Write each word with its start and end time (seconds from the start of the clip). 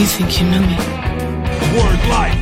You 0.00 0.06
think 0.06 0.40
you 0.40 0.46
know 0.46 0.60
me? 0.60 0.76
Word 1.76 2.00
life. 2.08 2.40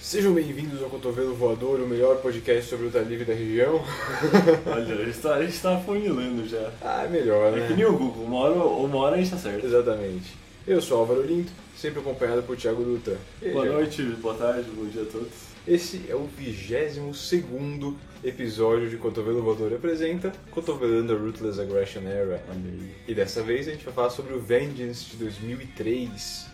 Sejam 0.00 0.34
bem-vindos 0.34 0.82
ao 0.82 0.90
Cotovelo 0.90 1.36
Voador, 1.36 1.78
o 1.78 1.86
melhor 1.86 2.16
podcast 2.16 2.68
sobre 2.68 2.86
luta 2.86 2.98
livre 2.98 3.24
da 3.24 3.32
região. 3.32 3.80
Olha, 4.66 4.94
a 4.96 5.04
gente 5.04 5.18
tá, 5.18 5.34
a 5.36 5.44
gente 5.46 5.60
tá 5.60 5.78
funilando 5.78 6.48
já. 6.48 6.72
ah, 6.82 7.04
é 7.04 7.08
melhor, 7.08 7.56
É 7.56 7.60
né? 7.60 7.68
que 7.68 7.74
nem 7.74 7.84
o 7.84 7.96
Google, 7.96 8.24
uma 8.24 8.38
hora, 8.38 8.54
uma 8.54 8.96
hora 8.96 9.14
a 9.14 9.18
gente 9.18 9.30
tá 9.30 9.36
certo. 9.36 9.64
Exatamente. 9.64 10.34
Eu 10.66 10.82
sou 10.82 10.98
Álvaro 10.98 11.22
Linto, 11.22 11.52
sempre 11.76 12.00
acompanhado 12.00 12.42
por 12.42 12.56
Thiago 12.56 13.00
aí, 13.40 13.52
Boa 13.52 13.66
noite, 13.66 14.02
boa 14.02 14.34
tarde, 14.34 14.68
bom 14.74 14.86
dia 14.86 15.02
a 15.02 15.06
todos. 15.06 15.28
Esse 15.64 16.06
é 16.08 16.16
o 16.16 16.26
22 16.36 17.16
episódio 18.22 18.88
de 18.90 18.96
Cotovelo 18.96 19.42
Voador 19.42 19.72
apresenta 19.72 20.32
Cotovelando 20.50 21.14
a 21.14 21.16
Ruthless 21.16 21.58
Aggression 21.60 22.02
Era. 22.02 22.42
E 23.06 23.14
dessa 23.14 23.40
vez 23.42 23.68
a 23.68 23.70
gente 23.72 23.84
vai 23.84 23.94
falar 23.94 24.10
sobre 24.10 24.34
o 24.34 24.40
Vengeance 24.40 25.10
de 25.10 25.16
2003. 25.16 26.46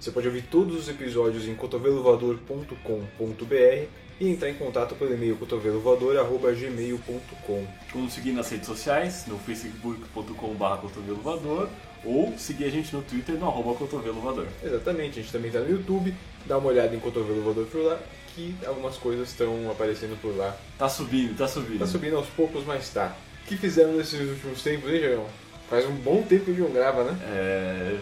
Você 0.00 0.10
pode 0.10 0.26
ouvir 0.26 0.42
todos 0.42 0.76
os 0.76 0.88
episódios 0.88 1.46
em 1.46 1.54
cotovelovoador.com.br 1.54 3.86
e 4.18 4.28
entrar 4.28 4.50
em 4.50 4.54
contato 4.54 4.94
pelo 4.94 5.14
e-mail 5.14 5.36
cotovelovoador.gmail.com. 5.36 7.66
Como 7.92 8.04
nos 8.04 8.14
seguir 8.14 8.32
nas 8.32 8.50
redes 8.50 8.66
sociais, 8.66 9.26
no 9.26 9.38
facebook.com.br 9.38 10.76
cotovelovador 10.80 11.68
ou 12.04 12.36
seguir 12.38 12.64
a 12.64 12.70
gente 12.70 12.94
no 12.94 13.02
Twitter 13.02 13.34
no 13.36 13.46
arroba 13.46 13.74
cotovelovador. 13.74 14.46
Exatamente, 14.62 15.18
a 15.18 15.22
gente 15.22 15.32
também 15.32 15.48
está 15.48 15.60
no 15.60 15.70
YouTube, 15.70 16.14
dá 16.46 16.58
uma 16.58 16.68
olhada 16.68 16.94
em 16.94 17.00
Cotovelo 17.00 17.42
Voador 17.42 17.66
por 17.66 17.82
lá, 17.82 17.98
que 18.34 18.54
algumas 18.66 18.96
coisas 18.96 19.28
estão 19.30 19.70
aparecendo 19.70 20.20
por 20.20 20.36
lá. 20.36 20.56
Tá 20.78 20.88
subindo, 20.88 21.36
tá 21.36 21.48
subindo. 21.48 21.78
Tá 21.78 21.86
subindo 21.86 22.16
aos 22.16 22.28
poucos, 22.28 22.64
mas 22.64 22.88
tá. 22.90 23.14
O 23.44 23.48
que 23.48 23.56
fizeram 23.56 23.92
nesses 23.92 24.20
últimos 24.20 24.62
tempos, 24.62 24.90
hein, 24.90 25.00
João? 25.00 25.26
Faz 25.68 25.86
um 25.86 25.94
bom 25.94 26.22
tempo 26.22 26.46
que 26.46 26.60
não 26.60 26.70
grava, 26.70 27.04
né? 27.04 27.18
É. 27.22 28.00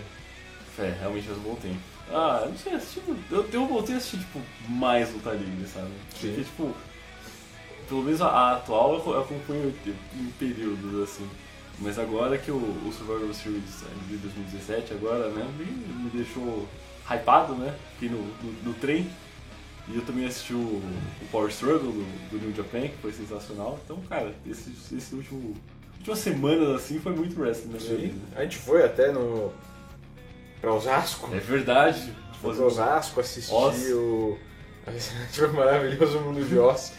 É, 0.79 0.97
realmente 1.01 1.27
faz 1.27 1.39
um 1.39 1.43
bom 1.43 1.55
tempo. 1.57 1.79
Ah, 2.11 2.47
não 2.49 2.57
sei, 2.57 2.75
assisti, 2.75 3.03
eu, 3.31 3.47
eu 3.53 3.67
voltei 3.67 3.95
a 3.95 3.99
assistir, 3.99 4.19
tipo, 4.19 4.41
mais 4.69 5.13
luta 5.13 5.31
livre, 5.33 5.67
sabe? 5.67 5.91
Sim. 6.19 6.29
Porque, 6.29 6.45
tipo, 6.45 6.75
pelo 7.89 8.03
menos 8.03 8.23
a, 8.23 8.29
a 8.29 8.53
atual 8.57 8.95
eu 8.95 9.13
eu 9.13 9.21
acompanho 9.21 9.75
em 9.85 10.31
períodos, 10.39 11.03
assim. 11.03 11.29
Mas 11.81 11.99
agora 11.99 12.39
que 12.39 12.51
o, 12.51 12.57
o 12.57 12.93
Survivor 12.97 13.33
Series 13.35 13.85
de 14.09 14.17
2017, 14.17 14.95
agora, 14.95 15.29
né, 15.29 15.47
me, 15.57 15.65
me 15.65 16.11
deixou 16.11 16.67
hypado, 17.09 17.55
né? 17.55 17.75
Fiquei 17.95 18.09
no, 18.09 18.23
no, 18.23 18.53
no 18.65 18.75
trem. 18.75 19.09
E 19.91 19.97
eu 19.97 20.03
também 20.03 20.27
assisti 20.27 20.53
o, 20.53 20.59
o 20.59 21.29
Power 21.31 21.49
Struggle 21.49 21.93
do, 21.93 22.31
do 22.31 22.39
New 22.39 22.55
Japan, 22.55 22.89
que 22.89 22.97
foi 22.99 23.13
sensacional. 23.13 23.79
Então, 23.85 23.99
cara, 24.09 24.35
esse, 24.47 24.71
esse 24.95 25.15
último... 25.15 25.55
Últimas 25.99 26.19
semanas, 26.19 26.69
assim, 26.77 27.01
foi 27.01 27.13
muito 27.13 27.41
wrestling 27.41 27.73
na 27.73 27.81
minha 27.81 27.97
vida. 27.97 28.19
A 28.37 28.43
gente 28.43 28.57
foi 28.57 28.85
até 28.85 29.11
no. 29.11 29.53
pra 30.61 30.73
Osasco. 30.73 31.35
É 31.35 31.41
verdade. 31.41 32.15
Foi 32.41 32.55
pra 32.55 32.65
Osasco, 32.65 33.21
assistiu. 33.21 33.57
O 33.57 34.39
foi 35.33 35.49
maravilhoso 35.49 36.21
mundo 36.21 36.47
de 36.49 36.57
Oz. 36.57 36.93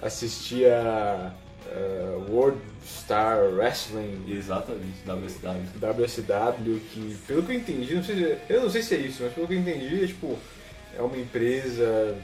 Assisti 0.00 0.64
a. 0.64 1.34
a 1.66 2.30
World 2.30 2.60
Star 2.84 3.52
Wrestling 3.52 4.24
Exatamente, 4.28 4.98
WSW. 5.06 5.78
WSW, 5.78 6.80
que 6.90 7.16
pelo 7.26 7.42
que 7.42 7.52
eu 7.52 7.56
entendi, 7.56 7.94
não 7.94 8.02
sei 8.02 8.16
se, 8.16 8.38
eu 8.48 8.62
não 8.62 8.70
sei 8.70 8.82
se 8.82 8.94
é 8.94 8.98
isso, 8.98 9.22
mas 9.22 9.32
pelo 9.32 9.46
que 9.46 9.54
eu 9.54 9.58
entendi 9.58 10.02
é 10.02 10.06
tipo, 10.06 10.38
é 10.96 11.02
uma 11.02 11.16
empresa, 11.16 12.16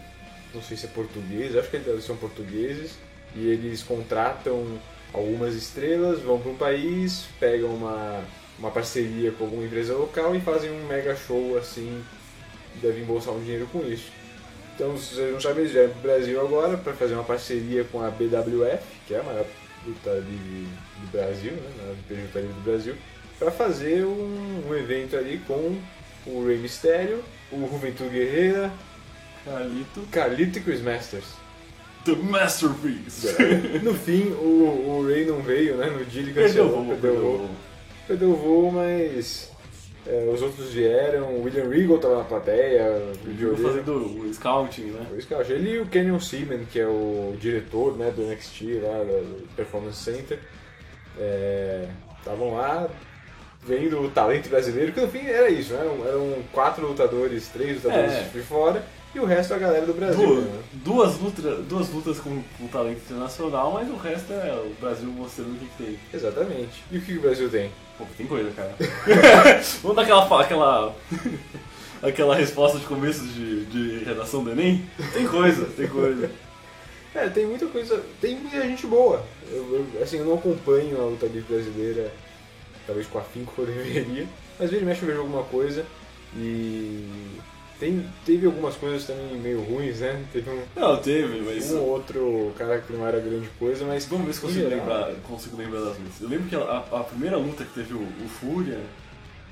não 0.54 0.62
sei 0.62 0.76
se 0.76 0.86
é 0.86 0.88
portuguesa, 0.88 1.60
acho 1.60 1.70
que 1.70 1.76
eles 1.76 2.04
são 2.04 2.16
portugueses, 2.16 2.92
e 3.34 3.46
eles 3.48 3.82
contratam 3.82 4.78
algumas 5.12 5.54
estrelas, 5.54 6.20
vão 6.20 6.38
para 6.38 6.50
um 6.50 6.56
país, 6.56 7.26
pegam 7.38 7.74
uma, 7.74 8.24
uma 8.58 8.70
parceria 8.70 9.32
com 9.32 9.44
alguma 9.44 9.64
empresa 9.64 9.94
local 9.94 10.34
e 10.34 10.40
fazem 10.40 10.70
um 10.70 10.86
mega 10.86 11.16
show 11.16 11.56
assim, 11.56 12.02
devem 12.80 13.02
embolsar 13.02 13.34
um 13.34 13.40
dinheiro 13.40 13.66
com 13.72 13.80
isso. 13.86 14.10
Então, 14.74 14.96
se 14.98 15.14
vocês 15.14 15.32
não 15.32 15.40
sabem, 15.40 15.60
eles 15.60 15.72
vieram 15.72 15.90
para 15.90 15.98
o 15.98 16.02
Brasil 16.02 16.40
agora 16.40 16.76
para 16.76 16.92
fazer 16.92 17.14
uma 17.14 17.24
parceria 17.24 17.84
com 17.84 18.02
a 18.02 18.10
BWF, 18.10 18.82
que 19.06 19.14
é 19.14 19.20
a 19.20 19.22
maior 19.22 19.46
luta 19.86 20.10
livre 20.10 20.68
do 21.00 21.12
Brasil, 21.12 21.52
né? 21.52 21.96
a 22.10 22.40
do 22.40 22.64
Brasil, 22.64 22.94
para 23.38 23.50
fazer 23.50 24.04
um, 24.04 24.64
um 24.68 24.74
evento 24.74 25.16
ali 25.16 25.40
com 25.46 25.80
o 26.26 26.46
Rey 26.46 26.58
Mysterio, 26.58 27.22
o 27.52 27.68
Juventude 27.70 28.10
Guerreira, 28.10 28.72
Carlito. 29.44 30.00
Carlito 30.10 30.58
e 30.58 30.62
Chris 30.62 30.80
Masters. 30.80 31.24
The 32.04 32.14
Masterpiece. 32.14 33.28
No 33.82 33.94
fim, 33.94 34.30
o, 34.32 35.00
o 35.00 35.06
Rey 35.06 35.24
não 35.26 35.40
veio, 35.40 35.76
né? 35.76 35.86
No 35.86 36.04
dia 36.04 36.22
ele 36.22 36.32
o 36.32 36.34
cancelou, 36.34 36.84
perdeu 36.86 37.14
o 37.14 37.20
voo. 37.20 37.50
Perdeu 38.06 38.30
o 38.30 38.36
voo, 38.36 38.70
mas 38.70 39.50
é, 40.06 40.30
os 40.32 40.40
outros 40.40 40.72
vieram. 40.72 41.34
O 41.34 41.42
William 41.42 41.68
Regal 41.68 41.96
estava 41.96 42.18
na 42.18 42.24
plateia, 42.24 43.12
o 43.24 43.56
fazendo 43.56 44.20
o 44.20 44.32
scouting, 44.32 44.90
né? 44.90 45.06
Eu 45.10 45.40
achei. 45.40 45.56
Ele 45.56 45.70
e 45.70 45.78
o 45.78 45.86
Kenyon 45.86 46.20
Seaman, 46.20 46.64
que 46.64 46.78
é 46.78 46.86
o 46.86 47.36
diretor 47.40 47.96
né, 47.96 48.10
do 48.10 48.22
NXT 48.22 48.62
lá, 48.82 49.04
do 49.04 49.48
Performance 49.56 49.98
Center, 49.98 50.38
estavam 52.18 52.54
lá 52.54 52.88
vendo 53.62 54.00
o 54.00 54.10
talento 54.10 54.48
brasileiro, 54.48 54.92
que 54.92 55.00
no 55.00 55.08
fim 55.08 55.26
era 55.26 55.48
isso, 55.50 55.72
né? 55.72 55.80
Eram 56.08 56.42
quatro 56.52 56.86
lutadores, 56.86 57.48
três 57.48 57.76
lutadores 57.82 58.12
É. 58.12 58.28
de 58.32 58.40
fora 58.42 58.84
e 59.14 59.18
o 59.20 59.24
resto 59.24 59.54
a 59.54 59.58
galera 59.58 59.86
do 59.86 59.94
Brasil. 59.94 60.26
Duas, 60.26 60.44
né? 60.44 60.58
duas, 60.72 61.18
luta, 61.18 61.42
duas 61.62 61.88
lutas 61.90 62.18
com, 62.20 62.42
com 62.58 62.66
talento 62.68 62.98
internacional, 62.98 63.72
mas 63.72 63.88
o 63.90 63.96
resto 63.96 64.32
é 64.32 64.52
o 64.52 64.72
Brasil 64.80 65.08
mostrando 65.08 65.52
o 65.54 65.58
que, 65.58 65.66
que 65.66 65.84
tem. 65.84 65.98
Exatamente. 66.12 66.84
E 66.92 66.98
o 66.98 67.00
que 67.00 67.16
o 67.16 67.20
Brasil 67.20 67.48
tem? 67.48 67.70
Pô, 67.98 68.04
tem 68.16 68.26
coisa, 68.26 68.50
cara. 68.50 68.74
Vamos 69.82 69.96
dar 69.96 70.02
aquela, 70.02 70.40
aquela, 70.42 70.94
aquela 72.02 72.36
resposta 72.36 72.78
de 72.78 72.84
começo 72.84 73.24
de, 73.24 73.64
de 73.66 74.04
redação 74.04 74.44
do 74.44 74.50
Enem? 74.52 74.84
Tem 75.12 75.26
coisa, 75.26 75.64
tem 75.76 75.88
coisa. 75.88 76.30
É, 77.14 77.28
tem 77.30 77.46
muita 77.46 77.66
coisa, 77.66 78.02
tem 78.20 78.36
muita 78.36 78.60
gente 78.60 78.86
boa. 78.86 79.24
Eu, 79.50 79.86
eu- 79.94 80.02
assim, 80.02 80.18
eu 80.18 80.26
não 80.26 80.34
acompanho 80.34 81.00
a 81.00 81.04
luta 81.06 81.24
livre 81.24 81.54
brasileira, 81.54 82.12
talvez 82.86 83.06
com 83.06 83.18
afinco 83.18 83.52
que 83.54 83.58
eu 83.60 83.66
deveria, 83.66 84.26
mas 84.58 84.70
vira 84.70 84.82
e 84.82 84.84
mexe 84.86 85.02
eu 85.02 85.08
vejo 85.08 85.20
alguma 85.20 85.42
coisa 85.44 85.84
e 86.36 87.38
tem, 87.78 88.06
teve 88.24 88.46
algumas 88.46 88.74
coisas 88.74 89.04
também 89.04 89.38
meio 89.38 89.60
ruins, 89.60 90.00
né? 90.00 90.24
Teve 90.32 90.48
um, 90.48 90.62
Não, 90.74 90.96
teve, 90.96 91.40
mas... 91.42 91.70
um 91.72 91.82
outro 91.82 92.52
cara 92.56 92.80
que 92.80 92.92
não 92.92 93.06
era 93.06 93.20
grande 93.20 93.48
coisa, 93.58 93.84
mas 93.84 94.06
Vamos 94.06 94.26
ver 94.26 94.32
se 94.32 94.40
consigo 94.40 94.68
geral, 94.68 94.78
lembrar, 94.78 95.14
consigo 95.28 95.56
lembrar 95.56 95.80
das 95.80 95.98
lutas. 95.98 96.20
Eu 96.20 96.28
lembro 96.28 96.48
que 96.48 96.56
a, 96.56 96.84
a 96.92 97.04
primeira 97.04 97.36
luta 97.36 97.64
que 97.64 97.74
teve 97.74 97.92
o, 97.92 98.00
o 98.00 98.28
Fúria 98.28 98.80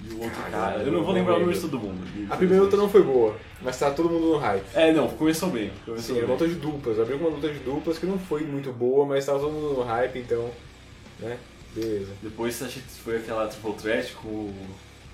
e 0.02 0.14
o 0.14 0.22
outro 0.22 0.42
cara. 0.50 0.82
Eu 0.82 0.92
não 0.92 1.04
vou 1.04 1.12
lembrar 1.12 1.36
o 1.36 1.40
nome 1.40 1.52
de 1.52 1.60
todo 1.60 1.78
mundo. 1.78 2.02
A 2.30 2.36
primeira 2.36 2.62
luta 2.64 2.76
não 2.76 2.88
foi 2.88 3.02
boa, 3.02 3.36
mas 3.60 3.78
tá 3.78 3.90
todo 3.90 4.08
mundo 4.08 4.32
no 4.32 4.38
hype. 4.38 4.64
É, 4.74 4.92
não, 4.92 5.08
começou 5.08 5.50
bem. 5.50 5.70
Começou 5.84 6.14
Sim, 6.14 6.22
bem. 6.22 6.30
luta 6.30 6.48
de 6.48 6.54
duplas. 6.54 6.98
Abriu 6.98 7.18
com 7.18 7.26
uma 7.26 7.36
luta 7.36 7.48
de 7.48 7.58
duplas 7.58 7.98
que 7.98 8.06
não 8.06 8.18
foi 8.18 8.42
muito 8.42 8.72
boa, 8.72 9.04
mas 9.04 9.26
tava 9.26 9.38
todo 9.38 9.52
mundo 9.52 9.74
no 9.74 9.82
hype, 9.82 10.18
então, 10.18 10.50
né? 11.20 11.38
Beleza. 11.74 12.12
Depois 12.22 12.62
acho 12.62 12.80
que 12.80 13.00
foi 13.02 13.16
aquela 13.16 13.46
triple 13.48 13.72
threat 13.74 14.12
com, 14.14 14.28
o- 14.28 14.54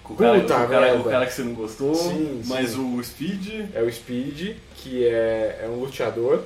com 0.05 0.15
o, 0.15 0.17
Puta 0.17 0.25
cara, 0.25 0.39
com, 0.41 0.45
o 0.45 0.69
cara, 0.69 0.93
com 0.95 0.99
o 1.01 1.11
cara 1.11 1.27
que 1.27 1.33
você 1.33 1.43
não 1.43 1.55
gostou, 1.55 1.95
Sim, 1.95 2.43
mas 2.47 2.71
sim. 2.71 2.97
o 2.99 3.03
Speed. 3.05 3.67
É 3.75 3.83
o 3.83 3.93
Speed, 3.93 4.57
que 4.77 5.07
é, 5.07 5.61
é 5.65 5.69
um 5.69 5.77
luteador, 5.81 6.43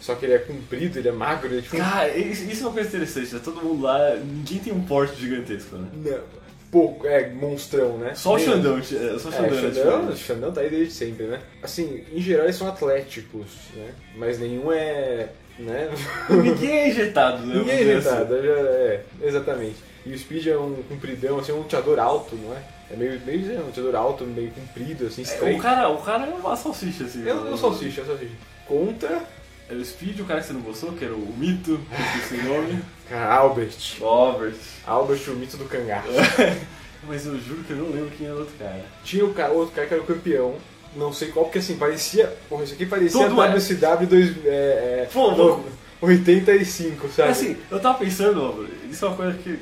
só 0.00 0.14
que 0.14 0.24
ele 0.26 0.32
é 0.34 0.38
comprido, 0.38 0.98
ele 0.98 1.08
é 1.08 1.12
magro, 1.12 1.48
ele 1.48 1.58
é 1.58 1.62
tipo. 1.62 1.76
Cara, 1.76 2.16
isso 2.16 2.62
é 2.62 2.66
uma 2.66 2.72
coisa 2.72 2.88
interessante, 2.88 3.34
né? 3.34 3.40
Todo 3.44 3.62
mundo 3.62 3.82
lá, 3.82 4.14
ninguém 4.16 4.58
tem 4.58 4.72
um 4.72 4.82
porte 4.82 5.20
gigantesco, 5.20 5.76
né? 5.76 5.88
Não, 5.92 6.40
pouco, 6.70 7.06
é 7.06 7.28
monstrão, 7.30 7.98
né? 7.98 8.14
Só 8.14 8.34
o 8.34 8.36
Nem- 8.36 8.46
Xandão, 8.46 8.78
é, 8.78 8.82
só 8.82 9.28
o 9.28 9.32
Xandão, 9.32 9.44
é 9.44 9.50
Xandão, 9.50 9.50
o 9.50 9.70
diferente. 10.12 10.18
Xandão 10.24 10.52
tá 10.52 10.60
aí 10.62 10.70
desde 10.70 10.94
sempre, 10.94 11.26
né? 11.26 11.40
Assim, 11.62 12.04
em 12.12 12.20
geral 12.22 12.46
eles 12.46 12.56
são 12.56 12.66
atléticos, 12.68 13.48
né? 13.74 13.90
Mas 14.16 14.38
nenhum 14.38 14.72
é. 14.72 15.28
Né? 15.60 15.90
Ninguém 16.30 16.70
é 16.70 16.88
injetado, 16.90 17.46
né? 17.46 17.54
Ninguém 17.56 17.74
é 17.74 17.76
dizer 17.78 17.96
inventado, 17.98 18.42
já- 18.42 18.52
é, 18.52 19.04
exatamente. 19.22 19.76
E 20.06 20.12
o 20.14 20.18
Speed 20.18 20.46
é 20.46 20.56
um 20.56 20.82
compridão, 20.88 21.38
assim, 21.38 21.52
um 21.52 21.58
luteador 21.58 21.98
alto, 21.98 22.34
não 22.36 22.54
é? 22.56 22.60
É 22.92 22.96
meio, 22.96 23.20
meio 23.24 23.52
é 23.52 23.58
um 23.60 23.66
luteador 23.66 23.94
alto, 23.94 24.24
meio 24.24 24.50
comprido, 24.50 25.06
assim, 25.06 25.22
assim. 25.22 25.34
É, 25.46 25.56
o, 25.56 25.58
cara, 25.60 25.88
o 25.88 25.98
cara 26.02 26.24
é 26.26 26.34
uma 26.34 26.56
salsicha, 26.56 27.04
assim. 27.04 27.26
Eu 27.26 27.44
não 27.44 27.56
salsicha, 27.56 28.00
é 28.00 28.04
salsicha. 28.04 28.32
Contra 28.66 29.22
Era 29.68 29.78
o 29.78 29.84
Speed, 29.84 30.18
o 30.20 30.24
cara 30.24 30.40
que 30.40 30.46
você 30.46 30.52
não 30.52 30.62
gostou, 30.62 30.92
que 30.92 31.04
era 31.04 31.14
o 31.14 31.34
Mito, 31.36 31.78
que 31.88 32.18
esqueci 32.24 32.46
o 32.46 32.48
nome. 32.48 32.82
cara, 33.08 33.34
Albert. 33.34 33.76
Robert. 34.00 34.54
Albert, 34.86 35.20
o 35.28 35.32
mito 35.36 35.56
do 35.56 35.64
cangaço. 35.66 36.08
Mas 37.06 37.24
eu 37.26 37.38
juro 37.38 37.62
que 37.64 37.70
eu 37.72 37.76
não 37.76 37.90
lembro 37.90 38.10
quem 38.16 38.26
era 38.26 38.34
o 38.36 38.40
outro 38.40 38.54
cara. 38.58 38.84
Tinha 39.04 39.24
o 39.24 39.32
cara, 39.32 39.52
outro 39.52 39.74
cara 39.74 39.86
que 39.86 39.94
era 39.94 40.02
o 40.02 40.06
campeão. 40.06 40.56
Não 40.96 41.12
sei 41.12 41.28
qual, 41.28 41.44
porque 41.46 41.58
assim, 41.58 41.76
parecia. 41.76 42.26
Porra, 42.48 42.64
isso 42.64 42.74
aqui 42.74 42.84
parecia 42.86 43.28
Tudo 43.28 43.42
é. 43.42 43.48
WCW 43.54 44.06
dois, 44.08 44.36
é, 44.44 44.48
é, 44.48 45.08
Pô, 45.12 45.30
no- 45.32 45.64
85, 46.02 47.08
sabe? 47.08 47.30
Assim, 47.30 47.56
eu 47.70 47.78
tava 47.80 47.98
pensando, 47.98 48.68
isso 48.90 49.04
é 49.04 49.08
uma 49.08 49.16
coisa 49.16 49.38
que. 49.38 49.58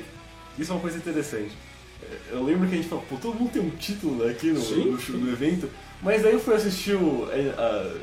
Isso 0.57 0.71
é 0.71 0.75
uma 0.75 0.81
coisa 0.81 0.97
interessante. 0.97 1.51
Eu 2.31 2.43
lembro 2.43 2.67
que 2.67 2.73
a 2.73 2.77
gente 2.77 2.89
falou, 2.89 3.03
pô, 3.09 3.15
todo 3.17 3.35
mundo 3.35 3.51
tem 3.51 3.61
um 3.61 3.69
título 3.71 4.27
aqui 4.27 4.47
no, 4.47 4.59
no, 4.59 4.99
show- 4.99 5.15
no 5.15 5.31
evento. 5.31 5.69
Mas 6.01 6.25
aí 6.25 6.31
eu 6.33 6.39
fui 6.39 6.55
assistir 6.55 6.93
o. 6.95 7.27
é, 7.31 7.39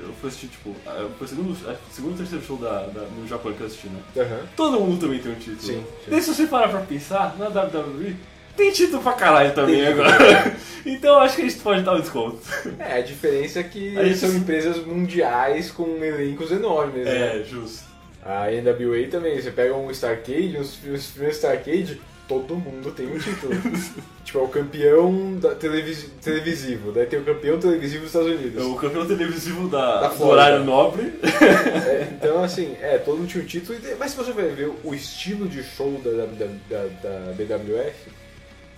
eu 0.05 0.13
fui 0.21 0.29
assistir, 0.29 0.49
tipo, 0.49 0.75
foi 1.19 1.27
o 1.27 1.29
segundo, 1.29 1.55
que 1.57 1.65
o 1.71 1.95
segundo 1.95 2.11
ou 2.13 2.17
terceiro 2.19 2.45
show 2.45 2.57
da, 2.59 2.83
da- 2.87 3.07
no 3.19 3.27
Japão 3.27 3.53
que 3.53 3.61
eu 3.61 3.67
assisti, 3.67 3.89
né? 3.89 4.01
Aham. 4.17 4.41
Todo 4.55 4.81
mundo 4.81 5.01
também 5.01 5.19
tem 5.19 5.33
um 5.33 5.37
título. 5.37 5.61
Sim, 5.63 5.83
sim. 6.05 6.11
Daí 6.11 6.23
se 6.23 6.33
você 6.35 6.47
parar 6.47 6.69
pra 6.69 6.81
pensar, 6.81 7.37
na 7.39 7.49
WWE, 7.49 8.15
tem 8.57 8.73
título 8.73 9.03
pra 9.03 9.13
caralho 9.13 9.53
também 9.55 9.87
agora. 9.87 10.57
então 10.85 11.19
acho 11.19 11.37
que 11.37 11.43
a 11.43 11.49
gente 11.49 11.61
pode 11.61 11.83
dar 11.83 11.95
um 11.95 12.01
desconto. 12.01 12.39
É, 12.79 12.99
a 12.99 13.01
diferença 13.03 13.61
é 13.61 13.63
que 13.63 13.97
Aí 13.99 14.15
são 14.15 14.31
sim. 14.31 14.39
empresas 14.39 14.85
mundiais 14.85 15.71
com 15.71 16.03
elencos 16.03 16.51
enormes, 16.51 17.05
né? 17.05 17.41
É, 17.41 17.45
justo. 17.45 17.85
A 18.25 18.47
NWA 18.51 19.07
também, 19.09 19.41
você 19.41 19.51
pega 19.53 19.75
um 19.75 19.89
Starcade, 19.91 20.57
os, 20.59 20.75
primeiros 20.75 21.37
Starcade, 21.37 22.01
todo 22.27 22.57
mundo 22.57 22.91
tem 22.91 23.07
um 23.07 23.19
título. 23.19 23.53
tipo, 24.25 24.39
é 24.41 24.43
o 24.43 24.49
campeão 24.49 25.37
da 25.39 25.55
televis- 25.55 26.11
televisivo, 26.21 26.91
daí 26.91 27.07
tem 27.07 27.21
o 27.21 27.25
campeão 27.25 27.57
televisivo 27.57 28.01
dos 28.05 28.09
Estados 28.15 28.33
Unidos. 28.41 28.61
É 28.61 28.67
o 28.67 28.75
campeão 28.75 29.07
televisivo 29.07 29.69
da, 29.69 30.01
Da 30.01 30.09
do 30.09 30.27
horário 30.27 30.65
nobre. 30.65 31.13
É, 31.23 32.09
então, 32.11 32.43
assim, 32.43 32.75
é, 32.81 32.99
todo 32.99 33.19
mundo 33.19 33.29
tinha 33.29 33.45
um 33.45 33.47
título, 33.47 33.79
mas 33.97 34.11
se 34.11 34.17
você 34.17 34.33
vai 34.33 34.49
ver 34.49 34.73
o 34.83 34.93
estilo 34.93 35.47
de 35.47 35.63
show 35.63 36.01
da, 36.03 36.11
da, 36.11 36.47
da, 36.69 36.89
da 37.03 37.33
BWF, 37.33 38.11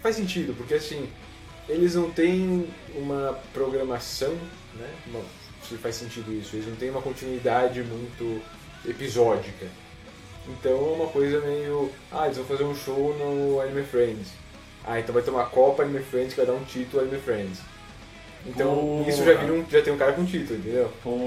faz 0.02 0.16
sentido, 0.16 0.54
porque 0.56 0.74
assim, 0.74 1.08
eles 1.68 1.94
não 1.94 2.10
têm 2.10 2.68
uma 2.94 3.38
programação, 3.52 4.32
né? 4.74 4.88
Uma, 5.06 5.20
se 5.68 5.76
faz 5.76 5.96
sentido 5.96 6.32
isso, 6.32 6.56
eles 6.56 6.66
não 6.66 6.76
têm 6.76 6.90
uma 6.90 7.02
continuidade 7.02 7.82
muito 7.82 8.42
episódica. 8.86 9.66
Então 10.48 10.72
é 10.72 10.96
uma 10.96 11.08
coisa 11.08 11.40
meio. 11.40 11.90
Ah, 12.10 12.24
eles 12.24 12.38
vão 12.38 12.46
fazer 12.46 12.64
um 12.64 12.74
show 12.74 13.14
no 13.18 13.60
Anime 13.60 13.82
Friends. 13.84 14.28
Ah, 14.86 14.98
então 14.98 15.12
vai 15.12 15.22
ter 15.22 15.30
uma 15.30 15.44
Copa 15.44 15.82
Anime 15.82 16.02
Friends 16.02 16.32
que 16.32 16.40
vai 16.40 16.46
dar 16.46 16.54
um 16.54 16.64
título 16.64 17.02
Anime 17.02 17.20
Friends. 17.20 17.58
Então 18.46 19.04
isso 19.06 19.24
já, 19.24 19.34
vira 19.34 19.52
um, 19.52 19.64
já 19.68 19.82
tem 19.82 19.92
um 19.92 19.98
cara 19.98 20.12
com 20.12 20.24
título, 20.24 20.58
entendeu? 20.58 20.90
Pô, 21.02 21.18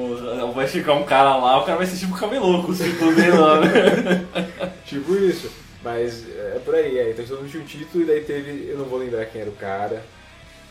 vai 0.56 0.68
chegar 0.68 0.94
um 0.94 1.04
cara 1.04 1.36
lá, 1.36 1.62
o 1.62 1.66
cara 1.66 1.78
vai 1.78 1.86
ser 1.86 1.98
tipo 1.98 2.18
camelô, 2.18 2.74
se 2.74 2.94
tu 2.94 3.12
vê 3.12 3.30
lá, 3.30 3.60
né? 3.60 4.26
Tipo 4.86 5.16
isso. 5.16 5.50
Mas 5.84 6.26
é 6.30 6.62
por 6.64 6.76
aí, 6.76 6.98
é. 7.00 7.10
Então 7.12 7.26
todo 7.26 7.40
mundo 7.40 7.50
tinha 7.50 7.64
um 7.64 7.66
título 7.66 8.04
e 8.04 8.08
daí 8.08 8.22
teve. 8.24 8.68
Eu 8.70 8.78
não 8.78 8.86
vou 8.86 9.00
lembrar 9.00 9.26
quem 9.26 9.42
era 9.42 9.50
o 9.50 9.54
cara. 9.56 10.04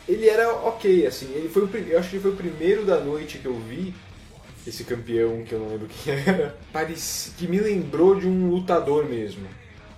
Ele 0.08 0.28
era 0.28 0.52
ok, 0.52 1.06
assim. 1.06 1.32
Ele 1.34 1.48
foi 1.48 1.64
o, 1.64 1.70
eu 1.88 1.98
acho 1.98 2.10
que 2.10 2.16
ele 2.16 2.22
foi 2.22 2.32
o 2.32 2.36
primeiro 2.36 2.84
da 2.84 2.98
noite 2.98 3.38
que 3.38 3.46
eu 3.46 3.54
vi. 3.54 3.94
Esse 4.66 4.84
campeão 4.84 5.42
que 5.42 5.52
eu 5.54 5.58
não 5.58 5.68
lembro 5.68 5.88
quem 5.88 6.12
era. 6.14 6.54
Parece, 6.72 7.30
que 7.32 7.46
me 7.48 7.58
lembrou 7.58 8.14
de 8.14 8.26
um 8.28 8.50
lutador 8.50 9.04
mesmo. 9.04 9.46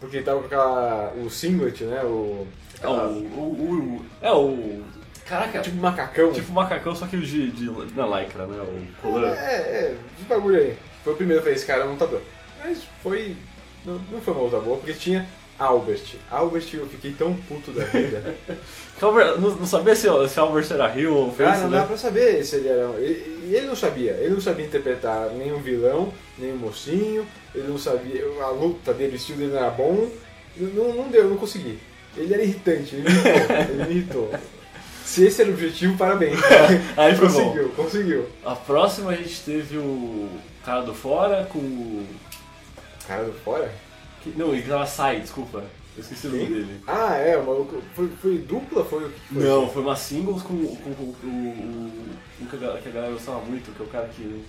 Porque 0.01 0.17
ele 0.19 0.25
tava 0.25 0.41
com 0.41 0.47
aquela. 0.47 1.13
o 1.17 1.29
singlet, 1.29 1.85
né? 1.85 2.03
O. 2.05 2.47
É 2.81 2.89
o, 2.89 2.93
o, 2.93 3.97
o- 4.01 4.07
É 4.21 4.33
o. 4.33 4.83
Caraca, 5.27 5.61
tipo, 5.61 5.77
macacão. 5.77 6.33
tipo 6.33 6.53
macacão, 6.53 6.95
só 6.95 7.07
que 7.07 7.17
de, 7.19 7.51
de. 7.51 7.71
Na 7.97 8.07
lycra, 8.21 8.47
né? 8.47 8.61
O 8.63 9.03
colã. 9.03 9.29
É, 9.29 9.55
é, 9.57 9.97
esse 10.19 10.29
bagulho 10.29 10.59
aí. 10.59 10.77
Foi 11.05 11.13
o 11.13 11.17
primeiro 11.17 11.43
que 11.43 11.49
eu 11.49 11.53
falei, 11.53 11.57
esse 11.57 11.67
cara 11.67 11.83
é 11.83 11.87
um 11.87 11.93
lutador. 11.93 12.21
Mas 12.65 12.83
foi. 13.03 13.37
Não, 13.85 14.01
não 14.11 14.21
foi 14.21 14.35
uma 14.35 14.43
luta 14.45 14.59
boa, 14.61 14.77
porque 14.79 14.93
tinha 14.93 15.27
Albert. 15.59 16.03
Albert, 16.31 16.65
eu 16.75 16.87
fiquei 16.87 17.13
tão 17.13 17.35
puto 17.49 17.71
da 17.73 17.85
vida. 17.85 18.35
Albert- 19.01 19.39
Não, 19.41 19.51
não 19.57 19.67
sabia 19.67 19.95
se, 19.97 20.07
se 20.29 20.39
Albert 20.41 20.67
era 20.71 20.87
Rio 20.89 21.15
ou 21.15 21.33
Cara, 21.33 21.51
face, 21.51 21.63
não 21.65 21.71
dá 21.71 21.81
né? 21.81 21.87
pra 21.87 21.97
saber 21.97 22.45
se 22.45 22.57
ele 22.57 22.69
era. 22.69 22.89
Ele, 22.99 23.49
ele 23.57 23.67
não 23.67 23.77
sabia. 23.77 24.13
Ele 24.13 24.35
não 24.35 24.41
sabia 24.41 24.67
interpretar 24.67 25.31
nenhum 25.31 25.59
vilão, 25.59 26.13
nem 26.39 26.53
um 26.53 26.57
mocinho. 26.57 27.27
Ele 27.55 27.69
não 27.69 27.79
sabia. 27.79 28.25
A 28.43 28.49
luta 28.51 28.95
dele, 28.95 29.13
o 29.13 29.17
estilo 29.17 29.39
dele 29.39 29.53
não 29.53 29.59
era 29.59 29.71
bom. 29.71 30.09
Não, 30.57 30.95
não 30.95 31.09
deu, 31.09 31.23
eu 31.25 31.31
não 31.31 31.37
consegui. 31.37 31.79
Ele 32.17 32.33
era 32.35 32.43
irritante, 32.43 32.95
ele 32.95 33.09
me 33.09 33.11
irritou. 33.11 33.57
ele 33.71 33.85
me 33.85 33.91
irritou. 33.91 34.31
Se 35.05 35.25
esse 35.25 35.43
era 35.43 35.51
o 35.51 35.55
objetivo, 35.55 35.97
parabéns. 35.99 36.39
Aí 36.97 37.15
foi 37.17 37.29
bom. 37.29 37.35
conseguiu, 37.45 37.69
conseguiu. 37.71 38.27
A 38.45 38.55
próxima 38.55 39.11
a 39.11 39.17
gente 39.17 39.41
teve 39.41 39.77
o 39.79 40.29
cara 40.65 40.83
do 40.83 40.95
fora 40.95 41.47
com 41.53 41.59
o. 41.59 42.07
Cara 43.13 43.25
do 43.25 43.33
fora? 43.33 43.73
que- 44.23 44.33
Não, 44.37 44.53
ele 44.55 44.63
tava 44.63 44.87
Sai, 44.87 45.21
desculpa. 45.21 45.65
Eu 45.97 46.01
esqueci 46.03 46.27
o 46.27 46.31
nome 46.31 46.47
dele. 46.47 46.81
Ah, 46.87 47.17
é, 47.17 47.37
o 47.37 47.45
maluco. 47.45 47.83
Foi, 47.95 48.09
foi 48.21 48.39
dupla? 48.39 48.83
Foi 48.85 49.05
o 49.05 49.11
que 49.11 49.35
foi? 49.35 49.43
Não, 49.45 49.69
foi 49.69 49.83
uma 49.83 49.95
singles 49.97 50.43
com, 50.43 50.57
com, 50.77 50.95
com, 50.95 51.03
o- 51.03 51.17
o. 51.29 51.93
Um 52.41 52.47
que 52.47 52.57
a 52.57 52.59
galera- 52.59 52.81
que 52.81 52.89
a 52.89 52.93
galera 52.93 53.13
gostava 53.13 53.41
muito, 53.41 53.71
que 53.77 53.83
é 53.83 53.85
o 53.85 53.89
cara 53.89 54.09
que. 54.09 54.43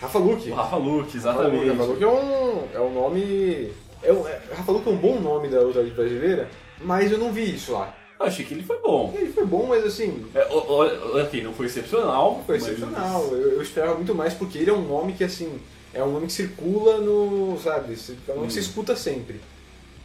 Rafa 0.00 0.18
Luke. 0.18 0.50
O 0.50 0.54
Rafa 0.54 0.76
Luke, 0.76 1.16
exatamente. 1.16 1.68
Rafa 1.70 1.82
Luke 1.84 2.02
é 2.04 2.06
um, 2.06 2.64
é 2.74 2.80
um 2.80 2.92
nome. 2.94 3.72
É 4.02 4.12
um, 4.12 4.26
é, 4.28 4.40
Rafa 4.54 4.72
Luke 4.72 4.88
é 4.88 4.92
um 4.92 4.96
bom 4.96 5.20
nome 5.20 5.48
da 5.48 5.60
luta 5.60 5.82
brasileira, 5.82 6.48
mas 6.82 7.10
eu 7.12 7.18
não 7.18 7.32
vi 7.32 7.54
isso 7.54 7.72
lá. 7.72 7.94
Eu 8.18 8.26
achei 8.26 8.44
que 8.44 8.52
ele 8.52 8.62
foi 8.62 8.78
bom. 8.80 9.14
Ele 9.16 9.32
foi 9.32 9.46
bom, 9.46 9.66
mas 9.66 9.82
assim, 9.84 10.26
É, 10.34 10.44
o- 10.50 10.58
o- 10.58 11.20
ok, 11.22 11.42
não 11.42 11.54
foi 11.54 11.64
excepcional. 11.66 12.42
Foi 12.46 12.58
mas- 12.58 12.66
excepcional. 12.68 13.24
Eu, 13.32 13.52
eu 13.52 13.62
esperava 13.62 13.94
muito 13.94 14.14
mais 14.14 14.34
porque 14.34 14.58
ele 14.58 14.68
é 14.70 14.74
um 14.74 14.86
nome 14.86 15.14
que 15.14 15.24
assim 15.24 15.58
é 15.94 16.02
um 16.04 16.12
nome 16.12 16.26
que 16.26 16.32
circula 16.32 16.98
no, 16.98 17.58
sabe, 17.62 17.94
é 18.28 18.32
um 18.32 18.34
nome 18.36 18.46
que 18.48 18.52
você 18.54 18.60
Hum. 18.60 18.62
escuta 18.62 18.96
sempre. 18.96 19.40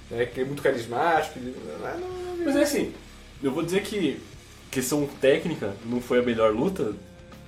Né? 0.09 0.25
Que 0.25 0.41
é 0.41 0.45
muito 0.45 0.61
carismático. 0.61 1.39
Ele, 1.39 1.55
não, 1.81 1.99
não, 1.99 2.35
não, 2.37 2.45
Mas 2.45 2.55
é 2.55 2.63
assim, 2.63 2.93
eu 3.41 3.51
vou 3.51 3.63
dizer 3.63 3.81
que 3.83 4.19
questão 4.71 5.07
técnica 5.21 5.73
não 5.85 5.99
foi 6.01 6.19
a 6.19 6.21
melhor 6.23 6.53
luta, 6.53 6.93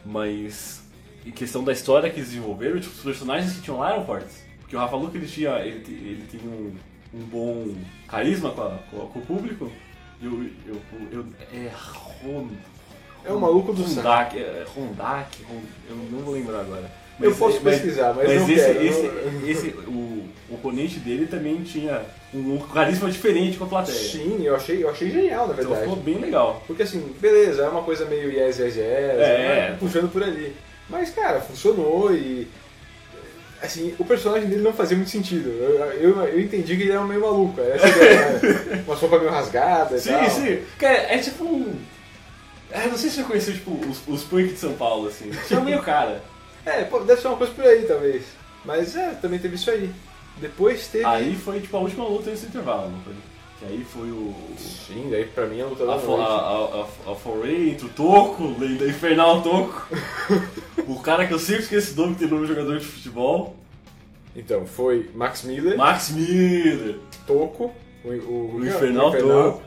mas 0.05 0.81
em 1.25 1.31
questão 1.31 1.63
da 1.63 1.71
história 1.73 2.09
que 2.09 2.17
eles 2.19 2.29
desenvolveram, 2.29 2.79
tipo, 2.79 2.93
os 2.95 3.03
personagens 3.03 3.53
que 3.53 3.61
tinham 3.61 3.79
lá 3.79 3.91
eram 3.93 4.05
fortes. 4.05 4.43
Porque 4.59 4.75
o 4.75 4.79
Rafa 4.79 4.95
Luke 4.95 5.15
ele 5.17 5.27
tinha, 5.27 5.51
ele, 5.59 5.77
ele 5.87 6.25
tinha 6.29 6.43
um, 6.43 6.73
um 7.13 7.19
bom 7.19 7.75
carisma 8.07 8.51
com, 8.51 8.61
a- 8.63 8.79
com 8.89 9.19
o 9.19 9.21
público. 9.25 9.71
Eu, 10.21 10.43
eu, 10.65 10.81
eu, 11.11 11.25
é 11.53 11.69
Ron, 12.23 12.47
É 13.23 13.31
o 13.31 13.39
maluco 13.39 13.71
do. 13.73 13.83
Hondak, 13.83 14.37
é 14.37 14.65
Hondak, 14.75 15.43
Hon- 15.49 15.61
eu 15.89 15.95
não 15.95 16.19
vou 16.19 16.33
lembrar 16.33 16.61
agora. 16.61 16.91
Eu 17.19 17.33
posso 17.35 17.59
pesquisar, 17.61 18.13
mas 18.13 18.27
não 18.29 18.35
esse, 18.49 18.53
quero, 18.55 18.85
esse, 18.85 19.01
não- 19.03 19.49
esse- 19.49 19.69
o, 19.87 19.91
o 20.49 20.53
oponente 20.55 20.99
dele 20.99 21.25
também 21.25 21.61
tinha 21.63 22.01
um 22.33 22.57
carisma 22.59 23.09
diferente 23.09 23.57
com 23.57 23.63
a 23.63 23.67
plateia. 23.67 23.97
Sim, 23.97 24.41
eu 24.43 24.55
achei, 24.55 24.83
eu 24.83 24.89
achei 24.89 25.09
genial, 25.09 25.47
na 25.47 25.53
Então 25.53 25.65
verdade. 25.69 25.81
ficou 25.89 25.95
bem 26.03 26.19
legal. 26.19 26.63
Porque 26.67 26.83
assim, 26.83 26.99
beleza, 27.19 27.63
é 27.63 27.69
uma 27.69 27.81
coisa 27.83 28.05
meio 28.05 28.29
yes, 28.31 28.59
yes, 28.59 28.75
yes, 28.75 28.77
É. 28.77 29.69
né, 29.71 29.77
puxando 29.79 30.11
por 30.11 30.21
ali. 30.23 30.55
Mas, 30.89 31.09
cara, 31.09 31.41
funcionou 31.41 32.13
e. 32.13 32.47
Assim, 33.61 33.95
o 33.97 34.05
personagem 34.05 34.47
dele 34.47 34.61
não 34.61 34.71
fazia 34.71 34.95
muito 34.95 35.09
sentido. 35.09 35.49
Eu, 35.49 35.83
eu, 35.93 36.21
eu 36.27 36.39
entendi 36.39 36.77
que 36.77 36.83
ele 36.83 36.91
era 36.91 37.03
meio 37.03 37.21
maluco. 37.21 37.59
Essa 37.59 37.87
ideia, 37.89 38.29
né? 38.29 38.83
Uma 38.85 38.95
sopa 38.95 39.17
meio 39.17 39.31
rasgada 39.31 39.97
e 39.97 39.99
Sim, 39.99 40.11
tal. 40.11 40.29
sim. 40.29 40.59
Cara, 40.77 40.93
é 41.13 41.17
tipo 41.17 41.43
um. 41.43 41.75
É, 42.71 42.85
não 42.85 42.95
sei 42.97 43.09
se 43.09 43.15
você 43.15 43.23
conheceu 43.23 43.53
tipo, 43.55 43.71
os, 43.89 43.99
os 44.07 44.23
punk 44.23 44.49
de 44.49 44.59
São 44.59 44.73
Paulo, 44.73 45.07
assim. 45.07 45.31
Tinha 45.47 45.59
meio 45.59 45.81
cara. 45.81 46.21
É, 46.67 46.83
pô, 46.83 46.99
deve 46.99 47.21
ser 47.21 47.27
uma 47.29 47.37
coisa 47.37 47.53
por 47.53 47.63
aí, 47.65 47.83
talvez. 47.83 48.25
Mas 48.65 48.95
é, 48.95 49.11
também 49.13 49.39
teve 49.39 49.55
isso 49.55 49.71
aí. 49.71 49.89
Depois 50.37 50.87
teve. 50.87 51.05
Aí 51.05 51.35
foi 51.35 51.61
tipo 51.61 51.77
a 51.77 51.79
última 51.79 52.05
luta 52.07 52.29
nesse 52.29 52.45
intervalo, 52.45 52.91
não 52.91 52.99
foi? 53.01 53.13
Que 53.59 53.65
aí 53.65 53.83
foi 53.85 54.09
o. 54.11 54.35
Sim, 54.57 55.07
daí 55.09 55.25
pra 55.25 55.45
mim 55.47 55.59
é 55.59 55.63
a 55.63 55.67
luta 55.67 55.85
da 55.85 55.93
A, 55.93 55.97
noite. 55.97 56.21
a, 56.21 56.25
a, 56.25 57.09
a, 57.09 57.11
a 57.11 57.15
foray 57.15 57.71
entre 57.71 57.85
o 57.87 57.89
Toco, 57.89 58.43
lenda 58.59 58.85
infernal 58.85 59.41
Toco. 59.41 59.87
o 60.87 60.99
cara 60.99 61.25
que 61.25 61.33
eu 61.33 61.39
sempre 61.39 61.63
esqueço 61.63 61.93
o 61.93 61.97
nome, 62.03 62.13
que 62.13 62.19
tem 62.19 62.27
nome 62.29 62.43
de 62.45 62.49
jogador 62.53 62.77
de 62.77 62.85
futebol. 62.85 63.55
Então, 64.35 64.67
foi 64.67 65.09
Max 65.15 65.41
Miller, 65.43 65.75
Max 65.77 66.11
Miller. 66.11 66.99
Toco, 67.25 67.73
o, 68.03 68.09
o, 68.09 68.55
O 68.57 68.65
Infernal 68.67 69.11
Toco. 69.11 69.63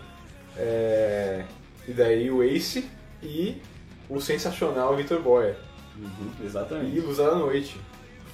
é, 0.57 1.45
e 1.89 1.93
daí 1.93 2.31
o 2.31 2.45
Ace 2.45 2.89
e 3.21 3.57
o 4.09 4.21
sensacional 4.21 4.95
Victor 4.95 5.21
Boyer. 5.21 5.57
Uhum, 6.01 6.31
E 6.41 6.47
exatamente. 6.47 7.01
Luz 7.01 7.17
da 7.19 7.35
Noite. 7.35 7.77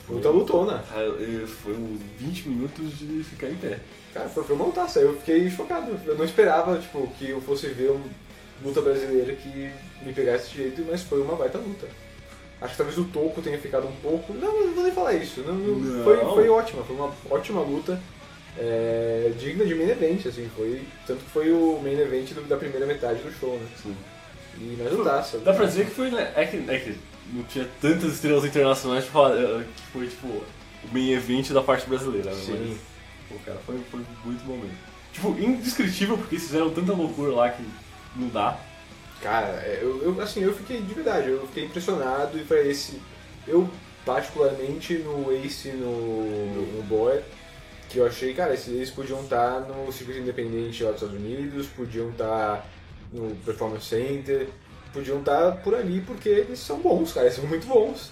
Luta 0.08 0.28
lutona. 0.30 0.84
E 1.18 1.46
Foi 1.46 1.72
uns 1.72 2.00
20 2.18 2.48
minutos 2.48 2.98
de 2.98 3.24
ficar 3.24 3.48
em 3.50 3.56
pé. 3.56 3.80
Cara, 4.14 4.28
foi, 4.28 4.44
foi 4.44 4.54
uma 4.54 4.66
lutaça. 4.66 5.00
Eu 5.00 5.16
fiquei 5.18 5.50
chocado. 5.50 5.98
Eu 6.06 6.16
não 6.16 6.24
esperava, 6.24 6.78
tipo, 6.78 7.06
que 7.18 7.30
eu 7.30 7.40
fosse 7.40 7.66
ver 7.68 7.90
uma 7.90 8.04
luta 8.64 8.80
brasileira 8.80 9.32
que 9.34 9.70
me 10.04 10.12
pegasse 10.12 10.44
desse 10.46 10.56
jeito, 10.56 10.84
mas 10.88 11.02
foi 11.02 11.20
uma 11.20 11.34
baita 11.34 11.58
luta. 11.58 11.86
Acho 12.60 12.70
que 12.72 12.76
talvez 12.78 12.96
o 12.98 13.04
Toco 13.04 13.42
tenha 13.42 13.58
ficado 13.58 13.86
um 13.86 13.96
pouco. 13.96 14.32
Não, 14.32 14.66
não 14.66 14.74
vou 14.74 14.84
nem 14.84 14.92
falar 14.92 15.12
isso. 15.14 15.40
Não, 15.42 15.54
não- 15.54 15.78
Não. 15.78 16.04
Foi, 16.04 16.16
foi 16.18 16.48
ótima, 16.48 16.82
foi 16.84 16.96
uma 16.96 17.12
ótima 17.30 17.60
luta. 17.62 18.00
é, 18.58 19.32
digna 19.38 19.66
de 19.66 19.74
main 19.74 19.90
event, 19.90 20.24
assim, 20.24 20.48
foi. 20.56 20.80
Tanto 21.06 21.22
que 21.24 21.30
foi 21.30 21.50
o 21.52 21.78
main 21.82 21.98
event 22.00 22.32
do- 22.32 22.48
da 22.48 22.56
primeira 22.56 22.86
metade 22.86 23.20
do 23.22 23.30
show, 23.38 23.52
né? 23.58 23.66
Sim. 23.82 23.94
E 24.58 24.76
mais 24.80 24.92
lutaça. 24.94 25.36
Dá 25.40 25.52
pra 25.52 25.66
dizer 25.66 25.84
que 25.84 25.90
foi. 25.90 26.10
né, 26.10 26.32
É 26.34 26.46
que, 26.46 26.56
é 26.66 26.78
que 26.78 26.96
não 27.32 27.42
tinha 27.44 27.68
tantas 27.80 28.14
estrelas 28.14 28.44
internacionais 28.44 29.04
eh, 29.04 29.64
que 29.76 29.82
foi 29.92 30.06
tipo 30.08 30.26
o 30.28 30.44
main 30.92 31.10
event 31.12 31.50
da 31.50 31.62
parte 31.62 31.88
brasileira, 31.88 32.30
né? 32.30 32.36
Sim. 32.44 32.66
Mas, 32.68 32.78
pô, 33.28 33.44
cara, 33.44 33.58
foi, 33.66 33.78
foi 33.90 34.00
muito 34.24 34.44
bom 34.44 34.56
mesmo. 34.56 34.76
Tipo, 35.12 35.28
indescritível 35.40 36.16
porque 36.18 36.38
fizeram 36.38 36.70
tanta 36.70 36.92
loucura 36.92 37.32
lá 37.32 37.48
que 37.50 37.64
não 38.14 38.28
dá. 38.28 38.58
Cara, 39.22 39.48
é, 39.64 39.80
eu, 39.82 40.02
eu, 40.02 40.20
assim, 40.20 40.40
eu 40.42 40.54
fiquei 40.54 40.80
de 40.80 40.92
verdade, 40.94 41.30
eu 41.30 41.46
fiquei 41.46 41.64
impressionado 41.64 42.38
e 42.38 42.44
pra 42.44 42.60
esse. 42.62 43.00
Eu, 43.48 43.68
particularmente, 44.04 44.94
no 44.98 45.32
Ace 45.32 45.68
no, 45.70 46.76
no 46.76 46.82
Boy, 46.82 47.20
que 47.88 47.98
eu 47.98 48.06
achei, 48.06 48.34
cara, 48.34 48.54
esses- 48.54 48.68
eles 48.68 48.90
podiam 48.90 49.22
estar 49.22 49.60
no 49.60 49.90
circuito 49.90 50.20
independente 50.20 50.82
lá 50.84 50.90
dos 50.92 51.02
Estados 51.02 51.20
Unidos, 51.24 51.66
podiam 51.68 52.10
estar 52.10 52.66
no 53.12 53.34
Performance 53.36 53.86
Center, 53.86 54.48
podiam 54.96 55.18
estar 55.18 55.52
por 55.56 55.74
ali 55.74 56.00
porque 56.00 56.28
eles 56.28 56.58
são 56.58 56.78
bons, 56.78 57.12
cara, 57.12 57.26
eles 57.26 57.36
são 57.36 57.46
muito 57.46 57.66
bons. 57.66 58.10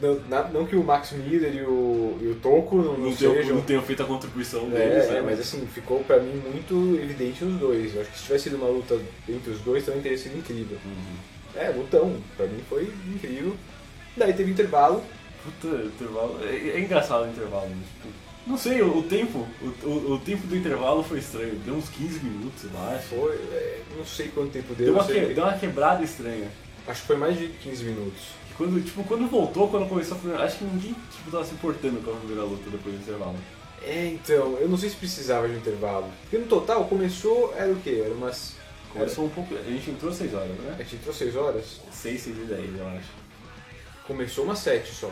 Não, 0.00 0.48
não 0.52 0.66
que 0.66 0.74
o 0.74 0.82
Max 0.82 1.12
Miller 1.12 1.54
e 1.54 1.60
o, 1.60 2.16
e 2.22 2.28
o 2.28 2.36
Toco 2.36 2.76
não, 2.76 2.96
não 2.96 3.14
sejam 3.14 3.56
não 3.56 3.62
tenham 3.62 3.82
feito 3.82 4.02
a 4.02 4.06
contribuição 4.06 4.68
é, 4.68 4.70
deles, 4.70 5.04
é, 5.04 5.12
né? 5.12 5.22
mas 5.22 5.38
assim, 5.38 5.66
ficou 5.66 6.02
pra 6.02 6.18
mim 6.18 6.42
muito 6.50 6.98
evidente 6.98 7.44
os 7.44 7.54
dois. 7.56 7.94
Eu 7.94 8.00
acho 8.00 8.10
que 8.10 8.18
se 8.18 8.24
tivesse 8.24 8.44
sido 8.44 8.56
uma 8.56 8.68
luta 8.68 8.98
entre 9.28 9.50
os 9.50 9.60
dois 9.60 9.84
também 9.84 10.00
teria 10.00 10.16
sido 10.16 10.38
incrível. 10.38 10.78
Uhum. 10.82 11.60
É, 11.60 11.68
lutão, 11.68 12.16
pra 12.38 12.46
mim 12.46 12.62
foi 12.70 12.90
incrível. 13.14 13.54
Daí 14.16 14.32
teve 14.32 14.50
intervalo, 14.50 15.04
Puta, 15.46 15.76
intervalo. 15.84 16.40
É, 16.42 16.70
é 16.70 16.80
engraçado 16.80 17.24
o 17.24 17.28
intervalo, 17.28 17.68
né? 17.68 17.82
Tipo, 18.02 18.25
não 18.46 18.56
sei, 18.58 18.80
o, 18.82 18.98
o 18.98 19.02
tempo. 19.02 19.46
O, 19.60 19.88
o, 19.88 20.12
o 20.14 20.18
tempo 20.20 20.46
do 20.46 20.56
intervalo 20.56 21.02
foi 21.02 21.18
estranho. 21.18 21.54
Deu 21.64 21.74
uns 21.74 21.88
15 21.88 22.20
minutos, 22.20 22.64
eu 22.64 22.70
acho. 22.90 23.08
foi, 23.08 23.34
é, 23.52 23.82
não 23.96 24.04
sei 24.04 24.28
quanto 24.28 24.50
tempo 24.52 24.74
deu, 24.74 24.86
Deu 24.86 24.94
uma, 24.94 25.04
que- 25.04 25.34
deu 25.34 25.44
uma 25.44 25.58
quebrada 25.58 26.02
estranha. 26.04 26.50
acho 26.86 27.00
que 27.00 27.06
foi 27.06 27.16
mais 27.16 27.38
de 27.38 27.48
15 27.48 27.84
minutos. 27.84 28.22
E 28.50 28.54
Quando, 28.54 28.82
tipo, 28.84 29.02
quando 29.04 29.28
voltou, 29.28 29.68
quando 29.68 29.88
começou 29.88 30.16
a 30.16 30.20
primeira. 30.20 30.44
Acho 30.44 30.58
que 30.58 30.64
ninguém 30.64 30.94
tipo, 31.10 31.30
tava 31.30 31.44
se 31.44 31.54
importando 31.54 32.00
com 32.02 32.10
a 32.12 32.14
primeira 32.16 32.42
luta 32.44 32.70
depois 32.70 32.94
do 32.94 33.00
intervalo. 33.02 33.36
É, 33.82 34.06
então, 34.06 34.56
eu 34.58 34.68
não 34.68 34.76
sei 34.78 34.88
se 34.90 34.96
precisava 34.96 35.46
de 35.48 35.54
um 35.54 35.58
intervalo. 35.58 36.10
Porque 36.22 36.38
no 36.38 36.46
total 36.46 36.84
começou, 36.86 37.52
era 37.56 37.70
o 37.70 37.76
quê? 37.80 38.02
Era 38.04 38.14
umas. 38.14 38.54
Começou 38.92 39.26
um 39.26 39.28
pouco. 39.28 39.54
A 39.54 39.62
gente 39.70 39.90
entrou 39.90 40.10
6 40.12 40.32
horas, 40.32 40.50
A 40.50 40.62
né? 40.62 40.76
gente 40.78 40.94
entrou 40.96 41.14
6 41.14 41.36
horas? 41.36 41.80
6, 41.92 42.20
6 42.22 42.36
e 42.36 42.40
10, 42.46 42.78
eu 42.78 42.86
acho. 42.88 43.08
Começou 44.06 44.44
umas 44.44 44.58
7 44.60 44.92
só. 44.94 45.10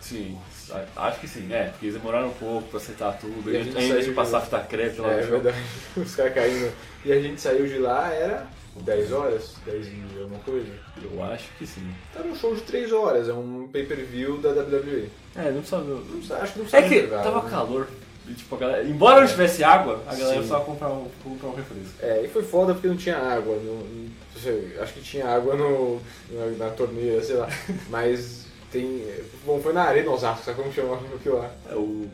Sim, 0.00 0.36
a- 0.36 0.50
acho 0.96 1.20
que 1.20 1.28
sim. 1.28 1.52
É, 1.52 1.64
porque 1.64 1.86
eles 1.86 1.96
demoraram 1.96 2.28
um 2.28 2.32
pouco 2.34 2.68
pra 2.68 2.78
acertar 2.78 3.18
tudo. 3.20 3.50
E 3.50 3.56
a 3.56 3.62
gente 3.62 3.76
ainda 3.76 3.94
saiu 3.94 4.08
de 4.08 4.12
passar 4.14 4.38
lá. 4.38 4.44
fita 4.44 4.60
crepe 4.60 5.00
lá 5.00 5.12
É, 5.12 5.14
no 5.16 5.20
é 5.20 5.26
verdade. 5.26 5.56
Os 5.96 6.14
caras 6.14 6.34
caindo. 6.34 6.72
E 7.04 7.12
a 7.12 7.20
gente 7.20 7.40
saiu 7.40 7.66
de 7.66 7.78
lá, 7.78 8.12
era 8.12 8.46
10 8.80 9.12
horas? 9.12 9.54
10 9.64 9.86
e 9.86 10.02
alguma 10.20 10.40
coisa? 10.40 10.66
Eu 11.02 11.22
acho 11.22 11.44
que 11.58 11.66
sim. 11.66 11.88
Tá 12.12 12.20
num 12.22 12.34
show 12.34 12.54
de 12.54 12.62
3 12.62 12.92
horas, 12.92 13.28
é 13.28 13.32
um 13.32 13.68
pay-per-view 13.72 14.38
da 14.38 14.50
WWE. 14.50 15.08
É, 15.36 15.50
não 15.50 15.60
precisa. 15.60 15.78
Não 15.78 16.00
precisa- 16.02 16.36
acho 16.38 16.52
que 16.52 16.58
não 16.58 16.66
É 16.66 16.68
precisa 16.70 16.82
que 16.82 16.88
de 16.88 17.06
intervalo, 17.06 17.22
tava 17.24 17.42
né? 17.44 17.50
calor. 17.50 17.88
E, 18.28 18.34
tipo, 18.34 18.56
a 18.56 18.58
galera, 18.58 18.82
embora 18.82 19.20
não 19.20 19.28
tivesse 19.28 19.62
água, 19.62 20.02
a 20.04 20.10
galera 20.10 20.30
Sim. 20.30 20.34
precisava 20.38 20.64
comprar 20.64 20.88
um, 20.90 21.06
comprar 21.22 21.48
um 21.48 21.54
refresco. 21.54 21.92
É, 22.02 22.22
e 22.24 22.28
foi 22.28 22.42
foda 22.42 22.72
porque 22.74 22.88
não 22.88 22.96
tinha 22.96 23.16
água. 23.16 23.54
Não, 23.54 23.74
não 23.74 24.10
sei, 24.42 24.76
acho 24.80 24.94
que 24.94 25.00
tinha 25.00 25.28
água 25.28 25.54
no, 25.54 26.00
na, 26.30 26.64
na 26.66 26.70
torneira, 26.70 27.22
sei 27.22 27.36
lá. 27.36 27.48
Mas 27.88 28.45
tem. 28.70 29.02
Bom, 29.44 29.60
foi 29.60 29.72
na 29.72 29.82
Arena 29.82 30.10
Osasco, 30.10 30.44
sabe 30.44 30.60
como 30.60 30.72
chama 30.72 30.94
aquilo 31.14 31.38
lá? 31.38 31.50
É 31.70 31.74
o. 31.74 32.06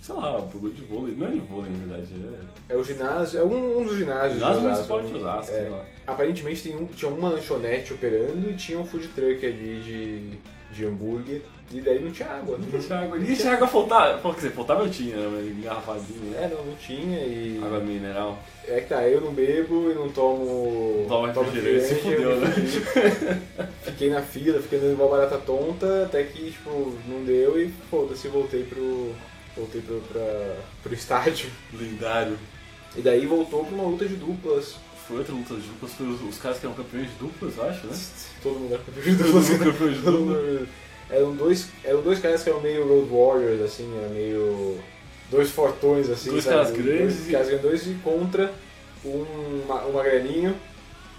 sei 0.00 0.14
lá, 0.14 0.32
bagulho 0.38 0.72
de 0.72 0.82
vôlei. 0.82 1.14
Não 1.16 1.26
é 1.26 1.30
de 1.30 1.40
vôlei, 1.40 1.70
na 1.72 1.78
verdade. 1.86 2.14
É. 2.68 2.74
É 2.74 2.76
o 2.76 2.84
ginásio, 2.84 3.40
é 3.40 3.44
um, 3.44 3.80
um 3.80 3.84
dos 3.84 3.96
ginásios. 3.96 4.34
Ginásio 4.34 4.58
Osasco, 4.58 4.92
Municipal 4.92 5.00
de 5.02 5.12
né? 5.12 5.18
Osasco, 5.18 5.52
É. 5.54 5.60
sei 5.60 5.68
lá. 5.70 5.84
Aparentemente 6.06 6.62
tem 6.62 6.76
um, 6.76 6.86
tinha 6.86 7.10
uma 7.10 7.28
lanchonete 7.30 7.92
operando 7.94 8.50
e 8.50 8.54
tinha 8.54 8.78
um 8.78 8.84
food 8.86 9.08
truck 9.08 9.44
ali 9.44 9.80
de, 9.82 10.38
de 10.74 10.84
hambúrguer. 10.86 11.42
E 11.72 11.80
daí 11.80 12.00
não 12.00 12.12
tinha 12.12 12.28
água. 12.28 12.58
Não 12.58 12.78
tinha 12.80 12.98
água. 12.98 13.18
Nem 13.18 13.34
tinha 13.34 13.52
água 13.54 13.66
faltar. 13.66 14.22
Quer 14.22 14.34
dizer, 14.34 14.52
faltava 14.52 14.84
eu 14.84 14.90
tinha, 14.90 15.16
né? 15.16 15.28
mas 15.32 15.46
Engarrafadinha. 15.58 16.30
né? 16.30 16.44
É, 16.44 16.54
não, 16.54 16.64
não 16.64 16.74
tinha 16.76 17.18
e. 17.18 17.60
Água 17.62 17.80
mineral. 17.80 18.38
É 18.68 18.80
que 18.80 18.88
tá, 18.88 19.02
eu 19.08 19.20
não 19.20 19.32
bebo 19.32 19.90
e 19.90 19.94
não 19.94 20.08
tomo. 20.08 21.04
Toma 21.08 21.32
refrigerante, 21.32 21.86
se 21.86 21.94
fudeu, 21.96 22.30
eu 22.30 22.40
né? 22.40 22.52
fiquei- 23.82 24.10
na 24.10 24.22
fila, 24.22 24.60
fiquei 24.62 24.78
dando 24.78 24.92
igual 24.92 25.08
barata 25.10 25.38
tonta, 25.38 26.04
até 26.04 26.22
que, 26.24 26.50
tipo, 26.52 26.94
não 27.08 27.24
deu 27.24 27.60
e 27.60 27.72
foda-se, 27.90 28.28
voltei 28.28 28.62
pro. 28.64 29.12
Voltei 29.56 29.80
pro, 29.80 30.00
pra, 30.12 30.56
pro 30.82 30.94
estádio. 30.94 31.48
Lendário. 31.72 32.38
E 32.94 33.00
daí 33.00 33.24
voltou 33.26 33.64
pra 33.64 33.74
uma 33.74 33.84
luta 33.88 34.06
de 34.06 34.14
duplas. 34.16 34.76
Foi 35.08 35.18
outra 35.18 35.32
luta 35.34 35.54
de 35.54 35.60
duplas, 35.62 35.92
foi 35.92 36.06
os, 36.08 36.20
os 36.22 36.38
caras 36.38 36.58
que 36.58 36.66
eram 36.66 36.74
campeões 36.74 37.06
de 37.08 37.14
duplas, 37.14 37.56
eu 37.56 37.64
acho, 37.64 37.86
né? 37.86 37.96
Todo 38.42 38.58
mundo 38.58 38.74
era 38.74 38.82
campeão 38.82 39.04
de 39.04 39.16
Todo 39.16 39.26
duplas. 39.26 39.48
mundo 39.50 39.64
campeão 39.64 39.92
de 39.92 40.02
Todo 40.02 40.18
duplas. 40.18 40.68
Eram 41.10 41.34
dois, 41.36 41.68
eram 41.84 42.02
dois 42.02 42.18
caras 42.18 42.42
que 42.42 42.50
eram 42.50 42.60
meio 42.60 42.86
Road 42.86 43.08
Warriors, 43.10 43.62
assim, 43.62 43.90
era 43.98 44.08
meio. 44.08 44.78
Dois 45.30 45.50
fortões, 45.50 46.08
assim. 46.08 46.30
Dois 46.30 46.44
sabe? 46.44 46.56
caras 46.56 46.70
grandes 46.72 47.16
Dois 47.16 47.28
e- 47.28 47.32
caras 47.32 47.48
grandões 47.48 47.86
e 47.86 47.94
contra 48.02 48.52
um, 49.04 49.62
ma- 49.68 49.84
um 49.86 49.92
magrelinho. 49.92 50.54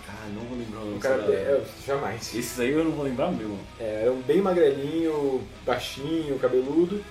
Cara, 0.06 0.20
não 0.34 0.42
vou 0.44 0.58
lembrar 0.58 0.80
o 0.80 0.84
Um 0.84 0.88
nome 0.92 1.00
cara. 1.00 1.18
dessa 1.18 1.32
galera. 1.32 1.58
É, 1.62 1.86
jamais. 1.86 2.36
Esses 2.36 2.60
aí 2.60 2.72
eu 2.72 2.84
não 2.86 2.92
vou 2.92 3.04
lembrar 3.04 3.32
mesmo. 3.32 3.60
É, 3.80 4.02
era 4.04 4.12
um 4.12 4.22
bem 4.22 4.42
magrelinho, 4.42 5.42
baixinho, 5.66 6.40
cabeludo, 6.40 7.04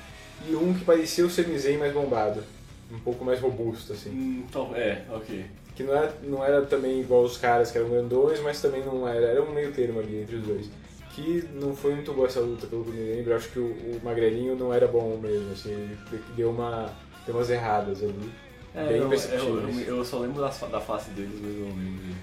e 0.49 0.55
um 0.55 0.73
que 0.75 0.85
parecia 0.85 1.25
o 1.27 1.31
Sami 1.31 1.59
Zayn 1.59 1.77
mais 1.79 1.93
bombado. 1.93 2.43
Um 2.91 2.99
pouco 3.01 3.25
mais 3.25 3.41
robusto, 3.41 3.93
assim. 3.93 4.11
Hum, 4.11 4.45
então, 4.49 4.73
é, 4.75 5.03
ok. 5.11 5.45
Que 5.75 5.83
não 5.83 5.95
era, 5.95 6.15
não 6.23 6.45
era 6.45 6.63
também 6.63 7.01
igual 7.01 7.25
os 7.25 7.37
caras 7.37 7.71
que 7.71 7.77
eram 7.77 7.91
grandões, 7.91 8.41
mas 8.41 8.63
também 8.63 8.83
não 8.83 9.07
era. 9.07 9.27
Era 9.27 9.43
um 9.43 9.53
meio 9.53 9.73
termo 9.73 9.99
ali 10.01 10.23
entre 10.23 10.37
os 10.37 10.43
dois. 10.43 10.71
Que 11.17 11.49
não 11.55 11.75
foi 11.75 11.95
muito 11.95 12.13
boa 12.13 12.27
essa 12.27 12.41
luta, 12.41 12.67
pelo 12.67 12.85
que 12.85 12.91
eu 12.91 12.95
me 12.95 13.15
lembro. 13.15 13.35
Acho 13.35 13.49
que 13.49 13.59
o, 13.59 13.65
o 13.65 14.01
magrelinho 14.05 14.55
não 14.55 14.71
era 14.71 14.87
bom 14.87 15.17
mesmo, 15.17 15.51
assim. 15.51 15.73
Ele 15.73 15.99
deu, 16.37 16.51
uma, 16.51 16.95
deu 17.25 17.35
umas 17.35 17.49
erradas 17.49 18.03
ali. 18.03 18.31
É, 18.75 18.87
Bem 18.87 18.99
eu, 18.99 19.11
eu, 19.11 19.71
eu, 19.71 19.97
eu 19.97 20.05
só 20.05 20.19
lembro 20.19 20.43
da, 20.43 20.49
da 20.49 20.79
face 20.79 21.09
deles, 21.13 21.41
mas 21.41 21.55
não 21.55 21.69
lembro 21.69 22.15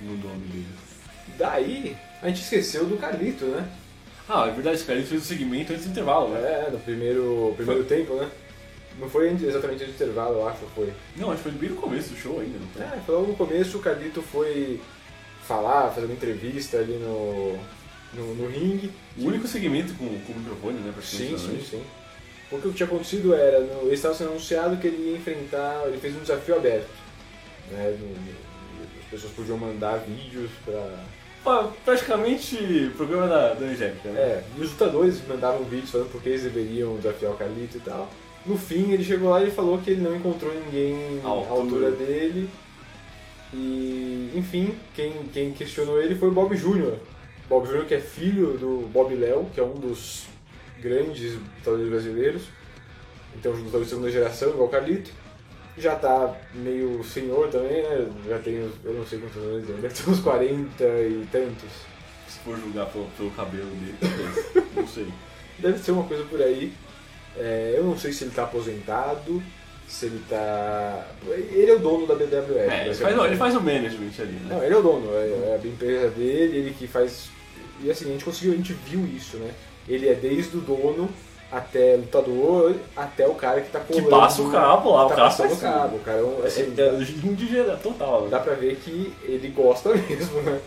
no 0.00 0.16
nome 0.16 0.46
deles. 0.46 0.66
Daí, 1.36 1.94
a 2.22 2.28
gente 2.28 2.40
esqueceu 2.40 2.86
do 2.86 2.96
Carlito, 2.96 3.44
né? 3.44 3.70
Ah, 4.26 4.48
é 4.48 4.52
verdade, 4.52 4.82
cara, 4.84 4.98
ele 4.98 5.06
fez 5.06 5.20
o 5.20 5.26
segmento 5.26 5.74
antes 5.74 5.84
do 5.84 5.90
intervalo, 5.90 6.30
né? 6.30 6.40
É, 6.40 6.70
no 6.70 6.78
primeiro, 6.78 7.52
primeiro 7.54 7.84
tempo, 7.84 8.14
né? 8.14 8.30
Não 8.98 9.10
foi 9.10 9.28
exatamente 9.28 9.84
antes 9.84 9.98
do 9.98 10.04
intervalo, 10.04 10.36
eu 10.36 10.48
acho, 10.48 10.60
foi. 10.74 10.90
Não, 11.16 11.30
acho 11.30 11.42
que 11.42 11.50
foi 11.50 11.58
bem 11.58 11.68
no 11.68 11.76
começo 11.76 12.08
do 12.08 12.16
show 12.16 12.40
ainda, 12.40 12.58
não 12.58 12.68
foi? 12.68 12.82
É, 12.82 13.00
foi 13.04 13.14
logo 13.14 13.26
no 13.26 13.36
começo, 13.36 13.76
o 13.76 13.82
Carlito 13.82 14.22
foi 14.22 14.80
falar, 15.46 15.90
fazer 15.90 16.06
uma 16.06 16.14
entrevista 16.14 16.78
ali 16.78 16.94
no, 16.94 17.58
no, 18.14 18.34
no 18.34 18.48
ringue. 18.48 18.90
O 19.18 19.26
único 19.26 19.46
segmento 19.46 19.94
com, 19.94 20.06
com 20.06 20.32
microfone, 20.38 20.78
né? 20.80 20.92
Sim, 21.02 21.36
sim, 21.38 21.46
né? 21.52 21.60
sim. 21.68 21.82
Porque 22.50 22.68
o 22.68 22.70
que 22.70 22.76
tinha 22.76 22.86
acontecido 22.86 23.34
era, 23.34 23.60
no, 23.60 23.82
ele 23.86 23.94
estava 23.94 24.14
sendo 24.14 24.30
anunciado 24.30 24.76
que 24.76 24.86
ele 24.86 25.10
ia 25.10 25.16
enfrentar, 25.16 25.82
ele 25.86 25.98
fez 25.98 26.14
um 26.16 26.20
desafio 26.20 26.56
aberto. 26.56 26.88
Né, 27.70 27.96
no- 27.98 28.42
as 29.00 29.06
pessoas 29.10 29.32
podiam 29.32 29.56
mandar 29.58 29.98
vídeos 29.98 30.50
pra... 30.64 31.04
Pô, 31.44 31.64
praticamente 31.84 32.90
programa 32.96 33.26
da, 33.26 33.54
da 33.54 33.66
Angélica, 33.66 34.08
né? 34.10 34.20
É, 34.20 34.44
e 34.56 34.60
os 34.62 34.70
lutadores 34.70 35.20
mandavam 35.26 35.64
vídeos 35.64 35.90
falando 35.90 36.10
por 36.12 36.22
que 36.22 36.28
eles 36.30 36.42
deveriam 36.44 36.96
desafiar 36.96 37.32
o 37.32 37.36
Carlito 37.36 37.78
e 37.78 37.80
tal. 37.80 38.08
No 38.46 38.56
fim, 38.56 38.90
ele 38.92 39.02
chegou 39.04 39.30
lá 39.30 39.42
e 39.42 39.50
falou 39.50 39.78
que 39.78 39.90
ele 39.90 40.00
não 40.02 40.14
encontrou 40.16 40.52
ninguém 40.54 41.20
À 41.24 41.28
à 41.28 41.30
altura. 41.30 41.86
altura 41.86 41.90
dele. 41.92 42.48
E, 43.52 44.30
enfim, 44.34 44.74
quem, 44.94 45.12
quem 45.32 45.52
questionou 45.52 46.00
ele 46.00 46.14
foi 46.14 46.28
o 46.28 46.32
Bob 46.32 46.56
Jr. 46.56 46.94
Bob 47.52 47.68
Jr., 47.68 47.84
que 47.84 47.94
é 47.94 48.00
filho 48.00 48.56
do 48.56 48.88
Bob 48.90 49.14
Léo, 49.14 49.46
que 49.52 49.60
é 49.60 49.62
um 49.62 49.74
dos 49.74 50.24
grandes 50.80 51.34
lutadores 51.34 51.90
brasileiros. 51.90 52.42
Então, 53.36 53.52
lutador 53.52 53.82
de 53.82 53.90
segunda 53.90 54.10
geração, 54.10 54.50
igual 54.50 54.68
o 54.68 54.70
Carlito. 54.70 55.10
Já 55.76 55.96
tá 55.96 56.34
meio 56.54 57.04
senhor 57.04 57.48
também, 57.48 57.82
né? 57.82 58.10
Já 58.26 58.38
tem, 58.38 58.54
eu 58.54 58.94
não 58.94 59.06
sei 59.06 59.18
quantos 59.18 59.36
anos 59.36 59.68
ele 59.68 59.82
deve 59.82 59.94
ter 59.94 60.10
uns 60.10 60.20
40 60.20 60.84
e 60.84 61.28
tantos. 61.30 61.70
Se 62.26 62.38
for 62.38 62.56
julgar 62.58 62.86
pelo, 62.86 63.04
pelo 63.18 63.30
cabelo 63.32 63.70
dele, 63.70 63.96
talvez. 64.00 64.68
não 64.74 64.86
sei. 64.86 65.08
Deve 65.58 65.78
ser 65.78 65.92
uma 65.92 66.04
coisa 66.04 66.24
por 66.24 66.40
aí. 66.40 66.72
É, 67.36 67.74
eu 67.76 67.84
não 67.84 67.98
sei 67.98 68.12
se 68.12 68.24
ele 68.24 68.32
tá 68.32 68.44
aposentado, 68.44 69.42
se 69.86 70.06
ele 70.06 70.22
tá. 70.26 71.06
Ele 71.26 71.70
é 71.70 71.74
o 71.74 71.78
dono 71.78 72.06
da 72.06 72.14
BWF. 72.14 72.58
É, 72.58 72.86
ele 72.86 72.94
faz, 72.94 72.98
basicamente. 72.98 73.26
ele 73.26 73.36
faz 73.36 73.56
o 73.56 73.60
management 73.60 74.12
ali, 74.18 74.32
né? 74.32 74.46
Não, 74.48 74.64
ele 74.64 74.74
é 74.74 74.76
o 74.76 74.82
dono, 74.82 75.10
é, 75.14 75.28
é 75.28 75.60
a 75.62 75.66
empresa 75.66 76.08
dele, 76.10 76.56
ele 76.56 76.74
que 76.78 76.86
faz. 76.86 77.30
E 77.82 77.90
assim, 77.90 78.06
a 78.06 78.12
gente 78.12 78.24
conseguiu, 78.24 78.52
a 78.52 78.56
gente 78.56 78.72
viu 78.72 79.04
isso, 79.06 79.36
né? 79.38 79.50
Ele 79.88 80.08
é 80.08 80.14
desde 80.14 80.56
o 80.56 80.60
dono 80.60 81.08
até 81.50 81.96
lutador, 81.96 82.74
até 82.96 83.26
o 83.28 83.34
cara 83.34 83.60
que 83.60 83.70
tá 83.70 83.80
que 83.80 83.92
colando. 83.94 84.08
passa 84.10 84.40
o 84.42 84.50
cabo 84.50 84.92
lá, 84.92 85.06
o 85.06 85.08
tá 85.08 85.14
cara 85.16 85.28
passando 85.28 85.48
faz 85.48 85.58
o 85.58 85.62
cabo. 85.62 85.96
O 85.96 86.00
cara 86.00 86.18
é 86.18 86.22
um, 86.22 86.44
assim, 86.44 86.74
É, 86.78 86.82
é 86.82 87.28
indígena 87.28 87.76
total, 87.76 88.28
dá 88.28 88.38
né? 88.38 88.44
pra 88.44 88.54
ver 88.54 88.76
que 88.76 89.12
ele 89.24 89.48
gosta 89.48 89.90
mesmo, 90.08 90.40
né? 90.42 90.60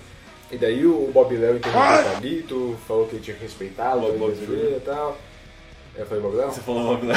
E 0.52 0.58
daí 0.58 0.86
o 0.86 1.10
Bob 1.12 1.36
Léo 1.36 1.56
interrompeu 1.58 1.82
o 2.02 2.04
Carlito, 2.12 2.78
falou 2.88 3.08
que 3.08 3.16
ele 3.16 3.24
tinha 3.24 3.36
que 3.36 3.44
respeitar 3.44 3.96
o 3.96 4.02
Bob- 4.02 4.18
Bob 4.20 4.34
e 4.34 4.82
tal. 4.86 5.18
Eu 5.98 6.06
falei 6.06 6.22
Bob 6.22 6.36
Léo? 6.36 6.52
Você 6.52 6.62
falou 6.62 6.82
o 6.82 6.84
nome 6.98 7.12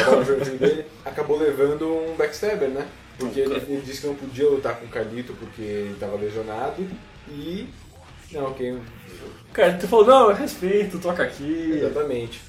Acabou 1.05 1.37
o 1.37 1.41
levando 1.41 1.87
um 1.89 2.15
backstabber, 2.17 2.69
né? 2.71 2.87
Porque 3.19 3.41
ele, 3.41 3.55
ele 3.57 3.83
disse 3.85 4.01
que 4.03 4.07
não 4.07 4.15
podia 4.15 4.49
lutar 4.49 4.77
com 4.77 4.87
o 4.87 4.89
Carlito 4.89 5.35
porque 5.35 5.61
ele 5.61 5.93
estava 5.95 6.17
lesionado 6.17 6.87
e. 7.29 7.67
Não, 8.33 8.55
quem. 8.55 8.79
Cara, 9.53 9.75
tu 9.75 9.89
falou, 9.89 10.07
não, 10.07 10.31
eu 10.31 10.37
respeito, 10.37 10.99
toca 10.99 11.23
aqui. 11.23 11.73
Exatamente. 11.73 12.41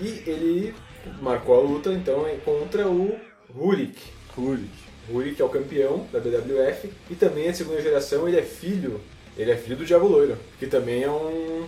E 0.00 0.22
ele 0.26 0.74
marcou 1.20 1.58
a 1.58 1.62
luta 1.62 1.92
então 1.92 2.26
é 2.26 2.36
contra 2.36 2.88
o 2.88 3.18
Rurik. 3.54 4.00
Rurik. 4.36 4.70
Rurik 5.10 5.40
é 5.40 5.44
o 5.44 5.48
campeão 5.48 6.06
da 6.12 6.20
BWF 6.20 6.90
e 7.10 7.14
também 7.14 7.46
é 7.46 7.50
de 7.50 7.58
segunda 7.58 7.80
geração, 7.80 8.28
ele 8.28 8.38
é 8.38 8.42
filho. 8.42 9.00
Ele 9.36 9.50
é 9.50 9.56
filho 9.56 9.76
do 9.76 9.84
Diabo 9.84 10.06
Loiro, 10.06 10.36
que 10.58 10.66
também 10.66 11.02
é 11.02 11.10
um. 11.10 11.66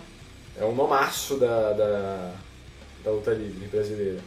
é 0.59 0.63
um 0.63 0.75
nomaço 0.75 1.37
da, 1.37 1.73
da, 1.73 2.31
da 3.03 3.11
luta 3.11 3.31
livre 3.31 3.67
brasileira. 3.67 4.19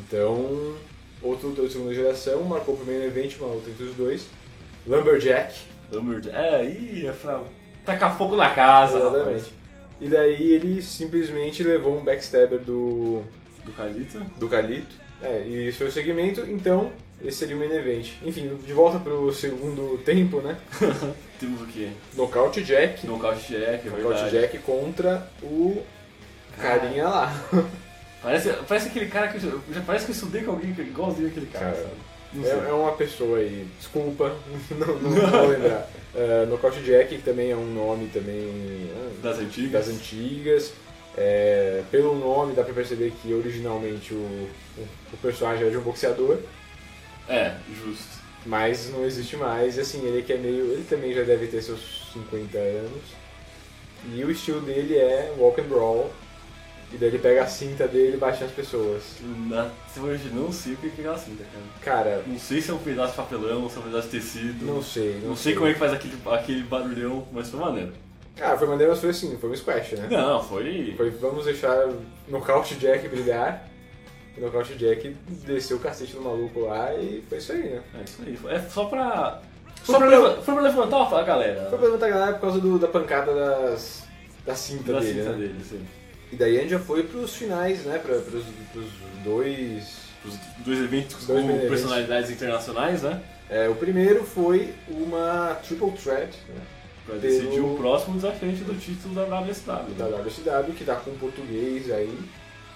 Então, 0.00 0.76
outro 1.22 1.48
lutador 1.48 1.68
de 1.68 1.72
segunda 1.72 1.94
geração, 1.94 2.42
marcou 2.42 2.74
o 2.74 2.78
primeiro 2.78 3.04
evento, 3.04 3.44
uma 3.44 3.54
luta 3.54 3.70
entre 3.70 3.84
os 3.84 3.94
dois. 3.94 4.26
Lumberjack, 4.86 5.54
Lumberjack. 5.92 6.36
É, 6.36 6.64
ih, 6.64 7.06
é 7.06 7.12
pra 7.12 7.42
tacar 7.92 8.16
fogo 8.16 8.36
na 8.36 8.50
casa, 8.50 8.98
rapaz. 8.98 9.14
exatamente. 9.16 9.52
E 10.00 10.08
daí 10.08 10.52
ele 10.52 10.80
simplesmente 10.82 11.62
levou 11.64 11.98
um 11.98 12.04
backstabber 12.04 12.58
do, 12.60 13.22
Do 13.64 13.72
Calito. 13.72 14.18
do 14.36 14.48
Calito. 14.48 14.94
É, 15.22 15.42
e 15.46 15.68
esse 15.68 15.78
foi 15.78 15.88
o 15.88 15.92
segmento, 15.92 16.42
então 16.48 16.92
esse 17.24 17.38
seria 17.38 17.56
o 17.56 17.58
main 17.58 17.72
event. 17.72 18.10
Enfim, 18.22 18.56
de 18.64 18.72
volta 18.72 18.98
pro 19.00 19.32
segundo 19.32 19.98
tempo, 20.04 20.40
né? 20.40 20.56
Temos 21.40 21.62
o 21.62 21.66
quê? 21.66 21.88
Nocaute 22.14 22.62
Jack. 22.62 23.04
Nocaute 23.06 23.48
Jack, 23.48 23.86
é 23.88 23.90
Nocaute 23.90 24.22
verdade. 24.22 24.30
Jack 24.30 24.58
contra 24.58 25.26
o 25.42 25.82
carinha 26.56 27.08
lá. 27.08 27.32
Parece, 28.20 28.52
parece 28.66 28.88
aquele 28.88 29.06
cara 29.06 29.28
que 29.28 29.36
eu, 29.44 29.60
já- 29.72 29.80
parece 29.86 30.04
que 30.06 30.10
eu 30.10 30.14
estudei 30.14 30.42
com 30.42 30.50
alguém 30.50 30.74
que- 30.74 30.82
igualzinho 30.82 31.28
aquele 31.28 31.46
cara, 31.46 31.66
Cara, 31.70 31.86
É, 32.66 32.68
é 32.68 32.72
uma 32.72 32.90
pessoa 32.92 33.38
aí, 33.38 33.64
desculpa, 33.78 34.34
não, 34.72 34.86
não 34.98 35.10
vou 35.30 35.46
lembrar. 35.46 35.88
Uh, 36.14 36.46
Nocaute 36.46 36.80
Jack 36.82 37.16
que 37.16 37.22
também 37.22 37.50
é 37.50 37.56
um 37.56 37.66
nome 37.72 38.08
também 38.08 38.90
ah, 38.96 39.10
Das 39.22 39.38
antigas. 39.38 39.86
das 39.86 39.88
antigas. 39.94 40.72
É, 41.16 41.82
pelo 41.90 42.14
nome 42.16 42.54
dá 42.54 42.62
pra 42.62 42.72
perceber 42.72 43.12
que 43.20 43.34
originalmente 43.34 44.14
o, 44.14 44.16
o, 44.16 44.88
o 45.12 45.16
personagem 45.20 45.62
era 45.62 45.70
de 45.70 45.76
um 45.76 45.80
boxeador, 45.82 46.38
É, 47.28 47.56
justo. 47.84 48.18
mas 48.46 48.88
não 48.90 49.04
existe 49.04 49.36
mais. 49.36 49.76
E 49.76 49.80
assim, 49.80 50.04
ele 50.06 50.22
que 50.22 50.32
é 50.32 50.36
meio. 50.36 50.72
Ele 50.72 50.86
também 50.88 51.12
já 51.12 51.22
deve 51.24 51.46
ter 51.48 51.60
seus 51.62 52.08
50 52.12 52.56
anos. 52.56 53.02
E 54.14 54.24
o 54.24 54.30
estilo 54.30 54.60
dele 54.60 54.96
é 54.96 55.34
walk 55.36 55.60
and 55.60 55.64
brawl. 55.64 56.10
E 56.92 56.96
daí 56.96 57.08
ele 57.10 57.18
pega 57.18 57.42
a 57.42 57.46
cinta 57.46 57.86
dele 57.86 58.14
e 58.16 58.18
bate 58.18 58.42
nas 58.42 58.50
pessoas. 58.52 59.02
Na, 59.48 59.70
se 59.92 60.00
hoje 60.00 60.30
não 60.32 60.50
sei 60.50 60.72
o 60.72 60.76
que 60.78 60.86
é 60.86 60.90
aquela 60.90 61.18
cinta, 61.18 61.44
cara. 61.82 62.02
Cara, 62.02 62.22
Não 62.26 62.38
sei 62.38 62.62
se 62.62 62.70
é 62.70 62.74
um 62.74 62.78
pedaço 62.78 63.10
de 63.10 63.16
papelão, 63.18 63.68
se 63.68 63.76
é 63.76 63.80
um 63.80 63.82
pedaço 63.82 64.08
de 64.08 64.18
tecido. 64.18 64.64
não 64.64 64.82
sei. 64.82 65.20
Não 65.22 65.36
sei 65.36 65.54
como 65.54 65.66
é 65.66 65.74
que 65.74 65.78
faz 65.78 65.92
aquele, 65.92 66.14
aquele 66.30 66.62
barulhão, 66.62 67.26
mas 67.30 67.50
foi 67.50 67.60
maneiro. 67.60 67.92
Ah, 68.40 68.56
foi 68.56 68.68
maneiro, 68.68 68.92
mas 68.92 69.00
foi 69.00 69.10
assim, 69.10 69.36
foi 69.36 69.50
um 69.50 69.54
squash, 69.56 69.92
né? 69.96 70.06
Não, 70.10 70.42
foi. 70.42 70.94
Foi, 70.96 71.10
vamos 71.10 71.44
deixar 71.44 71.88
Nocaute 72.28 72.76
Jack 72.76 73.06
brilhar. 73.08 73.68
O 74.36 74.40
Nocaute 74.40 74.74
Jack 74.76 75.14
desceu 75.44 75.76
o 75.76 75.80
cacete 75.80 76.12
do 76.14 76.22
maluco 76.22 76.60
lá 76.60 76.94
e 76.94 77.22
foi 77.28 77.38
isso 77.38 77.52
aí, 77.52 77.64
né? 77.64 77.82
É 78.00 78.04
isso 78.04 78.22
aí. 78.24 78.36
foi- 78.36 78.52
É 78.54 78.60
só 78.60 78.84
pra. 78.86 79.42
Só 79.84 79.92
Só 79.92 79.98
pra, 79.98 80.08
pra- 80.08 80.42
foi 80.42 80.54
pra 80.54 80.62
levantar 80.62 81.18
a 81.18 81.22
galera. 81.22 81.66
Foi 81.68 81.78
pra 81.78 81.86
levantar 81.88 82.06
a 82.06 82.10
galera 82.10 82.32
por 82.34 82.40
causa 82.42 82.60
do- 82.60 82.78
da 82.78 82.88
pancada 82.88 83.34
das, 83.34 84.04
da 84.46 84.54
cinta 84.54 84.92
da 84.92 85.00
dele, 85.00 85.18
cinta 85.20 85.32
né? 85.32 85.38
dele, 85.38 85.64
sim. 85.68 85.80
E 86.32 86.36
daí 86.36 86.58
a 86.58 86.60
gente 86.60 86.70
já 86.70 86.78
foi 86.78 87.02
pros 87.04 87.34
finais, 87.34 87.84
né? 87.84 87.98
Pra, 87.98 88.18
pros, 88.20 88.44
pros 88.72 88.86
dois. 89.24 90.08
Os 90.24 90.34
dois 90.64 90.78
eventos 90.80 91.26
Dois 91.26 91.42
com 91.44 91.48
eventos. 91.50 91.68
personalidades 91.68 92.30
internacionais, 92.30 93.02
né? 93.02 93.22
É, 93.48 93.68
o 93.68 93.74
primeiro 93.74 94.24
foi 94.24 94.74
uma 94.88 95.56
triple 95.66 95.92
threat 95.92 96.36
né, 96.48 96.60
Pra 97.06 97.14
Pelo- 97.16 97.20
decidir 97.32 97.60
o 97.60 97.76
próximo 97.76 98.16
desafiante 98.16 98.62
do 98.64 98.74
título 98.78 99.14
da 99.14 99.22
WSW. 99.24 99.94
da 99.96 100.06
né? 100.08 100.18
WCW, 100.18 100.74
que 100.74 100.84
tá 100.84 100.96
com 100.96 101.12
um 101.12 101.18
português 101.18 101.90
aí, 101.90 102.12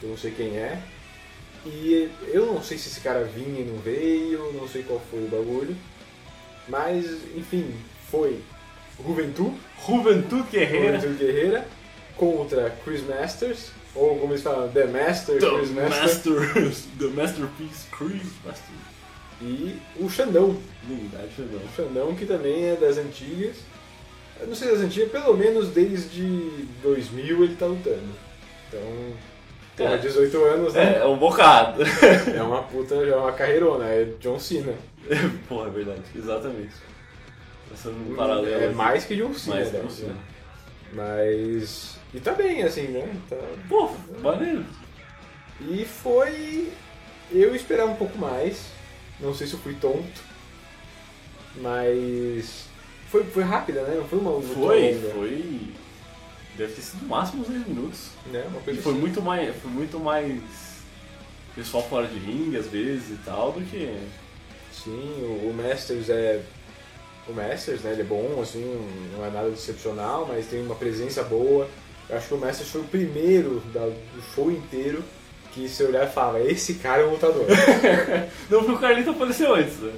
eu 0.02 0.08
não 0.08 0.16
sei 0.16 0.30
quem 0.30 0.56
é. 0.56 0.80
E 1.66 2.08
eu 2.28 2.46
não 2.46 2.62
sei 2.62 2.78
se 2.78 2.88
esse 2.88 3.00
cara 3.00 3.22
vinha 3.24 3.60
e 3.60 3.64
não 3.64 3.78
veio, 3.78 4.52
não 4.54 4.66
sei 4.66 4.82
qual 4.84 5.00
foi 5.10 5.20
o 5.24 5.28
bagulho. 5.28 5.76
Mas, 6.68 7.04
enfim, 7.36 7.74
foi 8.10 8.40
Juventude, 9.04 9.56
Juventude 9.86 10.44
Guerreira. 10.50 11.00
Juventude 11.00 11.24
Guerreira 11.32 11.66
contra 12.16 12.70
Chris 12.84 13.02
Masters, 13.06 13.70
ou 13.94 14.18
como 14.18 14.32
eles 14.32 14.42
falam, 14.42 14.68
The 14.70 14.86
Master 14.86 15.38
The, 15.38 15.50
Chris 15.50 15.70
Masters, 15.70 16.00
Master, 16.00 16.72
the 16.98 17.06
Masterpiece 17.08 17.86
Chris 17.96 18.22
Master. 18.44 18.74
e 19.40 19.76
o 19.98 20.08
Xandão. 20.08 20.56
Verdade, 20.84 21.30
não. 21.38 21.58
O 21.60 21.68
Xandão 21.76 22.14
que 22.14 22.24
também 22.26 22.64
é 22.70 22.76
das 22.76 22.96
antigas. 22.98 23.56
Eu 24.40 24.46
não 24.48 24.54
sei 24.54 24.70
das 24.70 24.80
antigas, 24.80 25.10
pelo 25.10 25.36
menos 25.36 25.68
desde 25.68 26.22
2000 26.82 27.44
ele 27.44 27.54
tá 27.56 27.66
lutando. 27.66 28.02
Então, 28.68 29.86
É. 29.86 29.96
18 29.98 30.44
anos, 30.44 30.74
É, 30.76 30.84
né? 30.84 30.98
é 30.98 31.04
um 31.06 31.16
bocado. 31.18 31.82
É 32.34 32.42
uma 32.42 32.62
puta, 32.62 33.04
já 33.06 33.12
é 33.14 33.16
uma 33.16 33.32
carreirona, 33.32 33.84
é 33.86 34.04
John 34.20 34.38
Cena. 34.38 34.74
Porra, 35.48 35.68
é 35.68 35.70
verdade, 35.70 36.02
exatamente. 36.16 36.72
Passando 37.70 38.10
um 38.12 38.14
paralelo. 38.14 38.48
É 38.62 38.66
aqui. 38.66 38.74
mais 38.74 39.04
que 39.04 39.16
John 39.16 39.32
Cena, 39.34 39.56
Mais 39.56 39.68
que 39.70 39.76
né? 39.76 39.82
John 39.82 39.90
Cena. 39.90 40.16
Mas. 40.92 41.91
E 42.14 42.20
tá 42.20 42.32
bem, 42.32 42.62
assim, 42.62 42.88
né? 42.88 43.14
Tá... 43.28 43.36
Pô, 43.68 43.90
maneiro. 44.22 44.64
E 45.60 45.84
foi. 45.84 46.70
Eu 47.30 47.54
esperava 47.54 47.90
um 47.90 47.96
pouco 47.96 48.18
mais. 48.18 48.66
Não 49.20 49.34
sei 49.34 49.46
se 49.46 49.54
eu 49.54 49.58
fui 49.60 49.74
tonto. 49.74 50.20
Mas. 51.56 52.64
Foi, 53.10 53.24
foi 53.24 53.42
rápida, 53.42 53.82
né? 53.82 53.96
Não 53.96 54.08
foi 54.08 54.18
uma 54.18 54.40
Foi, 54.40 54.92
longa, 54.92 55.10
foi. 55.14 55.60
Deve 56.56 56.72
ter 56.74 56.82
sido 56.82 57.02
no 57.02 57.08
máximo 57.08 57.42
uns 57.42 57.48
10 57.48 57.66
minutos. 57.66 58.08
Né? 58.26 58.44
Uma 58.48 58.60
E 58.60 58.64
coisa 58.64 58.82
foi 58.82 58.92
assim. 58.92 59.00
muito 59.00 59.22
mais. 59.22 59.56
Foi 59.56 59.70
muito 59.70 59.98
mais. 60.00 60.40
Pessoal 61.54 61.86
fora 61.88 62.06
de 62.06 62.18
ringue 62.18 62.56
às 62.56 62.66
vezes 62.66 63.10
e 63.10 63.18
tal, 63.24 63.52
do 63.52 63.60
que. 63.62 63.98
Sim, 64.72 65.14
o, 65.22 65.50
o 65.50 65.54
Masters 65.54 66.08
é. 66.08 66.42
O 67.28 67.32
Masters, 67.32 67.82
né? 67.82 67.92
Ele 67.92 68.00
é 68.00 68.04
bom, 68.04 68.40
assim, 68.42 68.64
não 69.16 69.24
é 69.24 69.30
nada 69.30 69.48
de 69.48 69.54
excepcional, 69.54 70.26
mas 70.26 70.46
tem 70.46 70.62
uma 70.62 70.74
presença 70.74 71.22
boa. 71.22 71.68
Eu 72.12 72.18
acho 72.18 72.28
que 72.28 72.34
o 72.34 72.38
Masters 72.38 72.68
foi 72.70 72.80
o 72.82 72.84
primeiro 72.84 73.60
da- 73.72 73.86
do 73.86 74.22
show 74.34 74.50
inteiro 74.52 75.02
que 75.50 75.66
você 75.68 75.84
olhar 75.84 76.06
e 76.06 76.10
falava, 76.10 76.40
esse 76.40 76.74
cara 76.74 77.02
é 77.02 77.04
um 77.06 77.10
lutador. 77.12 77.44
Não, 78.50 78.58
porque 78.60 78.72
o 78.72 78.78
Carlito 78.78 79.10
apareceu 79.10 79.54
antes, 79.54 79.78
né? 79.80 79.92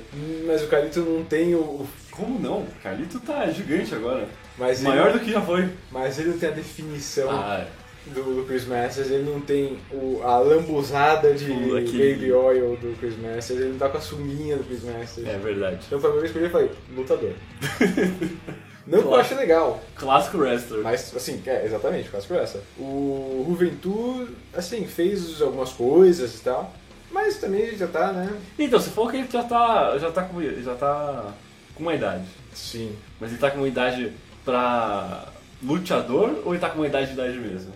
mas 0.46 0.62
o 0.62 0.66
Carlito 0.68 1.00
não 1.00 1.24
tem 1.24 1.54
o. 1.54 1.86
Como 2.10 2.38
não? 2.40 2.58
O 2.60 2.68
Carlito 2.82 3.18
tá 3.20 3.48
gigante 3.50 3.94
agora. 3.94 4.26
Mas 4.58 4.80
ele, 4.80 4.88
Maior 4.90 5.12
do 5.12 5.18
que 5.20 5.32
já 5.32 5.40
foi. 5.40 5.68
mas 5.90 6.18
ele 6.18 6.30
não 6.30 6.38
tem 6.38 6.48
a 6.48 6.52
definição 6.52 7.28
Ah, 7.30 7.66
do, 8.06 8.22
do 8.36 8.44
Chris 8.46 8.64
Masters, 8.66 9.10
ele 9.10 9.28
não 9.28 9.40
tem 9.40 9.78
o, 9.92 10.20
a 10.22 10.38
lambuzada 10.38 11.32
de 11.34 11.50
O- 11.50 11.76
aquele- 11.76 12.14
Baby 12.14 12.32
Oil 12.32 12.76
do 12.80 12.96
Chris 13.00 13.14
Masters, 13.18 13.60
ele 13.60 13.70
não 13.70 13.78
tá 13.78 13.88
com 13.88 13.98
a 13.98 14.00
sunguinha 14.00 14.56
do 14.56 14.62
Chris 14.64 14.82
Masters. 14.84 15.26
é 15.26 15.36
verdade. 15.38 15.84
Então 15.86 16.00
foi 16.00 16.10
a 16.10 16.12
primeira 16.12 16.32
vez 16.32 16.32
que 16.32 16.38
eu 16.38 16.50
falei, 16.50 16.70
lutador. 16.96 17.32
não 18.86 19.00
que 19.00 19.06
eu 19.06 19.14
acho 19.14 19.34
legal, 19.34 19.82
Clássico 19.94 20.38
wrestler. 20.38 20.82
Mas, 20.82 21.14
assim, 21.14 21.42
é, 21.46 21.64
exatamente, 21.64 22.08
por 22.08 22.36
essa. 22.36 22.62
O 22.78 23.44
Juventude, 23.48 24.32
assim, 24.52 24.84
fez 24.86 25.40
algumas 25.40 25.72
coisas 25.72 26.34
e 26.34 26.40
tal, 26.42 26.72
mas 27.10 27.38
também 27.38 27.76
já 27.76 27.86
tá, 27.86 28.12
né? 28.12 28.36
Então, 28.58 28.78
você 28.78 28.90
falou 28.90 29.10
que 29.10 29.16
ele 29.16 29.28
já 29.30 29.44
tá. 29.44 29.96
já 29.98 30.10
tá 30.10 30.22
com. 30.22 30.42
já 30.42 30.74
tá 30.74 31.32
com 31.74 31.82
uma 31.82 31.94
idade. 31.94 32.24
Sim. 32.52 32.94
Mas 33.20 33.30
ele 33.30 33.40
tá 33.40 33.50
com 33.50 33.58
uma 33.58 33.68
idade 33.68 34.12
pra 34.44 35.28
luteador 35.62 36.42
ou 36.44 36.52
ele 36.52 36.60
tá 36.60 36.70
com 36.70 36.78
uma 36.78 36.86
idade 36.86 37.08
de 37.08 37.12
idade 37.14 37.38
mesmo? 37.38 37.72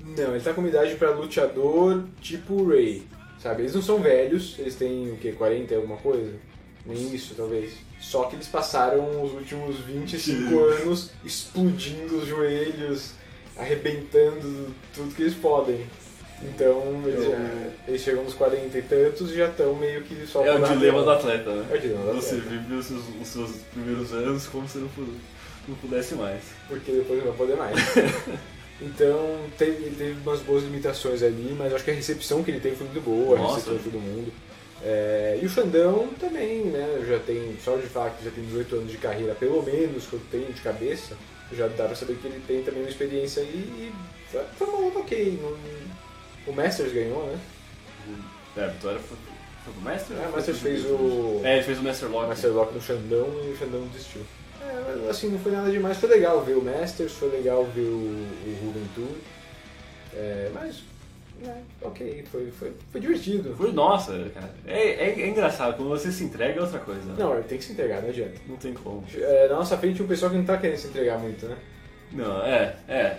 Não, 0.00 0.34
ele 0.34 0.40
tá 0.40 0.52
com 0.52 0.60
uma 0.60 0.70
idade 0.70 0.94
pra 0.94 1.10
luteador 1.10 2.04
tipo 2.20 2.68
Ray, 2.68 3.06
sabe? 3.40 3.62
Eles 3.62 3.74
não 3.74 3.82
são 3.82 3.98
velhos, 3.98 4.56
eles 4.58 4.76
têm, 4.76 5.10
o 5.12 5.16
quê, 5.16 5.32
40 5.32 5.72
e 5.72 5.76
alguma 5.76 5.96
coisa? 5.96 6.32
Nem 6.84 7.12
isso, 7.14 7.34
talvez. 7.34 7.74
Só 8.00 8.24
que 8.24 8.36
eles 8.36 8.46
passaram 8.46 9.22
os 9.22 9.32
últimos 9.32 9.78
25 9.80 10.58
anos 10.60 11.10
explodindo 11.24 12.18
os 12.18 12.28
joelhos, 12.28 13.12
arrebentando 13.56 14.74
tudo 14.94 15.14
que 15.14 15.22
eles 15.22 15.34
podem. 15.34 15.86
Então, 16.42 17.02
eles, 17.06 17.24
Então- 17.24 17.30
já- 17.32 17.70
eles 17.88 18.02
chegam 18.02 18.22
nos 18.22 18.34
40 18.34 18.76
e 18.78 18.82
tantos 18.82 19.30
e 19.30 19.36
já 19.36 19.48
estão 19.48 19.74
meio 19.74 20.02
que 20.02 20.26
só 20.26 20.44
É 20.44 20.54
o 20.54 20.62
dilema 20.66 21.02
do 21.02 21.10
atleta, 21.10 21.50
né? 21.54 21.66
É 21.70 21.74
o 21.76 21.80
dilema 21.80 22.12
do 22.12 22.20
Você 22.20 22.34
atleta. 22.36 22.50
vive 22.50 22.74
os 22.74 22.86
seus, 22.86 23.02
os 23.22 23.26
seus 23.28 23.50
primeiros 23.72 24.12
anos 24.12 24.46
como 24.46 24.68
se 24.68 24.76
não, 24.78 24.90
não 25.66 25.74
pudesse 25.76 26.14
mais. 26.14 26.42
porque 26.68 26.92
depois 26.92 27.18
não 27.24 27.28
vai 27.32 27.36
poder 27.38 27.56
mais. 27.56 27.74
então, 28.82 29.38
teve, 29.56 29.84
ele 29.86 29.96
teve 29.96 30.12
umas 30.20 30.40
boas 30.40 30.62
limitações 30.64 31.22
ali, 31.22 31.56
mas 31.58 31.72
acho 31.72 31.82
que 31.84 31.90
a 31.90 31.94
recepção 31.94 32.42
que 32.44 32.50
ele 32.50 32.60
teve 32.60 32.76
foi 32.76 32.86
muito 32.86 33.00
boa, 33.02 33.36
a 33.36 33.40
Nossa. 33.40 33.54
recepção 33.54 33.76
de 33.78 33.84
todo 33.84 33.98
mundo. 34.00 34.30
É, 34.82 35.38
e 35.40 35.46
o 35.46 35.48
Xandão 35.48 36.08
também, 36.20 36.64
né, 36.64 37.04
já 37.08 37.18
tem, 37.18 37.56
só 37.64 37.76
de 37.76 37.86
fato 37.88 38.18
que 38.18 38.24
já 38.24 38.30
tem 38.30 38.44
18 38.44 38.76
anos 38.76 38.90
de 38.90 38.98
carreira, 38.98 39.34
pelo 39.34 39.62
menos 39.62 40.06
que 40.06 40.12
eu 40.12 40.20
tenho 40.30 40.52
de 40.52 40.60
cabeça, 40.60 41.16
já 41.52 41.66
dá 41.68 41.86
pra 41.86 41.96
saber 41.96 42.16
que 42.16 42.26
ele 42.26 42.42
tem 42.46 42.62
também 42.62 42.82
uma 42.82 42.90
experiência 42.90 43.42
aí 43.42 43.48
e 43.48 43.92
foi, 44.30 44.44
foi 44.58 44.66
uma 44.66 44.78
luta 44.78 44.98
ok. 44.98 45.40
o 46.46 46.52
Masters 46.52 46.92
ganhou, 46.92 47.26
né? 47.26 47.38
É, 48.56 48.64
a 48.64 48.68
vitória 48.68 48.98
foi, 49.00 49.16
foi 49.64 49.72
pro 49.72 49.82
Master? 49.82 50.16
É, 50.16 50.26
o 50.28 50.32
Masters 50.32 50.58
fez 50.58 50.84
o 50.84 51.40
É, 51.44 51.54
ele 51.56 51.62
fez 51.64 51.78
o 51.78 51.82
Master 51.82 52.10
Lock. 52.10 52.28
Master 52.28 52.52
Lock 52.52 52.74
no 52.74 52.80
Xandão 52.80 53.28
e 53.44 53.52
o 53.52 53.56
Xandão 53.56 53.86
desistiu. 53.88 54.22
É, 54.62 55.10
assim, 55.10 55.28
não 55.28 55.38
foi 55.38 55.52
nada 55.52 55.70
demais. 55.70 55.98
Foi 55.98 56.08
legal 56.08 56.42
ver 56.42 56.56
o 56.56 56.62
Masters, 56.62 57.12
foi 57.12 57.28
legal 57.28 57.64
ver 57.64 57.82
o, 57.82 58.26
o 58.46 58.58
Juventude. 58.62 59.20
É, 60.14 60.50
mas, 60.54 60.82
é, 61.44 61.60
ok, 61.82 62.24
foi, 62.30 62.50
foi, 62.50 62.72
foi 62.92 63.00
divertido. 63.00 63.54
Foi, 63.56 63.72
nossa, 63.72 64.12
cara. 64.34 64.50
É, 64.66 65.08
é, 65.08 65.20
é 65.20 65.28
engraçado, 65.28 65.76
quando 65.76 65.88
você 65.88 66.10
se 66.10 66.24
entrega 66.24 66.58
é 66.58 66.62
outra 66.62 66.78
coisa. 66.78 67.00
né? 67.02 67.14
Não, 67.18 67.34
ele 67.34 67.44
tem 67.44 67.58
que 67.58 67.64
se 67.64 67.72
entregar, 67.72 68.00
não 68.02 68.08
adianta. 68.08 68.40
Não 68.48 68.56
tem 68.56 68.72
como. 68.74 69.04
É, 69.14 69.48
na 69.48 69.56
nossa 69.56 69.76
frente, 69.76 70.02
um 70.02 70.06
pessoal 70.06 70.30
que 70.30 70.38
não 70.38 70.44
tá 70.44 70.56
querendo 70.56 70.78
se 70.78 70.88
entregar 70.88 71.18
muito, 71.18 71.46
né? 71.46 71.56
Não, 72.12 72.42
é, 72.44 72.76
é. 72.88 73.18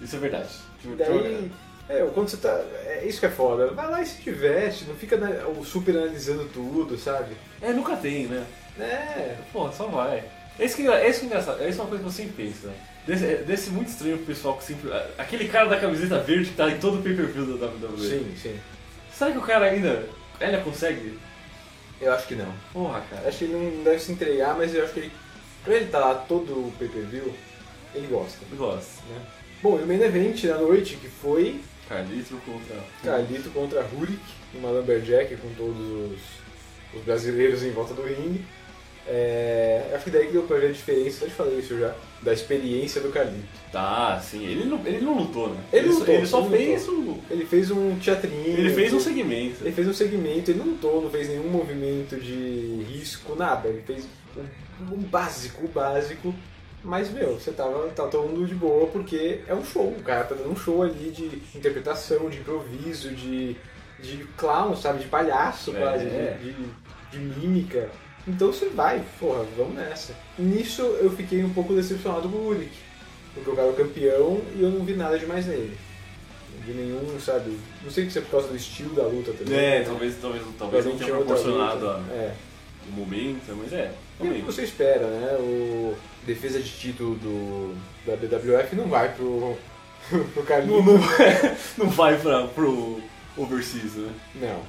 Isso 0.00 0.16
é 0.16 0.18
verdade. 0.18 0.48
E 0.84 0.88
daí 0.96 1.50
É, 1.88 2.04
quando 2.14 2.28
você 2.28 2.36
tá. 2.36 2.62
É 2.86 3.04
isso 3.06 3.20
que 3.20 3.26
é 3.26 3.30
foda. 3.30 3.68
Vai 3.68 3.90
lá 3.90 4.00
e 4.02 4.06
se 4.06 4.22
diverte, 4.22 4.84
não 4.84 4.94
fica 4.94 5.16
né, 5.16 5.42
super 5.64 5.96
analisando 5.96 6.44
tudo, 6.52 6.96
sabe? 6.96 7.34
É, 7.60 7.72
nunca 7.72 7.96
tem, 7.96 8.26
né? 8.26 8.44
É. 8.78 9.36
Pô, 9.52 9.70
só 9.72 9.86
vai. 9.86 10.24
Esse 10.58 10.76
que, 10.76 10.82
esse 10.86 11.20
que 11.20 11.26
é 11.26 11.28
engraçado, 11.28 11.62
essa 11.62 11.80
é 11.80 11.82
uma 11.82 11.88
coisa 11.88 12.02
que 12.04 12.08
eu 12.08 12.12
sempre 12.12 12.44
penso, 12.44 12.66
né? 12.66 12.74
Desse, 13.06 13.36
desse 13.38 13.70
muito 13.70 13.88
estranho 13.88 14.16
pro 14.18 14.26
pessoal 14.26 14.56
que 14.56 14.64
sempre. 14.64 14.90
Aquele 15.18 15.48
cara 15.48 15.68
da 15.68 15.80
camiseta 15.80 16.20
verde 16.20 16.50
que 16.50 16.56
tá 16.56 16.70
em 16.70 16.78
todo 16.78 17.00
o 17.00 17.02
pay-per-view 17.02 17.58
da 17.58 17.66
WWE. 17.66 18.08
Sim, 18.08 18.34
sim. 18.40 18.60
Será 19.12 19.32
que 19.32 19.38
o 19.38 19.42
cara 19.42 19.66
ainda. 19.66 20.08
Ainda 20.40 20.60
consegue? 20.60 21.18
Eu 22.00 22.12
acho 22.12 22.26
que 22.26 22.34
não. 22.34 22.52
Porra, 22.72 23.02
cara. 23.10 23.28
Acho 23.28 23.38
que 23.38 23.44
ele 23.44 23.54
não 23.54 23.84
deve 23.84 23.98
se 23.98 24.12
entregar, 24.12 24.56
mas 24.56 24.74
eu 24.74 24.84
acho 24.84 24.92
que 24.92 25.00
ele. 25.00 25.12
Pra 25.64 25.74
ele 25.74 25.84
estar 25.84 26.00
lá 26.00 26.14
todo 26.14 26.52
o 26.52 26.72
pay-per-view, 26.78 27.32
ele 27.94 28.06
gosta. 28.06 28.38
Eu 28.50 28.56
gosto. 28.56 29.02
Né? 29.08 29.20
Bom, 29.62 29.78
e 29.78 29.82
o 29.82 29.86
main 29.86 30.00
event 30.00 30.44
da 30.44 30.58
noite 30.58 30.96
que 30.96 31.08
foi 31.08 31.60
Carlito 31.88 32.36
contra. 32.46 32.76
Carlito 33.04 33.50
contra 33.50 33.82
Rurik, 33.82 34.20
uma 34.54 34.70
Lumberjack 34.70 35.36
com 35.36 35.52
todos 35.54 35.78
os, 35.78 36.20
os 36.94 37.04
brasileiros 37.04 37.62
em 37.62 37.70
volta 37.70 37.94
do 37.94 38.02
ringue. 38.02 38.44
É, 39.06 39.90
acho 39.94 40.04
que 40.04 40.10
daí 40.10 40.26
que 40.26 40.32
deu 40.32 40.42
pra 40.44 40.58
ver 40.58 40.68
a 40.68 40.72
diferença, 40.72 41.24
eu 41.24 41.28
te 41.28 41.34
falei 41.34 41.58
isso 41.58 41.76
já, 41.78 41.92
da 42.22 42.32
experiência 42.32 43.00
do 43.00 43.10
Carlito. 43.10 43.44
Tá, 43.72 44.20
sim. 44.22 44.44
Ele 44.46 44.64
não, 44.64 44.80
ele 44.86 45.00
não 45.00 45.18
lutou, 45.18 45.48
né? 45.48 45.60
Ele 45.72 45.92
só- 45.92 45.98
lutou, 46.00 46.14
ele 46.14 46.26
só 46.26 46.40
ele 46.46 46.48
fez 46.56 46.86
lutou. 46.86 47.14
o. 47.14 47.22
Ele 47.30 47.44
fez 47.46 47.70
um 47.70 47.98
teatrinho. 47.98 48.58
Ele 48.58 48.72
fez 48.72 48.92
um 48.92 49.00
segmento. 49.00 49.56
Ele 49.62 49.72
fez 49.72 49.88
um 49.88 49.92
segmento, 49.92 50.50
ele 50.50 50.58
não 50.58 50.66
lutou, 50.66 51.02
não 51.02 51.10
fez 51.10 51.28
nenhum 51.28 51.48
movimento 51.48 52.16
de 52.16 52.84
risco, 52.88 53.34
nada. 53.34 53.68
Ele 53.68 53.82
fez 53.82 54.06
um, 54.36 54.94
um 54.94 54.98
básico, 54.98 55.64
o 55.64 55.68
básico. 55.68 56.34
Mas, 56.84 57.10
meu, 57.12 57.34
você 57.38 57.52
tava, 57.52 57.88
tava 57.90 58.08
todo 58.08 58.28
mundo 58.28 58.46
de 58.46 58.54
boa 58.54 58.86
porque 58.88 59.40
é 59.46 59.54
um 59.54 59.64
show. 59.64 59.88
O 59.88 60.02
cara 60.02 60.24
tá 60.24 60.34
dando 60.34 60.50
um 60.50 60.56
show 60.56 60.82
ali 60.82 61.10
de 61.10 61.40
interpretação, 61.56 62.28
de 62.28 62.38
improviso, 62.38 63.10
de, 63.10 63.56
de 64.00 64.24
clown, 64.36 64.74
sabe? 64.76 64.98
De 65.00 65.06
palhaço 65.08 65.70
É. 65.76 65.78
quase, 65.80 66.04
de, 66.06 66.52
de, 66.52 66.54
de 67.12 67.18
mímica. 67.18 67.88
Então 68.26 68.52
você 68.52 68.66
vai, 68.66 69.02
porra, 69.18 69.44
vamos 69.56 69.74
nessa. 69.74 70.14
Nisso 70.38 70.82
eu 70.82 71.10
fiquei 71.10 71.42
um 71.42 71.52
pouco 71.52 71.74
decepcionado 71.74 72.28
com 72.28 72.36
o 72.36 72.46
Ulrich. 72.48 72.70
Porque 73.34 73.50
o 73.50 73.56
cara 73.56 73.68
é 73.68 73.72
campeão 73.72 74.40
e 74.56 74.62
eu 74.62 74.70
não 74.70 74.84
vi 74.84 74.94
nada 74.94 75.18
demais 75.18 75.46
nele. 75.46 75.76
Não 76.56 76.66
vi 76.66 76.72
nenhum, 76.74 77.18
sabe? 77.18 77.58
Não 77.82 77.90
sei 77.90 78.08
se 78.10 78.18
é 78.18 78.22
por 78.22 78.30
causa 78.30 78.48
do 78.48 78.56
estilo 78.56 78.94
da 78.94 79.04
luta 79.04 79.32
também. 79.32 79.58
É, 79.58 79.82
talvez, 79.82 80.14
talvez, 80.20 80.44
talvez 80.58 80.84
não 80.84 80.96
tenha 80.98 81.10
proporcionado 81.16 81.86
luta. 81.86 82.02
a- 82.10 82.14
É. 82.14 82.34
o 82.88 82.92
momento, 82.92 83.56
mas 83.56 83.72
é. 83.72 83.90
E 84.20 84.26
é 84.26 84.30
o 84.30 84.34
que 84.34 84.42
você 84.42 84.62
espera, 84.62 85.06
né? 85.06 85.36
O 85.40 85.94
defesa 86.26 86.60
de 86.60 86.68
título 86.70 87.16
do, 87.16 87.74
da 88.06 88.14
BWF 88.16 88.76
não 88.76 88.86
vai 88.86 89.12
pro, 89.14 89.56
pro 90.34 90.42
Carlinhos. 90.44 90.84
Não, 90.84 90.92
não, 90.98 91.00
não 91.78 91.86
vai 91.90 92.16
pra, 92.20 92.46
pro 92.48 93.00
overseas, 93.36 93.94
né? 93.94 94.12
Não. 94.36 94.60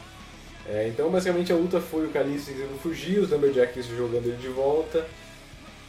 É, 0.68 0.88
então, 0.88 1.10
basicamente, 1.10 1.52
a 1.52 1.56
luta 1.56 1.82
foi 1.82 2.06
o 2.06 2.10
Calice 2.10 2.54
tentando 2.54 2.80
fugir, 2.80 3.20
os 3.20 3.30
Lumberjacks 3.30 3.86
jogando 3.88 4.28
ele 4.28 4.38
de 4.38 4.48
volta. 4.48 5.06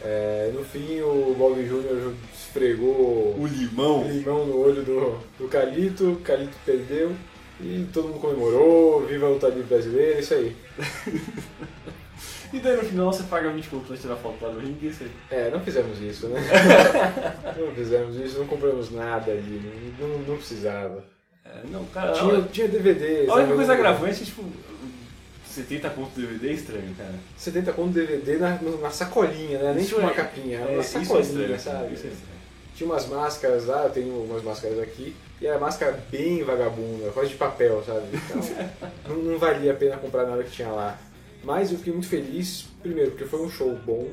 É, 0.03 0.51
no 0.53 0.65
fim, 0.65 1.01
o 1.01 1.35
Bob 1.39 1.63
Jr. 1.63 2.13
esfregou 2.35 3.37
O 3.39 3.47
limão. 3.47 4.07
limão 4.07 4.45
no 4.47 4.59
olho 4.59 4.83
do, 4.83 5.19
do 5.39 5.49
Calito, 5.49 6.11
o 6.13 6.17
Calito 6.17 6.57
perdeu 6.67 7.13
e 7.61 7.87
todo 7.93 8.09
mundo 8.09 8.21
comemorou, 8.21 9.07
viva 9.07 9.27
a 9.27 9.31
luta 9.31 9.47
livre 9.49 9.63
brasileira, 9.63 10.21
isso 10.21 10.35
aí. 10.35 10.57
E 12.53 12.61
daí 12.61 12.77
no 12.77 12.85
final 12.85 13.13
você 13.13 13.25
paga 13.25 13.51
20 13.51 13.69
conto 13.69 13.89
pra 13.89 13.97
tirar 13.97 14.15
foto 14.15 14.37
lá 14.41 14.53
no 14.53 14.61
ringue 14.61 14.87
e 14.87 14.91
isso 14.91 15.03
aí. 15.03 15.11
É, 15.29 15.51
não 15.51 15.59
fizemos 15.59 16.01
isso, 16.01 16.29
né? 16.29 16.41
não 17.59 17.75
fizemos 17.75 18.15
isso, 18.15 18.39
não 18.39 18.47
compramos 18.47 18.93
nada 18.93 19.33
ali, 19.33 19.61
não, 19.99 20.19
não 20.21 20.37
precisava. 20.37 21.05
É, 21.45 21.67
não, 21.71 21.85
cara. 21.87 22.13
Tinha, 22.13 22.43
tinha 22.43 22.69
DVD. 22.69 23.27
a 23.29 23.35
única 23.35 23.55
coisa 23.55 23.73
agravante 23.73 24.23
é 24.23 24.25
tipo. 24.25 24.45
70 25.47 25.91
conto 25.91 26.21
DVD 26.21 26.49
é 26.49 26.53
estranho, 26.53 26.95
cara. 26.97 27.15
70 27.37 27.73
conto 27.75 27.93
DVD 27.93 28.39
na, 28.39 28.59
na 28.61 28.91
sacolinha, 28.91 29.59
né? 29.59 29.73
Nem 29.73 29.85
Isso 29.85 29.95
tinha 29.95 30.01
uma 30.07 30.11
é- 30.11 30.15
capinha, 30.15 30.59
era 30.59 30.71
é, 30.71 30.73
uma 30.73 30.81
é 30.81 30.83
sacolinha, 30.83 31.21
estranho, 31.23 31.61
sabe? 31.61 31.95
É. 31.95 32.13
Tinha 32.75 32.91
umas 32.91 33.07
máscaras 33.07 33.67
lá, 33.67 33.85
eu 33.85 33.91
tenho 33.91 34.25
umas 34.25 34.43
máscaras 34.43 34.81
aqui, 34.81 35.15
e 35.41 35.47
era 35.47 35.59
máscara 35.61 35.97
bem 36.11 36.43
vagabunda, 36.43 37.11
quase 37.13 37.31
de 37.31 37.37
papel, 37.37 37.85
sabe? 37.87 38.07
Então, 38.13 38.43
não, 39.15 39.17
não 39.23 39.39
valia 39.39 39.71
a 39.71 39.77
pena 39.77 39.97
comprar 39.97 40.27
nada 40.27 40.43
que 40.43 40.51
tinha 40.51 40.69
lá. 40.69 40.99
Mas 41.45 41.71
eu 41.71 41.79
fiquei 41.79 41.93
muito 41.93 42.09
feliz, 42.09 42.67
primeiro, 42.83 43.13
porque 43.13 43.27
foi 43.27 43.43
um 43.43 43.51
show 43.51 43.79
bom, 43.87 44.09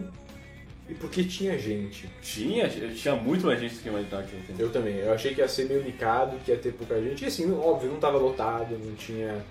e 0.92 0.94
porque 0.94 1.24
tinha 1.24 1.58
gente. 1.58 2.10
Tinha, 2.22 2.68
tinha 2.68 3.16
muito 3.16 3.46
mais 3.46 3.62
gente 3.62 3.76
do 3.76 3.82
que 3.82 3.90
ia 3.90 4.04
ter. 4.04 4.62
Eu 4.62 4.70
também, 4.70 4.98
eu 4.98 5.14
achei 5.14 5.34
que 5.34 5.40
ia 5.40 5.48
ser 5.48 5.66
meio 5.66 5.82
nicado, 5.82 6.38
que 6.44 6.52
ia 6.52 6.58
ter 6.58 6.74
pouca 6.74 7.02
gente, 7.02 7.24
e 7.24 7.28
assim, 7.28 7.50
óbvio, 7.54 7.90
não 7.90 8.00
tava 8.00 8.18
lotado, 8.18 8.78
não 8.78 8.94
tinha... 8.96 9.42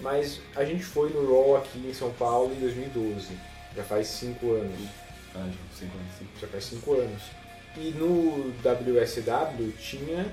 Mas 0.00 0.40
a 0.56 0.64
gente 0.64 0.82
foi 0.82 1.10
no 1.10 1.24
Raw 1.24 1.58
aqui 1.58 1.78
em 1.78 1.94
São 1.94 2.10
Paulo 2.14 2.52
em 2.52 2.58
2012, 2.58 3.28
já 3.76 3.84
faz 3.84 4.08
5 4.08 4.50
anos. 4.50 4.88
Ah, 5.36 5.48
tipo, 5.48 5.62
55. 5.72 6.30
já 6.40 6.48
faz 6.48 6.64
5 6.64 6.92
anos. 6.94 7.22
E 7.76 7.90
no 7.92 8.52
WSW 8.64 9.72
tinha 9.78 10.26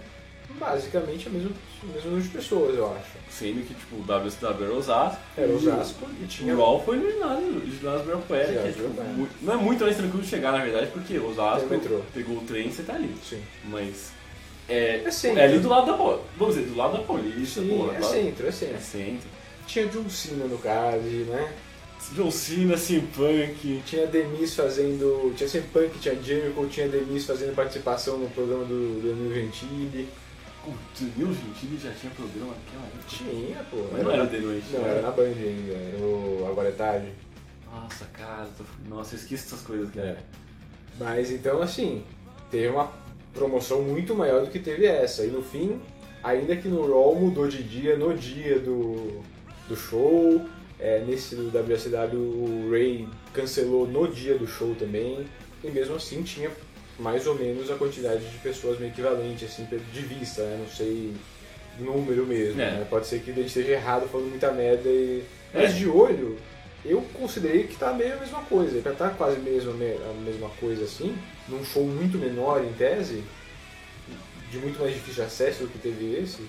basicamente 0.58 1.28
a 1.28 1.32
mesma, 1.32 1.52
o 1.84 1.88
mesmo 1.88 2.10
número 2.12 2.24
de 2.28 2.30
pessoas, 2.30 2.76
eu 2.78 2.92
acho. 2.94 3.12
Sendo 3.30 3.66
que, 3.66 3.74
tipo, 3.74 3.96
o 3.96 4.00
WSW 4.02 4.64
era 4.66 4.74
Osasco. 4.74 5.20
Era 5.38 5.48
e 5.48 5.56
Osasco 5.56 6.06
e 6.20 6.24
O 6.24 6.28
tinha. 6.28 6.56
Raw 6.56 6.84
foi 6.84 6.98
no 6.98 7.12
ginásio, 7.12 7.46
no 7.52 7.66
ginásio 7.76 8.02
Ibirapuera, 8.02 8.52
que 8.52 8.58
é, 8.68 8.72
tipo, 8.72 9.04
muito- 9.04 9.36
não 9.42 9.54
é 9.54 9.58
muito 9.58 9.84
mais 9.84 9.96
tranquilo 9.98 10.24
chegar, 10.24 10.52
na 10.52 10.64
verdade, 10.64 10.88
porque 10.92 11.18
Osasco 11.20 11.66
o 11.68 11.70
metrô. 11.70 12.02
pegou 12.14 12.38
o 12.38 12.42
trem 12.42 12.68
e 12.68 12.72
você 12.72 12.84
tá 12.84 12.94
ali. 12.96 13.14
Sim. 13.28 13.42
Mas 13.66 14.12
é, 14.68 15.02
É 15.06 15.12
centro. 15.12 15.40
é 15.40 15.44
ali 15.46 15.60
do 15.60 15.70
lado 15.70 15.86
da. 15.88 15.94
Vamos 16.38 16.56
dizer, 16.56 16.68
do 16.68 16.76
lado 16.78 16.98
da 16.98 17.04
Paulista, 17.04 17.62
Sim, 17.62 17.70
porra. 17.70 17.94
é 17.94 17.98
do 18.00 18.04
lado- 18.04 18.14
centro, 18.14 18.46
é 18.46 18.50
É 18.50 18.52
centro. 18.52 18.82
centro. 18.82 19.30
Tinha 19.68 19.86
John 19.88 20.10
Cena 20.10 20.46
no 20.46 20.58
card, 20.58 21.06
né? 21.26 21.54
John 22.16 22.32
Cena, 22.32 22.76
CM 22.78 23.06
Punk. 23.16 23.82
Tinha 23.86 24.08
Demis 24.08 24.56
fazendo. 24.56 25.32
Tinha 25.36 25.48
sempre 25.48 25.70
Punk, 25.74 26.00
tinha 26.00 26.16
Jericho, 26.16 26.66
tinha 26.68 26.88
Demis 26.88 27.26
fazendo 27.26 27.54
participação 27.56 28.18
no 28.18 28.28
programa 28.30 28.66
do 28.66 29.00
Danilo 29.04 29.34
Gentili. 29.34 30.08
O 30.68 30.74
Danilo 31.00 31.34
Gentili 31.34 31.78
já 31.82 31.92
tinha 31.92 32.12
programa 32.14 32.54
naquela 32.54 32.86
época. 32.86 33.04
Tinha, 33.08 33.64
pô. 33.72 33.78
Mas 33.92 34.04
não 34.04 34.12
era 34.12 34.28
The 34.28 34.38
Noite. 34.40 34.66
Não, 34.74 34.82
né? 34.82 34.90
era 34.90 35.02
na 35.02 35.12
Band 35.12 35.24
ainda, 35.24 35.74
era 35.74 35.98
no 35.98 36.48
Agora 36.48 36.68
é 36.70 36.72
Tarde. 36.72 37.08
Nossa, 37.72 38.06
cara. 38.06 38.48
tô- 38.58 38.64
Nossa, 38.94 39.16
eu 39.16 39.20
esqueço 39.20 39.46
essas 39.48 39.62
coisas, 39.62 39.90
cara. 39.92 40.08
É. 40.10 40.18
Mas 41.00 41.32
então, 41.32 41.62
assim, 41.62 42.04
teve 42.52 42.68
uma 42.68 42.92
promoção 43.34 43.82
muito 43.82 44.14
maior 44.14 44.44
do 44.44 44.52
que 44.52 44.60
teve 44.60 44.86
essa. 44.86 45.24
E 45.26 45.28
no 45.30 45.42
fim, 45.42 45.80
ainda 46.24 46.56
que 46.58 46.68
no 46.68 46.86
Raw 46.88 47.16
mudou 47.16 47.48
de 47.48 47.64
dia 47.64 47.96
no 47.98 48.14
dia 48.14 48.60
do, 48.60 49.22
do 49.68 49.76
show, 49.78 50.42
é, 50.78 51.00
nesse 51.06 51.36
do 51.36 51.50
WSW 51.50 52.18
o 52.18 52.70
Ray 52.72 53.08
cancelou 53.34 53.88
no 53.88 54.08
dia 54.08 54.38
do 54.38 54.46
show 54.48 54.76
também, 54.76 55.26
e 55.64 55.70
mesmo 55.70 55.96
assim 55.96 56.22
tinha 56.24 56.52
mais 57.00 57.26
ou 57.26 57.36
menos 57.36 57.72
a 57.72 57.76
quantidade 57.76 58.24
de 58.30 58.38
pessoas 58.40 58.78
meio 58.80 58.92
equivalente, 58.92 59.46
assim, 59.46 59.66
de 59.94 60.02
vista, 60.02 60.44
né? 60.44 60.58
Não 60.60 60.68
sei 60.68 61.14
número 61.80 62.26
mesmo, 62.26 62.62
É. 62.62 62.72
né? 62.72 62.88
Pode 62.90 63.08
ser 63.08 63.20
que 63.22 63.30
ele 63.32 63.42
esteja 63.42 63.72
errado 63.72 64.08
falando 64.10 64.30
muita 64.30 64.52
merda 64.52 64.90
e... 64.90 65.24
É. 65.54 65.62
Mas 65.64 65.76
de 65.76 65.88
olho, 65.88 66.38
eu 66.86 67.02
considerei 67.14 67.64
que 67.64 67.76
tá 67.78 67.94
meio 67.94 68.14
a 68.14 68.18
mesma 68.18 68.42
coisa. 68.42 68.82
Pra 68.82 68.92
tá 68.92 69.10
quase 69.10 69.40
mesmo 69.40 69.72
a 69.72 69.74
me- 69.74 69.98
a 69.98 70.14
mesma 70.26 70.50
coisa 70.60 70.84
assim, 70.84 71.18
num 71.48 71.64
show 71.64 71.84
muito 71.86 72.18
menor 72.18 72.64
em 72.64 72.74
tese, 72.74 73.24
de 74.52 74.58
muito 74.58 74.80
mais 74.80 74.94
difícil 74.94 75.24
acesso 75.24 75.64
do 75.64 75.70
que 75.70 75.78
teve 75.80 76.16
esse, 76.22 76.42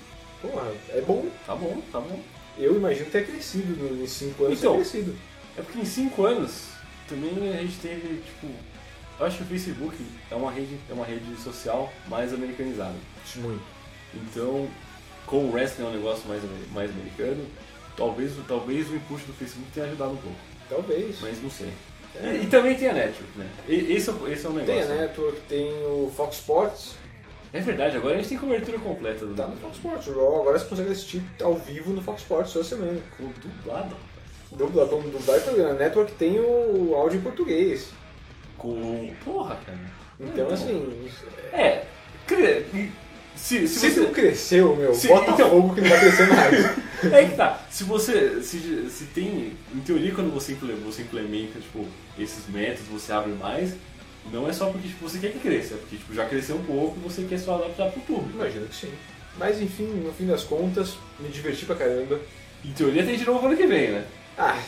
porra, 0.42 0.72
é 0.90 1.00
bom. 1.00 1.26
Tá 1.46 1.54
bom, 1.54 1.80
tá 1.92 2.00
bom. 2.00 2.20
Eu 2.58 2.74
imagino 2.76 3.06
ter 3.10 3.26
crescido 3.26 3.72
em 4.02 4.06
5 4.06 4.44
anos 4.46 4.58
Então, 4.58 4.72
ter 4.72 4.78
crescido. 4.80 5.14
É 5.56 5.62
porque 5.62 5.78
em 5.78 5.84
5 5.84 6.24
anos 6.24 6.64
também 7.08 7.30
a 7.56 7.60
gente 7.62 7.78
teve, 7.78 8.20
tipo. 8.22 8.46
Eu 9.20 9.26
acho 9.26 9.36
que 9.36 9.42
o 9.42 9.46
Facebook 9.46 9.96
é 10.30 10.34
uma 10.34 10.50
rede, 10.50 10.76
é 10.88 10.92
uma 10.94 11.04
rede 11.04 11.36
social 11.40 11.92
mais 12.08 12.32
americanizada. 12.32 12.94
Muito. 13.36 13.62
Então, 14.14 14.66
como 15.26 15.48
o 15.48 15.52
wrestling 15.52 15.84
é 15.84 15.88
um 15.88 15.92
negócio 15.92 16.26
mais, 16.28 16.42
mais 16.72 16.90
americano, 16.90 17.44
talvez, 17.96 18.32
talvez 18.48 18.88
o 18.90 18.96
input 18.96 19.22
do 19.26 19.32
Facebook 19.34 19.66
tenha 19.72 19.86
ajudado 19.86 20.12
um 20.12 20.16
pouco. 20.16 20.36
Talvez. 20.68 21.18
Mas 21.20 21.42
não 21.42 21.50
sei. 21.50 21.70
É. 22.16 22.34
E, 22.34 22.44
e 22.44 22.46
também 22.48 22.74
tem 22.76 22.88
a 22.88 22.92
Network, 22.94 23.38
né? 23.38 23.46
E, 23.68 23.92
esse, 23.92 24.08
é, 24.10 24.12
o- 24.12 24.26
esse 24.32 24.46
é 24.46 24.48
um 24.48 24.52
negócio. 24.54 24.74
Tem 24.86 24.92
a 24.96 25.00
Network, 25.02 25.40
tem 25.48 25.70
o 25.84 26.12
Fox 26.16 26.36
Sports, 26.38 26.94
É 27.52 27.60
verdade, 27.60 27.96
agora 27.96 28.14
a 28.14 28.16
gente 28.18 28.28
tem 28.28 28.38
cobertura 28.38 28.78
completa 28.78 29.26
do 29.26 29.34
tá 29.34 29.46
no 29.46 29.56
Fox 29.56 29.76
Sports. 29.76 30.06
O 30.08 30.12
Raw 30.14 30.40
agora 30.42 30.58
você 30.58 30.64
consegue 30.66 30.90
assistir 30.92 31.22
ao 31.42 31.54
vivo 31.56 31.92
no 31.92 32.00
Fox 32.00 32.22
Sports 32.22 32.52
toda 32.52 32.64
semana. 32.64 33.00
com 33.18 33.24
dublado. 33.40 33.96
Dubla, 34.52 34.86
como 34.88 35.08
dublar 35.10 35.36
e 35.38 35.40
programa. 35.42 35.70
A 35.70 35.74
Network 35.74 36.12
tem 36.12 36.38
o 36.40 36.94
áudio 36.96 37.18
em 37.18 37.22
português. 37.22 37.90
Com. 38.60 39.10
Porra, 39.24 39.56
cara. 39.66 39.78
Então, 40.20 40.46
Muito 40.46 40.52
assim, 40.54 41.08
É. 41.52 41.84
cre- 42.26 42.66
Se, 43.34 43.66
se 43.66 43.80
se 43.80 43.90
você. 43.90 44.00
não 44.00 44.12
cresceu, 44.12 44.76
meu, 44.76 44.94
Se- 44.94 45.08
bota 45.08 45.30
então- 45.30 45.48
fogo 45.50 45.74
que 45.74 45.80
não 45.80 45.88
vai 45.88 45.98
crescer 46.00 46.26
mais. 46.28 46.90
É 47.10 47.24
que 47.24 47.34
tá. 47.34 47.58
Se 47.70 47.84
você. 47.84 48.42
Se, 48.42 48.90
se 48.90 49.04
tem. 49.14 49.56
Em 49.74 49.80
teoria, 49.80 50.12
quando 50.14 50.30
você 50.30 50.52
implementa, 50.52 50.82
você 50.84 51.00
implementa 51.00 51.58
tipo, 51.58 51.86
esses 52.18 52.46
métodos, 52.48 52.86
você 52.88 53.10
abre 53.10 53.32
mais. 53.32 53.74
Não 54.30 54.46
é 54.46 54.52
só 54.52 54.66
porque 54.66 54.88
tipo, 54.88 55.08
você 55.08 55.18
quer 55.18 55.32
que 55.32 55.38
cresça, 55.38 55.72
é 55.72 55.76
porque 55.78 55.96
tipo, 55.96 56.12
já 56.12 56.26
cresceu 56.26 56.56
um 56.56 56.62
pouco 56.64 56.98
e 56.98 57.02
você 57.02 57.22
quer 57.22 57.38
só 57.38 57.54
adaptar 57.54 57.90
pro 57.90 58.02
público. 58.02 58.32
Imagino 58.34 58.66
que 58.66 58.76
sim. 58.76 58.92
Mas 59.38 59.62
enfim, 59.62 59.84
no 60.04 60.12
fim 60.12 60.26
das 60.26 60.44
contas, 60.44 60.98
me 61.18 61.30
diverti 61.30 61.64
pra 61.64 61.74
caramba. 61.76 62.20
Em 62.62 62.72
teoria 62.72 63.02
tem 63.02 63.16
de 63.16 63.24
novo 63.24 63.46
ano 63.46 63.56
que 63.56 63.66
vem, 63.66 63.92
né? 63.92 64.04
Ah, 64.36 64.58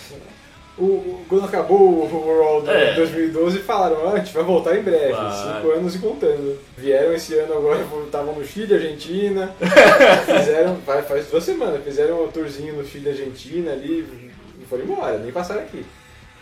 o, 0.79 1.23
quando 1.29 1.45
acabou 1.45 1.81
o 1.81 2.27
World 2.27 2.69
É. 2.71 2.95
2012, 2.95 3.59
falaram, 3.61 4.09
ah, 4.09 4.13
a 4.15 4.19
gente 4.19 4.33
vai 4.33 4.43
voltar 4.43 4.77
em 4.77 4.83
breve, 4.83 5.13
Claro. 5.13 5.55
cinco 5.61 5.71
anos 5.73 5.95
e 5.95 5.99
contando. 5.99 6.59
Vieram 6.79 7.13
esse 7.15 7.35
ano 7.35 7.55
agora, 7.55 7.81
estavam 8.07 8.35
no 8.35 8.45
Chile, 8.45 8.75
Argentina, 8.75 9.55
fizeram, 10.25 10.77
faz, 10.79 11.07
faz 11.07 11.27
duas 11.27 11.45
semanas, 11.45 11.83
fizeram 11.85 12.25
um 12.25 12.29
tourzinho 12.29 12.75
no 12.75 12.85
Chile, 12.85 13.11
Argentina 13.11 13.73
ali, 13.73 14.31
e 14.61 14.65
foram 14.65 14.85
embora, 14.85 15.19
nem 15.19 15.33
passaram 15.33 15.63
aqui. 15.63 15.85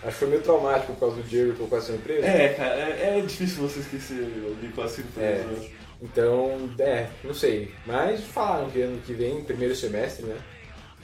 Acho 0.03 0.13
que 0.13 0.19
foi 0.21 0.29
meio 0.29 0.41
traumático 0.43 0.95
por 0.95 1.01
causa 1.01 1.17
do 1.17 1.29
Jericho 1.29 1.67
com 1.67 1.77
essa 1.77 1.93
empresa. 1.93 2.27
É, 2.27 2.49
cara, 2.51 2.75
é, 2.75 3.19
é 3.19 3.21
difícil 3.21 3.69
você 3.69 3.81
esquecer 3.81 4.25
alguém 4.49 4.71
com 4.71 4.81
a 4.81 4.85
É. 4.85 4.89
surpresa. 4.89 5.81
Então, 6.03 6.71
é, 6.79 7.07
não 7.23 7.35
sei. 7.35 7.71
Mas 7.87 8.23
falaram 8.25 8.71
que 8.71 8.81
ano 8.81 8.99
que 9.05 9.13
vem, 9.13 9.43
primeiro 9.43 9.77
semestre, 9.77 10.25
né? 10.25 10.37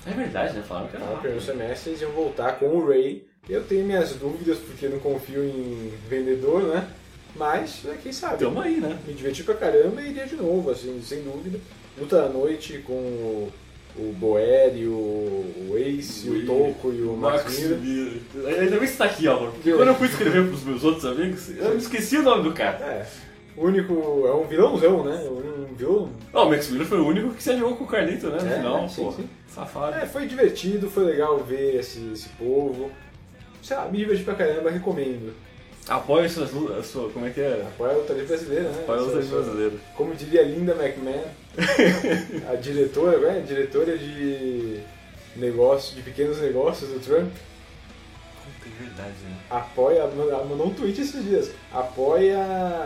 É 0.05 0.11
verdade, 0.11 0.55
né? 0.57 0.63
Falaram 0.67 0.89
que 0.89 0.97
era 0.97 1.05
No 1.07 1.17
primeiro 1.19 1.43
semestre 1.45 1.91
eles 1.91 2.03
iam 2.03 2.11
voltar 2.13 2.59
com 2.59 2.67
o 2.67 2.89
Ray. 2.89 3.25
Eu 3.49 3.63
tenho 3.65 3.85
minhas 3.85 4.11
dúvidas 4.17 4.59
porque 4.59 4.89
não 4.89 4.99
confio 4.99 5.45
em 5.45 5.93
vendedor, 6.09 6.63
né? 6.65 6.87
Mas, 7.37 7.83
é, 7.87 7.95
quem 8.03 8.13
sabe? 8.13 8.39
Tamo 8.39 8.61
aí, 8.61 8.81
né? 8.81 8.99
Me 9.07 9.13
diverti 9.15 9.43
pra 9.45 9.55
caramba 9.55 10.01
e 10.03 10.11
iria 10.11 10.27
de 10.27 10.37
novo, 10.37 10.71
assim, 10.71 11.01
sem 11.03 11.23
dúvida. 11.23 11.59
Luta 11.99 12.23
à 12.25 12.29
noite 12.29 12.79
com 12.79 12.93
o, 12.95 13.53
o 13.97 14.13
Boeri, 14.19 14.87
o, 14.87 14.93
o 15.71 15.77
Ace, 15.79 16.29
o 16.31 16.47
Toco 16.47 16.93
e 16.93 17.03
o 17.03 17.15
Max 17.17 17.59
Miller. 17.59 17.79
Miller. 17.79 18.21
Ainda 18.61 18.71
bem 18.71 18.81
que 18.81 18.87
você 18.89 18.97
tá 18.97 19.05
aqui, 19.05 19.29
Álvaro. 19.29 19.53
Porque 19.53 19.73
quando 19.73 19.89
eu 19.89 19.95
fui 19.95 20.09
escrever 20.09 20.47
pros 20.49 20.65
meus 20.65 20.83
outros 20.83 21.05
amigos, 21.05 21.51
eu 21.57 21.71
me 21.71 21.77
esqueci 21.77 22.17
o 22.17 22.23
nome 22.23 22.43
do 22.45 22.53
cara. 22.55 22.79
É, 22.85 23.07
o 23.57 23.67
único. 23.67 23.93
É 24.27 24.33
um 24.35 24.47
vilãozão, 24.47 25.05
né? 25.05 25.17
Um 25.29 25.75
vilão. 25.75 26.11
Ó, 26.33 26.47
o 26.47 26.51
Max 26.51 26.69
Miller 26.71 26.87
foi 26.87 26.99
o 27.01 27.07
único 27.07 27.35
que 27.35 27.43
se 27.43 27.51
alinhou 27.51 27.77
com 27.77 27.85
o 27.85 27.87
Carlito, 27.87 28.29
né? 28.29 28.39
No 28.41 28.49
É, 28.49 28.57
final, 28.57 28.89
sim, 28.89 29.05
pô. 29.05 29.13
sim. 29.13 29.29
Safado. 29.57 29.97
É, 29.97 30.07
foi 30.07 30.27
divertido, 30.29 30.91
foi 30.91 31.05
legal 31.05 31.39
ver 31.39 31.77
esse, 31.81 31.99
esse 32.13 32.29
povo. 32.31 32.93
Sei 33.63 33.75
lá, 33.77 33.87
me 33.87 33.97
diverti 33.99 34.23
pra 34.23 34.35
caramba, 34.35 34.71
recomendo. 34.71 35.33
Apoia 35.89 36.29
suas 36.29 36.53
lutas, 36.53 36.79
a 36.79 36.83
sua, 36.83 37.09
como 37.11 37.27
é 37.27 37.31
que 37.31 37.41
é? 37.41 37.63
Apoia 37.67 37.93
a 37.93 37.97
luta 37.97 38.13
livre 38.13 38.29
brasileira, 38.29 38.69
né? 38.69 38.81
Apoia 38.83 38.99
a 38.99 39.03
luta 39.03 39.19
essa- 39.21 39.35
brasileira. 39.35 39.75
Como 39.97 40.15
diria 40.15 40.43
Linda 40.43 40.73
McMahon, 40.75 41.25
a 42.53 42.55
diretora, 42.57 43.19
né? 43.19 43.45
diretora 43.47 43.97
de 43.97 44.81
negócio, 45.37 45.95
de 45.97 46.03
pequenos 46.03 46.39
negócios 46.41 46.91
do 46.91 46.99
Trump, 47.01 47.31
Puta, 47.33 48.69
é 48.69 48.83
verdade, 48.85 49.15
né? 49.25 49.37
apoia, 49.49 49.99
ela 50.01 50.45
mandou 50.45 50.67
um 50.67 50.75
tweet 50.75 51.01
esses 51.01 51.25
dias, 51.25 51.51
apoia 51.73 52.39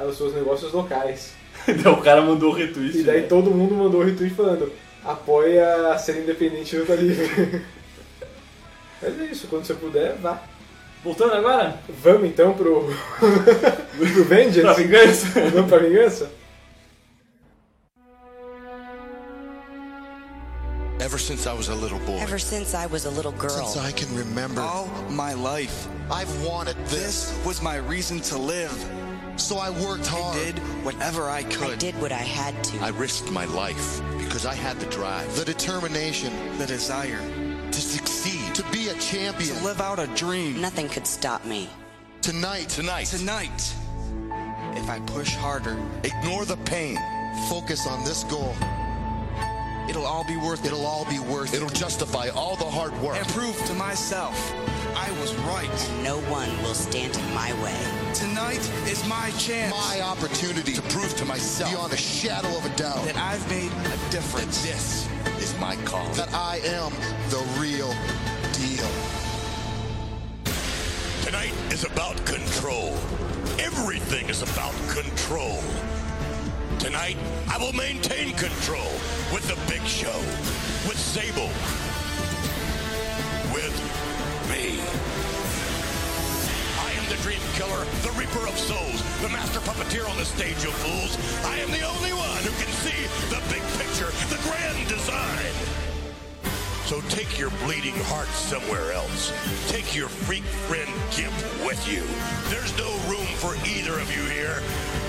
os 0.08 0.16
seus 0.16 0.32
negócios 0.34 0.72
locais. 0.72 1.32
O 1.98 2.02
cara 2.02 2.22
mandou 2.22 2.50
o 2.50 2.54
retweet. 2.54 2.98
E 2.98 3.02
daí 3.02 3.20
né? 3.22 3.26
todo 3.26 3.50
mundo 3.50 3.74
mandou 3.74 4.00
um 4.00 4.04
retweet 4.04 4.34
falando, 4.34 4.72
apoia 5.04 5.92
a 5.92 5.98
ser 5.98 6.22
independente 6.22 6.76
do 6.76 6.94
livre. 6.94 7.64
Mas 9.02 9.18
é 9.20 9.24
isso, 9.24 9.46
quando 9.48 9.64
você 9.64 9.74
puder, 9.74 10.14
vá. 10.16 10.42
Voltando 11.02 11.32
agora? 11.34 11.78
Vamos 12.02 12.28
então 12.28 12.52
pro, 12.52 12.84
pro 13.18 14.24
Vengeance? 14.24 14.60
Pra 14.60 14.72
vingança? 14.74 15.26
Vamos 15.50 15.70
pra 15.70 15.78
vingança? 15.78 16.30
Ever 21.00 21.18
since 21.18 21.46
I 21.46 21.54
was 21.54 21.70
a 21.70 21.74
little 21.74 21.98
boy, 22.00 22.18
Ever 22.20 22.38
since 22.38 22.74
I 22.74 22.86
was 22.86 23.06
a 23.06 23.10
little 23.10 23.32
girl. 23.32 23.48
Since 23.48 23.78
I 23.78 23.90
can 23.90 24.14
remember, 24.14 24.60
All 24.60 24.86
my 25.08 25.32
life, 25.32 25.88
I've 26.10 26.28
wanted 26.44 26.76
this 26.88 27.30
this. 27.30 27.44
was 27.46 27.62
my 27.62 27.76
reason 27.78 28.20
to 28.20 28.36
live. 28.36 28.70
So 29.40 29.56
I 29.58 29.70
worked 29.70 30.06
hard. 30.06 30.22
I 30.22 30.38
hard. 30.38 30.54
did 30.54 30.58
whatever 30.84 31.28
I 31.28 31.42
could. 31.42 31.70
I 31.72 31.76
did 31.76 32.00
what 32.00 32.12
I 32.12 32.18
had 32.22 32.62
to. 32.64 32.78
I 32.80 32.88
risked 32.90 33.32
my 33.32 33.46
life 33.46 34.00
because 34.18 34.46
I 34.46 34.54
had 34.54 34.78
the 34.78 34.86
drive. 34.86 35.34
The 35.34 35.44
determination 35.44 36.32
The 36.58 36.66
desire 36.66 37.18
to 37.72 37.80
succeed 37.80 38.54
to 38.54 38.62
be 38.70 38.88
a 38.88 38.94
champion. 39.00 39.56
to 39.56 39.64
live 39.64 39.80
out 39.80 39.98
a 39.98 40.06
dream. 40.08 40.60
Nothing 40.60 40.88
could 40.88 41.06
stop 41.06 41.44
me. 41.44 41.68
Tonight, 42.22 42.68
tonight. 42.68 43.06
Tonight, 43.06 43.74
if 44.76 44.88
I 44.88 45.00
push 45.06 45.34
harder, 45.34 45.76
Ignore 46.04 46.44
the 46.44 46.58
pain. 46.58 46.96
focus 47.48 47.86
on 47.88 48.04
this 48.04 48.22
goal. 48.24 48.54
it'll 49.88 50.06
all 50.06 50.24
be 50.28 50.36
worth 50.36 50.60
it. 50.64 50.68
It'll 50.68 50.86
all 50.86 51.06
be 51.06 51.18
worth 51.18 51.54
It'll 51.54 51.68
justify 51.70 52.28
all 52.28 52.54
the 52.56 52.64
hard 52.70 52.92
work. 53.02 53.16
And 53.16 53.26
prove 53.28 53.56
to 53.66 53.74
myself 53.74 54.36
I 54.96 55.10
was 55.20 55.34
right. 55.36 55.68
And 55.90 56.04
no 56.04 56.18
one 56.30 56.50
will 56.62 56.74
stand 56.74 57.16
in 57.16 57.34
my 57.34 57.52
way. 57.62 57.76
Tonight 58.14 58.60
is 58.86 59.06
my 59.06 59.30
chance 59.38 59.70
My 59.70 60.00
opportunity 60.00 60.72
to 60.72 60.82
prove 60.82 61.14
to 61.16 61.24
myself 61.24 61.70
beyond 61.70 61.92
a 61.92 61.96
shadow 61.96 62.48
of 62.56 62.64
a 62.66 62.76
doubt 62.76 63.04
that 63.04 63.16
I've 63.16 63.48
made 63.48 63.70
a 63.70 64.10
difference. 64.10 64.62
that 64.62 64.68
difference. 64.68 65.08
this 65.36 65.52
is 65.52 65.60
my 65.60 65.76
call. 65.84 66.08
that 66.14 66.32
I 66.32 66.58
am 66.64 66.92
the 67.30 67.42
real 67.60 67.94
deal. 68.52 68.90
Tonight 71.24 71.52
is 71.70 71.84
about 71.84 72.16
control. 72.26 72.94
Everything 73.58 74.28
is 74.28 74.42
about 74.42 74.74
control. 74.88 75.62
Tonight, 76.78 77.16
I 77.48 77.58
will 77.58 77.74
maintain 77.74 78.32
control 78.36 78.90
with 79.32 79.46
the 79.46 79.56
big 79.70 79.86
show, 79.86 80.18
with 80.88 80.98
Sable, 80.98 81.50
with 83.52 83.99
me. 84.50 84.82
I 86.82 86.90
am 86.98 87.06
the 87.06 87.16
dream 87.22 87.40
killer, 87.54 87.86
the 88.02 88.10
reaper 88.18 88.42
of 88.46 88.58
souls, 88.58 88.98
the 89.22 89.28
master 89.30 89.60
puppeteer 89.60 90.08
on 90.10 90.16
the 90.18 90.24
stage 90.24 90.64
of 90.66 90.74
fools. 90.82 91.14
I 91.46 91.58
am 91.58 91.70
the 91.70 91.86
only 91.86 92.12
one 92.12 92.42
who 92.42 92.50
can 92.58 92.70
see 92.82 93.06
the 93.30 93.38
big 93.46 93.62
picture, 93.78 94.10
the 94.26 94.40
grand 94.42 94.88
design. 94.88 95.54
So 96.90 97.00
take 97.14 97.38
your 97.38 97.50
bleeding 97.62 97.94
heart 98.10 98.26
somewhere 98.26 98.90
else. 98.90 99.30
Take 99.68 99.94
your 99.94 100.08
freak 100.08 100.42
friend 100.66 100.90
Gimp 101.14 101.34
with 101.64 101.78
you. 101.86 102.02
There's 102.50 102.74
no 102.76 102.90
room 103.06 103.30
for 103.38 103.54
either 103.62 103.94
of 104.00 104.10
you 104.10 104.26
here. 104.26 104.58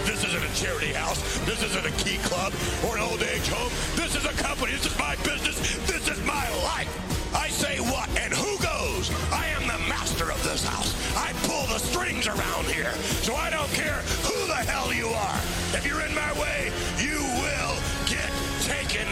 This 0.05 0.23
isn't 0.23 0.45
a 0.45 0.53
charity 0.53 0.93
house. 0.93 1.17
This 1.49 1.63
isn't 1.63 1.85
a 1.85 1.91
key 1.97 2.17
club 2.21 2.53
or 2.85 2.97
an 2.97 3.01
old 3.01 3.23
age 3.23 3.49
home. 3.49 3.71
This 3.95 4.15
is 4.15 4.25
a 4.25 4.33
company. 4.37 4.73
This 4.73 4.85
is 4.85 4.99
my 4.99 5.15
business. 5.25 5.57
This 5.89 6.07
is 6.07 6.23
my 6.27 6.45
life. 6.61 7.20
I 7.33 7.49
say 7.49 7.79
what 7.79 8.09
and 8.17 8.33
who 8.33 8.57
goes. 8.59 9.09
I 9.31 9.47
am 9.55 9.63
the 9.67 9.79
master 9.87 10.31
of 10.31 10.43
this 10.43 10.63
house. 10.65 10.93
I 11.15 11.33
pull 11.47 11.65
the 11.67 11.79
strings 11.79 12.27
around 12.27 12.65
here. 12.67 12.91
So 13.23 13.35
I 13.35 13.49
don't 13.49 13.71
care 13.71 14.01
who 14.27 14.47
the 14.47 14.61
hell 14.71 14.93
you 14.93 15.07
are. 15.07 15.39
If 15.73 15.85
you're 15.85 16.01
in 16.05 16.13
my 16.13 16.31
way, 16.33 16.71
you 16.99 17.19
will 17.43 17.75
get 18.05 18.29
taken 18.67 19.07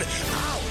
out. 0.47 0.63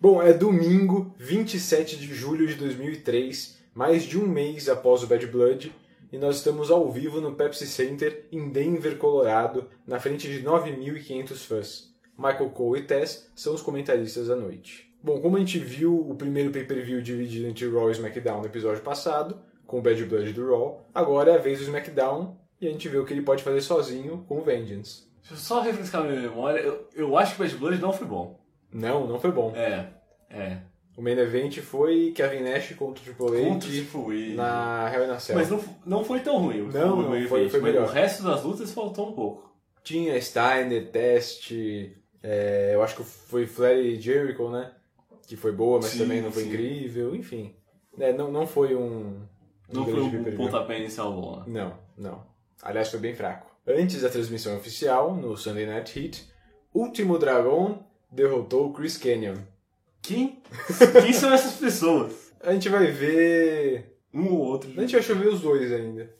Bom, 0.00 0.22
é 0.22 0.32
domingo, 0.32 1.14
27 1.18 1.96
de 1.96 2.14
julho 2.14 2.46
de 2.46 2.54
2003, 2.54 3.58
mais 3.74 4.02
de 4.02 4.18
um 4.18 4.26
mês 4.26 4.68
após 4.68 5.02
o 5.02 5.06
Bad 5.06 5.26
Blood, 5.28 5.72
e 6.12 6.18
nós 6.18 6.36
estamos 6.36 6.70
ao 6.70 6.90
vivo 6.90 7.20
no 7.20 7.34
Pepsi 7.34 7.66
Center 7.66 8.26
em 8.30 8.50
Denver, 8.50 8.98
Colorado, 8.98 9.70
na 9.86 9.98
frente 9.98 10.28
de 10.28 10.42
9.500 10.42 11.46
fãs. 11.46 11.94
Michael 12.18 12.50
Cole 12.50 12.80
e 12.80 12.84
Tess 12.84 13.30
são 13.34 13.54
os 13.54 13.62
comentaristas 13.62 14.26
da 14.26 14.36
noite. 14.36 14.91
Bom, 15.02 15.20
como 15.20 15.36
a 15.36 15.40
gente 15.40 15.58
viu 15.58 15.98
o 16.10 16.14
primeiro 16.14 16.50
pay-per-view 16.50 17.02
dividido 17.02 17.46
entre 17.48 17.68
Raw 17.68 17.88
e 17.88 17.92
SmackDown 17.92 18.40
no 18.40 18.46
episódio 18.46 18.82
passado, 18.82 19.38
com 19.66 19.78
o 19.78 19.82
Bad 19.82 20.04
Blood 20.04 20.32
do 20.32 20.48
Raw, 20.50 20.86
agora 20.94 21.32
é 21.32 21.34
a 21.34 21.38
vez 21.38 21.58
do 21.58 21.64
SmackDown 21.64 22.36
e 22.60 22.68
a 22.68 22.70
gente 22.70 22.88
vê 22.88 22.98
o 22.98 23.04
que 23.04 23.12
ele 23.12 23.22
pode 23.22 23.42
fazer 23.42 23.60
sozinho 23.60 24.24
com 24.28 24.38
o 24.38 24.42
Vengeance. 24.42 25.10
Deixa 25.20 25.34
eu 25.34 25.38
só 25.38 25.60
refrescar 25.60 26.02
minha 26.04 26.20
memória. 26.20 26.60
Eu, 26.60 26.88
eu 26.94 27.16
acho 27.16 27.34
que 27.36 27.42
o 27.42 27.44
Bad 27.44 27.56
Blood 27.58 27.80
não 27.82 27.92
foi 27.92 28.06
bom. 28.06 28.40
Não, 28.72 29.06
não 29.06 29.18
foi 29.18 29.32
bom. 29.32 29.52
É, 29.56 29.88
é. 30.30 30.58
O 30.96 31.02
main 31.02 31.18
event 31.18 31.58
foi 31.60 32.12
Kevin 32.14 32.42
Nash 32.42 32.72
contra 32.76 33.02
o 33.02 33.04
Triple 33.14 33.26
H 33.40 33.48
Contra 33.48 33.68
o 33.68 33.72
Triple 33.72 34.32
H. 34.32 34.36
na 34.36 34.92
Hell 34.94 35.04
in 35.06 35.10
a 35.10 35.18
Cell. 35.18 35.36
Mas 35.36 35.48
não, 35.50 35.60
não 35.86 36.04
foi 36.04 36.20
tão 36.20 36.38
ruim. 36.38 36.60
o- 36.60 36.68
Não, 36.72 36.98
o 36.98 37.02
não, 37.02 37.28
foi- 37.28 37.48
foi 37.48 37.60
melhor. 37.60 37.88
O 37.88 37.90
resto 37.90 38.22
das 38.22 38.42
lutas 38.44 38.70
faltou 38.72 39.08
um 39.08 39.12
pouco. 39.12 39.50
Tinha 39.82 40.20
Steiner, 40.20 40.90
Test, 40.90 41.50
é, 42.22 42.72
eu 42.74 42.82
acho 42.82 42.96
que 42.96 43.02
foi 43.02 43.46
Flair 43.46 43.78
e 43.84 44.00
Jericho, 44.00 44.48
né? 44.50 44.70
Que 45.26 45.36
foi 45.36 45.52
boa, 45.52 45.78
mas 45.80 45.90
Sim, 45.92 45.98
também 45.98 46.20
não 46.20 46.30
foi 46.32 46.42
sim. 46.44 46.48
incrível, 46.48 47.14
enfim. 47.14 47.54
É, 47.98 48.12
não, 48.12 48.30
não 48.30 48.46
foi 48.46 48.74
um. 48.74 49.20
um 49.70 49.72
Não 49.72 49.84
foi 49.84 50.00
pay-per-view. 50.10 50.36
pontapé 50.36 50.78
inicial 50.78 51.12
bom, 51.12 51.36
né? 51.38 51.44
Não, 51.46 51.74
não. 51.96 52.26
Aliás, 52.62 52.88
foi 52.90 53.00
bem 53.00 53.14
fraco. 53.14 53.50
Antes 53.66 54.02
da 54.02 54.08
transmissão 54.08 54.56
oficial, 54.56 55.14
no 55.14 55.36
Sunday 55.36 55.66
Night 55.66 55.98
Heat, 55.98 56.28
Último 56.74 57.18
Dragão 57.18 57.84
derrotou 58.10 58.72
Chris 58.72 58.96
Canyon. 58.96 59.36
Quem? 60.00 60.42
Quem 61.02 61.12
são 61.12 61.32
essas 61.32 61.54
pessoas? 61.56 62.32
A 62.40 62.52
gente 62.52 62.68
vai 62.68 62.86
ver. 62.86 63.96
Um 64.12 64.26
ou 64.32 64.38
outro. 64.40 64.70
A 64.76 64.80
gente 64.80 64.92
vai 64.94 65.02
chover 65.02 65.28
os 65.28 65.40
dois 65.40 65.72
ainda. 65.72 66.12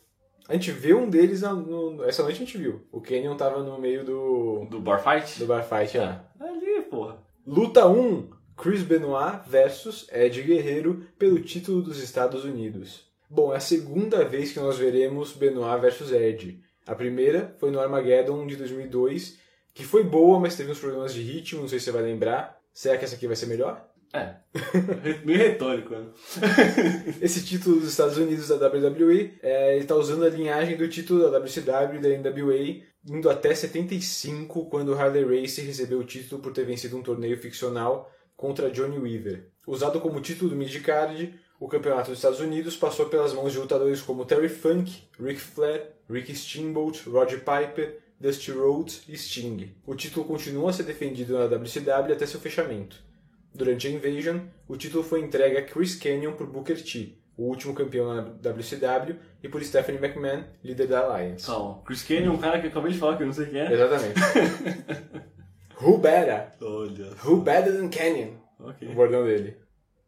A 0.48 0.54
gente 0.54 0.70
vê 0.70 0.94
um 0.94 1.08
deles 1.10 1.42
na- 1.42 1.52
no- 1.54 2.02
essa 2.04 2.22
noite 2.22 2.36
a 2.36 2.44
gente 2.44 2.56
viu. 2.58 2.82
O 2.92 3.00
Canyon 3.00 3.36
tava 3.36 3.62
no 3.62 3.78
meio 3.78 4.04
do. 4.04 4.66
Do 4.70 4.80
bar 4.80 4.98
fight? 5.02 5.38
do 5.38 5.46
bar 5.46 5.62
fight 5.64 5.98
lá. 5.98 6.24
Ali, 6.40 6.82
porra. 6.90 7.18
Luta 7.46 7.86
1: 7.88 8.28
Chris 8.62 8.82
Benoit 8.84 9.40
versus 9.44 10.06
Ed 10.12 10.40
Guerreiro 10.40 11.04
pelo 11.18 11.40
título 11.40 11.82
dos 11.82 12.00
Estados 12.00 12.44
Unidos. 12.44 13.08
Bom, 13.28 13.52
é 13.52 13.56
a 13.56 13.60
segunda 13.60 14.24
vez 14.24 14.52
que 14.52 14.60
nós 14.60 14.78
veremos 14.78 15.32
Benoit 15.32 15.80
versus 15.80 16.12
Ed. 16.12 16.62
A 16.86 16.94
primeira 16.94 17.56
foi 17.58 17.72
no 17.72 17.80
Armageddon 17.80 18.46
de 18.46 18.54
2002, 18.54 19.36
que 19.74 19.82
foi 19.82 20.04
boa, 20.04 20.38
mas 20.38 20.54
teve 20.54 20.70
uns 20.70 20.78
problemas 20.78 21.12
de 21.12 21.22
ritmo, 21.22 21.62
não 21.62 21.68
sei 21.68 21.80
se 21.80 21.86
você 21.86 21.90
vai 21.90 22.02
lembrar. 22.02 22.56
Será 22.72 22.96
que 22.96 23.04
essa 23.04 23.16
aqui 23.16 23.26
vai 23.26 23.34
ser 23.34 23.46
melhor? 23.46 23.84
É. 24.12 24.36
Meio 25.26 25.38
retórico, 25.40 25.96
né? 25.96 26.06
Esse 27.20 27.44
título 27.44 27.80
dos 27.80 27.88
Estados 27.88 28.16
Unidos 28.16 28.46
da 28.46 28.68
WWE, 28.68 29.38
é, 29.42 29.74
ele 29.74 29.86
tá 29.86 29.96
usando 29.96 30.24
a 30.24 30.28
linhagem 30.28 30.76
do 30.76 30.86
título 30.86 31.20
da 31.20 31.36
WCW 31.36 31.96
e 31.96 31.98
da 31.98 32.30
NWA, 32.30 32.80
indo 33.08 33.28
até 33.28 33.52
75, 33.52 34.66
quando 34.66 34.94
Harley 34.94 35.24
Race 35.24 35.60
recebeu 35.60 35.98
o 35.98 36.04
título 36.04 36.40
por 36.40 36.52
ter 36.52 36.64
vencido 36.64 36.96
um 36.96 37.02
torneio 37.02 37.36
ficcional 37.36 38.08
contra 38.36 38.70
Johnny 38.70 38.98
Weaver. 38.98 39.50
Usado 39.66 40.00
como 40.00 40.20
título 40.20 40.50
do 40.50 40.56
midcard, 40.56 41.34
o 41.60 41.68
campeonato 41.68 42.10
dos 42.10 42.18
Estados 42.18 42.40
Unidos 42.40 42.76
passou 42.76 43.06
pelas 43.06 43.32
mãos 43.32 43.52
de 43.52 43.58
lutadores 43.58 44.02
como 44.02 44.24
Terry 44.24 44.48
Funk, 44.48 45.04
Ric 45.20 45.40
Flair, 45.40 45.92
Ricky 46.10 46.34
Steamboat, 46.34 47.08
Roger 47.08 47.38
Piper, 47.38 48.00
Dusty 48.18 48.50
Rhodes 48.50 49.02
e 49.08 49.16
Sting. 49.16 49.74
O 49.86 49.94
título 49.94 50.26
continua 50.26 50.70
a 50.70 50.72
ser 50.72 50.82
defendido 50.82 51.38
na 51.38 51.46
WCW 51.46 52.12
até 52.12 52.26
seu 52.26 52.40
fechamento. 52.40 53.02
Durante 53.54 53.86
a 53.86 53.90
Invasion, 53.90 54.40
o 54.66 54.76
título 54.76 55.04
foi 55.04 55.20
entregue 55.20 55.56
a 55.58 55.64
Chris 55.64 55.94
Canyon 55.94 56.32
por 56.32 56.46
Booker 56.46 56.82
T, 56.82 57.18
o 57.36 57.44
último 57.44 57.74
campeão 57.74 58.14
na 58.14 58.22
WCW, 58.22 59.16
e 59.42 59.48
por 59.48 59.62
Stephanie 59.62 60.00
McMahon, 60.00 60.44
líder 60.62 60.86
da 60.86 61.00
Alliance. 61.00 61.46
Calma. 61.46 61.82
Chris 61.84 62.02
Kenny 62.02 62.26
é 62.26 62.30
um 62.30 62.38
cara 62.38 62.60
que 62.60 62.66
eu 62.66 62.70
acabei 62.70 62.92
de 62.92 62.98
falar 62.98 63.16
que 63.16 63.22
eu 63.22 63.26
não 63.26 63.34
sei 63.34 63.46
quem 63.46 63.60
é. 63.60 63.72
Exatamente. 63.72 64.20
Who 65.82 65.98
better? 65.98 66.52
Olha. 66.60 67.10
Who 67.24 67.36
better 67.38 67.72
than 67.76 67.88
Canyon? 67.90 68.34
Ok. 68.60 68.88
O 68.88 68.94
bordão 68.94 69.24
dele. 69.24 69.56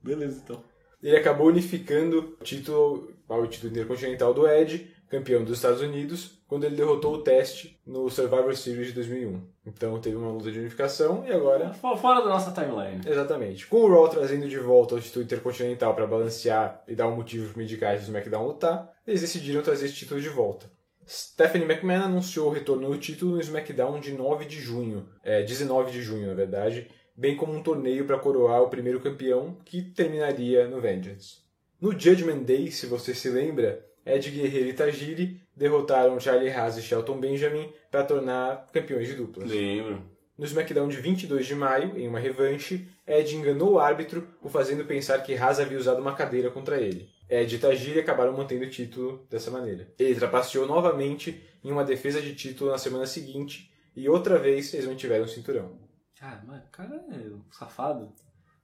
Beleza, 0.02 0.40
então. 0.44 0.62
Ele 1.02 1.16
acabou 1.16 1.48
unificando 1.48 2.36
o 2.40 2.44
título, 2.44 3.10
o 3.28 3.46
título 3.46 3.72
intercontinental 3.72 4.32
do 4.32 4.48
Edge, 4.48 4.90
campeão 5.08 5.44
dos 5.44 5.58
Estados 5.58 5.80
Unidos, 5.82 6.42
quando 6.48 6.64
ele 6.64 6.76
derrotou 6.76 7.14
o 7.14 7.22
Test 7.22 7.74
no 7.86 8.08
Survivor 8.08 8.54
Series 8.56 8.88
de 8.88 8.92
2001. 8.94 9.40
Então 9.66 9.98
teve 10.00 10.16
uma 10.16 10.30
luta 10.30 10.50
de 10.50 10.58
unificação 10.58 11.24
e 11.26 11.32
agora 11.32 11.72
Fo- 11.74 11.96
Fora 11.96 12.20
da 12.22 12.28
nossa 12.30 12.52
timeline. 12.52 13.00
Exatamente. 13.06 13.66
Com 13.66 13.78
o 13.82 13.88
Raw 13.88 14.08
trazendo 14.08 14.48
de 14.48 14.58
volta 14.58 14.94
o 14.94 15.00
título 15.00 15.24
intercontinental 15.24 15.94
para 15.94 16.06
balancear 16.06 16.82
e 16.88 16.94
dar 16.94 17.08
um 17.08 17.16
motivo 17.16 17.48
para 17.48 17.56
o 17.56 17.58
Midcard 17.58 17.96
e 17.96 18.00
o 18.00 18.04
SmackDown 18.04 18.46
lutar, 18.46 18.90
eles 19.06 19.20
decidiram 19.20 19.62
trazer 19.62 19.86
esse 19.86 19.94
título 19.94 20.20
de 20.20 20.28
volta. 20.28 20.70
Stephanie 21.06 21.66
McMahon 21.66 22.04
anunciou 22.04 22.48
o 22.48 22.52
retorno 22.52 22.88
do 22.88 22.98
título 22.98 23.34
no 23.34 23.40
SmackDown 23.40 24.00
de 24.00 24.12
9 24.12 24.44
de 24.44 24.60
junho, 24.60 25.08
é, 25.22 25.42
19 25.42 25.92
de 25.92 26.02
junho 26.02 26.26
na 26.26 26.34
verdade, 26.34 26.88
bem 27.16 27.36
como 27.36 27.52
um 27.52 27.62
torneio 27.62 28.06
para 28.06 28.18
coroar 28.18 28.62
o 28.62 28.68
primeiro 28.68 29.00
campeão 29.00 29.56
que 29.64 29.82
terminaria 29.82 30.66
no 30.66 30.80
Vengeance. 30.80 31.38
No 31.80 31.92
Judgment 31.92 32.42
Day, 32.44 32.70
se 32.70 32.86
você 32.86 33.14
se 33.14 33.28
lembra, 33.28 33.84
Ed 34.06 34.30
Guerreiro 34.30 34.68
e 34.68 34.72
Tajiri 34.72 35.40
derrotaram 35.56 36.18
Charlie 36.18 36.50
Haas 36.50 36.76
e 36.76 36.82
Shelton 36.82 37.18
Benjamin 37.18 37.72
para 37.90 38.04
tornar 38.04 38.66
campeões 38.72 39.06
de 39.06 39.14
duplas. 39.14 39.50
Lembro. 39.50 40.02
No 40.36 40.44
SmackDown 40.44 40.88
de 40.88 40.96
22 40.96 41.46
de 41.46 41.54
maio, 41.54 41.96
em 41.96 42.08
uma 42.08 42.18
revanche, 42.18 42.88
Ed 43.06 43.36
enganou 43.36 43.72
o 43.72 43.78
árbitro, 43.78 44.26
o 44.42 44.48
fazendo 44.48 44.84
pensar 44.86 45.18
que 45.22 45.36
Haas 45.36 45.60
havia 45.60 45.78
usado 45.78 46.00
uma 46.00 46.14
cadeira 46.14 46.50
contra 46.50 46.80
ele. 46.80 47.10
Ed 47.28 47.54
e 47.54 47.58
Tajiri 47.58 48.00
acabaram 48.00 48.32
mantendo 48.32 48.64
o 48.64 48.70
título 48.70 49.26
dessa 49.30 49.50
maneira. 49.50 49.92
Ele 49.98 50.14
trapaceou 50.14 50.66
novamente 50.66 51.42
em 51.62 51.70
uma 51.70 51.84
defesa 51.84 52.20
de 52.20 52.34
título 52.34 52.70
na 52.70 52.78
semana 52.78 53.06
seguinte, 53.06 53.70
e 53.94 54.08
outra 54.08 54.38
vez 54.38 54.72
eles 54.72 54.86
mantiveram 54.86 55.24
o 55.24 55.28
cinturão. 55.28 55.78
Cara, 56.18 56.42
mas 56.46 56.64
o 56.64 56.70
cara 56.70 57.04
é 57.10 57.16
um 57.28 57.42
safado. 57.52 58.12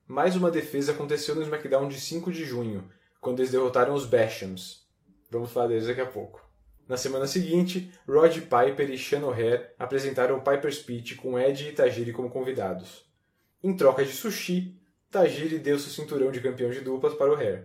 Mais 0.07 0.35
uma 0.35 0.51
defesa 0.51 0.93
aconteceu 0.93 1.35
no 1.35 1.43
SmackDown 1.43 1.89
de 1.89 2.01
5 2.01 2.33
de 2.33 2.45
junho, 2.45 2.91
quando 3.21 3.41
eles 3.41 3.53
derrotaram 3.53 3.95
os 3.95 4.07
Bashams. 4.07 4.87
Vamos 5.31 5.53
falar 5.53 5.69
deles 5.69 5.87
daqui 5.87 6.01
a 6.01 6.07
pouco. 6.07 6.49
Na 6.89 6.97
semana 6.97 7.27
seguinte, 7.27 7.93
Rod 8.09 8.37
Piper 8.39 8.91
e 8.91 8.99
Sean 8.99 9.25
O'Hare 9.25 9.69
apresentaram 9.79 10.39
o 10.39 10.43
Piper 10.43 10.75
Speech 10.75 11.15
com 11.15 11.39
Ed 11.39 11.69
e 11.69 11.73
Tajiri 11.73 12.13
como 12.13 12.31
convidados. 12.31 13.10
Em 13.63 13.77
troca 13.77 14.03
de 14.03 14.13
sushi, 14.13 14.75
Tajiri 15.11 15.59
deu 15.59 15.79
seu 15.79 15.91
cinturão 15.91 16.31
de 16.31 16.41
campeão 16.41 16.71
de 16.71 16.81
duplas 16.81 17.13
para 17.13 17.31
O'Hare, 17.31 17.65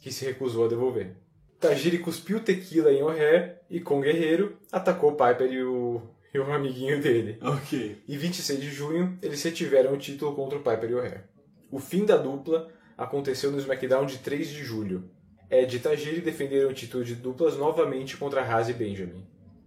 que 0.00 0.12
se 0.12 0.24
recusou 0.24 0.66
a 0.66 0.68
devolver. 0.68 1.16
Tajiri 1.58 1.98
cuspiu 1.98 2.38
tequila 2.38 2.92
em 2.92 3.02
O'Hare 3.02 3.56
e, 3.68 3.80
com 3.80 3.98
o 3.98 4.02
guerreiro, 4.02 4.56
atacou 4.70 5.16
Piper 5.16 5.52
e 5.52 5.64
o, 5.64 6.00
e 6.32 6.38
o 6.38 6.52
amiguinho 6.52 7.00
dele. 7.00 7.38
Ok. 7.42 8.02
Em 8.08 8.16
26 8.16 8.60
de 8.60 8.70
junho, 8.70 9.18
eles 9.20 9.42
retiveram 9.42 9.94
o 9.94 9.98
título 9.98 10.34
contra 10.34 10.58
o 10.58 10.62
Piper 10.62 10.90
e 10.90 10.94
O'Hare. 10.94 11.24
O 11.72 11.80
fim 11.80 12.04
da 12.04 12.16
dupla 12.16 12.68
aconteceu 12.96 13.50
no 13.50 13.58
SmackDown 13.58 14.06
de 14.06 14.18
3 14.18 14.48
de 14.48 14.62
julho. 14.62 15.10
Ed 15.50 15.76
e 15.76 15.80
Tajiri 15.80 16.20
defenderam 16.20 16.70
o 16.70 16.74
título 16.74 17.04
de 17.04 17.16
duplas 17.16 17.56
novamente 17.56 18.16
contra 18.16 18.42
Haas 18.42 18.68
e 18.68 18.72
Benjamin. 18.72 19.26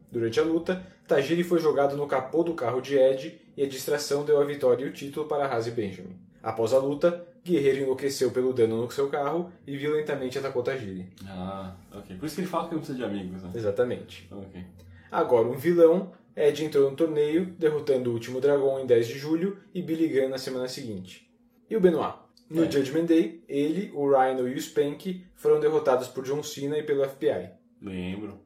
Durante 0.09 0.39
a 0.39 0.43
luta, 0.43 0.87
Tajiri 1.05 1.43
foi 1.43 1.59
jogado 1.59 1.97
no 1.97 2.07
capô 2.07 2.43
do 2.43 2.53
carro 2.53 2.79
de 2.79 2.97
Ed 2.97 3.41
e 3.57 3.63
a 3.63 3.67
distração 3.67 4.23
deu 4.25 4.39
a 4.39 4.45
vitória 4.45 4.85
e 4.85 4.89
o 4.89 4.93
título 4.93 5.27
para 5.27 5.45
Haas 5.45 5.67
e 5.67 5.71
Benjamin. 5.71 6.15
Após 6.41 6.73
a 6.73 6.77
luta, 6.77 7.25
Guerreiro 7.43 7.79
enlouqueceu 7.83 8.31
pelo 8.31 8.53
dano 8.53 8.81
no 8.81 8.91
seu 8.91 9.09
carro 9.09 9.51
e 9.65 9.75
violentamente 9.77 10.37
atacou 10.37 10.61
Tajiri. 10.63 11.07
Ah, 11.27 11.75
ok. 11.93 12.15
Por 12.17 12.25
isso 12.25 12.35
que 12.35 12.41
ele 12.41 12.47
fala 12.47 12.67
que 12.67 12.73
não 12.75 12.79
precisa 12.81 12.97
de 12.97 13.03
amigos, 13.03 13.41
né? 13.43 13.51
Exatamente. 13.55 14.27
Ok. 14.31 14.63
Agora, 15.11 15.47
um 15.47 15.53
vilão, 15.57 16.11
Ed 16.35 16.63
entrou 16.63 16.89
no 16.89 16.95
torneio, 16.95 17.45
derrotando 17.57 18.09
o 18.09 18.13
último 18.13 18.41
dragão 18.41 18.79
em 18.79 18.85
10 18.85 19.07
de 19.07 19.17
julho 19.17 19.57
e 19.73 19.81
Billy 19.81 20.07
Gunn 20.07 20.29
na 20.29 20.37
semana 20.37 20.67
seguinte. 20.67 21.31
E 21.69 21.75
o 21.75 21.79
Benoit? 21.79 22.15
No 22.49 22.63
É. 22.65 22.71
Judgment 22.71 23.05
Day, 23.05 23.43
ele, 23.49 23.91
o 23.95 24.07
Rhino 24.11 24.47
e 24.47 24.53
o 24.53 24.61
Spank 24.61 25.25
foram 25.35 25.59
derrotados 25.59 26.07
por 26.07 26.23
John 26.23 26.43
Cena 26.43 26.77
e 26.77 26.83
pelo 26.83 27.07
FBI. 27.07 27.49
Lembro. 27.81 28.39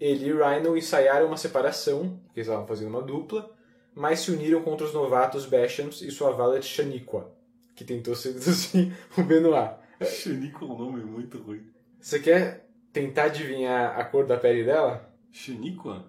Ele 0.00 0.26
e 0.26 0.32
o 0.32 0.38
Rhino 0.44 0.76
ensaiaram 0.76 1.28
uma 1.28 1.36
separação, 1.36 2.18
porque 2.24 2.40
eles 2.40 2.48
estavam 2.48 2.66
fazendo 2.66 2.88
uma 2.88 3.00
dupla, 3.02 3.53
mas 3.94 4.20
se 4.20 4.30
uniram 4.30 4.62
contra 4.62 4.86
os 4.86 4.92
novatos 4.94 5.46
Bashams 5.46 6.02
e 6.02 6.10
sua 6.10 6.30
valet 6.32 6.64
Shaniqua, 6.64 7.30
que 7.74 7.84
tentou 7.84 8.14
seduzir 8.14 8.92
o 9.16 9.22
Benoit. 9.22 9.74
Xaniqua 10.02 10.64
é 10.64 10.68
um 10.68 10.78
nome 10.78 11.02
muito 11.04 11.38
ruim. 11.38 11.62
Você 12.00 12.18
quer 12.18 12.68
tentar 12.92 13.24
adivinhar 13.24 13.98
a 13.98 14.04
cor 14.04 14.26
da 14.26 14.36
pele 14.36 14.64
dela? 14.64 15.08
Xaniqua? 15.32 16.04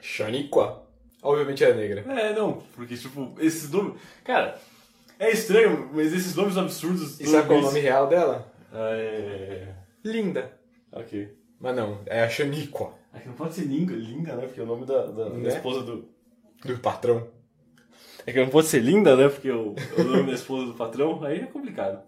Shaniqua. 0.00 0.82
Obviamente 1.22 1.64
era 1.64 1.74
negra. 1.74 2.00
É, 2.12 2.34
não, 2.34 2.62
porque, 2.74 2.96
tipo, 2.96 3.34
esses 3.38 3.70
nomes. 3.70 4.00
Cara, 4.22 4.58
é 5.18 5.30
estranho, 5.30 5.90
mas 5.92 6.12
esses 6.12 6.34
nomes 6.34 6.56
absurdos. 6.56 7.18
E 7.20 7.26
sabe 7.26 7.46
qual 7.46 7.58
é 7.58 7.62
o 7.62 7.64
nome 7.66 7.80
real 7.80 8.06
dela? 8.08 8.52
Ah, 8.72 8.90
é. 8.92 9.74
Linda. 10.04 10.52
Ok. 10.92 11.34
Mas 11.58 11.74
não, 11.76 12.00
é 12.06 12.22
a 12.22 12.28
Shaniqua, 12.28 12.92
É 13.14 13.20
que 13.20 13.28
não 13.28 13.34
pode 13.34 13.54
ser 13.54 13.62
linda, 13.64 13.94
linda, 13.94 14.34
né? 14.36 14.46
Porque 14.46 14.60
é 14.60 14.62
o 14.64 14.66
nome 14.66 14.84
da, 14.84 15.06
da, 15.06 15.28
da 15.28 15.30
Né? 15.30 15.48
esposa 15.48 15.82
do. 15.82 16.08
Do 16.64 16.78
patrão. 16.78 17.28
É 18.26 18.32
que 18.32 18.40
não 18.40 18.48
pode 18.48 18.68
ser 18.68 18.80
linda, 18.80 19.14
né? 19.14 19.28
Porque 19.28 19.48
é 19.48 19.54
o 19.54 19.74
nome 20.04 20.28
da 20.28 20.32
esposa 20.32 20.66
do 20.66 20.74
patrão, 20.74 21.22
aí 21.22 21.40
é 21.40 21.46
complicado. 21.46 22.02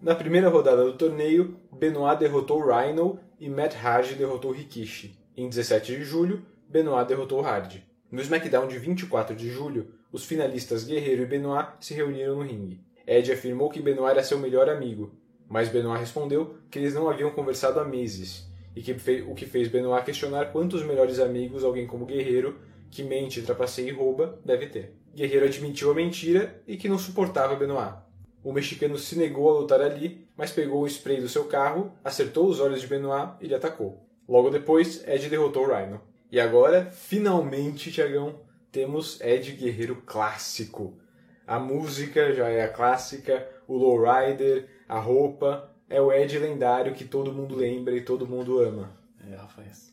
Na 0.00 0.14
primeira 0.14 0.48
rodada 0.48 0.84
do 0.84 0.94
torneio, 0.94 1.56
Benoit 1.70 2.18
derrotou 2.18 2.60
Rhino 2.60 3.20
e 3.38 3.48
Matt 3.48 3.74
Hardy 3.76 4.14
derrotou 4.14 4.50
Rikishi. 4.50 5.16
Em 5.36 5.48
17 5.48 5.96
de 5.96 6.02
julho, 6.02 6.44
Benoit 6.68 7.06
derrotou 7.06 7.40
Hardy. 7.40 7.86
No 8.10 8.20
SmackDown 8.20 8.66
de 8.66 8.78
24 8.78 9.36
de 9.36 9.50
julho, 9.50 9.94
os 10.10 10.24
finalistas 10.24 10.84
Guerreiro 10.84 11.22
e 11.22 11.26
Benoit 11.26 11.68
se 11.80 11.94
reuniram 11.94 12.36
no 12.36 12.42
ringue. 12.42 12.80
Ed 13.06 13.30
afirmou 13.32 13.70
que 13.70 13.80
Benoit 13.80 14.10
era 14.10 14.22
seu 14.22 14.38
melhor 14.38 14.68
amigo, 14.68 15.14
mas 15.48 15.68
Benoit 15.68 16.00
respondeu 16.00 16.56
que 16.70 16.78
eles 16.78 16.94
não 16.94 17.08
haviam 17.08 17.30
conversado 17.30 17.78
há 17.78 17.84
meses, 17.84 18.50
e 18.74 18.82
que 18.82 18.92
o 19.22 19.34
que 19.34 19.46
fez 19.46 19.68
Benoit 19.68 20.04
questionar 20.04 20.52
quantos 20.52 20.82
melhores 20.82 21.18
amigos 21.18 21.64
alguém 21.64 21.86
como 21.86 22.06
Guerreiro, 22.06 22.58
que 22.92 23.02
mente, 23.02 23.40
trapaceia 23.40 23.88
e 23.88 23.92
rouba, 23.92 24.38
deve 24.44 24.66
ter. 24.66 24.94
Guerreiro 25.14 25.46
admitiu 25.46 25.90
a 25.90 25.94
mentira 25.94 26.62
e 26.68 26.76
que 26.76 26.90
não 26.90 26.98
suportava 26.98 27.56
Benoit. 27.56 27.96
O 28.44 28.52
mexicano 28.52 28.98
se 28.98 29.16
negou 29.16 29.48
a 29.48 29.60
lutar 29.60 29.80
ali, 29.80 30.28
mas 30.36 30.52
pegou 30.52 30.82
o 30.82 30.86
spray 30.86 31.18
do 31.18 31.28
seu 31.28 31.46
carro, 31.46 31.92
acertou 32.04 32.46
os 32.46 32.60
olhos 32.60 32.82
de 32.82 32.86
Benoit 32.86 33.32
e 33.40 33.46
lhe 33.46 33.54
atacou. 33.54 34.06
Logo 34.28 34.50
depois, 34.50 35.02
Ed 35.08 35.26
derrotou 35.30 35.66
Rhino. 35.66 36.02
E 36.30 36.38
agora, 36.38 36.90
finalmente, 36.90 37.90
Tiagão, 37.90 38.40
temos 38.70 39.18
Ed 39.22 39.52
Guerreiro 39.52 40.02
clássico. 40.04 40.98
A 41.46 41.58
música 41.58 42.34
já 42.34 42.48
é 42.48 42.62
a 42.62 42.68
clássica, 42.68 43.48
o 43.66 43.74
lowrider, 43.74 44.68
a 44.86 44.98
roupa, 44.98 45.74
é 45.88 46.00
o 46.00 46.12
Ed 46.12 46.38
lendário 46.38 46.94
que 46.94 47.04
todo 47.04 47.32
mundo 47.32 47.54
lembra 47.54 47.96
e 47.96 48.02
todo 48.02 48.26
mundo 48.26 48.60
ama. 48.60 48.92
É, 49.30 49.34
Rafael. 49.34 49.91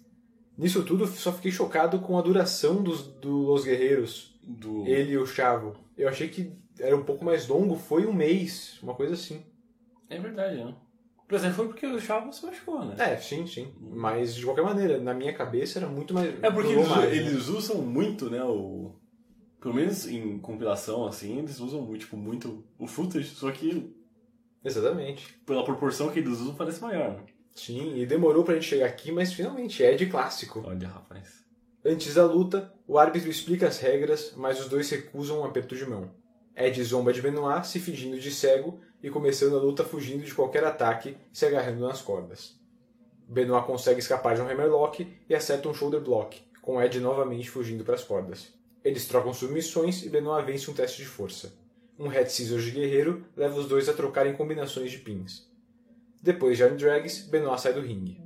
Nisso 0.60 0.84
tudo, 0.84 1.08
só 1.08 1.32
fiquei 1.32 1.52
chocado 1.52 2.00
com 2.00 2.20
a 2.20 2.22
duração 2.22 2.84
dos 2.84 3.08
do 3.08 3.44
Los 3.44 3.64
Guerreiros, 3.64 4.38
Do. 4.44 4.86
ele 4.86 5.14
e 5.14 5.18
o 5.18 5.26
Chavo. 5.26 5.74
Eu 5.98 6.10
achei 6.10 6.28
que 6.28 6.52
era 6.78 6.98
um 6.98 7.04
pouco 7.04 7.24
mais 7.24 7.48
longo, 7.48 7.78
foi 7.78 8.06
um 8.06 8.12
mês, 8.12 8.78
uma 8.84 8.94
coisa 8.94 9.14
assim. 9.14 9.42
É 10.10 10.20
verdade, 10.20 10.58
né? 10.58 10.76
Por 11.26 11.36
exemplo, 11.36 11.56
foi 11.56 11.68
porque 11.70 11.86
o 11.86 11.98
Chavo 11.98 12.34
se 12.34 12.46
machucou, 12.46 12.84
né? 12.84 12.96
É, 13.00 13.16
sim, 13.16 13.48
sim. 13.48 13.74
Mas 13.80 14.36
de 14.36 14.44
qualquer 14.44 14.64
maneira, 14.64 15.00
na 15.00 15.14
minha 15.14 15.34
cabeça 15.34 15.80
era 15.80 15.88
muito 15.88 16.14
mais. 16.14 16.28
É 16.44 16.52
porque 16.52 16.74
eles, 16.74 16.88
mais, 16.90 17.10
né? 17.10 17.16
eles 17.16 17.48
usam 17.48 17.78
muito, 17.78 18.30
né, 18.30 18.44
o... 18.44 18.92
Pelo 19.62 19.76
menos 19.76 20.10
em 20.10 20.40
compilação, 20.40 21.08
assim, 21.08 21.38
eles 21.38 21.62
usam 21.62 21.82
muito, 21.84 22.02
tipo, 22.02 22.18
muito 22.18 22.66
o 22.78 22.86
footage, 22.86 23.30
só 23.30 23.50
que 23.50 23.96
Exatamente. 24.64 25.38
pela 25.46 25.64
proporção 25.64 26.10
que 26.10 26.20
eles 26.20 26.38
usam 26.40 26.54
parece 26.56 26.82
maior, 26.82 27.12
né? 27.12 27.24
Sim, 27.56 27.98
e 27.98 28.06
demorou 28.06 28.44
pra 28.44 28.56
gente 28.56 28.68
chegar 28.68 28.86
aqui, 28.86 29.12
mas 29.12 29.34
finalmente 29.34 29.84
é 29.84 29.94
de 29.96 30.06
clássico. 30.06 30.64
Olha, 30.66 30.88
rapaz. 30.88 31.44
Antes 31.84 32.16
da 32.16 32.26
luta, 32.26 32.74
o 32.88 32.98
árbitro 32.98 33.30
explica 33.30 33.68
as 33.68 33.80
regras, 33.80 34.34
mas 34.36 34.60
os 34.60 34.68
dois 34.68 34.90
recusam 34.90 35.42
um 35.42 35.46
aperto 35.46 35.76
de 35.76 35.86
mão. 35.86 36.12
Ed 36.56 36.84
zomba 36.84 37.14
de 37.14 37.22
Benoit, 37.22 37.66
se 37.66 37.80
fingindo 37.80 38.20
de 38.20 38.32
cego 38.32 38.80
e 39.02 39.10
começando 39.10 39.56
a 39.56 39.62
luta 39.62 39.84
fugindo 39.84 40.24
de 40.24 40.34
qualquer 40.34 40.64
ataque, 40.64 41.16
se 41.32 41.46
agarrando 41.46 41.88
nas 41.88 42.02
cordas. 42.02 42.60
Benoit 43.28 43.66
consegue 43.66 44.00
escapar 44.00 44.36
de 44.36 44.42
um 44.42 44.50
hammerlock 44.50 45.08
e 45.30 45.36
acerta 45.36 45.70
um 45.70 45.74
shoulder 45.74 46.02
block, 46.02 46.42
com 46.62 46.82
Ed 46.82 47.00
novamente 47.00 47.50
fugindo 47.50 47.84
para 47.84 47.96
as 47.96 48.04
cordas. 48.04 48.54
Eles 48.84 49.08
trocam 49.08 49.34
submissões 49.34 50.04
e 50.04 50.10
Benoit 50.10 50.46
vence 50.46 50.70
um 50.70 50.74
teste 50.74 50.98
de 50.98 51.08
força. 51.08 51.54
Um 51.98 52.08
Head 52.08 52.32
Scissors 52.32 52.64
de 52.64 52.72
guerreiro 52.72 53.26
leva 53.36 53.60
os 53.60 53.68
dois 53.68 53.90
a 53.90 53.94
trocarem 53.94 54.34
combinações 54.34 54.90
de 54.90 55.00
pins. 55.00 55.49
Depois 56.22 56.58
de 56.58 56.64
arm 56.64 56.76
drags, 56.76 57.28
Benoit 57.30 57.62
sai 57.62 57.74
do 57.74 57.82
ringue. 57.82 58.22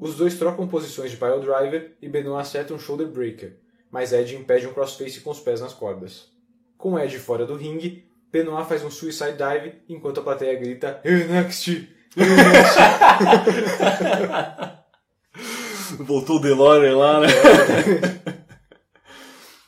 Os 0.00 0.16
dois 0.16 0.38
trocam 0.38 0.68
posições 0.68 1.10
de 1.10 1.16
pile 1.16 1.40
driver 1.40 1.96
e 2.00 2.08
Benoit 2.08 2.40
acerta 2.40 2.72
um 2.72 2.78
shoulder 2.78 3.08
breaker, 3.08 3.58
mas 3.90 4.12
Ed 4.12 4.34
impede 4.36 4.66
um 4.66 4.72
crossface 4.72 5.20
com 5.20 5.30
os 5.30 5.40
pés 5.40 5.60
nas 5.60 5.74
cordas. 5.74 6.30
Com 6.76 6.98
Ed 6.98 7.18
fora 7.18 7.44
do 7.44 7.56
ringue, 7.56 8.08
Benoit 8.30 8.68
faz 8.68 8.84
um 8.84 8.90
suicide 8.90 9.36
dive 9.36 9.82
enquanto 9.88 10.20
a 10.20 10.22
plateia 10.22 10.58
grita 10.58 11.00
"Hey, 11.04 11.24
next! 11.24 11.88
Voltou 15.98 16.36
o 16.36 16.40
DeLorean 16.40 16.96
lá, 16.96 17.20
né? 17.20 17.28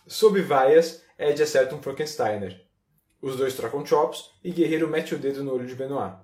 Sob 0.06 0.40
vaias, 0.42 1.02
Ed 1.18 1.42
acerta 1.42 1.74
um 1.74 1.82
Frankensteiner. 1.82 2.60
Os 3.20 3.36
dois 3.36 3.54
trocam 3.54 3.84
chops 3.84 4.30
e 4.42 4.50
Guerreiro 4.50 4.88
mete 4.88 5.14
o 5.14 5.18
dedo 5.18 5.44
no 5.44 5.54
olho 5.54 5.66
de 5.66 5.74
Benoit. 5.74 6.14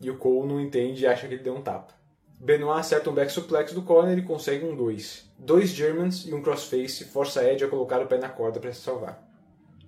E 0.00 0.10
o 0.10 0.16
Cole 0.16 0.48
não 0.48 0.60
entende 0.60 1.02
e 1.02 1.06
acha 1.06 1.28
que 1.28 1.34
ele 1.34 1.42
deu 1.42 1.54
um 1.54 1.62
tapa. 1.62 1.94
Benoit 2.38 2.80
acerta 2.80 3.10
um 3.10 3.14
back 3.14 3.30
suplex 3.30 3.72
do 3.72 3.82
corner 3.82 4.16
e 4.16 4.22
consegue 4.22 4.64
um 4.64 4.74
2. 4.74 5.30
Dois 5.38 5.70
Germans 5.70 6.24
e 6.26 6.32
um 6.32 6.40
crossface 6.40 7.04
força 7.04 7.44
Ed 7.44 7.62
a 7.62 7.68
colocar 7.68 8.00
o 8.00 8.06
pé 8.06 8.16
na 8.16 8.30
corda 8.30 8.58
para 8.58 8.72
se 8.72 8.80
salvar. 8.80 9.22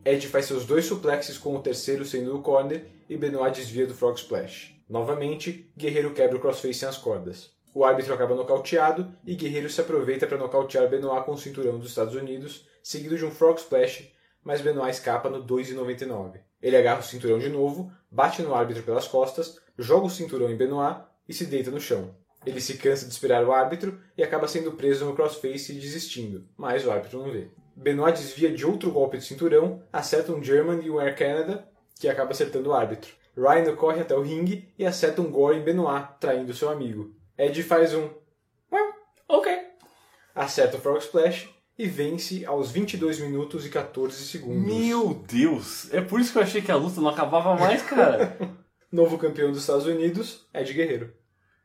Ed 0.04 0.26
faz 0.28 0.46
seus 0.46 0.66
dois 0.66 0.84
suplexes 0.84 1.38
com 1.38 1.56
o 1.56 1.62
terceiro 1.62 2.04
sendo 2.04 2.32
do 2.32 2.42
corner 2.42 2.84
e 3.08 3.16
Benoit 3.16 3.54
desvia 3.54 3.86
do 3.86 3.94
Frog 3.94 4.18
Splash. 4.18 4.74
Novamente, 4.86 5.72
Guerreiro 5.74 6.12
quebra 6.12 6.36
o 6.36 6.40
crossface 6.40 6.84
nas 6.84 6.98
cordas. 6.98 7.50
O 7.74 7.86
árbitro 7.86 8.12
acaba 8.12 8.34
nocauteado 8.34 9.10
e 9.24 9.34
Guerreiro 9.34 9.70
se 9.70 9.80
aproveita 9.80 10.26
para 10.26 10.36
nocautear 10.36 10.90
Benoit 10.90 11.24
com 11.24 11.32
o 11.32 11.38
cinturão 11.38 11.78
dos 11.78 11.88
Estados 11.88 12.14
Unidos, 12.14 12.68
seguido 12.82 13.16
de 13.16 13.24
um 13.24 13.30
Frog 13.30 13.58
Splash, 13.58 14.12
mas 14.44 14.60
Benoit 14.60 14.90
escapa 14.90 15.30
no 15.30 15.42
2,99. 15.42 16.40
Ele 16.60 16.76
agarra 16.76 17.00
o 17.00 17.04
cinturão 17.04 17.38
de 17.38 17.48
novo, 17.48 17.90
bate 18.10 18.42
no 18.42 18.54
árbitro 18.54 18.82
pelas 18.82 19.08
costas, 19.08 19.58
joga 19.79 20.07
o 20.07 20.11
cinturão 20.11 20.51
em 20.51 20.57
Benoit 20.57 21.01
e 21.29 21.35
se 21.35 21.47
deita 21.47 21.70
no 21.70 21.81
chão. 21.81 22.14
Ele 22.45 22.61
se 22.61 22.77
cansa 22.77 23.07
de 23.07 23.12
esperar 23.12 23.45
o 23.45 23.53
árbitro 23.53 24.01
e 24.16 24.23
acaba 24.23 24.49
sendo 24.49 24.73
preso 24.73 25.05
no 25.05 25.14
crossface 25.14 25.73
e 25.73 25.81
desistindo, 25.81 26.47
mas 26.57 26.85
o 26.85 26.91
árbitro 26.91 27.18
não 27.18 27.31
vê. 27.31 27.49
Benoit 27.77 28.18
desvia 28.18 28.53
de 28.53 28.66
outro 28.66 28.91
golpe 28.91 29.18
de 29.18 29.25
cinturão, 29.25 29.83
acerta 29.93 30.33
um 30.33 30.43
German 30.43 30.85
e 30.85 30.91
um 30.91 30.99
Air 30.99 31.16
Canada, 31.16 31.68
que 31.99 32.09
acaba 32.09 32.33
acertando 32.33 32.70
o 32.70 32.75
árbitro. 32.75 33.12
Rhino 33.37 33.77
corre 33.77 34.01
até 34.01 34.14
o 34.14 34.23
ringue 34.23 34.68
e 34.79 34.85
acerta 34.85 35.23
um 35.23 35.31
gore 35.31 35.59
em 35.59 35.62
Benoit, 35.62 36.09
traindo 36.20 36.53
seu 36.53 36.68
amigo. 36.68 37.14
Ed 37.39 37.62
faz 37.62 37.95
um 37.95 38.11
well, 38.70 38.93
ok. 39.29 39.57
Acerta 40.35 40.77
o 40.77 40.81
Frog 40.81 40.99
Splash 40.99 41.49
e 41.79 41.87
vence 41.87 42.45
aos 42.45 42.70
22 42.70 43.20
minutos 43.20 43.64
e 43.64 43.70
14 43.70 44.25
segundos. 44.27 44.66
Meu 44.66 45.14
Deus! 45.27 45.93
É 45.93 46.01
por 46.01 46.20
isso 46.20 46.33
que 46.33 46.39
eu 46.39 46.43
achei 46.43 46.61
que 46.61 46.70
a 46.70 46.77
luta 46.77 47.01
não 47.01 47.09
acabava 47.09 47.55
mais, 47.57 47.83
cara. 47.83 48.37
Novo 48.93 49.16
campeão 49.18 49.51
dos 49.51 49.61
Estados 49.62 49.86
Unidos, 49.86 50.47
Ed 50.53 50.72
Guerreiro. 50.72 51.14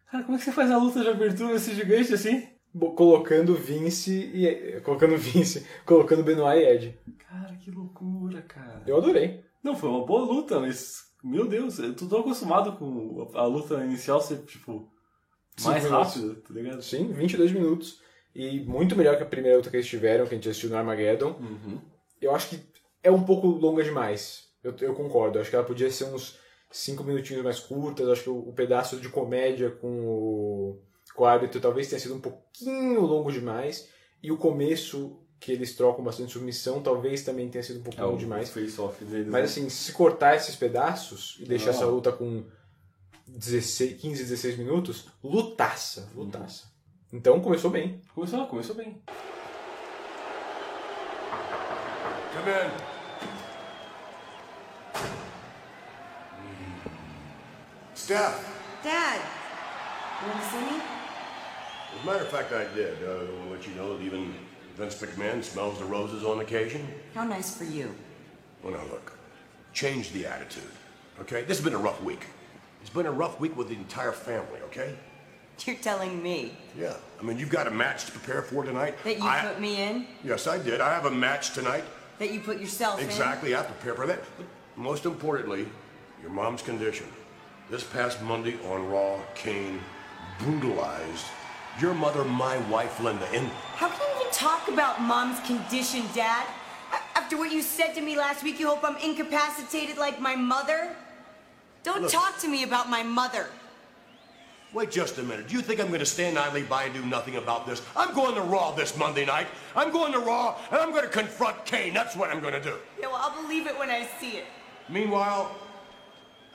cara, 0.09 0.23
como 0.23 0.36
é 0.36 0.39
que 0.39 0.45
você 0.45 0.51
faz 0.51 0.71
a 0.71 0.78
luta 0.78 1.01
de 1.01 1.09
abertura 1.09 1.53
desse 1.53 1.75
gigante 1.75 2.13
assim? 2.13 2.47
Colocando 2.95 3.53
Vince 3.55 4.32
e. 4.34 4.80
Colocando 4.82 5.17
Vince. 5.19 5.65
Colocando 5.86 6.23
Benoit 6.23 6.59
e 6.61 6.65
Ed. 6.65 6.99
Cara, 7.28 7.55
que 7.57 7.69
loucura, 7.71 8.41
cara. 8.43 8.84
Eu 8.88 8.97
adorei. 8.97 9.43
Não, 9.63 9.75
foi 9.75 9.89
uma 9.89 10.05
boa 10.05 10.21
luta, 10.25 10.59
mas. 10.59 11.07
Meu 11.23 11.47
Deus, 11.47 11.80
eu 11.80 11.93
tô 11.95 12.05
tão 12.05 12.19
acostumado 12.19 12.73
com 12.78 13.30
a 13.34 13.45
luta 13.45 13.84
inicial 13.84 14.21
ser, 14.21 14.38
tipo. 14.45 14.89
Mais 15.63 15.84
rápida, 15.86 16.36
tá 16.36 16.53
ligado? 16.53 16.82
Sim, 16.84 17.11
22 17.11 17.51
minutos. 17.51 17.99
E 18.36 18.59
muito 18.61 18.95
melhor 18.95 19.17
que 19.17 19.23
a 19.23 19.25
primeira 19.25 19.57
luta 19.57 19.71
que 19.71 19.78
eles 19.78 19.88
tiveram, 19.88 20.28
que 20.28 20.36
a 20.36 20.38
gente 20.38 20.47
assistiu 20.47 20.69
no 20.69 20.78
Armageddon. 20.78 21.32
Uhum. 21.39 21.82
Eu 22.21 22.36
acho 22.36 22.49
que 22.49 22.59
é 23.01 23.09
um 23.11 23.23
pouco 23.23 23.47
longa 23.47 23.84
demais. 23.84 24.49
Eu, 24.63 24.75
eu 24.82 24.93
concordo. 24.93 25.38
Eu 25.38 25.41
acho 25.41 25.49
que 25.49 25.55
ela 25.55 25.65
podia 25.65 25.89
ser 25.89 26.05
uns 26.05 26.38
5 26.70 27.03
minutinhos 27.03 27.43
mais 27.43 27.59
curtas. 27.59 28.07
Acho 28.09 28.24
que 28.24 28.30
o, 28.30 28.38
o 28.49 28.53
pedaço 28.53 28.97
de 28.97 29.09
comédia 29.09 29.70
com 29.72 29.88
o, 30.07 30.82
com 31.15 31.24
o 31.24 31.26
árbitro 31.26 31.59
talvez 31.61 31.88
tenha 31.88 31.99
sido 31.99 32.15
um 32.15 32.22
pouquinho 32.22 33.01
longo 33.01 33.32
demais. 33.32 33.89
E 34.22 34.32
o 34.32 34.38
começo, 34.38 35.20
que 35.39 35.51
eles 35.51 35.76
trocam 35.76 36.03
bastante 36.03 36.32
submissão, 36.34 36.82
talvez 36.82 37.24
também 37.24 37.49
tenha 37.49 37.63
sido 37.63 37.80
um 37.80 37.84
pouco 37.84 37.99
É 37.99 38.03
longo 38.03 38.18
demais. 38.18 38.49
deles. 38.51 39.28
Mas 39.28 39.34
né? 39.34 39.41
assim, 39.41 39.70
se 39.70 39.91
cortar 39.93 40.36
esses 40.36 40.55
pedaços 40.55 41.38
e 41.39 41.45
deixar 41.45 41.68
Ah. 41.68 41.74
essa 41.74 41.86
luta 41.86 42.11
com 42.11 42.43
16, 43.28 44.01
15, 44.01 44.24
16 44.24 44.57
minutos, 44.57 45.05
lutaça, 45.24 46.09
lutaça. 46.15 46.65
Então 47.13 47.39
começou 47.39 47.70
bem. 47.70 48.01
Começou, 48.15 48.47
começou 48.47 48.76
bem. 48.76 49.01
Come 52.34 52.51
in. 52.51 52.97
Steph, 58.08 58.80
Dad, 58.86 59.20
you 60.22 60.32
want 60.32 60.41
to 60.41 60.49
see 60.49 60.62
me? 60.62 60.82
As 61.93 62.03
a 62.03 62.05
matter 62.05 62.24
of 62.24 62.30
fact, 62.30 62.53
I 62.53 62.64
did. 62.74 63.03
Uh, 63.03 63.12
I 63.12 63.16
want 63.18 63.28
to 63.28 63.49
let 63.51 63.68
you 63.68 63.74
know 63.76 63.97
that 63.97 64.01
even 64.01 64.34
Vince 64.78 64.95
McMahon 64.95 65.43
smells 65.43 65.78
the 65.78 65.84
roses 65.84 66.24
on 66.24 66.39
occasion. 66.39 66.88
How 67.14 67.26
nice 67.26 67.58
for 67.58 67.66
you. 67.66 67.93
Well, 68.64 68.72
now 68.72 68.84
look, 68.89 69.12
change 69.74 70.14
the 70.14 70.26
attitude, 70.26 70.64
okay? 71.20 71.41
This 71.41 71.58
has 71.58 71.66
been 71.66 71.74
a 71.74 71.78
rough 71.78 72.01
week. 72.01 72.28
It's 72.80 72.89
been 72.89 73.08
a 73.08 73.12
rough 73.12 73.41
week 73.41 73.58
with 73.58 73.68
the 73.68 73.76
entire 73.76 74.14
family, 74.14 74.62
okay? 74.68 74.95
You're 75.66 75.76
telling 75.76 76.24
me 76.24 76.53
Yeah. 76.80 76.93
I 77.20 77.24
mean, 77.24 77.38
you've 77.38 77.49
got 77.49 77.68
a 77.68 77.72
match 77.72 78.05
to 78.05 78.14
prepare 78.14 78.41
for 78.41 78.64
tonight. 78.64 78.95
that 79.03 79.18
you 79.18 79.26
I- 79.26 79.41
put 79.41 79.60
me 79.60 79.82
in, 79.84 80.08
Yes, 80.24 80.47
I 80.47 80.60
did. 80.60 80.80
I 80.80 80.93
have 80.93 81.08
a 81.08 81.12
match 81.12 81.51
tonight. 81.53 81.84
that 82.20 82.32
you 82.32 82.39
put 82.39 82.62
yourself 82.62 83.01
in. 83.01 83.05
Exactly. 83.05 83.53
I 83.53 83.64
prepare 83.64 83.95
for 83.95 84.08
that. 84.08 84.20
But 84.38 84.45
most 84.78 85.03
importantly, 85.05 85.68
your 86.22 86.32
mom's 86.32 86.62
condition. 86.62 87.05
This 87.70 87.84
past 87.84 88.22
Monday 88.22 88.55
on 88.70 88.88
Raw, 88.88 89.20
Kane 89.36 89.82
brutalized 90.39 91.26
your 91.82 91.93
mother, 91.93 92.24
my 92.24 92.57
wife, 92.70 93.01
Linda, 93.01 93.28
in 93.34 93.43
in? 93.43 93.49
How 93.76 93.89
can 93.89 93.99
you 93.99 94.22
even 94.22 94.32
talk 94.32 94.70
about 94.70 95.01
mom's 95.01 95.41
condition, 95.41 96.05
Dad? 96.15 96.47
After 97.13 97.38
what 97.38 97.51
you 97.51 97.61
said 97.61 97.93
to 97.95 98.01
me 98.01 98.18
last 98.18 98.41
week, 98.41 98.57
you 98.61 98.68
hope 98.68 98.86
I'm 98.86 98.95
incapacitated 99.03 99.97
like 99.97 100.22
my 100.22 100.34
mother? 100.34 100.95
Don't 101.84 102.03
Look. 102.03 102.11
talk 102.11 102.39
to 102.39 102.47
me 102.47 102.63
about 102.63 102.89
my 102.89 103.03
mother. 103.03 103.47
Wait 104.72 104.89
just 104.89 105.18
a 105.18 105.24
minute. 105.24 105.49
Do 105.49 105.55
you 105.55 105.61
think 105.61 105.82
I'm 105.82 105.88
going 105.88 105.99
to 105.99 106.05
stand 106.05 106.39
idly 106.39 106.63
by 106.63 106.84
and 106.84 106.93
do 106.93 107.05
nothing 107.05 107.36
about 107.36 107.68
this? 107.68 107.82
I'm 107.97 108.15
going 108.15 108.36
to 108.36 108.41
Raw 108.41 108.72
this 108.72 108.95
Monday 108.97 109.26
night. 109.26 109.47
I'm 109.76 109.91
going 109.91 110.13
to 110.13 110.20
Raw, 110.20 110.55
and 110.72 110.80
I'm 110.80 110.91
going 110.91 111.03
to 111.03 111.09
confront 111.09 111.65
Kane. 111.65 111.93
That's 111.93 112.15
what 112.15 112.30
I'm 112.30 112.39
going 112.39 112.53
to 112.53 112.61
do. 112.61 112.78
Yeah, 112.97 113.07
well, 113.07 113.18
I'll 113.18 113.41
believe 113.41 113.68
it 113.68 113.78
when 113.78 113.89
I 113.89 114.07
see 114.22 114.38
it. 114.38 114.45
Meanwhile, 114.88 115.53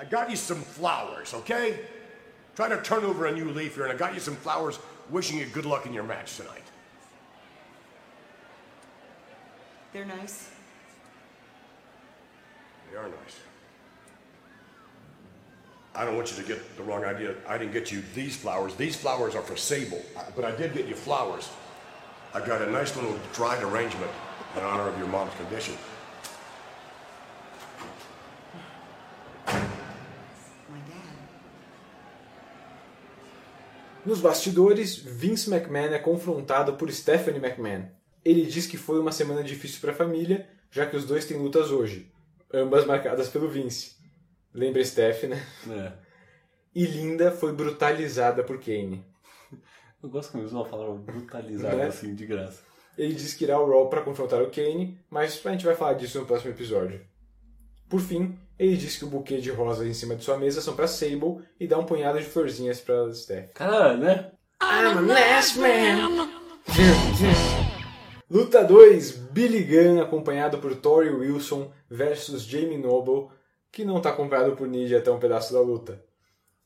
I 0.02 0.04
got 0.04 0.28
you 0.28 0.36
some 0.36 0.60
flowers, 0.60 1.32
okay? 1.32 1.78
Trying 2.56 2.70
to 2.70 2.82
turn 2.82 3.04
over 3.04 3.26
a 3.26 3.32
new 3.32 3.50
leaf 3.50 3.76
here, 3.76 3.84
and 3.84 3.92
I 3.92 3.96
got 3.96 4.14
you 4.14 4.20
some 4.20 4.34
flowers 4.34 4.80
wishing 5.10 5.38
you 5.38 5.46
good 5.46 5.64
luck 5.64 5.86
in 5.86 5.92
your 5.92 6.02
match 6.02 6.36
tonight. 6.36 6.64
They're 9.92 10.04
nice. 10.04 10.50
They 12.90 12.96
are 12.96 13.04
nice. 13.04 13.36
I 15.94 16.04
don't 16.04 16.16
want 16.16 16.36
you 16.36 16.42
to 16.42 16.48
get 16.48 16.76
the 16.76 16.82
wrong 16.82 17.04
idea. 17.04 17.36
I 17.46 17.56
didn't 17.56 17.72
get 17.72 17.92
you 17.92 18.02
these 18.12 18.34
flowers. 18.34 18.74
These 18.74 18.96
flowers 18.96 19.36
are 19.36 19.42
for 19.42 19.56
Sable, 19.56 20.02
but 20.34 20.44
I 20.44 20.50
did 20.50 20.74
get 20.74 20.88
you 20.88 20.94
flowers. 20.94 21.48
I 22.34 22.44
got 22.44 22.60
a 22.60 22.70
nice 22.70 22.96
little 22.96 23.16
dried 23.34 23.62
arrangement 23.62 24.10
in 24.56 24.64
honor 24.64 24.88
of 24.88 24.98
your 24.98 25.06
mom's 25.06 25.34
condition. 25.36 25.74
Nos 34.04 34.20
bastidores, 34.20 34.96
Vince 34.96 35.52
McMahon 35.52 35.94
é 35.94 35.98
confrontado 35.98 36.74
por 36.74 36.90
Stephanie 36.90 37.40
McMahon. 37.40 37.88
Ele 38.24 38.44
diz 38.44 38.66
que 38.66 38.76
foi 38.76 38.98
uma 38.98 39.12
semana 39.12 39.42
difícil 39.44 39.80
para 39.80 39.92
a 39.92 39.94
família, 39.94 40.48
já 40.70 40.86
que 40.86 40.96
os 40.96 41.04
dois 41.04 41.24
têm 41.24 41.36
lutas 41.36 41.70
hoje, 41.70 42.10
ambas 42.52 42.84
marcadas 42.84 43.28
pelo 43.28 43.48
Vince. 43.48 43.96
Lembra 44.52 44.84
Steph, 44.84 45.24
né? 45.24 45.46
É. 45.70 45.92
E 46.74 46.84
Linda 46.84 47.30
foi 47.30 47.52
brutalizada 47.52 48.42
por 48.42 48.58
Kane. 48.58 49.04
Eu 50.02 50.08
gosto 50.08 50.32
quando 50.32 50.42
eles 50.42 50.52
usam 50.52 50.62
a 50.62 50.68
palavra 50.68 50.94
brutalizada 50.94 51.76
Né? 51.76 51.86
assim, 51.86 52.14
de 52.14 52.26
graça. 52.26 52.60
Ele 52.98 53.14
diz 53.14 53.34
que 53.34 53.44
irá 53.44 53.54
ao 53.54 53.68
Raw 53.68 53.88
para 53.88 54.02
confrontar 54.02 54.42
o 54.42 54.50
Kane, 54.50 54.98
mas 55.08 55.40
a 55.44 55.50
gente 55.52 55.64
vai 55.64 55.74
falar 55.74 55.94
disso 55.94 56.18
no 56.18 56.26
próximo 56.26 56.50
episódio. 56.50 57.00
Por 57.88 58.00
fim, 58.00 58.38
ele 58.58 58.76
diz 58.76 58.96
que 58.96 59.04
o 59.04 59.08
buquê 59.08 59.38
de 59.38 59.50
rosas 59.50 59.86
em 59.86 59.94
cima 59.94 60.14
de 60.14 60.24
sua 60.24 60.36
mesa 60.36 60.60
são 60.60 60.74
para 60.74 60.86
Sable 60.86 61.38
e 61.58 61.66
dá 61.66 61.78
um 61.78 61.84
punhado 61.84 62.18
de 62.18 62.24
florzinhas 62.24 62.80
para 62.80 63.12
Steph. 63.12 63.52
Cara, 63.54 63.96
né? 63.96 64.30
I'm 64.62 64.98
a 64.98 65.00
last 65.00 65.58
man. 65.58 66.28
Luta 68.30 68.64
2, 68.64 69.10
Billy 69.32 69.62
Gunn 69.64 70.00
acompanhado 70.00 70.58
por 70.58 70.74
Tori 70.76 71.10
Wilson 71.10 71.70
versus 71.90 72.44
Jamie 72.44 72.78
Noble, 72.78 73.28
que 73.70 73.84
não 73.84 73.98
está 73.98 74.10
acompanhado 74.10 74.56
por 74.56 74.66
Nidia 74.66 74.98
até 74.98 75.10
um 75.10 75.18
pedaço 75.18 75.52
da 75.52 75.60
luta. 75.60 76.02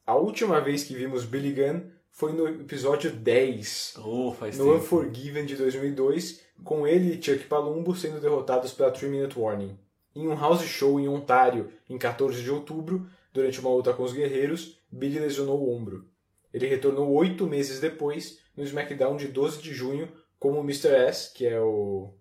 A 0.06 0.14
última 0.14 0.60
vez 0.60 0.84
que 0.84 0.94
vimos 0.94 1.24
Billy 1.24 1.52
Gunn 1.52 1.80
foi 2.12 2.32
no 2.32 2.46
episódio 2.48 3.10
10, 3.10 3.94
Oh, 4.04 4.32
faz 4.32 4.56
no 4.56 4.64
tempo. 4.64 4.76
Unforgiven 4.76 5.44
de 5.44 5.56
2002, 5.56 6.40
com 6.62 6.86
ele 6.86 7.14
e 7.14 7.22
Chuck 7.22 7.44
Palumbo 7.46 7.94
sendo 7.96 8.20
derrotados 8.20 8.72
pela 8.72 8.90
3 8.90 9.10
Minute 9.10 9.38
Warning. 9.38 9.76
Em 10.16 10.26
um 10.26 10.34
house 10.34 10.62
show 10.62 10.98
em 10.98 11.06
Ontário, 11.06 11.70
em 11.90 11.98
14 11.98 12.42
de 12.42 12.50
outubro, 12.50 13.06
durante 13.34 13.60
uma 13.60 13.68
luta 13.68 13.92
com 13.92 14.02
os 14.02 14.14
guerreiros, 14.14 14.80
Billy 14.90 15.18
lesionou 15.18 15.60
o 15.60 15.70
ombro. 15.70 16.08
Ele 16.54 16.66
retornou 16.66 17.12
oito 17.12 17.46
meses 17.46 17.80
depois, 17.80 18.38
no 18.56 18.64
SmackDown 18.64 19.18
de 19.18 19.28
12 19.28 19.60
de 19.60 19.74
junho, 19.74 20.08
como 20.38 20.60
Mr. 20.60 20.88
S, 20.88 21.34
que 21.34 21.46
é 21.46 21.60
o 21.60 22.14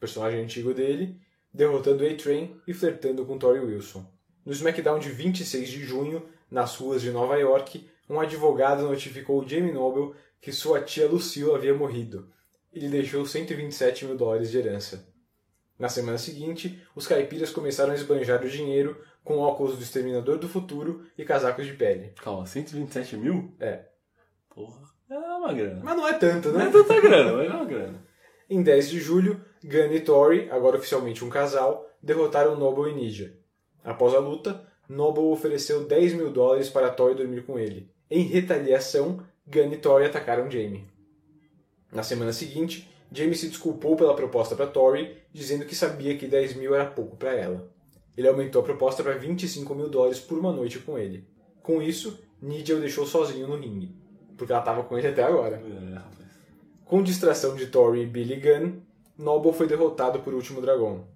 personagem 0.00 0.40
antigo 0.40 0.72
dele, 0.72 1.20
derrotando 1.52 2.06
A-Train 2.06 2.56
e 2.66 2.72
flertando 2.72 3.26
com 3.26 3.36
Tori 3.36 3.60
Wilson. 3.60 4.10
No 4.46 4.52
SmackDown 4.52 4.98
de 4.98 5.10
26 5.10 5.68
de 5.68 5.84
junho, 5.84 6.22
nas 6.50 6.74
ruas 6.76 7.02
de 7.02 7.10
Nova 7.10 7.36
York, 7.36 7.86
um 8.08 8.18
advogado 8.18 8.84
notificou 8.84 9.46
Jamie 9.46 9.72
Noble 9.72 10.14
que 10.40 10.52
sua 10.52 10.80
tia 10.80 11.06
Lucille 11.06 11.54
havia 11.54 11.74
morrido. 11.74 12.32
Ele 12.72 12.88
deixou 12.88 13.26
127 13.26 14.06
mil 14.06 14.16
dólares 14.16 14.50
de 14.50 14.56
herança. 14.56 15.11
Na 15.82 15.88
semana 15.88 16.16
seguinte, 16.16 16.80
os 16.94 17.08
caipiras 17.08 17.50
começaram 17.50 17.90
a 17.90 17.96
esbanjar 17.96 18.40
o 18.44 18.48
dinheiro 18.48 19.02
com 19.24 19.38
óculos 19.38 19.76
do 19.76 19.82
Exterminador 19.82 20.38
do 20.38 20.48
Futuro 20.48 21.04
e 21.18 21.24
casacos 21.24 21.66
de 21.66 21.72
pele. 21.72 22.12
Calma, 22.22 22.46
127 22.46 23.16
mil? 23.16 23.52
É. 23.58 23.86
Porra, 24.48 24.80
é 25.10 25.18
uma 25.18 25.52
grana. 25.52 25.80
Mas 25.82 25.96
não 25.96 26.06
é 26.06 26.12
tanto, 26.12 26.52
Não 26.52 26.58
né? 26.60 26.68
é 26.68 26.70
tanta 26.70 27.00
grana, 27.00 27.32
mas 27.32 27.50
é 27.50 27.52
uma 27.52 27.64
grana. 27.64 28.00
Em 28.48 28.62
10 28.62 28.90
de 28.90 29.00
julho, 29.00 29.44
Gunn 29.64 29.92
e 29.92 29.98
Tori, 29.98 30.48
agora 30.52 30.76
oficialmente 30.76 31.24
um 31.24 31.28
casal, 31.28 31.90
derrotaram 32.00 32.56
Noble 32.56 32.92
e 32.92 32.94
Nidia. 32.94 33.36
Após 33.82 34.14
a 34.14 34.20
luta, 34.20 34.64
Noble 34.88 35.32
ofereceu 35.32 35.84
10 35.84 36.12
mil 36.12 36.30
dólares 36.30 36.68
para 36.70 36.90
Tori 36.90 37.16
dormir 37.16 37.42
com 37.44 37.58
ele. 37.58 37.90
Em 38.08 38.22
retaliação, 38.22 39.26
Gunn 39.48 39.72
e 39.72 39.78
Tori 39.78 40.04
atacaram 40.04 40.48
Jamie. 40.48 40.86
Na 41.90 42.04
semana 42.04 42.32
seguinte, 42.32 42.88
Jamie 43.14 43.34
se 43.34 43.48
desculpou 43.48 43.94
pela 43.94 44.14
proposta 44.14 44.56
para 44.56 44.66
Tori, 44.66 45.16
dizendo 45.32 45.66
que 45.66 45.74
sabia 45.74 46.16
que 46.16 46.26
10 46.26 46.54
mil 46.54 46.74
era 46.74 46.86
pouco 46.86 47.16
para 47.16 47.34
ela. 47.34 47.70
Ele 48.16 48.28
aumentou 48.28 48.62
a 48.62 48.64
proposta 48.64 49.02
para 49.02 49.12
25 49.16 49.74
mil 49.74 49.88
dólares 49.88 50.18
por 50.18 50.38
uma 50.38 50.52
noite 50.52 50.78
com 50.78 50.98
ele. 50.98 51.26
Com 51.62 51.82
isso, 51.82 52.18
Nidia 52.40 52.76
o 52.76 52.80
deixou 52.80 53.06
sozinho 53.06 53.46
no 53.46 53.56
ringue, 53.56 53.94
porque 54.36 54.52
ela 54.52 54.60
estava 54.60 54.82
com 54.82 54.98
ele 54.98 55.08
até 55.08 55.22
agora. 55.22 55.56
É. 55.56 56.02
Com 56.84 57.02
distração 57.02 57.54
de 57.54 57.66
Tori 57.66 58.02
e 58.02 58.06
Billy 58.06 58.36
Gunn, 58.36 58.80
Noble 59.16 59.52
foi 59.52 59.66
derrotado 59.66 60.20
por 60.20 60.34
Último 60.34 60.60
Dragão. 60.60 61.06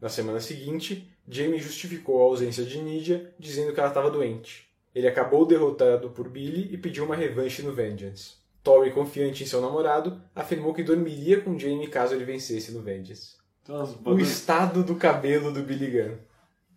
Na 0.00 0.08
semana 0.08 0.40
seguinte, 0.40 1.08
Jamie 1.28 1.60
justificou 1.60 2.20
a 2.20 2.24
ausência 2.24 2.64
de 2.64 2.80
Nidia, 2.80 3.32
dizendo 3.38 3.72
que 3.72 3.80
ela 3.80 3.88
estava 3.88 4.10
doente. 4.10 4.68
Ele 4.94 5.08
acabou 5.08 5.46
derrotado 5.46 6.10
por 6.10 6.28
Billy 6.28 6.72
e 6.72 6.78
pediu 6.78 7.04
uma 7.04 7.16
revanche 7.16 7.62
no 7.62 7.72
Vengeance. 7.72 8.34
Tori, 8.68 8.90
confiante 8.90 9.42
em 9.42 9.46
seu 9.46 9.62
namorado, 9.62 10.20
afirmou 10.34 10.74
que 10.74 10.82
dormiria 10.82 11.40
com 11.40 11.58
Jamie 11.58 11.88
caso 11.88 12.14
ele 12.14 12.26
vencesse 12.26 12.70
no. 12.70 12.82
Tem 12.82 13.74
umas 13.74 13.96
O 14.04 14.18
estado 14.18 14.84
do 14.84 14.94
cabelo 14.94 15.50
do 15.50 15.62
Billy 15.62 15.90
Gunn. 15.90 16.16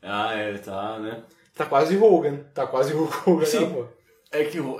Ah, 0.01 0.33
é, 0.33 0.57
tá, 0.57 0.97
né? 0.99 1.21
Tá 1.53 1.65
quase 1.65 1.97
Hogan. 1.97 2.45
Tá 2.53 2.65
quase 2.65 2.93
Hulk 2.93 3.29
Hogan, 3.29 3.45
Sim. 3.45 3.65
né, 3.65 3.73
pô? 3.73 3.85
É 4.31 4.45
que 4.45 4.61
o. 4.61 4.79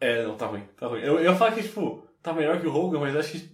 É, 0.00 0.22
não, 0.22 0.34
tá 0.34 0.46
ruim, 0.46 0.62
tá 0.78 0.86
ruim. 0.86 1.02
Eu, 1.02 1.18
eu 1.18 1.24
ia 1.24 1.36
falar 1.36 1.52
que, 1.52 1.62
tipo, 1.62 2.06
tá 2.22 2.32
melhor 2.32 2.58
que 2.58 2.66
o 2.66 2.74
Hogan, 2.74 3.00
mas 3.00 3.14
acho 3.14 3.32
que. 3.32 3.50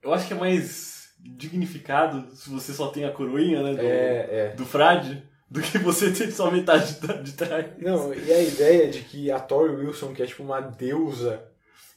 Eu 0.00 0.14
acho 0.14 0.28
que 0.28 0.34
é 0.34 0.36
mais 0.36 1.08
dignificado 1.18 2.30
se 2.36 2.48
você 2.48 2.72
só 2.72 2.88
tem 2.92 3.04
a 3.04 3.10
coroinha, 3.10 3.60
né? 3.60 3.74
Do, 3.74 3.80
É, 3.80 4.28
é. 4.30 4.54
do 4.54 4.64
frade, 4.64 5.20
do 5.50 5.60
que 5.60 5.78
você 5.78 6.12
ter 6.12 6.30
só 6.30 6.48
metade 6.48 7.00
de, 7.00 7.22
de 7.24 7.32
trás. 7.32 7.66
Não, 7.78 8.14
e 8.14 8.32
a 8.32 8.40
ideia 8.40 8.88
de 8.88 9.00
que 9.00 9.32
a 9.32 9.40
Tori 9.40 9.74
Wilson, 9.74 10.14
que 10.14 10.22
é 10.22 10.26
tipo 10.26 10.44
uma 10.44 10.60
deusa, 10.60 11.52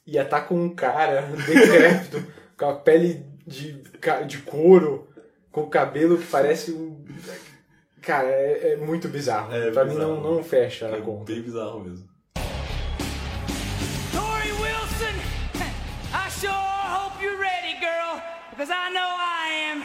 ia 0.08 0.24
estar 0.24 0.42
com 0.42 0.56
um 0.56 0.74
cara 0.74 1.22
decrépito, 1.46 2.26
com 2.58 2.70
a 2.70 2.76
pele 2.76 3.24
de, 3.46 3.74
de 4.26 4.38
couro, 4.40 5.08
com 5.52 5.62
o 5.62 5.70
cabelo 5.70 6.18
que 6.18 6.26
parece 6.26 6.72
um. 6.72 7.06
Cara, 8.02 8.28
é, 8.30 8.74
é 8.74 8.76
muito 8.78 9.08
bizarro. 9.10 9.54
É 9.54 9.70
pra 9.72 9.84
mim 9.84 9.92
bizarro. 9.96 10.22
não, 10.22 10.36
não 10.36 10.44
fecha 10.44 10.88
a 10.88 10.98
É 10.98 11.02
conta. 11.02 11.32
bem 11.32 11.42
bizarro 11.42 11.82
mesmo. 11.82 12.08
Tori 14.14 14.52
Wilson, 14.62 15.16
I 16.14 16.30
sure 16.30 16.52
hope 16.52 17.22
you're 17.22 17.38
ready, 17.38 17.74
girl, 17.80 18.22
because 18.52 18.72
I 18.72 18.90
know 18.94 19.10
I 19.18 19.72
am. 19.72 19.84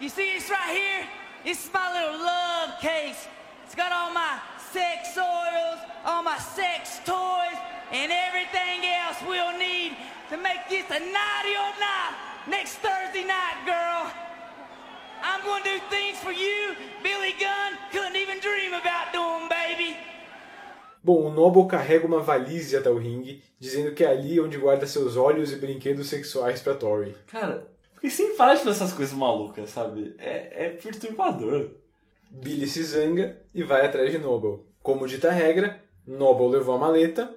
You 0.00 0.08
see 0.08 0.34
this 0.34 0.48
right 0.50 0.70
here? 0.70 1.06
This 1.44 1.64
is 1.64 1.70
my 1.72 1.90
little 1.92 2.18
love 2.24 2.78
case. 2.80 3.26
It's 3.64 3.74
got 3.74 3.90
all 3.92 4.12
my 4.12 4.38
sex 4.72 5.18
oils, 5.18 5.80
all 6.04 6.22
my 6.22 6.38
sex 6.38 6.98
toys, 7.04 7.58
and 7.92 8.10
everything 8.10 8.80
else 9.04 9.18
we'll 9.28 9.56
need 9.58 9.92
to 10.30 10.36
make 10.38 10.66
this 10.70 10.86
a 10.88 10.98
nighty 10.98 11.54
old 11.60 11.76
night 11.78 12.14
next 12.48 12.76
Thursday 12.76 13.24
night, 13.24 13.58
girl. 13.66 14.10
I'm 15.22 15.44
gonna 15.44 15.62
do 15.62 15.78
things 15.90 16.18
for 16.18 16.32
you 16.32 16.74
Billy 17.02 17.32
Gunn 17.38 17.78
couldn't 17.92 18.16
even 18.16 18.40
dream 18.40 18.72
about 18.72 19.12
doing, 19.12 19.48
baby. 19.48 19.96
Bom, 21.04 21.26
o 21.26 21.30
Noble 21.30 21.66
carrega 21.66 22.06
uma 22.06 22.20
valise 22.20 22.76
até 22.76 22.88
o 22.88 22.96
ringue, 22.96 23.42
dizendo 23.58 23.92
que 23.92 24.04
é 24.04 24.08
ali 24.08 24.40
onde 24.40 24.56
guarda 24.56 24.86
seus 24.86 25.16
olhos 25.16 25.52
e 25.52 25.56
brinquedos 25.56 26.08
sexuais 26.08 26.60
pra 26.60 26.74
Tori. 26.74 27.14
Cara, 27.26 27.68
porque 27.92 28.08
sem 28.08 28.36
parar 28.36 28.54
de 28.54 28.60
fazer 28.60 28.70
essas 28.70 28.92
coisas 28.92 29.14
malucas, 29.14 29.70
sabe? 29.70 30.14
É, 30.18 30.66
é 30.66 30.68
perturbador. 30.70 31.81
Billy 32.32 32.66
se 32.66 32.82
zanga 32.82 33.36
e 33.54 33.62
vai 33.62 33.84
atrás 33.84 34.10
de 34.10 34.18
Noble. 34.18 34.64
Como 34.82 35.06
dita 35.06 35.28
a 35.28 35.32
regra, 35.32 35.80
Noble 36.06 36.48
levou 36.48 36.74
a 36.74 36.78
maleta, 36.78 37.32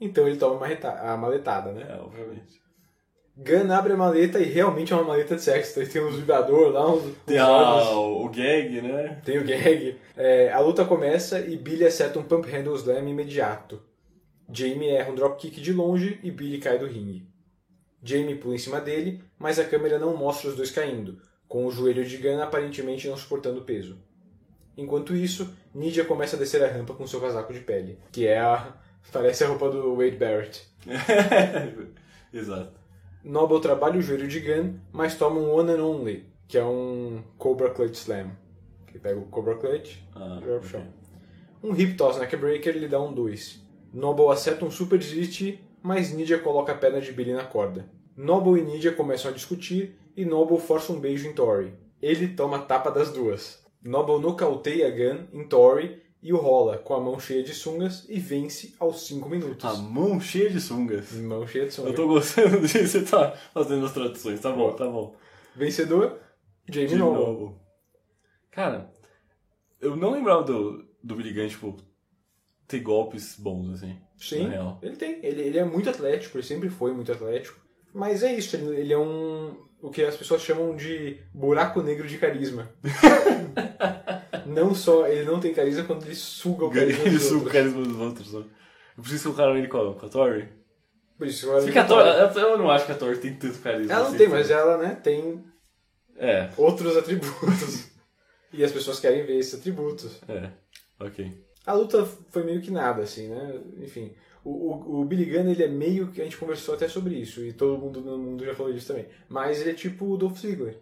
então 0.00 0.26
ele 0.26 0.36
toma 0.36 0.64
a 0.64 1.16
maletada, 1.16 1.72
né? 1.72 1.86
É, 1.90 2.00
obviamente. 2.00 2.64
Gunn 3.36 3.70
abre 3.70 3.92
a 3.92 3.96
maleta 3.96 4.38
e 4.38 4.44
realmente 4.44 4.94
é 4.94 4.96
uma 4.96 5.04
maleta 5.04 5.34
de 5.36 5.42
sexo. 5.42 5.84
Tem 5.86 6.02
uns 6.02 6.16
vibrador 6.16 6.70
lá, 6.70 6.90
uns, 6.90 7.14
Tem 7.26 7.38
o, 7.38 8.28
gag, 8.30 8.80
né? 8.80 9.20
Tem 9.24 9.38
o 9.38 9.44
gag. 9.44 9.98
É, 10.16 10.50
a 10.50 10.60
luta 10.60 10.86
começa 10.86 11.40
e 11.40 11.56
Billy 11.56 11.84
acerta 11.84 12.18
um 12.18 12.22
pump 12.22 12.48
handle 12.48 12.74
slam 12.76 13.06
imediato. 13.06 13.82
Jamie 14.50 14.88
erra 14.88 15.10
um 15.10 15.14
dropkick 15.14 15.60
de 15.60 15.72
longe 15.72 16.18
e 16.22 16.30
Billy 16.30 16.58
cai 16.58 16.78
do 16.78 16.86
ringue. 16.86 17.28
Jamie 18.02 18.36
pula 18.36 18.54
em 18.54 18.58
cima 18.58 18.80
dele, 18.80 19.22
mas 19.38 19.58
a 19.58 19.64
câmera 19.64 19.98
não 19.98 20.16
mostra 20.16 20.48
os 20.48 20.56
dois 20.56 20.70
caindo, 20.70 21.20
com 21.48 21.66
o 21.66 21.70
joelho 21.70 22.04
de 22.06 22.16
Gunn 22.16 22.40
aparentemente 22.40 23.08
não 23.08 23.16
suportando 23.16 23.60
o 23.60 23.64
peso. 23.64 23.98
Enquanto 24.76 25.14
isso, 25.14 25.54
Nidia 25.74 26.04
começa 26.04 26.36
a 26.36 26.38
descer 26.38 26.62
a 26.62 26.68
rampa 26.68 26.94
com 26.94 27.06
seu 27.06 27.20
casaco 27.20 27.52
de 27.52 27.60
pele, 27.60 27.98
que 28.12 28.26
é 28.26 28.38
a. 28.38 28.74
parece 29.12 29.44
a 29.44 29.48
roupa 29.48 29.70
do 29.70 29.96
Wade 29.96 30.16
Barrett. 30.16 30.66
Exato. 32.32 32.78
Noble 33.24 33.60
trabalha 33.60 33.98
o 33.98 34.02
joelho 34.02 34.28
de 34.28 34.40
Gunn, 34.40 34.74
mas 34.92 35.16
toma 35.16 35.40
um 35.40 35.50
One 35.52 35.72
and 35.72 35.84
Only, 35.84 36.26
que 36.46 36.58
é 36.58 36.64
um 36.64 37.22
Cobra 37.38 37.70
Clutch 37.70 37.96
Slam. 37.96 38.30
Que 38.86 38.98
pega 38.98 39.18
o 39.18 39.26
Cobra 39.26 39.56
Clutch 39.56 39.98
Ah, 40.14 40.38
e 40.40 40.44
joga 40.44 40.60
pro 40.60 40.68
chão. 40.68 40.86
Um 41.62 41.74
Hip 41.74 41.94
Toss 41.94 42.18
Neckbreaker 42.18 42.76
lhe 42.76 42.86
dá 42.86 43.00
um 43.00 43.12
2. 43.12 43.60
Noble 43.92 44.28
acerta 44.28 44.64
um 44.64 44.70
Super 44.70 44.98
DDT, 44.98 45.58
mas 45.82 46.12
Nidia 46.12 46.38
coloca 46.38 46.72
a 46.72 46.76
perna 46.76 47.00
de 47.00 47.12
Billy 47.12 47.32
na 47.32 47.44
corda. 47.44 47.88
Noble 48.16 48.60
e 48.60 48.64
Nidia 48.64 48.92
começam 48.92 49.30
a 49.30 49.34
discutir 49.34 49.98
e 50.16 50.24
Noble 50.24 50.58
força 50.58 50.92
um 50.92 51.00
beijo 51.00 51.26
em 51.26 51.32
Tori. 51.32 51.74
Ele 52.00 52.28
toma 52.28 52.60
tapa 52.60 52.90
das 52.90 53.10
duas. 53.10 53.65
Noble 53.88 54.20
nocauteia 54.20 54.90
Gunn 54.90 55.26
em 55.32 55.46
Tori 55.48 56.02
e 56.22 56.32
o 56.32 56.36
rola 56.38 56.78
com 56.78 56.94
a 56.94 57.00
mão 57.00 57.20
cheia 57.20 57.42
de 57.42 57.54
sungas 57.54 58.06
e 58.08 58.18
vence 58.18 58.74
aos 58.80 59.06
5 59.06 59.28
minutos. 59.28 59.64
A 59.64 59.74
mão 59.74 60.20
cheia 60.20 60.50
de 60.50 60.60
sungas. 60.60 61.12
Mão 61.12 61.46
cheia 61.46 61.66
de 61.66 61.74
sungas. 61.74 61.92
Eu 61.92 61.96
tô 61.96 62.08
gostando 62.08 62.60
de 62.66 62.86
você 62.86 63.02
tá 63.02 63.32
fazendo 63.52 63.86
as 63.86 63.92
traduções. 63.92 64.40
Tá 64.40 64.50
bom, 64.50 64.72
tá 64.72 64.86
bom. 64.86 65.14
Vencedor, 65.54 66.18
Jamie 66.68 66.88
De 66.88 66.96
Noble. 66.96 67.24
novo. 67.24 67.60
Cara, 68.50 68.90
eu 69.80 69.96
não 69.96 70.10
lembrava 70.10 70.42
do, 70.42 70.84
do 71.02 71.14
Billy 71.14 71.32
Gunn, 71.32 71.48
tipo, 71.48 71.76
ter 72.66 72.80
golpes 72.80 73.36
bons, 73.38 73.70
assim. 73.74 73.96
Sim, 74.18 74.48
ele 74.82 74.96
tem. 74.96 75.24
Ele, 75.24 75.42
ele 75.42 75.58
é 75.58 75.64
muito 75.64 75.90
atlético, 75.90 76.38
ele 76.38 76.46
sempre 76.46 76.68
foi 76.68 76.92
muito 76.92 77.12
atlético. 77.12 77.60
Mas 77.94 78.22
é 78.22 78.34
isso, 78.34 78.56
ele, 78.56 78.80
ele 78.80 78.92
é 78.92 78.98
um. 78.98 79.65
O 79.80 79.90
que 79.90 80.02
as 80.04 80.16
pessoas 80.16 80.42
chamam 80.42 80.74
de 80.76 81.18
buraco 81.34 81.82
negro 81.82 82.06
de 82.08 82.18
carisma. 82.18 82.68
não 84.46 84.74
só 84.74 85.06
ele 85.06 85.24
não 85.24 85.40
tem 85.40 85.52
carisma 85.54 85.84
quando 85.84 86.04
ele 86.04 86.14
suga 86.14 86.64
o 86.64 86.70
carisma 86.70 87.02
Ele 87.04 87.10
dos 87.18 87.22
suga 87.22 87.34
o 87.34 87.38
outros. 87.44 87.52
carisma 87.52 87.82
dos 87.82 87.96
outros. 88.00 88.32
Né? 88.32 88.44
Por 88.96 89.06
isso 89.06 89.16
que 89.16 89.22
colocaram 89.24 89.56
ele 89.58 89.68
com 89.68 89.78
a, 89.78 89.94
com 89.94 90.06
a 90.06 90.08
Tori. 90.08 90.48
Por 91.18 91.26
isso, 91.26 91.50
a 91.50 91.84
Tori, 91.84 92.40
eu 92.40 92.58
não 92.58 92.70
acho 92.70 92.84
que 92.86 92.92
a 92.92 92.96
Tori 92.96 93.18
tem 93.18 93.34
tanto 93.34 93.58
carisma. 93.60 93.92
ela 93.92 94.02
não 94.02 94.08
assim, 94.08 94.18
tem, 94.18 94.28
mas 94.28 94.50
ela 94.50 94.76
né, 94.78 94.94
tem 95.02 95.44
É, 96.16 96.50
outros 96.58 96.96
atributos. 96.96 97.88
e 98.52 98.62
as 98.64 98.72
pessoas 98.72 99.00
querem 99.00 99.24
ver 99.24 99.38
esses 99.38 99.54
atributos. 99.58 100.20
é. 100.28 100.50
Ok. 101.00 101.44
A 101.66 101.72
luta 101.72 102.06
foi 102.30 102.44
meio 102.44 102.60
que 102.62 102.70
nada, 102.70 103.02
assim, 103.02 103.28
né? 103.28 103.60
Enfim, 103.78 104.14
o, 104.46 104.50
o, 104.50 105.00
o 105.00 105.04
Billy 105.04 105.24
Gunn, 105.24 105.50
ele 105.50 105.64
é 105.64 105.68
meio 105.68 106.12
que... 106.12 106.20
A 106.20 106.24
gente 106.24 106.36
conversou 106.36 106.76
até 106.76 106.86
sobre 106.86 107.16
isso, 107.16 107.44
e 107.44 107.52
todo 107.52 107.78
mundo 107.78 108.00
no 108.00 108.16
mundo 108.16 108.44
já 108.44 108.54
falou 108.54 108.72
disso 108.72 108.86
também. 108.86 109.06
Mas 109.28 109.60
ele 109.60 109.70
é 109.70 109.74
tipo 109.74 110.06
o 110.06 110.16
Dolph 110.16 110.38
Ziggler. 110.38 110.78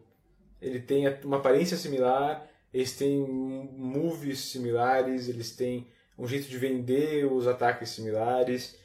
Ele 0.61 0.81
tem 0.81 1.09
uma 1.25 1.39
aparência 1.39 1.75
similar, 1.79 2.47
eles 2.73 2.95
têm 2.95 3.19
moves 3.19 4.39
similares, 4.41 5.31
eles 5.31 5.57
têm 5.57 5.87
um 6.19 6.27
jeito 6.27 6.47
de 6.47 6.59
vender 6.59 7.25
os 7.25 7.49
ataques 7.49 7.89
similares, 7.89 8.79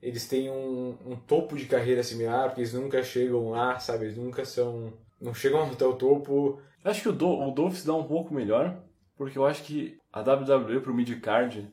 eles 0.00 0.26
têm 0.26 0.50
um, 0.50 0.96
um 1.04 1.14
topo 1.14 1.54
de 1.54 1.66
carreira 1.66 2.02
similar, 2.02 2.46
porque 2.46 2.62
eles 2.62 2.72
nunca 2.72 3.02
chegam 3.02 3.50
lá, 3.50 3.78
sabe? 3.78 4.06
Eles 4.06 4.16
nunca 4.16 4.46
são... 4.46 4.94
Não 5.20 5.34
chegam 5.34 5.62
até 5.62 5.84
o 5.84 5.92
topo... 5.92 6.58
Acho 6.82 7.02
que 7.02 7.08
o, 7.10 7.12
Do 7.12 7.28
o 7.28 7.50
Dolph 7.50 7.76
se 7.76 7.86
dá 7.86 7.94
um 7.94 8.04
pouco 8.04 8.34
melhor, 8.34 8.82
porque 9.14 9.36
eu 9.36 9.44
acho 9.44 9.62
que 9.62 9.98
a 10.10 10.20
WWE 10.20 10.80
pro 10.80 10.94
mid-card, 10.94 11.70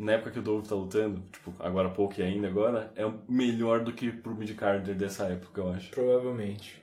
na 0.00 0.12
época 0.12 0.30
que 0.30 0.38
o 0.38 0.42
Dolph 0.42 0.66
tá 0.66 0.74
lutando, 0.74 1.22
tipo, 1.30 1.54
agora 1.58 1.88
há 1.88 1.90
pouco 1.90 2.18
e 2.18 2.22
ainda 2.22 2.48
agora, 2.48 2.90
é 2.96 3.04
melhor 3.28 3.84
do 3.84 3.92
que 3.92 4.10
pro 4.10 4.34
mid-card 4.34 4.94
dessa 4.94 5.26
época, 5.26 5.60
eu 5.60 5.68
acho. 5.68 5.90
Provavelmente. 5.90 6.82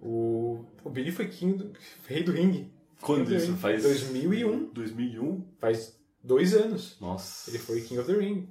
O, 0.00 0.64
o 0.82 0.88
Billy 0.88 1.12
foi 1.12 1.28
king 1.28 1.58
do, 1.58 1.72
rei 2.06 2.22
do 2.22 2.32
ringue. 2.32 2.72
Quando 3.02 3.26
King 3.26 3.36
isso? 3.36 3.56
Faz... 3.56 3.82
2001. 3.82 4.72
2001? 4.72 5.44
Faz 5.58 6.00
dois 6.22 6.54
anos. 6.54 6.98
Nossa. 7.00 7.50
Ele 7.50 7.58
foi 7.58 7.82
King 7.82 8.00
of 8.00 8.10
the 8.10 8.18
Ring. 8.18 8.48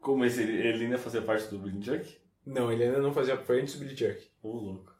Como 0.00 0.22
esse, 0.24 0.42
ele, 0.42 0.52
ele 0.52 0.84
ainda 0.84 0.98
fazia 0.98 1.22
parte 1.22 1.48
do 1.48 1.58
Billy 1.58 1.82
Chuck? 1.82 2.18
Não, 2.44 2.70
ele 2.70 2.84
ainda 2.84 3.00
não 3.00 3.12
fazia. 3.12 3.34
Antes 3.48 3.74
do 3.74 3.80
Billy 3.80 3.96
Chuck. 3.96 4.30
Ô, 4.42 4.52
louco. 4.52 4.94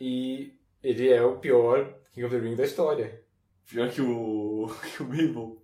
E 0.00 0.54
ele 0.82 1.08
é 1.08 1.22
o 1.22 1.38
pior 1.38 1.94
King 2.12 2.26
of 2.26 2.34
the 2.34 2.42
Ring 2.42 2.56
da 2.56 2.64
história. 2.64 3.22
Pior 3.68 3.88
que 3.88 4.02
o. 4.02 4.68
que 4.96 5.02
o 5.02 5.06
Mabel. 5.06 5.62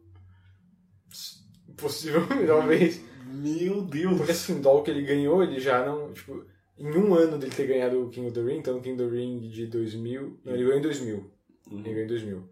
Possivelmente, 1.79 2.45
talvez. 2.47 3.01
Meu 3.26 3.83
Deus! 3.83 4.16
Porque 4.16 4.33
assim, 4.33 4.59
o 4.59 4.62
doll 4.62 4.83
que 4.83 4.91
ele 4.91 5.03
ganhou, 5.03 5.43
ele 5.43 5.61
já 5.61 5.85
não. 5.85 6.12
Tipo, 6.12 6.45
em 6.79 6.97
um 6.97 7.14
ano 7.14 7.39
dele 7.39 7.55
ter 7.55 7.66
ganhado 7.66 8.03
o 8.03 8.09
King 8.09 8.29
of 8.29 8.35
the 8.35 8.43
Ring, 8.43 8.59
então 8.59 8.79
o 8.79 8.81
King 8.81 9.03
of 9.03 9.11
the 9.11 9.16
Ring 9.16 9.49
de 9.49 9.66
2000. 9.66 10.41
Não, 10.45 10.55
ele 10.55 10.64
ganhou 10.64 10.79
em 10.79 10.83
2000. 10.83 11.16
Uhum. 11.16 11.79
Ele 11.79 11.83
ganhou 11.83 12.05
em 12.05 12.07
2000. 12.07 12.49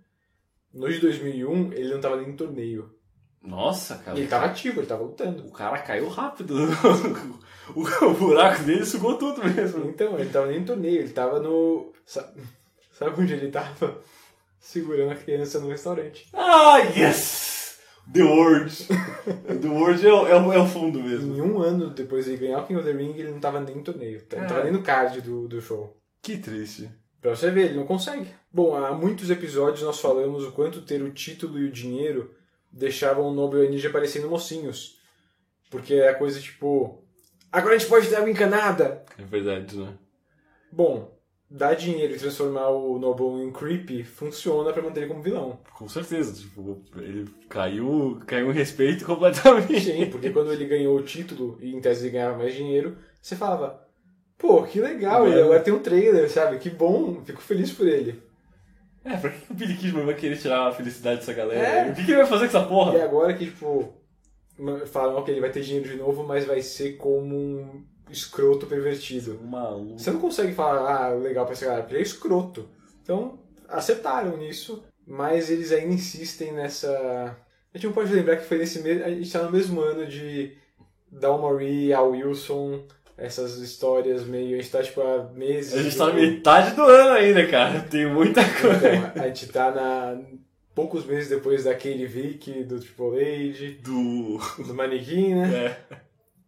No 0.75 0.89
de 0.91 0.99
2001, 0.99 1.73
ele 1.73 1.95
não 1.95 2.01
tava 2.01 2.17
nem 2.17 2.29
em 2.29 2.37
torneio. 2.37 2.95
Nossa, 3.43 3.97
cara. 3.97 4.19
E 4.19 4.23
ele 4.23 4.29
tava 4.29 4.47
ativo, 4.47 4.81
ele 4.81 4.87
tava 4.87 5.05
lutando. 5.05 5.47
O 5.47 5.53
cara 5.53 5.79
caiu 5.79 6.09
rápido. 6.09 6.55
o, 7.75 7.81
o 7.81 8.15
buraco 8.15 8.65
dele 8.65 8.85
sugou 8.85 9.17
tudo 9.17 9.43
mesmo. 9.45 9.89
Então, 9.89 10.19
ele 10.19 10.29
tava 10.29 10.49
nem 10.49 10.59
em 10.59 10.65
torneio, 10.65 11.01
ele 11.01 11.13
tava 11.13 11.41
no. 11.41 11.93
Sabe, 12.05 12.43
sabe 12.93 13.21
onde 13.21 13.33
ele 13.33 13.51
tava? 13.51 14.03
Segurando 14.59 15.13
a 15.13 15.17
criança 15.17 15.61
no 15.61 15.69
restaurante. 15.69 16.29
Ah, 16.33 16.79
yes! 16.97 17.56
The 18.13 18.23
World. 18.23 18.73
The 19.61 19.69
World 19.69 20.07
é, 20.07 20.13
o- 20.13 20.27
é, 20.27 20.37
o- 20.41 20.53
é 20.53 20.59
o 20.59 20.67
fundo 20.67 21.03
mesmo. 21.03 21.35
Em 21.37 21.41
um 21.41 21.61
ano 21.61 21.91
depois 21.91 22.27
de 22.27 22.37
ganhar 22.37 22.61
o 22.61 22.67
King 22.67 22.79
of 22.81 22.89
the 22.89 22.97
Ring, 22.97 23.15
ele 23.17 23.31
não 23.33 23.41
tava 23.41 23.61
nem 23.61 23.77
em 23.79 23.83
torneio. 23.83 24.23
Ele 24.31 24.41
não 24.41 24.49
tava 24.49 24.61
Ah. 24.61 24.65
nem 24.65 24.73
no 24.73 24.83
card 24.83 25.21
do, 25.21 25.49
do 25.49 25.61
show. 25.61 25.97
Que 26.23 26.39
triste. 26.39 26.89
Pra 27.21 27.35
você 27.35 27.51
ver, 27.51 27.67
ele 27.67 27.75
não 27.77 27.87
consegue. 27.87 28.29
Bom, 28.53 28.77
há 28.77 28.93
muitos 28.93 29.29
episódios 29.31 29.83
nós 29.83 29.99
falamos 30.01 30.45
o 30.45 30.53
quanto 30.53 30.83
ter 30.83 31.03
o 31.03 31.11
título 31.13 31.59
e 31.59 31.65
o 31.65 31.73
dinheiro 31.73 32.33
deixavam 32.71 33.27
o 33.27 33.35
Noble 33.35 33.63
e 33.65 33.67
a 33.67 33.71
Ninja 33.71 33.91
parecendo 33.91 34.29
mocinhos. 34.31 35.01
Porque 35.71 35.95
é 35.95 36.11
a 36.11 36.15
coisa 36.15 36.41
tipo. 36.41 37.03
Agora 37.51 37.75
a 37.75 37.79
gente 37.79 37.89
pode 37.89 38.09
dar 38.09 38.21
uma 38.21 38.31
encanada! 38.31 39.05
É 39.19 39.23
verdade, 39.25 39.77
né? 39.77 39.95
Bom, 40.71 41.16
dar 41.51 41.75
dinheiro 41.75 42.15
e 42.15 42.19
transformar 42.19 42.69
o 42.71 42.99
Noble 42.99 43.43
em 43.45 43.53
creepy 43.53 44.03
funciona 44.03 44.73
pra 44.73 44.83
manter 44.83 45.01
ele 45.01 45.09
como 45.09 45.23
vilão. 45.23 45.59
Com 45.75 45.89
certeza. 45.89 46.35
Tipo, 46.35 46.79
ele 46.97 47.27
caiu, 47.49 48.21
caiu 48.27 48.51
em 48.51 48.55
respeito 48.55 49.05
completamente. 49.05 49.81
Sim, 49.81 50.07
porque 50.11 50.31
quando 50.31 50.53
ele 50.53 50.65
ganhou 50.67 50.97
o 50.97 51.03
título 51.03 51.57
e 51.61 51.75
em 51.75 51.81
tese 51.81 52.07
ele 52.07 52.13
ganhava 52.15 52.39
mais 52.39 52.55
dinheiro, 52.55 52.97
você 53.23 53.37
falava, 53.37 53.81
pô, 54.37 54.63
que 54.65 54.81
legal, 54.81 55.27
ele 55.27 55.39
É. 55.39 55.43
agora 55.43 55.61
tem 55.61 55.73
um 55.73 55.79
trailer, 55.79 56.29
sabe? 56.31 56.59
Que 56.59 56.69
bom, 56.71 57.23
fico 57.25 57.41
feliz 57.41 57.71
por 57.71 57.87
ele. 57.87 58.21
É, 59.05 59.17
pra 59.17 59.31
que 59.31 59.53
o 59.53 59.55
Billy 59.55 59.77
Kidman 59.77 60.05
vai 60.05 60.15
querer 60.17 60.37
tirar 60.37 60.67
a 60.67 60.73
felicidade 60.73 61.21
dessa 61.21 61.33
galera? 61.33 61.61
É. 61.65 61.91
O 61.93 61.95
que, 61.95 62.05
que 62.05 62.11
ele 62.11 62.19
vai 62.23 62.27
fazer 62.27 62.49
com 62.51 62.59
essa 62.59 62.67
porra? 62.67 62.99
E 62.99 63.01
agora 63.01 63.33
que, 63.35 63.47
tipo, 63.47 63.95
falam 64.87 65.23
que 65.23 65.31
ele 65.31 65.41
vai 65.41 65.51
ter 65.51 65.61
dinheiro 65.61 65.89
de 65.89 65.95
novo, 65.97 66.25
mas 66.25 66.45
vai 66.45 66.61
ser 66.61 66.95
como 66.97 67.37
um 67.37 67.85
escroto 68.11 68.67
pervertido. 68.67 69.41
Maluco. 69.43 69.99
Você 69.99 70.11
não 70.11 70.21
consegue 70.21 70.53
falar, 70.53 71.07
ah, 71.07 71.09
legal 71.11 71.45
pra 71.45 71.55
esse 71.55 71.65
cara, 71.65 71.81
porque 71.81 71.95
ele 71.95 72.03
é 72.03 72.07
escroto. 72.07 72.69
Então, 73.03 73.39
acertaram 73.69 74.37
nisso, 74.37 74.83
mas 75.07 75.51
eles 75.51 75.73
ainda 75.73 75.95
insistem 75.95 76.53
nessa. 76.53 77.37
A 77.73 77.79
gente 77.79 77.87
não 77.87 77.93
pode 77.93 78.13
lembrar 78.13 78.37
que 78.37 78.47
foi 78.47 78.59
nesse 78.59 78.81
mesmo. 78.81 79.05
A 79.05 79.11
gente 79.11 79.31
tá 79.31 79.43
no 79.43 79.53
mesmo 79.53 79.81
ano 79.81 80.07
de 80.07 80.57
Dalmarie, 81.11 81.93
Al 81.93 82.11
Wilson, 82.11 82.85
essas 83.17 83.59
histórias 83.59 84.25
meio. 84.25 84.59
A 84.59 84.61
gente 84.61 84.71
tá 84.71 84.83
tipo 84.83 85.01
há 85.01 85.31
meses. 85.35 85.75
A 85.75 85.83
gente 85.83 85.97
tá 85.97 86.07
na 86.07 86.15
metade 86.15 86.75
do 86.75 86.83
ano 86.83 87.11
ainda, 87.11 87.47
cara. 87.47 87.81
Tem 87.83 88.07
muita 88.07 88.43
coisa. 88.61 88.95
Então, 88.95 89.23
a 89.23 89.27
gente 89.29 89.49
tá 89.49 89.71
na. 89.71 90.21
Poucos 90.75 91.07
meses 91.07 91.31
depois 91.31 91.65
da 91.65 91.73
Katie 91.73 92.07
Vick, 92.07 92.65
do 92.65 92.79
Triple 92.79 93.51
H, 93.51 93.83
Do. 93.83 94.39
do 94.63 94.75
Manequim, 94.75 95.35
né? 95.35 95.65
É. 95.91 95.97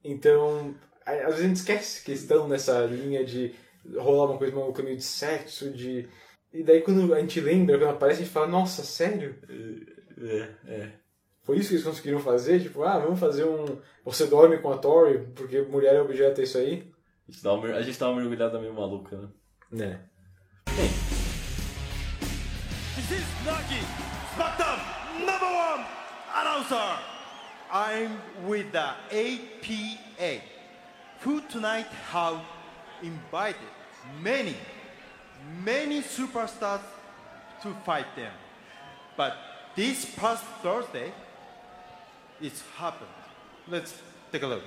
Então, 0.04 0.74
às 1.16 1.26
vezes 1.26 1.40
a 1.40 1.48
gente 1.48 1.56
esquece 1.56 2.04
que 2.04 2.12
estão 2.12 2.48
nessa 2.48 2.84
linha 2.84 3.24
de 3.24 3.54
rolar 3.96 4.30
uma 4.30 4.38
coisa 4.38 4.56
um 4.56 4.72
caminho 4.72 4.96
de 4.96 5.04
sexo, 5.04 5.70
de. 5.70 6.08
E 6.52 6.62
daí 6.62 6.80
quando 6.82 7.12
a 7.14 7.20
gente 7.20 7.40
lembra, 7.40 7.78
quando 7.78 7.90
aparece, 7.90 8.20
a 8.20 8.24
gente 8.24 8.32
fala, 8.32 8.46
nossa, 8.46 8.82
sério? 8.82 9.36
É, 10.20 10.48
é. 10.66 10.92
Foi 11.42 11.56
isso 11.56 11.68
que 11.68 11.76
eles 11.76 11.84
conseguiram 11.84 12.18
fazer? 12.18 12.60
Tipo, 12.60 12.82
ah, 12.82 12.98
vamos 12.98 13.18
fazer 13.18 13.44
um. 13.44 13.80
Você 14.04 14.26
dorme 14.26 14.58
com 14.58 14.70
a 14.70 14.76
Tori, 14.76 15.26
porque 15.34 15.62
mulher 15.62 15.94
é 15.94 16.00
objeto, 16.02 16.40
é 16.40 16.44
isso 16.44 16.58
aí? 16.58 16.92
A 17.26 17.32
gente 17.32 17.42
dá 17.42 17.52
uma, 17.54 17.68
a 17.68 17.82
gente 17.82 17.98
dá 17.98 18.08
uma 18.10 18.20
mergulhada 18.20 18.58
meio 18.58 18.74
maluca, 18.74 19.16
né? 19.16 19.28
Né. 19.70 20.00
This 22.94 23.10
is 23.12 23.24
Nagi, 23.46 23.80
SmackDown 24.34 24.98
number 25.20 25.48
one 25.48 25.84
announcer. 26.34 26.98
I'm 27.70 28.18
with 28.46 28.72
the 28.72 28.94
APA, 29.10 30.42
who 31.20 31.40
tonight 31.42 31.86
have 32.10 32.40
invited 33.02 33.60
many, 34.22 34.56
many 35.64 36.00
superstars 36.00 36.80
to 37.62 37.74
fight 37.84 38.06
them. 38.16 38.32
But 39.16 39.36
this 39.74 40.04
past 40.16 40.44
Thursday, 40.62 41.12
it's 42.40 42.62
happened. 42.76 43.10
Let's 43.66 43.94
take 44.32 44.42
a 44.42 44.46
look. 44.46 44.62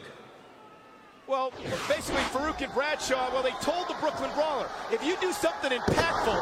Well, 1.27 1.53
basically, 1.87 2.19
Farouk 2.35 2.59
and 2.61 2.73
Bradshaw, 2.73 3.31
well, 3.31 3.43
they 3.43 3.55
told 3.63 3.87
the 3.87 3.95
Brooklyn 4.01 4.29
Brawler, 4.35 4.67
if 4.91 5.01
you 5.05 5.15
do 5.21 5.31
something 5.31 5.71
impactful, 5.71 6.35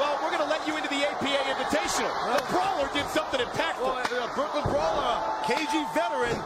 well, 0.00 0.16
we're 0.22 0.30
going 0.32 0.40
to 0.40 0.48
let 0.48 0.66
you 0.66 0.76
into 0.78 0.88
the 0.88 1.04
APA 1.04 1.28
Invitational. 1.44 2.08
The 2.38 2.44
Brawler 2.48 2.88
did 2.94 3.04
something 3.12 3.40
impactful. 3.40 3.84
Well, 3.84 4.00
uh, 4.00 4.34
Brooklyn 4.34 4.64
Brawler, 4.64 5.20
KG 5.44 5.84
veteran, 5.92 6.40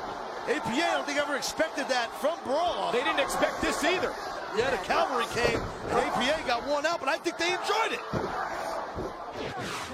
APA, 0.49 0.69
I 0.69 0.93
don't 0.93 1.07
think 1.07 1.19
ever 1.19 1.37
expected 1.37 1.89
that 1.89 2.11
from 2.21 2.39
Brawler. 2.45 2.93
They 2.93 3.03
didn't 3.03 3.21
expect 3.21 3.63
this 3.63 3.83
either. 3.83 4.13
Yeah, 4.57 4.71
the 4.71 4.77
cavalry 4.79 5.25
came, 5.35 5.61
and 5.89 5.93
APA 5.93 6.47
got 6.47 6.67
worn 6.67 6.85
out, 6.85 7.01
but 7.01 7.09
I 7.09 7.17
think 7.17 7.39
they 7.39 7.51
enjoyed 7.51 7.93
it. 7.93 8.01
Can 8.11 8.21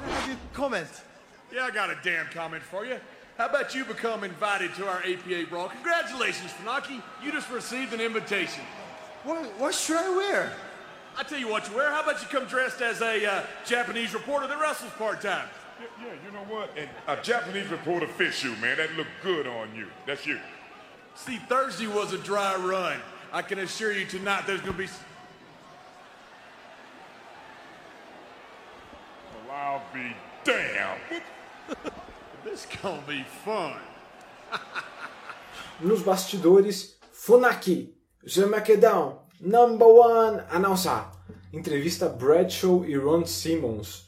I 0.05 0.11
have 0.11 0.29
you 0.29 0.37
comment? 0.53 0.89
Yeah, 1.55 1.65
I 1.65 1.71
got 1.71 1.91
a 1.91 1.97
damn 2.03 2.27
comment 2.27 2.63
for 2.63 2.85
you. 2.85 2.99
How 3.39 3.47
about 3.47 3.75
you 3.75 3.85
become 3.85 4.25
invited 4.25 4.75
to 4.75 4.87
our 4.87 4.99
APA 4.99 5.47
Brawl? 5.49 5.69
Congratulations, 5.69 6.51
Funaki. 6.53 7.01
You 7.25 7.33
just 7.33 7.51
received 7.51 7.95
an 7.95 8.01
invitation. 8.01 8.63
What, 9.25 9.45
what 9.59 9.75
should 9.75 9.97
I 9.97 10.11
wear? 10.11 10.53
I 11.17 11.23
tell 11.23 11.39
you 11.39 11.49
what 11.49 11.69
you 11.69 11.77
wear. 11.77 11.91
How 11.91 12.03
about 12.03 12.21
you 12.21 12.29
come 12.29 12.47
dressed 12.47 12.83
as 12.83 13.01
a 13.01 13.25
uh, 13.25 13.43
Japanese 13.65 14.15
reporter 14.15 14.47
that 14.47 14.61
wrestles 14.61 14.93
part-time? 14.99 15.49
Yeah, 15.81 15.87
yeah, 16.07 16.13
you 16.25 16.33
know 16.33 16.45
what? 16.55 16.71
And 16.77 16.89
a 17.09 17.23
Japanese 17.23 17.69
reporter 17.69 18.07
fit 18.07 18.43
you, 18.45 18.55
man. 18.57 18.77
That 18.77 18.95
looked 18.97 19.11
good 19.23 19.47
on 19.47 19.75
you. 19.75 19.87
That's 20.07 20.27
you. 20.27 20.39
See, 21.15 21.37
Thursday 21.39 21.87
was 21.87 22.13
a 22.13 22.19
dry 22.19 22.55
run. 22.57 22.99
I 23.33 23.43
can 23.43 23.59
assure 23.61 23.93
you 23.93 24.05
tonight 24.07 24.47
there's 24.47 24.61
going 24.61 24.73
to 24.73 24.79
be... 24.79 24.89
Well, 29.49 29.57
I'll 29.57 29.83
be 29.95 30.15
damned. 30.45 31.23
this 32.45 32.67
going 32.83 33.01
to 33.03 33.07
be 33.09 33.25
fun. 33.45 33.77
Nos 35.81 36.03
bastidores, 36.03 36.95
Funaki, 37.15 37.89
SmackDown, 38.27 39.17
number 39.41 39.87
one 39.87 40.43
announcer. 40.51 41.05
Entrevista 41.53 42.17
Bradshaw 42.17 42.85
e 42.85 42.95
Ron 42.97 43.25
Simmons, 43.27 43.87
s- 43.87 44.05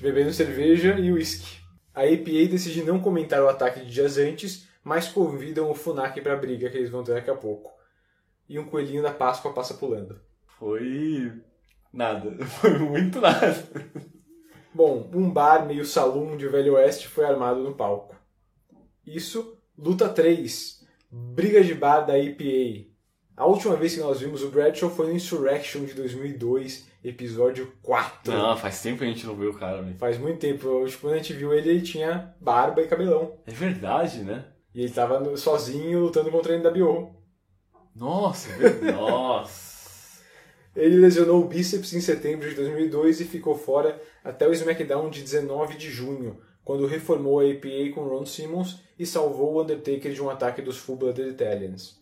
bebendo 0.00 0.32
cerveja 0.32 0.98
e 0.98 1.12
uísque. 1.12 1.60
A 1.94 2.02
APA 2.02 2.48
decide 2.50 2.82
não 2.82 3.00
comentar 3.00 3.42
o 3.42 3.48
ataque 3.48 3.80
de 3.80 3.90
dias 3.90 4.18
antes, 4.18 4.68
mas 4.84 5.08
convidam 5.08 5.70
o 5.70 5.74
Funaki 5.74 6.20
pra 6.20 6.36
briga 6.36 6.70
que 6.70 6.76
eles 6.76 6.90
vão 6.90 7.02
ter 7.02 7.14
daqui 7.14 7.30
a 7.30 7.34
pouco. 7.34 7.72
E 8.48 8.58
um 8.58 8.66
coelhinho 8.66 9.02
da 9.02 9.12
Páscoa 9.12 9.52
passa 9.52 9.74
pulando. 9.74 10.20
Foi. 10.46 11.32
Nada. 11.92 12.36
Foi 12.60 12.78
muito 12.78 13.20
nada. 13.20 13.66
Bom, 14.72 15.10
um 15.14 15.30
bar 15.30 15.66
meio 15.66 15.84
saloon 15.84 16.36
de 16.36 16.46
Velho 16.46 16.74
Oeste 16.74 17.08
foi 17.08 17.24
armado 17.24 17.62
no 17.62 17.74
palco. 17.74 18.14
Isso, 19.06 19.58
luta 19.76 20.06
3. 20.06 20.84
Briga 21.10 21.64
de 21.64 21.74
bar 21.74 22.00
da 22.00 22.12
APA. 22.12 22.86
A 23.34 23.46
última 23.46 23.74
vez 23.74 23.94
que 23.94 24.00
nós 24.00 24.20
vimos 24.20 24.42
o 24.42 24.50
Bradshaw 24.50 24.90
foi 24.90 25.06
no 25.06 25.14
Insurrection 25.14 25.84
de 25.84 25.94
2002, 25.94 26.86
episódio 27.08 27.72
4. 27.82 28.32
Não, 28.32 28.56
faz 28.56 28.82
tempo 28.82 28.98
que 28.98 29.04
a 29.04 29.08
gente 29.08 29.26
não 29.26 29.36
vê 29.36 29.46
o 29.46 29.54
cara, 29.54 29.82
velho. 29.82 29.96
Faz 29.96 30.18
muito 30.18 30.38
tempo. 30.38 30.86
Tipo, 30.86 31.00
quando 31.02 31.14
a 31.14 31.16
gente 31.18 31.32
viu 31.32 31.52
ele, 31.52 31.70
ele 31.70 31.82
tinha 31.82 32.34
barba 32.40 32.82
e 32.82 32.88
cabelão. 32.88 33.38
É 33.46 33.52
verdade, 33.52 34.22
né? 34.22 34.46
E 34.74 34.82
ele 34.82 34.92
tava 34.92 35.36
sozinho 35.36 36.00
lutando 36.00 36.30
contra 36.30 36.54
a 36.54 36.58
NWO. 36.58 37.14
Nossa, 37.94 38.50
é. 38.62 38.92
Nossa. 38.92 39.76
Ele 40.74 40.96
lesionou 40.96 41.42
o 41.42 41.48
bíceps 41.48 41.94
em 41.94 42.00
setembro 42.00 42.48
de 42.48 42.54
2002 42.54 43.22
e 43.22 43.24
ficou 43.24 43.56
fora 43.56 44.00
até 44.22 44.46
o 44.46 44.52
SmackDown 44.52 45.08
de 45.08 45.22
19 45.22 45.78
de 45.78 45.90
junho, 45.90 46.38
quando 46.62 46.86
reformou 46.86 47.40
a 47.40 47.44
APA 47.44 47.94
com 47.94 48.02
Ron 48.02 48.26
Simmons 48.26 48.82
e 48.98 49.06
salvou 49.06 49.54
o 49.54 49.62
Undertaker 49.62 50.12
de 50.12 50.22
um 50.22 50.28
ataque 50.28 50.60
dos 50.60 50.76
Full 50.76 50.96
Blooded 50.96 51.30
Italians. 51.30 51.98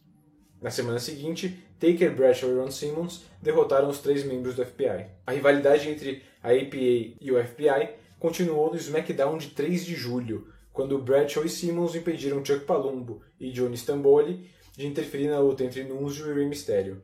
Na 0.60 0.70
semana 0.70 0.98
seguinte, 0.98 1.62
Taker, 1.84 2.16
Bradshaw 2.16 2.50
e 2.50 2.54
Ron 2.54 2.70
Simmons 2.70 3.24
derrotaram 3.42 3.90
os 3.90 3.98
três 3.98 4.24
membros 4.24 4.54
do 4.54 4.64
FBI. 4.64 5.06
A 5.26 5.32
rivalidade 5.32 5.90
entre 5.90 6.22
a 6.42 6.48
APA 6.48 6.76
e 7.20 7.30
o 7.30 7.44
FBI 7.44 7.90
continuou 8.18 8.70
no 8.70 8.76
SmackDown 8.76 9.36
de 9.36 9.50
3 9.50 9.84
de 9.84 9.94
julho, 9.94 10.48
quando 10.72 10.98
Bradshaw 10.98 11.44
e 11.44 11.48
Simmons 11.50 11.94
impediram 11.94 12.42
Chuck 12.42 12.64
Palumbo 12.64 13.20
e 13.38 13.52
Johnny 13.52 13.74
Stamboli 13.74 14.48
de 14.74 14.86
interferir 14.86 15.28
na 15.28 15.38
luta 15.38 15.62
entre 15.62 15.84
Nunzio 15.84 16.30
e 16.30 16.34
Rey 16.34 16.46
Mysterio. 16.46 17.02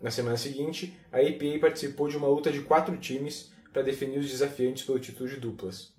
Na 0.00 0.12
semana 0.12 0.36
seguinte, 0.36 0.96
a 1.10 1.18
APA 1.18 1.58
participou 1.60 2.06
de 2.06 2.16
uma 2.16 2.28
luta 2.28 2.52
de 2.52 2.60
quatro 2.60 2.96
times 2.98 3.52
para 3.72 3.82
definir 3.82 4.18
os 4.20 4.30
desafiantes 4.30 4.84
pelo 4.84 5.00
título 5.00 5.28
de 5.28 5.40
duplas. 5.40 5.92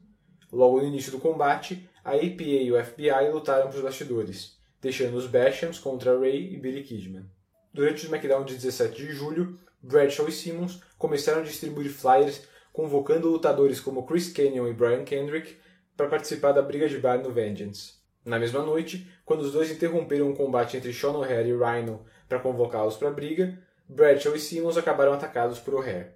Logo 0.50 0.80
no 0.80 0.88
início 0.88 1.12
do 1.12 1.20
combate, 1.20 1.88
a 2.04 2.12
APA 2.12 2.44
e 2.44 2.72
o 2.72 2.82
FBI 2.82 3.30
lutaram 3.30 3.68
para 3.68 3.76
os 3.76 3.84
bastidores, 3.84 4.58
deixando 4.82 5.18
os 5.18 5.28
Bashams 5.28 5.80
contra 5.80 6.18
Ray 6.18 6.54
e 6.54 6.58
Billy 6.58 6.82
Kidman. 6.82 7.26
Durante 7.74 8.04
o 8.04 8.06
SmackDown 8.06 8.44
de 8.46 8.56
17 8.56 8.96
de 8.96 9.12
julho, 9.14 9.60
Bradshaw 9.82 10.28
e 10.28 10.32
Simmons 10.32 10.82
começaram 10.98 11.42
a 11.42 11.44
distribuir 11.44 11.92
flyers 11.92 12.42
convocando 12.74 13.30
lutadores 13.30 13.80
como 13.80 14.06
Chris 14.06 14.32
Canyon 14.32 14.68
e 14.68 14.74
Brian 14.74 15.04
Kendrick 15.04 15.58
para 15.96 16.08
participar 16.08 16.52
da 16.52 16.62
briga 16.62 16.88
de 16.88 16.98
bar 16.98 17.22
no 17.22 17.32
Vengeance. 17.32 17.94
Na 18.26 18.40
mesma 18.40 18.62
noite, 18.62 19.08
quando 19.26 19.42
os 19.42 19.52
dois 19.52 19.72
interromperam 19.72 20.30
o 20.30 20.36
combate 20.36 20.78
entre 20.78 20.94
Sean 20.94 21.12
O'Hare 21.12 21.50
e 21.50 21.54
Rhino 21.54 22.06
para 22.28 22.40
convocá-los 22.40 22.98
para 22.98 23.10
a 23.10 23.14
briga, 23.14 23.58
Bradshaw 23.88 24.36
e 24.36 24.40
Simmons 24.40 24.78
acabaram 24.78 25.14
atacados 25.14 25.60
por 25.60 25.74
O'Hare. 25.74 26.12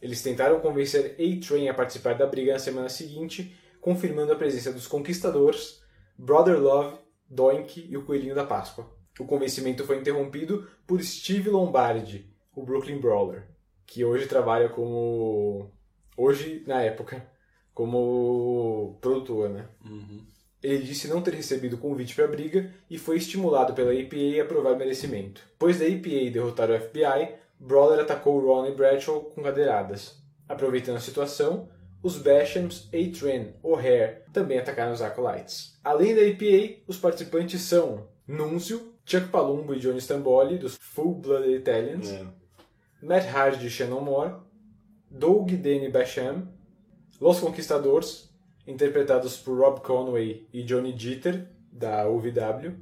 Eles 0.00 0.22
tentaram 0.22 0.60
convencer 0.60 1.16
A-Train 1.18 1.68
a 1.68 1.74
participar 1.74 2.14
da 2.14 2.26
briga 2.26 2.52
na 2.52 2.58
semana 2.58 2.88
seguinte, 2.88 3.56
confirmando 3.80 4.32
a 4.32 4.36
presença 4.36 4.72
dos 4.72 4.86
Conquistadores, 4.86 5.82
Brother 6.18 6.60
Love, 6.60 6.98
Doink 7.28 7.86
e 7.88 7.96
o 7.96 8.04
Coelhinho 8.04 8.34
da 8.34 8.44
Páscoa. 8.44 9.03
O 9.18 9.24
convencimento 9.24 9.84
foi 9.84 9.98
interrompido 9.98 10.68
por 10.86 11.02
Steve 11.02 11.48
Lombardi, 11.50 12.28
o 12.54 12.62
Brooklyn 12.62 12.98
Brawler, 12.98 13.46
que 13.86 14.04
hoje 14.04 14.26
trabalha 14.26 14.68
como. 14.68 15.70
Hoje, 16.16 16.62
na 16.66 16.82
época, 16.82 17.26
como 17.72 18.98
produtor, 19.00 19.50
né? 19.50 19.68
Ele 20.62 20.82
disse 20.82 21.08
não 21.08 21.20
ter 21.20 21.34
recebido 21.34 21.76
convite 21.76 22.14
para 22.14 22.24
a 22.24 22.28
briga 22.28 22.72
e 22.88 22.96
foi 22.96 23.16
estimulado 23.18 23.74
pela 23.74 23.92
APA 23.92 24.42
a 24.42 24.46
provar 24.46 24.76
merecimento. 24.76 25.42
Depois 25.50 25.78
da 25.78 25.84
APA 25.84 26.30
derrotar 26.32 26.70
o 26.70 26.80
FBI, 26.80 27.34
Brawler 27.60 28.00
atacou 28.00 28.40
Ron 28.40 28.68
e 28.68 28.74
Bradshaw 28.74 29.20
com 29.20 29.42
cadeiradas. 29.42 30.22
Aproveitando 30.48 30.96
a 30.96 31.00
situação, 31.00 31.68
os 32.02 32.16
Bashams, 32.16 32.88
A-Train, 32.88 33.54
O'Hare 33.62 34.22
também 34.32 34.58
atacaram 34.58 34.92
os 34.92 35.02
Acolytes. 35.02 35.78
Além 35.84 36.14
da 36.14 36.22
APA, 36.22 36.82
os 36.86 36.96
participantes 36.96 37.60
são 37.60 38.08
Nunzio, 38.26 38.93
Chuck 39.04 39.28
Palumbo 39.28 39.74
e 39.74 39.78
Johnny 39.78 39.98
Stamboli, 40.00 40.58
dos 40.58 40.76
Full 40.80 41.14
Blooded 41.16 41.54
Italians, 41.60 42.10
Matt 43.02 43.26
Hardy 43.26 43.66
e 43.66 43.70
Shannon 43.70 44.00
Moore, 44.00 44.34
Doug 45.10 45.50
Danny 45.52 45.90
Basham, 45.90 46.48
Los 47.20 47.40
Conquistadores, 47.40 48.32
interpretados 48.66 49.36
por 49.36 49.58
Rob 49.58 49.80
Conway 49.80 50.48
e 50.52 50.62
Johnny 50.62 50.94
Jeter, 50.98 51.48
da 51.70 52.08
UVW, 52.08 52.76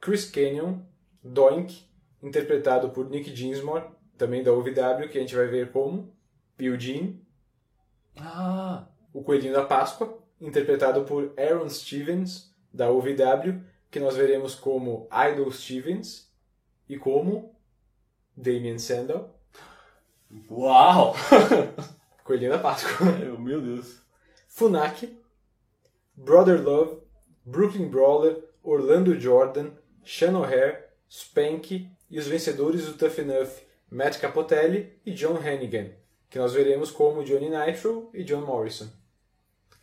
Chris 0.00 0.24
Canyon, 0.30 0.80
Doink, 1.22 1.84
interpretado 2.22 2.90
por 2.90 3.08
Nick 3.08 3.30
Dinsmore, 3.30 3.84
também 4.16 4.42
da 4.42 4.52
UVW, 4.52 5.08
que 5.08 5.18
a 5.18 5.20
gente 5.20 5.34
vai 5.36 5.46
ver 5.46 5.70
como. 5.70 6.12
Bill 6.56 6.76
Jean, 6.76 7.14
Ah, 8.20 8.88
o 9.12 9.22
Coelhinho 9.22 9.52
da 9.52 9.64
Páscoa, 9.64 10.18
interpretado 10.40 11.04
por 11.04 11.32
Aaron 11.36 11.68
Stevens, 11.68 12.52
da 12.74 12.90
UVW, 12.90 13.62
que 13.90 14.00
nós 14.00 14.16
veremos 14.16 14.54
como 14.54 15.08
Idol 15.30 15.50
Stevens, 15.50 16.28
e 16.88 16.96
como 16.96 17.54
Damien 18.36 18.78
Sandow, 18.78 19.34
uau! 20.50 21.14
Coelhinho 22.24 22.52
da 22.52 22.58
Páscoa. 22.58 23.06
Meu 23.38 23.60
Deus. 23.60 24.00
Funaki, 24.48 25.18
Brother 26.16 26.62
Love, 26.62 27.02
Brooklyn 27.44 27.88
Brawler, 27.88 28.44
Orlando 28.62 29.18
Jordan, 29.18 29.70
Sean 30.04 30.38
O'Hare, 30.38 30.84
Spanky 31.08 31.90
e 32.10 32.18
os 32.18 32.26
vencedores 32.26 32.86
do 32.86 32.94
Tough 32.94 33.18
Enough, 33.18 33.50
Matt 33.90 34.18
Capotelli 34.18 35.00
e 35.06 35.12
John 35.12 35.36
Hannigan, 35.36 35.90
que 36.28 36.38
nós 36.38 36.52
veremos 36.52 36.90
como 36.90 37.24
Johnny 37.24 37.48
Nitro 37.48 38.10
e 38.12 38.24
John 38.24 38.42
Morrison. 38.42 38.88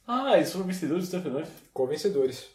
Ah, 0.07 0.35
eles 0.35 0.51
foram 0.51 0.67
vencedores 0.67 1.05
do 1.05 1.07
Stuff 1.07 1.27
Enough? 1.27 1.49
Co-vencedores. 1.73 2.49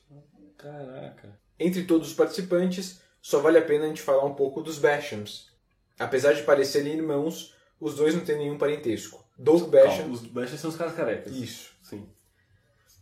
Caraca. 0.56 1.39
Entre 1.60 1.84
todos 1.84 2.08
os 2.08 2.14
participantes, 2.14 3.02
só 3.20 3.38
vale 3.40 3.58
a 3.58 3.62
pena 3.62 3.84
a 3.84 3.88
gente 3.88 4.00
falar 4.00 4.24
um 4.24 4.34
pouco 4.34 4.62
dos 4.62 4.78
Bashams. 4.78 5.50
Apesar 5.98 6.32
de 6.32 6.42
parecerem 6.42 6.94
irmãos, 6.94 7.54
os 7.78 7.94
dois 7.94 8.14
não 8.14 8.24
têm 8.24 8.38
nenhum 8.38 8.56
parentesco. 8.56 9.22
Doug 9.38 9.70
Basham... 9.70 9.98
Calma, 9.98 10.14
os 10.14 10.20
Basham 10.22 10.56
são 10.56 10.70
os 10.70 10.76
caras 10.76 10.94
carecas. 10.94 11.36
Isso. 11.36 11.72
Sim. 11.82 12.08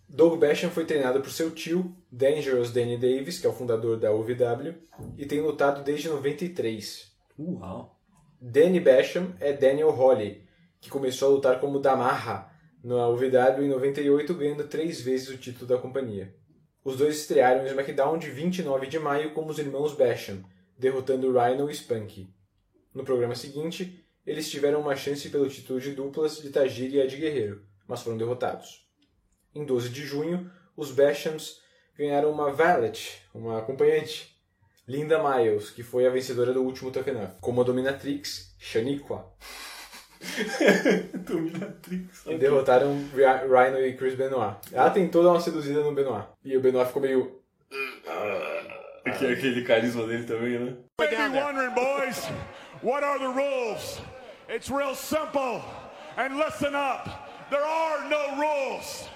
Doug 0.09 0.41
Basham 0.41 0.71
foi 0.71 0.85
treinado 0.85 1.21
por 1.21 1.31
seu 1.31 1.53
tio, 1.53 1.95
Dangerous 2.11 2.73
Danny 2.73 2.97
Davis, 2.97 3.39
que 3.39 3.47
é 3.47 3.51
o 3.51 3.53
fundador 3.53 3.97
da 3.97 4.13
UVW, 4.13 4.75
e 5.17 5.25
tem 5.25 5.41
lutado 5.41 5.85
desde 5.85 6.09
93. 6.09 7.13
Uau. 7.39 7.97
Danny 8.41 8.81
Basham 8.81 9.35
é 9.39 9.53
Daniel 9.53 9.91
Holly, 9.91 10.43
que 10.81 10.91
começou 10.91 11.29
a 11.29 11.35
lutar 11.35 11.61
como 11.61 11.79
Damarra 11.79 12.51
na 12.83 13.09
UVW 13.09 13.65
em 13.65 13.69
98, 13.69 14.35
ganhando 14.35 14.65
três 14.65 15.01
vezes 15.01 15.29
o 15.29 15.37
título 15.37 15.67
da 15.67 15.79
companhia. 15.79 16.35
Os 16.89 16.97
dois 16.97 17.19
estrearam 17.19 17.65
em 17.65 17.67
SmackDown 17.67 18.17
de 18.17 18.31
29 18.31 18.87
de 18.87 18.99
maio 18.99 19.35
como 19.35 19.51
os 19.51 19.59
irmãos 19.59 19.93
Basham, 19.93 20.43
derrotando 20.79 21.39
Rhino 21.39 21.69
e 21.69 21.75
Spunky. 21.75 22.35
No 22.95 23.05
programa 23.05 23.35
seguinte, 23.35 24.03
eles 24.27 24.51
tiveram 24.51 24.81
uma 24.81 24.97
chance 24.97 25.29
pelo 25.29 25.51
título 25.51 25.79
de 25.79 25.91
duplas 25.91 26.39
de 26.39 26.49
Tajiri 26.49 26.97
e 26.97 27.01
Ed 27.01 27.15
Guerreiro, 27.15 27.63
mas 27.87 28.01
foram 28.01 28.17
derrotados. 28.17 28.89
Em 29.55 29.67
12 29.67 29.91
de 29.91 30.01
junho, 30.07 30.51
os 30.75 30.91
Bashams 30.91 31.61
ganharam 31.95 32.33
uma 32.33 32.51
valet, 32.51 33.21
uma 33.35 33.59
acompanhante, 33.59 34.35
Linda 34.87 35.23
Miles, 35.23 35.69
que 35.69 35.83
foi 35.83 36.07
a 36.07 36.11
vencedora 36.11 36.55
do 36.55 36.63
último 36.63 36.91
Tough 36.91 37.05
como 37.43 37.61
a 37.61 37.65
dominatrix 37.65 38.55
Shaniqua. 38.59 39.27
Dominatrix. 41.15 42.27
E 42.27 42.37
derrotaram 42.37 42.97
Rhino 43.15 43.79
e 43.79 43.97
Chris 43.97 44.15
Benoit. 44.15 44.57
Ela 44.73 44.91
tentou 44.91 45.23
dar 45.23 45.31
uma 45.31 45.41
seduzida 45.41 45.81
no 45.81 45.95
Benoit. 45.95 46.27
E 46.45 46.57
o 46.57 46.61
Benoit 46.61 46.87
ficou 46.87 47.03
meio. 47.03 47.41
Aqui, 49.05 49.27
aquele 49.27 49.63
carisma 49.63 50.07
dele 50.07 50.25
também, 50.25 50.59
né? 50.59 50.77
May 50.99 51.09
be 51.09 51.39
wondering, 51.39 51.75
boys, 51.75 52.29
what 52.83 53.05
are 53.05 53.19
the 53.19 53.29
rules? 53.29 54.01
It's 54.49 54.71
real 54.71 54.95
simple. 54.95 55.63
And 56.17 56.37
listen 56.37 56.75
up. 56.75 57.09
There 57.51 57.65
are 57.65 58.09
no 58.09 58.37
rules. 58.37 59.09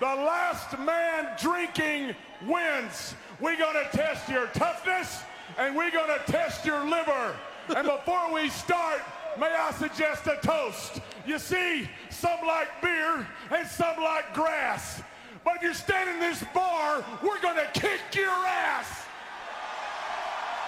The 0.00 0.06
last 0.06 0.78
man 0.78 1.28
drinking 1.38 2.16
wins. 2.46 3.14
We're 3.40 3.58
gonna 3.58 3.88
test 3.92 4.28
your 4.28 4.46
toughness 4.48 5.22
and 5.58 5.76
we're 5.76 5.90
gonna 5.90 6.18
test 6.26 6.64
your 6.64 6.84
liver. 6.84 7.36
And 7.76 7.86
before 7.86 8.32
we 8.32 8.48
start, 8.48 9.02
may 9.38 9.54
I 9.54 9.72
suggest 9.72 10.26
a 10.26 10.38
toast? 10.42 11.00
You 11.26 11.38
see, 11.38 11.88
some 12.08 12.40
like 12.46 12.68
beer 12.82 13.26
and 13.50 13.68
some 13.68 13.96
like 13.98 14.32
grass. 14.34 15.02
But 15.44 15.56
if 15.56 15.62
you're 15.62 15.74
standing 15.74 16.16
in 16.16 16.20
this 16.20 16.44
bar, 16.54 17.04
we're 17.22 17.40
gonna 17.40 17.68
kick 17.72 18.00
your 18.14 18.28
ass. 18.28 19.04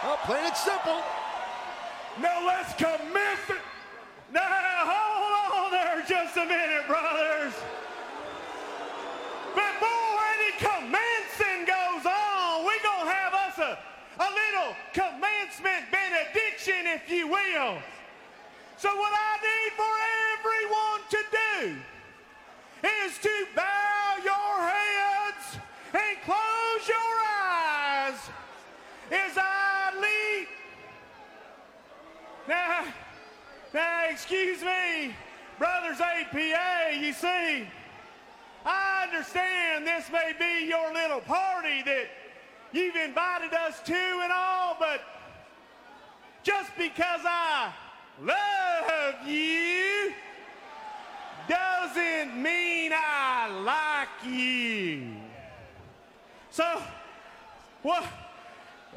Well, 0.02 0.16
plain 0.24 0.44
and 0.44 0.56
simple. 0.56 1.02
Now 2.20 2.46
let's 2.46 2.74
commence 2.74 3.48
it. 3.48 3.62
Now 4.32 4.42
hold 4.42 5.64
on 5.66 5.70
there 5.72 6.02
just 6.08 6.36
a 6.36 6.44
minute, 6.44 6.86
brothers. 6.86 7.52
Before 9.54 10.18
any 10.34 10.52
commencing 10.58 11.66
goes 11.66 12.06
on, 12.06 12.66
we 12.66 12.72
gonna 12.82 13.10
have 13.12 13.34
us 13.34 13.58
a, 13.58 13.78
a 14.18 14.28
little 14.32 14.74
commencement 14.92 15.90
benediction, 15.90 16.86
if 16.86 17.10
you 17.10 17.28
will. 17.28 17.78
So, 18.82 18.88
what 18.96 19.12
I 19.14 19.36
need 19.46 19.72
for 19.76 19.94
everyone 20.34 21.02
to 21.10 21.18
do 21.30 21.76
is 23.06 23.16
to 23.18 23.46
bow 23.54 24.16
your 24.24 24.54
heads 24.60 25.58
and 25.94 26.18
close 26.24 26.88
your 26.88 27.14
eyes 27.30 28.18
as 29.12 29.38
I 29.38 29.92
lead. 30.00 30.48
Now, 32.48 32.84
now, 33.72 34.06
excuse 34.10 34.60
me, 34.62 35.14
brothers 35.60 36.00
APA, 36.00 36.98
you 36.98 37.12
see, 37.12 37.68
I 38.66 39.06
understand 39.08 39.86
this 39.86 40.10
may 40.10 40.32
be 40.36 40.66
your 40.66 40.92
little 40.92 41.20
party 41.20 41.82
that 41.84 42.06
you've 42.72 42.96
invited 42.96 43.54
us 43.54 43.80
to 43.82 43.94
and 43.94 44.32
all, 44.32 44.76
but 44.80 45.02
just 46.42 46.72
because 46.76 47.20
I 47.24 47.72
love 48.20 49.26
you 49.26 50.12
doesn't 51.48 52.40
mean 52.40 52.92
I 52.94 53.48
like 53.64 54.32
you. 54.32 55.14
So, 56.50 56.82
what? 57.82 58.04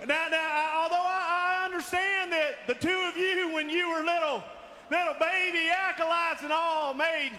Now, 0.06 0.28
now, 0.30 0.82
although 0.84 0.96
I, 0.96 1.62
I 1.62 1.66
understand 1.66 2.32
that 2.34 2.68
the 2.68 2.76
two 2.76 3.10
of 3.10 3.18
you, 3.18 3.54
when 3.54 3.70
you 3.70 3.90
were 3.90 4.04
little, 4.04 4.44
little 4.92 5.16
baby 5.20 5.70
acolytes 5.70 6.44
and 6.44 6.52
all, 6.52 6.94
made 6.94 7.32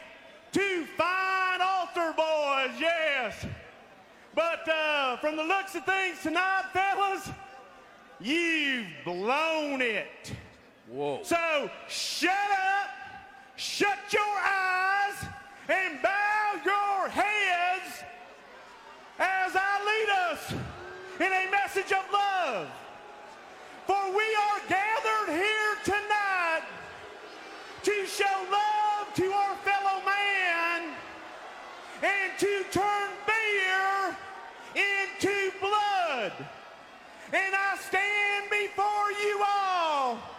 two 0.52 0.86
fine 0.96 1.60
altar 1.60 2.14
boys, 2.16 2.80
yes. 2.80 3.46
But 4.34 4.68
uh, 4.68 5.16
from 5.18 5.36
the 5.36 5.44
looks 5.44 5.74
of 5.74 5.84
things 5.84 6.22
tonight, 6.22 6.64
fellas, 6.72 7.30
you've 8.20 8.88
blown 9.04 9.82
it. 9.82 10.32
Whoa. 10.88 11.18
So 11.24 11.68
shut 11.88 12.30
up, 12.30 12.90
shut 13.56 13.98
your 14.12 14.22
eyes, 14.22 15.16
and 15.68 16.00
bow 16.00 16.60
your 16.64 17.08
heads 17.08 18.04
as 19.18 19.56
I 19.56 19.72
lead 19.84 20.08
us 20.30 20.52
in 21.18 21.32
a 21.32 21.50
message 21.50 21.92
of 21.92 22.04
love. 22.12 22.68
For 23.86 24.10
we 24.10 24.36
are 24.46 24.60
gathered 24.68 25.34
here 25.34 25.74
tonight 25.84 26.62
to 27.82 28.06
show 28.06 28.46
love 28.50 29.12
to 29.14 29.32
our 29.32 29.56
fellow 29.56 30.04
man 30.04 30.94
and 32.02 32.38
to 32.38 32.64
turn 32.70 33.10
beer 33.26 34.16
into 34.76 35.50
blood. 35.60 36.32
And 37.32 37.54
I 37.56 37.76
stand 37.88 38.50
before 38.50 39.10
you 39.20 39.44
all 39.44 40.35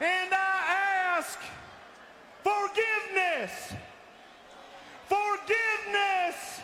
and 0.00 0.32
I 0.32 1.16
ask 1.18 1.38
forgiveness. 2.42 3.74
Forgiveness. 5.08 6.60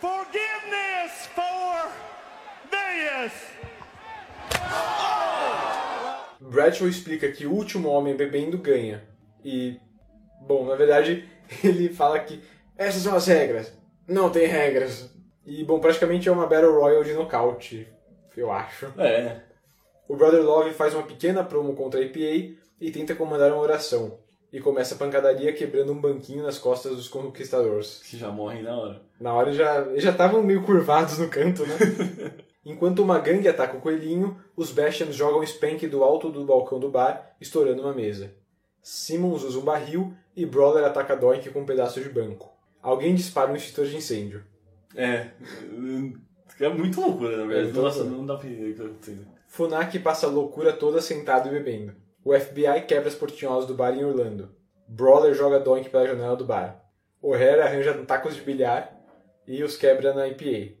Forgiveness 0.00 1.28
for 1.34 1.92
this. 2.70 3.32
Bradshaw 6.40 6.88
explica 6.88 7.30
que 7.30 7.46
o 7.46 7.52
último 7.52 7.88
homem 7.88 8.16
bebendo 8.16 8.58
ganha. 8.58 9.02
E, 9.44 9.80
bom, 10.40 10.66
na 10.66 10.74
verdade, 10.74 11.28
ele 11.62 11.88
fala 11.88 12.18
que 12.18 12.42
essas 12.76 13.02
são 13.02 13.14
as 13.14 13.26
regras. 13.26 13.72
Não 14.06 14.30
tem 14.30 14.46
regras. 14.46 15.10
E, 15.46 15.64
bom, 15.64 15.78
praticamente 15.80 16.28
é 16.28 16.32
uma 16.32 16.46
Battle 16.46 16.78
Royale 16.78 17.04
de 17.04 17.14
nocaute, 17.14 17.88
eu 18.36 18.50
acho. 18.50 18.92
É. 18.98 19.51
O 20.12 20.16
Brother 20.16 20.42
Love 20.42 20.74
faz 20.74 20.92
uma 20.92 21.04
pequena 21.04 21.42
promo 21.42 21.74
contra 21.74 21.98
a 21.98 22.04
APA 22.04 22.18
e 22.78 22.90
tenta 22.92 23.14
comandar 23.14 23.50
uma 23.50 23.62
oração. 23.62 24.18
E 24.52 24.60
começa 24.60 24.94
a 24.94 24.98
pancadaria 24.98 25.54
quebrando 25.54 25.90
um 25.90 25.98
banquinho 25.98 26.42
nas 26.42 26.58
costas 26.58 26.94
dos 26.94 27.08
conquistadores. 27.08 28.02
Que 28.04 28.18
já 28.18 28.30
morrem 28.30 28.62
na 28.62 28.76
hora. 28.76 29.00
Na 29.18 29.32
hora 29.32 29.54
já, 29.54 29.80
eles 29.86 30.02
já 30.04 30.10
estavam 30.10 30.42
meio 30.42 30.64
curvados 30.64 31.16
no 31.16 31.30
canto, 31.30 31.64
né? 31.64 31.76
Enquanto 32.62 32.98
uma 32.98 33.18
gangue 33.18 33.48
ataca 33.48 33.78
o 33.78 33.80
coelhinho, 33.80 34.36
os 34.54 34.70
Bashams 34.70 35.16
jogam 35.16 35.42
Spank 35.46 35.86
do 35.86 36.04
alto 36.04 36.30
do 36.30 36.44
balcão 36.44 36.78
do 36.78 36.90
bar, 36.90 37.34
estourando 37.40 37.80
uma 37.80 37.94
mesa. 37.94 38.34
Simmons 38.82 39.42
usa 39.44 39.58
um 39.60 39.64
barril 39.64 40.12
e 40.36 40.44
Brawler 40.44 40.84
ataca 40.84 41.16
Doink 41.16 41.48
com 41.48 41.60
um 41.60 41.66
pedaço 41.66 42.02
de 42.02 42.10
banco. 42.10 42.52
Alguém 42.82 43.14
dispara 43.14 43.50
um 43.50 43.56
extintor 43.56 43.86
de 43.86 43.96
incêndio. 43.96 44.44
É. 44.94 45.30
É 46.60 46.68
muito 46.68 47.00
loucura, 47.00 47.38
na 47.38 47.46
verdade. 47.46 47.70
É, 47.70 47.80
Nossa, 47.80 48.00
loucura. 48.00 48.18
não 48.18 48.26
dá 48.26 48.36
pra 48.36 48.46
entender 48.46 48.68
o 48.68 48.74
que 48.74 48.78
tá 48.78 48.84
acontecendo. 48.84 49.31
Funaki 49.52 49.98
passa 49.98 50.26
a 50.26 50.30
loucura 50.30 50.72
toda 50.72 51.02
sentado 51.02 51.46
e 51.46 51.52
bebendo. 51.52 51.94
O 52.24 52.32
FBI 52.32 52.86
quebra 52.88 53.08
as 53.08 53.14
portinholas 53.14 53.66
do 53.66 53.74
bar 53.74 53.92
em 53.92 54.02
Orlando. 54.02 54.48
Brawler 54.88 55.34
joga 55.34 55.60
Doink 55.60 55.90
pela 55.90 56.06
janela 56.06 56.34
do 56.34 56.46
bar. 56.46 56.82
O'Hare 57.20 57.60
arranja 57.60 57.92
tacos 58.06 58.34
de 58.34 58.40
bilhar 58.40 58.98
e 59.46 59.62
os 59.62 59.76
quebra 59.76 60.14
na 60.14 60.26
IPA. 60.26 60.74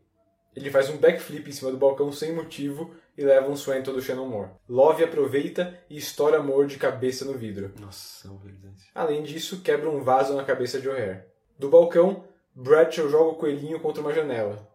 Ele 0.56 0.70
faz 0.70 0.88
um 0.88 0.96
backflip 0.96 1.50
em 1.50 1.52
cima 1.52 1.70
do 1.70 1.76
balcão 1.76 2.10
sem 2.10 2.34
motivo 2.34 2.94
e 3.14 3.22
leva 3.22 3.50
um 3.50 3.56
Swanton 3.56 3.92
do 3.92 4.00
Shannon 4.00 4.26
Moore. 4.26 4.52
Love 4.66 5.04
aproveita 5.04 5.78
e 5.90 5.98
estoura 5.98 6.42
Moore 6.42 6.68
de 6.68 6.78
cabeça 6.78 7.26
no 7.26 7.34
vidro. 7.34 7.74
Nossa, 7.78 8.26
é 8.26 8.30
verdade. 8.42 8.90
Além 8.94 9.22
disso, 9.22 9.60
quebra 9.60 9.90
um 9.90 10.02
vaso 10.02 10.34
na 10.34 10.44
cabeça 10.44 10.80
de 10.80 10.88
O'Hare. 10.88 11.24
Do 11.58 11.68
balcão, 11.68 12.24
Bradshaw 12.54 13.06
joga 13.10 13.32
o 13.32 13.36
coelhinho 13.36 13.80
contra 13.80 14.00
uma 14.00 14.14
janela. 14.14 14.66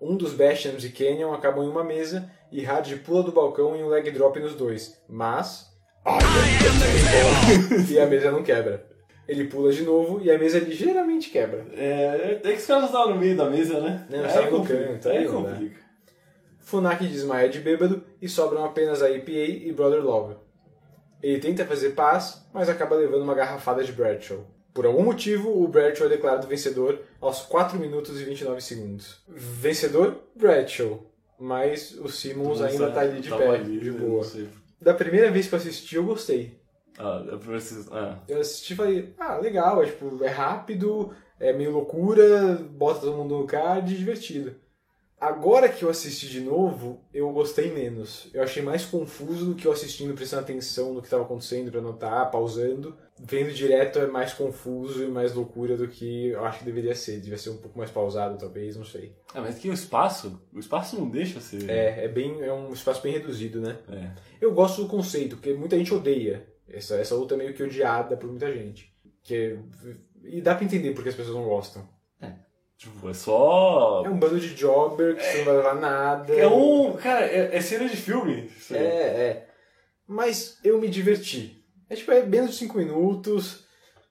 Um 0.00 0.16
dos 0.16 0.34
Bashams 0.34 0.84
e 0.84 0.90
Canyon 0.90 1.32
acabam 1.32 1.64
em 1.64 1.68
uma 1.68 1.82
mesa 1.82 2.30
e 2.52 2.62
Hard 2.62 2.96
pula 2.98 3.22
do 3.22 3.32
balcão 3.32 3.74
em 3.74 3.82
um 3.82 3.88
leg 3.88 4.10
drop 4.10 4.38
nos 4.38 4.54
dois, 4.54 5.00
mas. 5.08 5.70
e 7.90 7.98
a 7.98 8.06
mesa 8.06 8.30
não 8.30 8.42
quebra. 8.42 8.86
Ele 9.26 9.48
pula 9.48 9.72
de 9.72 9.82
novo 9.82 10.20
e 10.22 10.30
a 10.30 10.38
mesa 10.38 10.58
ligeiramente 10.58 11.30
quebra. 11.30 11.66
É, 11.72 12.40
é 12.44 12.52
que 12.52 12.58
os 12.58 12.66
caras 12.66 12.84
estavam 12.84 13.14
no 13.14 13.20
meio 13.20 13.36
da 13.36 13.50
mesa, 13.50 13.80
né? 13.80 14.06
Não, 14.08 14.20
Aí 14.20 14.26
estavam 14.26 14.58
no 14.58 14.64
canto, 14.64 15.08
Aí 15.08 15.26
complica. 15.26 15.80
Funaki 16.60 17.06
desmaia 17.06 17.48
de 17.48 17.60
bêbado 17.60 18.04
e 18.20 18.28
sobram 18.28 18.64
apenas 18.64 19.02
a 19.02 19.10
EPA 19.10 19.30
e 19.30 19.72
Brother 19.72 20.04
Love. 20.04 20.36
Ele 21.22 21.40
tenta 21.40 21.64
fazer 21.64 21.90
paz, 21.90 22.46
mas 22.52 22.68
acaba 22.68 22.94
levando 22.96 23.22
uma 23.22 23.34
garrafada 23.34 23.82
de 23.82 23.92
Bradshaw. 23.92 24.44
Por 24.76 24.84
algum 24.84 25.02
motivo, 25.02 25.64
o 25.64 25.66
Bradshaw 25.66 26.06
é 26.06 26.10
declarado 26.10 26.46
vencedor 26.46 27.00
aos 27.18 27.40
4 27.40 27.78
minutos 27.78 28.20
e 28.20 28.24
29 28.24 28.60
segundos. 28.60 29.22
Vencedor, 29.26 30.18
Bradshaw. 30.34 31.02
Mas 31.40 31.92
o 31.92 32.10
Simmons 32.10 32.60
Nossa, 32.60 32.66
ainda 32.66 32.90
tá 32.90 33.00
ali 33.00 33.22
de 33.22 33.30
pé, 33.30 33.48
ali, 33.48 33.80
de 33.80 33.90
né, 33.90 33.98
boa. 33.98 34.26
Da 34.78 34.92
primeira 34.92 35.30
vez 35.30 35.48
que 35.48 35.54
eu 35.54 35.58
assisti, 35.58 35.96
eu 35.96 36.04
gostei. 36.04 36.60
Ah, 36.98 37.24
pra 37.26 37.58
vocês. 37.58 37.88
Ah. 37.90 38.18
Eu 38.28 38.38
assisti 38.38 38.74
e 38.74 38.76
falei, 38.76 39.14
ah, 39.18 39.38
legal, 39.38 39.82
é, 39.82 39.86
tipo, 39.86 40.22
é 40.22 40.28
rápido, 40.28 41.10
é 41.40 41.54
meio 41.54 41.70
loucura, 41.70 42.56
bota 42.70 43.00
todo 43.00 43.16
mundo 43.16 43.38
no 43.38 43.46
card, 43.46 43.96
divertido. 43.96 44.56
Agora 45.18 45.70
que 45.70 45.82
eu 45.82 45.88
assisti 45.88 46.28
de 46.28 46.42
novo, 46.42 47.00
eu 47.14 47.30
gostei 47.32 47.72
menos. 47.72 48.28
Eu 48.34 48.42
achei 48.42 48.62
mais 48.62 48.84
confuso 48.84 49.46
do 49.46 49.54
que 49.54 49.66
eu 49.66 49.72
assistindo, 49.72 50.14
prestando 50.14 50.42
atenção 50.42 50.92
no 50.92 51.00
que 51.00 51.06
estava 51.06 51.22
acontecendo 51.22 51.70
pra 51.70 51.80
anotar, 51.80 52.30
pausando. 52.30 52.94
Vendo 53.18 53.52
direto 53.52 53.98
é 53.98 54.06
mais 54.06 54.34
confuso 54.34 55.02
e 55.02 55.08
mais 55.08 55.32
loucura 55.32 55.76
do 55.76 55.88
que 55.88 56.28
eu 56.28 56.44
acho 56.44 56.58
que 56.58 56.64
deveria 56.64 56.94
ser. 56.94 57.20
Devia 57.20 57.38
ser 57.38 57.50
um 57.50 57.56
pouco 57.56 57.78
mais 57.78 57.90
pausado, 57.90 58.38
talvez, 58.38 58.76
não 58.76 58.84
sei. 58.84 59.16
Ah, 59.34 59.40
mas 59.40 59.58
que 59.58 59.70
o 59.70 59.72
espaço, 59.72 60.40
o 60.52 60.58
espaço 60.58 60.98
não 60.98 61.08
deixa 61.08 61.40
ser. 61.40 61.68
É, 61.70 62.04
é 62.04 62.08
bem, 62.08 62.42
é 62.42 62.52
um 62.52 62.72
espaço 62.72 63.02
bem 63.02 63.12
reduzido, 63.12 63.60
né? 63.60 63.78
É. 63.88 64.10
Eu 64.40 64.52
gosto 64.52 64.82
do 64.82 64.88
conceito, 64.88 65.36
porque 65.36 65.54
muita 65.54 65.78
gente 65.78 65.94
odeia. 65.94 66.46
Essa, 66.68 66.96
essa 66.96 67.14
luta 67.14 67.34
é 67.34 67.38
meio 67.38 67.54
que 67.54 67.62
odiada 67.62 68.16
por 68.16 68.28
muita 68.28 68.52
gente. 68.52 68.92
Que, 69.22 69.58
e 70.22 70.40
dá 70.40 70.54
pra 70.54 70.64
entender 70.64 70.92
porque 70.92 71.08
as 71.08 71.14
pessoas 71.14 71.36
não 71.36 71.44
gostam. 71.44 71.88
Tipo, 72.76 73.08
é 73.08 73.14
só. 73.14 74.02
É 74.04 74.08
um 74.08 74.18
bando 74.18 74.38
de 74.38 74.54
jobber 74.54 75.16
que 75.16 75.22
você 75.22 75.38
não 75.38 75.44
vai 75.46 75.56
levar 75.56 75.74
nada. 75.76 76.32
É 76.34 76.46
um. 76.46 76.92
Cara, 76.92 77.24
é, 77.24 77.56
é 77.56 77.60
cena 77.60 77.88
de 77.88 77.96
filme. 77.96 78.50
É, 78.70 78.76
é. 78.76 79.48
Mas 80.06 80.58
eu 80.62 80.78
me 80.78 80.88
diverti. 80.88 81.55
É 81.88 81.94
tipo, 81.94 82.10
é 82.12 82.24
menos 82.24 82.50
de 82.50 82.56
5 82.56 82.78
minutos, 82.78 83.64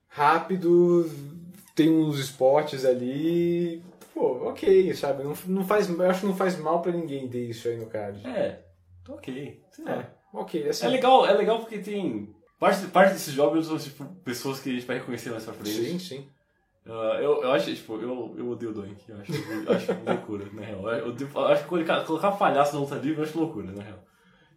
rápido, 0.08 1.10
tem 1.76 1.90
uns 1.90 2.20
spots 2.20 2.86
ali. 2.86 3.84
Pô, 4.14 4.48
ok, 4.50 4.94
sabe? 4.94 5.24
Não, 5.24 5.34
não 5.48 5.66
faz, 5.66 5.90
eu 5.90 6.10
acho 6.10 6.22
que 6.22 6.26
não 6.26 6.36
faz 6.36 6.58
mal 6.58 6.82
pra 6.82 6.92
ninguém 6.92 7.28
ter 7.28 7.50
isso 7.50 7.68
aí 7.68 7.78
no 7.78 7.88
card. 7.88 8.26
É, 8.26 8.62
tá 9.04 9.14
ok. 9.14 9.62
Sei 9.72 9.84
lá. 9.84 9.92
É, 9.94 10.10
ok. 10.34 10.70
Assim, 10.70 10.86
É 10.86 10.90
legal, 10.90 11.26
é 11.28 11.34
legal 11.34 11.60
porque 11.60 11.80
tem. 11.80 12.34
Parte, 12.58 12.88
parte 12.88 13.12
desses 13.14 13.34
jogos 13.34 13.68
são 13.68 13.78
tipo, 13.78 14.06
pessoas 14.24 14.62
que 14.62 14.70
a 14.70 14.74
gente 14.74 14.86
vai 14.86 14.98
reconhecer 15.00 15.30
mais 15.32 15.44
pra 15.44 15.54
frente. 15.54 15.70
Sim, 15.90 16.00
sim. 16.00 16.30
Ah, 16.88 17.18
eu, 17.20 17.44
eu 17.44 17.52
acho, 17.52 17.74
tipo, 17.76 17.96
eu, 17.96 18.34
eu 18.38 18.50
odeio 18.50 18.72
o 18.72 18.74
Doink. 18.74 19.04
Eu 19.10 19.18
acho, 19.20 19.34
eu 19.34 19.74
acho 19.76 19.92
loucura, 20.06 20.46
na 20.54 20.62
real. 20.62 20.90
Eu, 20.92 21.08
odeio- 21.10 21.30
eu 21.36 21.46
acho 21.48 21.64
que 21.64 21.70
colocar, 21.70 22.06
colocar 22.06 22.32
palhaço 22.32 22.74
na 22.74 22.80
luta 22.80 22.96
livre 22.96 23.18
eu 23.18 23.24
acho 23.26 23.38
loucura, 23.38 23.72
na 23.74 23.84
real. 23.84 24.00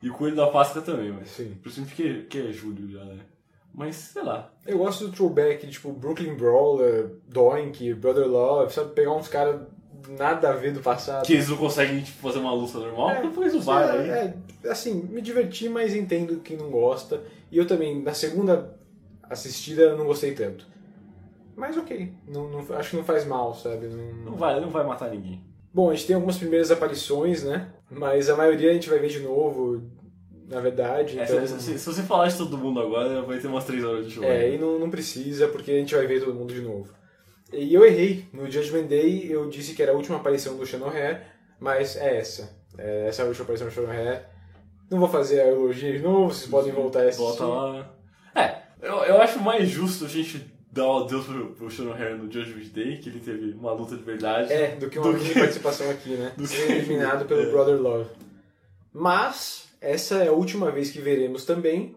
E 0.03 0.09
o 0.11 0.15
Coelho 0.15 0.37
da 0.37 0.47
Páscoa 0.47 0.81
também, 0.83 1.13
mas. 1.13 1.29
Sim. 1.31 1.57
Principalmente 1.63 1.95
porque 1.95 2.23
que 2.25 2.49
é 2.49 2.53
julho 2.53 2.89
já, 2.91 3.05
né? 3.05 3.19
Mas, 3.75 3.97
sei 3.97 4.23
lá. 4.23 4.53
Eu 4.67 4.79
gosto 4.79 5.07
do 5.07 5.13
throwback, 5.13 5.67
tipo 5.69 5.93
Brooklyn 5.93 6.35
Brawler, 6.35 7.11
Doink, 7.29 7.95
Brother 7.95 8.27
Love, 8.27 8.73
sabe? 8.73 8.93
Pegar 8.93 9.13
uns 9.15 9.29
caras 9.29 9.61
nada 10.19 10.51
a 10.51 10.53
ver 10.53 10.73
do 10.73 10.81
passado. 10.81 11.25
Que 11.27 11.35
eles 11.35 11.49
não 11.49 11.57
conseguem 11.57 12.01
tipo, 12.03 12.19
fazer 12.19 12.39
uma 12.39 12.53
luta 12.53 12.79
normal, 12.79 13.23
depois 13.23 13.55
o 13.55 13.61
VAR 13.61 13.91
aí. 13.91 14.09
É, 14.11 14.35
é, 14.65 14.69
assim, 14.71 14.95
me 14.95 15.21
diverti, 15.21 15.69
mas 15.69 15.95
entendo 15.95 16.41
quem 16.41 16.57
não 16.57 16.71
gosta. 16.71 17.23
E 17.51 17.59
eu 17.59 17.67
também, 17.67 18.01
na 18.03 18.15
segunda 18.15 18.77
assistida, 19.23 19.95
não 19.97 20.07
gostei 20.07 20.33
tanto. 20.35 20.67
Mas 21.57 21.77
ok, 21.77 22.13
não, 22.27 22.49
não- 22.49 22.77
acho 22.77 22.91
que 22.91 22.97
não 22.97 23.05
faz 23.05 23.27
mal, 23.27 23.55
sabe? 23.55 23.89
Não, 23.89 24.31
Não 24.31 24.37
vai, 24.37 24.61
não 24.61 24.71
vai 24.71 24.85
matar 24.87 25.11
ninguém. 25.11 25.43
Bom, 25.75 25.91
a 25.91 25.95
gente 25.95 26.07
tem 26.07 26.15
algumas 26.17 26.39
primeiras 26.39 26.71
aparições, 26.71 27.43
né? 27.43 27.69
Mas 27.91 28.29
a 28.29 28.37
maioria 28.37 28.71
a 28.71 28.75
gente 28.75 28.89
vai 28.91 28.99
ver 28.99 29.09
de 29.09 29.21
novo. 29.21 29.83
na 30.49 30.61
verdade. 30.61 31.19
É, 31.19 31.25
Então, 31.25 31.47
se, 31.47 31.61
se- 31.61 31.79
se 31.79 31.87
você 31.87 32.03
falar 32.03 32.29
de 32.29 32.37
todo 32.39 32.57
mundo 32.57 32.81
agora, 32.81 33.21
vai 33.23 33.39
ter 33.39 33.47
umas 33.49 33.65
3 33.65 33.85
horas 33.85 34.07
de 34.07 34.13
show. 34.15 34.25
É, 34.25 34.55
e 34.55 34.59
não, 34.59 34.79
não 34.79 34.89
precisa, 34.91 35.47
porque 35.49 35.71
a 35.71 35.75
gente 35.75 35.95
vai 35.95 36.07
ver 36.07 36.21
todo 36.21 36.35
mundo 36.35 36.55
de 36.55 36.63
novo. 36.63 36.89
E 37.53 37.73
eu 37.75 37.85
errei. 37.85 38.25
No 38.33 38.51
Judgment 38.51 38.87
Day 38.87 39.31
eu 39.31 39.49
disse 39.49 39.75
que 39.75 39.83
era 39.83 39.93
a 39.93 39.95
última 39.95 40.17
aparição 40.19 40.57
do 40.57 40.65
Shannon 40.67 40.89
Hair, 40.91 41.23
mas 41.61 41.97
é 41.97 42.17
essa. 42.19 42.57
É, 42.79 43.09
essa 43.09 43.23
é 43.23 43.25
a 43.25 43.29
última 43.29 43.45
aparição 43.45 43.69
do 43.69 43.73
Shannon 43.75 43.91
Hair. 43.91 44.27
Não 44.91 44.99
vou 44.99 45.09
fazer 45.09 45.41
a 45.41 45.49
elogio 45.49 45.93
de 45.93 45.99
novo, 45.99 46.33
vocês 46.33 46.51
podem 46.51 46.73
voltar 46.73 47.01
a 47.01 47.09
assistir. 47.09 47.23
Volta 47.39 47.45
lá. 47.47 47.95
É, 48.35 48.63
eu, 48.81 48.95
eu 49.05 49.21
acho 49.21 49.39
mais 49.41 49.69
justo 49.69 50.05
a 50.07 50.09
gente 50.09 50.51
o 50.85 51.05
adeus 51.05 51.27
pro, 51.27 51.47
pro 51.53 51.71
Shannon 51.71 51.93
Hair 51.95 52.17
no 52.19 52.31
Judgment 52.31 52.69
Day, 52.73 52.99
que 52.99 53.09
ele 53.09 53.21
teve 53.21 53.53
uma 53.53 53.73
luta 53.73 53.97
de 53.97 54.03
verdade. 54.03 54.53
É, 54.53 54.77
do 54.77 54.89
que 54.91 54.99
uma 54.99 55.13
mini 55.13 55.35
participação 55.35 55.91
aqui, 55.91 56.11
né? 56.11 56.33
do 56.37 56.47
que- 56.47 56.57
eliminado 56.73 57.27
pelo 57.27 57.43
É. 57.49 57.51
Brother 57.51 57.81
Love. 57.81 58.11
Mas, 58.93 59.69
essa 59.81 60.17
é 60.25 60.29
a 60.29 60.33
última 60.33 60.71
vez 60.71 60.91
que 60.91 61.01
veremos 61.01 61.45
também 61.45 61.95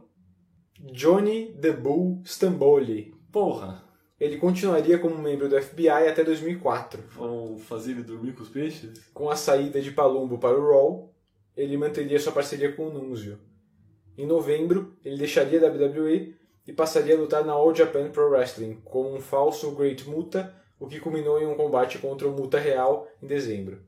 Johnny 0.92 1.54
the 1.60 1.72
Bull 1.72 2.22
Stamboli. 2.26 3.14
Porra. 3.32 3.84
Ele 4.20 4.38
continuaria 4.38 5.00
como 5.00 5.18
membro 5.18 5.50
do 5.50 5.60
FBI 5.60 5.90
até 5.90 6.24
2004. 6.24 7.04
Vão 7.16 7.58
fazer 7.58 7.92
ele 7.92 8.04
dormir 8.04 8.34
com 8.34 8.44
os 8.44 8.50
peixes? 8.50 8.92
Com 9.14 9.30
a 9.30 9.36
saída 9.36 9.82
de 9.82 9.90
Palumbo 9.92 10.38
para 10.38 10.60
o 10.60 10.70
Raw, 10.70 11.12
ele 11.58 11.76
manteria 11.76 12.20
sua 12.20 12.32
parceria 12.32 12.72
com 12.72 12.88
o 12.88 12.94
Nunzio. 12.94 13.40
Em 14.16 14.28
novembro, 14.28 14.96
ele 15.04 15.18
deixaria 15.18 15.60
a 15.66 15.72
WWE 15.72 16.36
e 16.68 16.74
passaria 16.74 17.16
a 17.16 17.20
lutar 17.20 17.46
na 17.46 17.54
All 17.54 17.74
Japan 17.74 18.10
Pro 18.12 18.30
Wrestling 18.30 18.82
como 18.84 19.16
um 19.16 19.20
falso 19.20 19.72
Great 19.72 20.08
Muta, 20.08 20.56
o 20.80 20.88
que 20.88 21.00
culminou 21.00 21.42
em 21.42 21.46
um 21.46 21.56
combate 21.56 21.98
contra 22.00 22.28
o 22.28 22.32
Muta 22.32 22.60
Real 22.60 23.08
em 23.22 23.28
dezembro. 23.28 23.84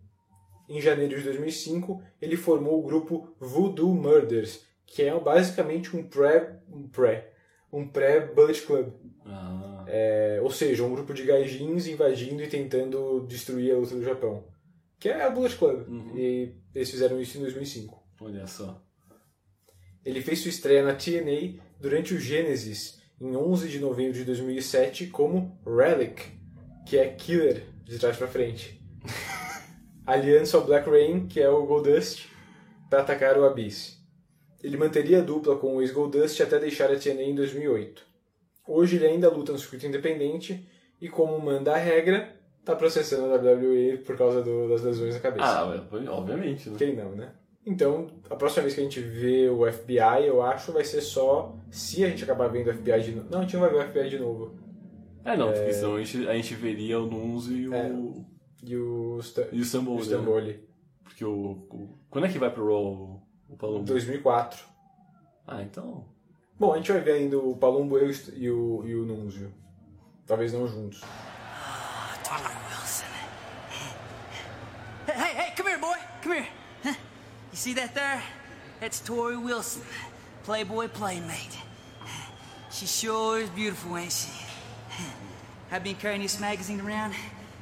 Em 0.69 0.79
janeiro 0.79 1.17
de 1.17 1.23
2005, 1.23 2.01
ele 2.21 2.37
formou 2.37 2.79
o 2.79 2.83
grupo 2.83 3.35
Voodoo 3.39 3.93
Murders, 3.93 4.65
que 4.85 5.03
é 5.03 5.19
basicamente 5.19 5.95
um 5.95 6.03
pré 6.03 6.59
um 6.69 6.87
pré 6.87 7.33
um 7.73 7.87
pré 7.87 8.19
Bullet 8.21 8.61
Club. 8.61 8.93
Ah. 9.25 9.83
É, 9.87 10.39
ou 10.43 10.51
seja, 10.51 10.83
um 10.83 10.93
grupo 10.93 11.13
de 11.13 11.23
gaijins 11.23 11.87
invadindo 11.87 12.43
e 12.43 12.47
tentando 12.47 13.25
destruir 13.27 13.73
a 13.73 13.77
luta 13.77 13.95
do 13.95 14.03
Japão. 14.03 14.47
Que 14.99 15.09
é 15.09 15.23
a 15.23 15.29
Bullet 15.29 15.57
Club. 15.57 15.87
E 16.15 16.55
eles 16.73 16.91
fizeram 16.91 17.19
isso 17.19 17.37
em 17.37 17.41
2005. 17.41 18.01
Olha 18.21 18.45
só. 18.45 18.81
Ele 20.05 20.21
fez 20.21 20.39
sua 20.39 20.49
estreia 20.49 20.83
na 20.83 20.93
TNA 20.93 21.62
durante 21.83 22.13
o 22.13 22.19
Genesis, 22.19 23.01
em 23.19 23.35
11 23.35 23.67
de 23.67 23.77
novembro 23.79 24.13
de 24.13 24.23
2007, 24.23 25.07
como 25.07 25.59
Relic, 25.65 26.23
que 26.87 26.97
é 26.97 27.09
Killer, 27.09 27.61
de 27.83 27.99
trás 27.99 28.15
pra 28.15 28.25
frente. 28.27 28.81
Aliança 30.07 30.55
ao 30.57 30.63
Black 30.65 30.89
Rain, 30.89 31.27
que 31.27 31.41
é 31.41 31.49
o 31.49 31.65
Goldust, 31.65 32.25
para 32.89 33.01
atacar 33.01 33.37
o 33.37 33.45
Abyss. 33.45 33.97
Ele 34.63 34.77
manteria 34.77 35.19
a 35.19 35.21
dupla 35.21 35.57
com 35.57 35.75
o 35.75 35.81
ex-Goldust 35.81 36.39
até 36.41 36.57
deixar 36.57 36.89
a 36.89 36.95
TNA 36.97 37.21
em 37.23 37.35
2008. 37.35 38.01
Hoje 38.65 38.95
ele 38.95 39.05
ainda 39.07 39.29
luta 39.29 39.51
no 39.51 39.59
circuito 39.59 39.85
independente 39.85 40.65
e, 41.01 41.09
como 41.09 41.37
manda 41.37 41.73
a 41.73 41.77
regra, 41.77 42.33
tá 42.63 42.73
processando 42.77 43.33
a 43.33 43.37
WWE 43.37 43.97
por 44.05 44.17
causa 44.17 44.41
do- 44.41 44.69
das 44.69 44.81
lesões 44.81 45.15
na 45.15 45.19
cabeça. 45.19 45.45
Ah, 45.45 45.85
obviamente, 46.11 46.69
né? 46.69 46.75
Quem 46.77 46.95
não, 46.95 47.11
né? 47.11 47.33
Então, 47.65 48.07
a 48.29 48.35
próxima 48.35 48.63
vez 48.63 48.75
que 48.75 48.81
a 48.81 48.83
gente 48.83 48.99
vê 48.99 49.47
o 49.49 49.65
FBI, 49.71 50.27
eu 50.27 50.41
acho, 50.41 50.73
vai 50.73 50.83
ser 50.83 51.01
só 51.01 51.55
se 51.71 52.03
a 52.03 52.09
gente 52.09 52.23
acabar 52.23 52.47
vendo 52.49 52.69
o 52.69 52.73
FBI 52.73 53.01
de 53.01 53.11
novo. 53.15 53.27
Não, 53.31 53.39
a 53.39 53.41
gente 53.43 53.53
não 53.53 53.61
vai 53.61 53.69
ver 53.69 53.77
o 53.77 53.87
FBI 53.89 54.09
de 54.09 54.19
novo. 54.19 54.53
É, 55.23 55.37
não, 55.37 55.53
porque 55.53 55.71
senão 55.73 55.95
a 55.95 56.03
gente, 56.03 56.27
a 56.27 56.33
gente 56.33 56.53
veria 56.55 56.99
o 56.99 57.05
Nunzio 57.05 57.55
e 57.57 57.69
o. 57.69 57.73
É. 57.73 57.91
E 58.65 58.75
o, 58.77 59.19
Sta 59.21 59.47
E 59.51 59.59
o 59.59 59.61
Stamboli. 59.63 59.99
o 59.99 60.03
Stamboli. 60.03 60.51
Né? 60.53 60.59
Porque 61.03 61.23
o, 61.25 61.31
o- 61.69 61.97
Quando 62.09 62.25
é 62.25 62.29
que 62.29 62.37
vai 62.39 62.49
pro 62.49 62.65
Raw 62.65 63.21
o, 63.49 63.55
Palumbo? 63.57 63.83
2004. 63.85 64.63
Ah, 65.47 65.61
então. 65.61 66.05
Bom, 66.59 66.73
a 66.73 66.77
gente 66.77 66.91
vai 66.91 67.01
ver 67.01 67.13
ainda 67.13 67.37
o 67.37 67.55
Palumbo 67.55 67.97
e 67.97 68.03
o, 68.03 68.11
e 68.35 68.49
o, 68.51 68.83
e 68.87 68.95
o 68.95 69.05
Nunzio. 69.05 69.53
Talvez 70.27 70.51
não 70.53 70.67
juntos. 70.67 71.01
Tori 72.25 72.41
Wilson. 72.43 73.05
Hey, 75.07 75.15
hey, 75.15 75.37
hey, 75.47 75.55
come 75.55 75.69
here, 75.69 75.79
boy. 75.81 75.97
Come 76.21 76.35
here. 76.37 76.47
You 77.53 77.57
see 77.57 77.73
that 77.73 77.93
there? 77.93 78.19
That's 78.79 78.99
Tori 78.99 79.37
Wilson, 79.37 79.83
Playboy 80.43 80.87
Playmate. 80.87 81.55
She 82.71 82.87
sure 82.87 83.37
is 83.37 83.49
beautiful, 83.51 83.95
ain't 83.95 84.11
she? 84.11 84.31
I've 85.71 85.83
been 85.83 85.93
carrying 85.93 86.23
this 86.23 86.39
magazine 86.39 86.81
around 86.81 87.13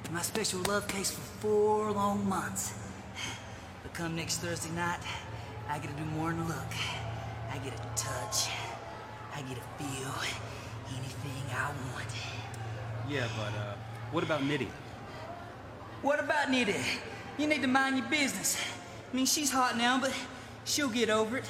in 0.06 0.14
my 0.14 0.22
special 0.22 0.62
love 0.62 0.88
case 0.88 1.12
for 1.12 1.20
four 1.42 1.92
long 1.92 2.26
months. 2.26 2.74
But 3.84 3.94
come 3.94 4.16
next 4.16 4.38
Thursday 4.38 4.72
night, 4.72 5.00
I 5.68 5.78
get 5.78 5.92
to 5.92 6.02
do 6.02 6.10
more 6.12 6.30
than 6.30 6.48
look. 6.48 6.72
I 7.52 7.58
get 7.58 7.76
to 7.76 8.02
touch. 8.02 8.48
I 9.36 9.42
get 9.42 9.58
to 9.58 9.84
feel 9.84 10.14
anything 10.88 11.44
I 11.54 11.66
want. 11.92 12.08
Yeah, 13.10 13.28
but 13.36 13.60
uh, 13.60 13.76
what 14.14 14.24
about 14.24 14.40
Nitty? 14.40 14.70
What 16.02 16.22
about 16.22 16.50
Nita? 16.50 16.80
You 17.38 17.48
need 17.48 17.62
to 17.62 17.68
mind 17.68 17.98
your 17.98 18.08
business. 18.08 18.58
I 19.12 19.16
mean, 19.16 19.26
she's 19.26 19.52
hot 19.52 19.76
now, 19.78 20.00
but 20.00 20.12
she'll 20.66 20.90
get 20.90 21.10
over 21.10 21.38
it. 21.38 21.46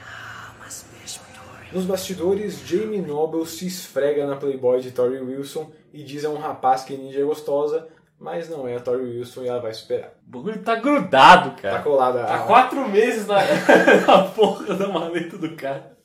Ah, 0.00 0.54
my 0.60 0.68
special 0.68 1.24
Tori. 1.34 1.66
Nos 1.72 1.84
bastidores, 1.84 2.60
Jamie 2.66 3.00
Noble 3.00 3.44
se 3.46 3.66
esfrega 3.66 4.26
na 4.26 4.36
Playboy 4.36 4.80
de 4.80 4.90
Tori 4.92 5.18
Wilson 5.20 5.70
e 5.92 6.02
diz 6.04 6.24
a 6.24 6.30
um 6.30 6.38
rapaz 6.38 6.84
que 6.84 6.96
Ninja 6.96 7.20
é 7.20 7.24
gostosa, 7.24 7.88
mas 8.18 8.48
não 8.48 8.68
é 8.68 8.76
a 8.76 8.80
Tori 8.80 9.02
Wilson 9.02 9.42
e 9.42 9.48
ela 9.48 9.60
vai 9.60 9.74
superar. 9.74 10.12
O 10.26 10.30
bagulho 10.30 10.62
tá 10.62 10.76
grudado, 10.76 11.60
cara. 11.60 11.78
Tá 11.78 11.82
colada. 11.82 12.24
Tá 12.24 12.34
a- 12.36 12.46
quatro 12.46 12.88
meses 12.88 13.26
na, 13.26 13.38
na 14.06 14.22
porra 14.28 14.74
da 14.74 14.88
maleta 14.88 15.36
do 15.36 15.56
cara. 15.56 15.96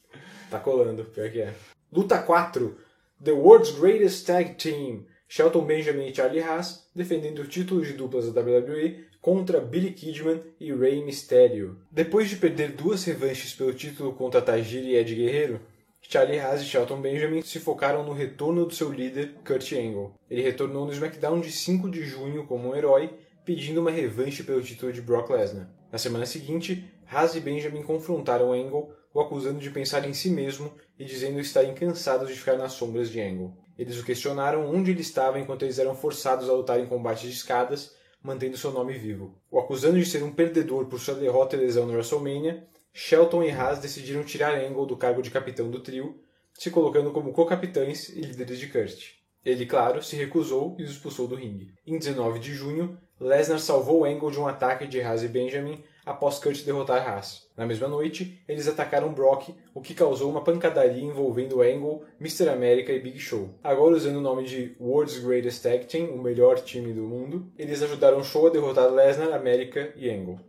Tá 0.50 0.60
colando, 0.60 1.04
pior 1.06 1.30
que 1.30 1.42
é. 1.42 1.54
Luta 1.92 2.18
4. 2.18 2.76
The 3.24 3.32
World's 3.34 3.72
Greatest 3.72 4.26
Tag 4.26 4.56
Team. 4.56 5.06
Shelton 5.30 5.66
Benjamin 5.66 6.08
e 6.08 6.16
Charlie 6.16 6.42
Haas 6.42 6.88
defendendo 6.96 7.40
o 7.40 7.48
título 7.48 7.84
de 7.84 7.92
duplas 7.94 8.32
da 8.32 8.40
WWE 8.42 9.06
contra 9.28 9.60
Billy 9.60 9.92
Kidman 9.92 10.42
e 10.58 10.74
Rey 10.74 11.04
Mysterio. 11.04 11.80
Depois 11.92 12.30
de 12.30 12.38
perder 12.38 12.72
duas 12.72 13.04
revanches 13.04 13.54
pelo 13.54 13.74
título 13.74 14.14
contra 14.14 14.42
Tajiri 14.42 14.92
e 14.92 14.96
Ed 14.96 15.14
Guerreiro, 15.14 15.60
Charlie 16.00 16.40
Haas 16.40 16.62
e 16.62 16.64
Shelton 16.64 17.02
Benjamin 17.02 17.42
se 17.42 17.60
focaram 17.60 18.06
no 18.06 18.14
retorno 18.14 18.66
do 18.66 18.74
seu 18.74 18.90
líder, 18.90 19.34
Kurt 19.46 19.70
Angle. 19.74 20.14
Ele 20.30 20.42
retornou 20.42 20.86
no 20.86 20.94
SmackDown 20.94 21.42
de 21.42 21.52
5 21.52 21.90
de 21.90 22.06
junho 22.06 22.48
como 22.48 22.70
um 22.70 22.76
herói, 22.78 23.20
pedindo 23.44 23.82
uma 23.82 23.92
revanche 23.92 24.44
pelo 24.44 24.62
título 24.62 24.94
de 24.94 25.02
Brock 25.02 25.30
Lesnar. 25.30 25.70
Na 25.92 25.98
semana 25.98 26.26
seguinte, 26.26 26.90
Haas 27.06 27.36
e 27.36 27.42
Benjamin 27.42 27.84
confrontaram 27.84 28.54
Angle, 28.54 28.94
o 29.14 29.20
acusando 29.20 29.60
de 29.60 29.70
pensar 29.70 30.08
em 30.08 30.14
si 30.14 30.30
mesmo 30.30 30.72
e 30.98 31.04
dizendo 31.04 31.42
estarem 31.42 31.74
cansados 31.74 32.30
de 32.30 32.36
ficar 32.36 32.56
nas 32.56 32.72
sombras 32.72 33.10
de 33.10 33.20
Angle. 33.20 33.52
Eles 33.78 34.00
o 34.00 34.06
questionaram 34.06 34.74
onde 34.74 34.92
ele 34.92 35.02
estava 35.02 35.38
enquanto 35.38 35.64
eles 35.64 35.80
eram 35.80 35.94
forçados 35.94 36.50
a 36.50 36.54
lutar 36.54 36.80
em 36.80 36.88
combates 36.88 37.24
de 37.24 37.36
escadas, 37.36 37.97
mantendo 38.28 38.58
seu 38.58 38.74
nome 38.74 38.94
vivo. 38.98 39.34
O 39.50 39.58
acusando 39.58 39.98
de 39.98 40.06
ser 40.06 40.22
um 40.22 40.34
perdedor 40.34 40.86
por 40.88 41.00
sua 41.00 41.16
derrota 41.16 41.56
e 41.56 41.60
lesão 41.60 41.86
no 41.86 41.94
WrestleMania, 41.94 42.68
Shelton 42.94 43.42
e 43.42 43.50
Haas 43.50 43.80
decidiram 43.80 44.22
tirar 44.26 44.60
Angle 44.60 44.86
do 44.86 44.98
cargo 44.98 45.22
de 45.22 45.32
capitão 45.32 45.72
do 45.72 45.80
trio, 45.80 46.20
se 46.54 46.70
colocando 46.70 47.12
como 47.12 47.32
co-capitães 47.32 48.10
e 48.10 48.20
líderes 48.20 48.60
de 48.60 48.68
Kurt. 48.68 49.14
Ele, 49.46 49.66
claro, 49.66 50.04
se 50.04 50.18
recusou 50.18 50.76
e 50.78 50.84
os 50.84 50.92
expulsou 50.92 51.26
do 51.26 51.36
ringue. 51.36 51.74
Em 51.86 51.98
19 51.98 52.40
de 52.40 52.54
junho, 52.54 52.98
Lesnar 53.18 53.60
salvou 53.60 54.04
Angle 54.04 54.32
de 54.32 54.40
um 54.40 54.48
ataque 54.48 54.86
de 54.86 55.00
Haas 55.00 55.24
e 55.24 55.30
Benjamin 55.30 55.82
após 56.08 56.40
Kurt 56.40 56.64
derrotar 56.64 57.06
Haas. 57.06 57.46
Na 57.58 57.66
mesma 57.66 57.88
noite, 57.90 58.42
eles 58.48 58.66
atacaram 58.66 59.14
Brock, 59.14 59.50
o 59.74 59.82
que 59.82 59.94
causou 59.94 60.32
uma 60.32 60.42
pancadaria 60.42 61.04
envolvendo 61.04 61.62
Angle, 61.62 62.02
Mr. 62.20 62.48
América 62.48 62.94
e 62.94 63.00
Big 63.00 63.20
Show. 63.20 63.50
Agora 63.62 63.96
usando 63.96 64.16
o 64.16 64.22
nome 64.22 64.46
de 64.46 64.74
World's 64.80 65.20
Greatest 65.20 65.62
Tag 65.62 65.86
Team, 65.86 66.12
o 66.12 66.22
melhor 66.22 66.62
time 66.62 66.94
do 66.94 67.02
mundo, 67.02 67.52
eles 67.58 67.84
ajudaram 67.84 68.24
Show 68.24 68.48
a 68.48 68.50
derrotar 68.50 68.90
Lesnar, 68.90 69.34
América 69.34 69.94
e 69.98 70.10
Angle. 70.10 70.40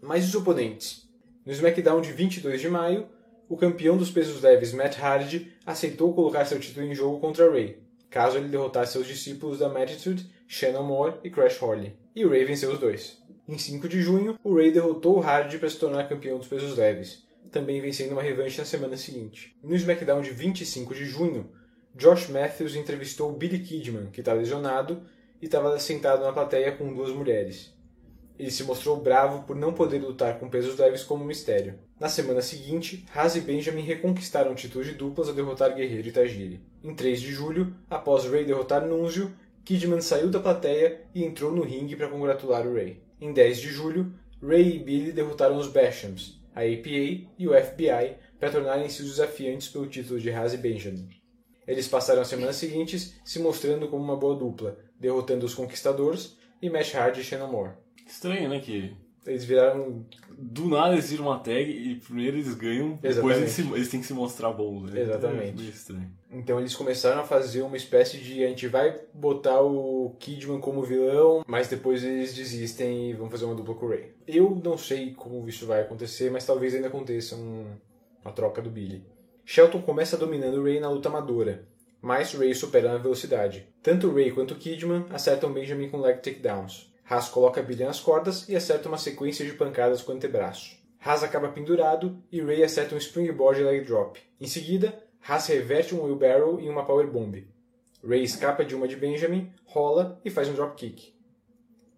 Mais 0.00 0.28
os 0.28 0.34
oponentes. 0.36 1.08
No 1.44 1.52
SmackDown 1.52 2.00
de 2.00 2.12
22 2.12 2.60
de 2.60 2.68
maio, 2.68 3.08
o 3.48 3.56
campeão 3.56 3.96
dos 3.96 4.12
pesos 4.12 4.40
leves 4.40 4.72
Matt 4.72 4.96
Hardy 4.96 5.52
aceitou 5.66 6.14
colocar 6.14 6.44
seu 6.44 6.60
título 6.60 6.86
em 6.86 6.94
jogo 6.94 7.18
contra 7.18 7.50
Ray, 7.50 7.82
caso 8.08 8.38
ele 8.38 8.48
derrotasse 8.48 8.92
seus 8.92 9.08
discípulos 9.08 9.58
da 9.58 9.66
Attitude, 9.66 10.30
Shannon 10.46 10.84
Moore 10.84 11.16
e 11.24 11.30
Crash 11.30 11.58
Holly. 11.58 11.96
E 12.14 12.24
Ray 12.24 12.44
venceu 12.44 12.72
os 12.72 12.78
dois. 12.78 13.24
Em 13.46 13.58
5 13.58 13.86
de 13.90 14.00
junho, 14.00 14.38
o 14.42 14.56
Ray 14.56 14.72
derrotou 14.72 15.18
o 15.18 15.20
Hardy 15.20 15.58
para 15.58 15.68
se 15.68 15.76
tornar 15.76 16.08
campeão 16.08 16.38
dos 16.38 16.48
pesos 16.48 16.78
leves, 16.78 17.26
também 17.52 17.78
vencendo 17.78 18.12
uma 18.12 18.22
revanche 18.22 18.56
na 18.56 18.64
semana 18.64 18.96
seguinte. 18.96 19.54
No 19.62 19.74
SmackDown 19.74 20.22
de 20.22 20.30
25 20.30 20.94
de 20.94 21.04
junho, 21.04 21.50
Josh 21.94 22.30
Matthews 22.30 22.74
entrevistou 22.74 23.30
Billy 23.34 23.58
Kidman, 23.58 24.06
que 24.06 24.20
está 24.20 24.32
lesionado, 24.32 25.02
e 25.42 25.44
estava 25.44 25.78
sentado 25.78 26.24
na 26.24 26.32
plateia 26.32 26.72
com 26.72 26.94
duas 26.94 27.12
mulheres. 27.12 27.76
Ele 28.38 28.50
se 28.50 28.64
mostrou 28.64 28.96
bravo 28.96 29.42
por 29.42 29.54
não 29.54 29.74
poder 29.74 29.98
lutar 29.98 30.38
com 30.38 30.48
pesos 30.48 30.78
leves 30.78 31.04
como 31.04 31.22
mistério. 31.22 31.78
Na 32.00 32.08
semana 32.08 32.40
seguinte, 32.40 33.04
Haas 33.14 33.36
e 33.36 33.42
Benjamin 33.42 33.82
reconquistaram 33.82 34.52
o 34.52 34.56
título 34.56 34.82
de 34.82 34.92
duplas 34.92 35.28
ao 35.28 35.34
derrotar 35.34 35.74
Guerreiro 35.74 36.08
e 36.08 36.12
Tajiri. 36.12 36.64
Em 36.82 36.94
3 36.94 37.20
de 37.20 37.30
julho, 37.30 37.76
após 37.90 38.24
Ray 38.24 38.46
derrotar 38.46 38.86
Nunzio, 38.86 39.30
Kidman 39.66 40.00
saiu 40.00 40.30
da 40.30 40.40
plateia 40.40 41.02
e 41.14 41.22
entrou 41.22 41.52
no 41.52 41.62
ringue 41.62 41.94
para 41.94 42.08
congratular 42.08 42.66
o 42.66 42.72
Ray. 42.72 43.03
Em 43.24 43.32
10 43.32 43.58
de 43.58 43.68
julho, 43.70 44.12
Ray 44.42 44.76
e 44.76 44.78
Billy 44.78 45.10
derrotaram 45.10 45.56
os 45.56 45.66
Bashams, 45.66 46.38
a 46.54 46.60
APA 46.60 47.24
e 47.38 47.48
o 47.48 47.54
FBI 47.54 48.16
para 48.38 48.50
tornarem-se 48.50 49.00
os 49.00 49.08
desafiantes 49.08 49.66
pelo 49.66 49.86
título 49.86 50.20
de 50.20 50.30
Haas 50.30 50.52
e 50.52 50.58
Benjamin. 50.58 51.08
Eles 51.66 51.88
passaram 51.88 52.20
as 52.20 52.28
semanas 52.28 52.56
seguintes 52.56 53.18
se 53.24 53.38
mostrando 53.38 53.88
como 53.88 54.04
uma 54.04 54.14
boa 54.14 54.36
dupla, 54.36 54.78
derrotando 55.00 55.46
os 55.46 55.54
Conquistadores 55.54 56.36
e 56.60 56.68
Mesh 56.68 56.92
Hard 56.92 57.16
e 57.16 57.24
Shannon 57.24 57.50
Moore. 57.50 57.72
Estranho, 58.06 58.50
né? 58.50 58.60
Que 58.60 58.94
Eles 59.26 59.44
viraram 59.44 60.04
do 60.36 60.68
nada 60.68 60.92
eles 60.94 61.10
viram 61.10 61.26
uma 61.26 61.38
tag 61.38 61.62
e 61.70 61.94
primeiro 61.96 62.36
eles 62.36 62.54
ganham, 62.54 62.98
depois 63.00 63.36
eles, 63.38 63.50
se- 63.52 63.62
eles 63.72 63.88
têm 63.88 64.00
que 64.00 64.06
se 64.06 64.12
mostrar 64.12 64.52
bons, 64.52 64.90
né? 64.90 65.00
Exatamente. 65.00 65.64
É 65.64 65.70
estranho. 65.70 66.10
Então 66.30 66.58
eles 66.58 66.74
começaram 66.74 67.20
a 67.20 67.24
fazer 67.24 67.62
uma 67.62 67.76
espécie 67.76 68.18
de 68.18 68.44
a 68.44 68.48
gente 68.48 68.66
vai 68.66 69.00
botar 69.14 69.60
o 69.62 70.14
Kidman 70.18 70.60
como 70.60 70.82
vilão, 70.82 71.42
mas 71.46 71.68
depois 71.68 72.02
eles 72.04 72.34
desistem 72.34 73.10
e 73.10 73.12
vão 73.14 73.30
fazer 73.30 73.44
uma 73.44 73.54
dupla 73.54 73.74
com 73.74 73.86
o 73.86 73.88
Ray. 73.88 74.12
Eu 74.26 74.60
não 74.62 74.76
sei 74.76 75.12
como 75.14 75.48
isso 75.48 75.64
vai 75.66 75.80
acontecer, 75.82 76.30
mas 76.30 76.44
talvez 76.44 76.74
ainda 76.74 76.88
aconteça 76.88 77.36
um- 77.36 77.66
uma 78.24 78.32
troca 78.32 78.60
do 78.60 78.68
Billy. 78.70 79.04
Shelton 79.44 79.80
começa 79.82 80.16
dominando 80.16 80.56
o 80.60 80.64
Ray 80.64 80.80
na 80.80 80.90
luta 80.90 81.08
amadora, 81.08 81.64
mas 82.02 82.32
Ray 82.34 82.54
supera 82.54 82.92
na 82.92 82.98
velocidade. 82.98 83.68
Tanto 83.82 84.08
o 84.08 84.14
Ray 84.14 84.32
quanto 84.32 84.52
o 84.54 84.56
Kidman 84.56 85.04
acertam 85.10 85.52
Benjamin 85.52 85.88
com 85.88 86.00
leg 86.00 86.16
takedowns. 86.20 86.92
Haas 87.08 87.28
coloca 87.28 87.62
Billy 87.62 87.84
nas 87.84 88.00
cordas 88.00 88.48
e 88.48 88.56
acerta 88.56 88.88
uma 88.88 88.96
sequência 88.96 89.44
de 89.44 89.52
pancadas 89.52 90.00
com 90.00 90.12
o 90.12 90.14
antebraço. 90.14 90.76
Haas 90.98 91.22
acaba 91.22 91.48
pendurado 91.48 92.16
e 92.32 92.40
Ray 92.40 92.64
acerta 92.64 92.94
um 92.94 92.98
springboard 92.98 93.62
leg 93.62 93.84
drop. 93.84 94.18
Em 94.40 94.46
seguida, 94.46 94.98
Haas 95.26 95.46
reverte 95.48 95.94
um 95.94 96.02
wheelbarrow 96.02 96.58
em 96.58 96.70
uma 96.70 96.86
powerbomb. 96.86 97.46
Ray 98.02 98.22
escapa 98.22 98.64
de 98.64 98.74
uma 98.74 98.88
de 98.88 98.96
Benjamin, 98.96 99.52
rola 99.66 100.18
e 100.24 100.30
faz 100.30 100.48
um 100.48 100.54
dropkick. 100.54 101.14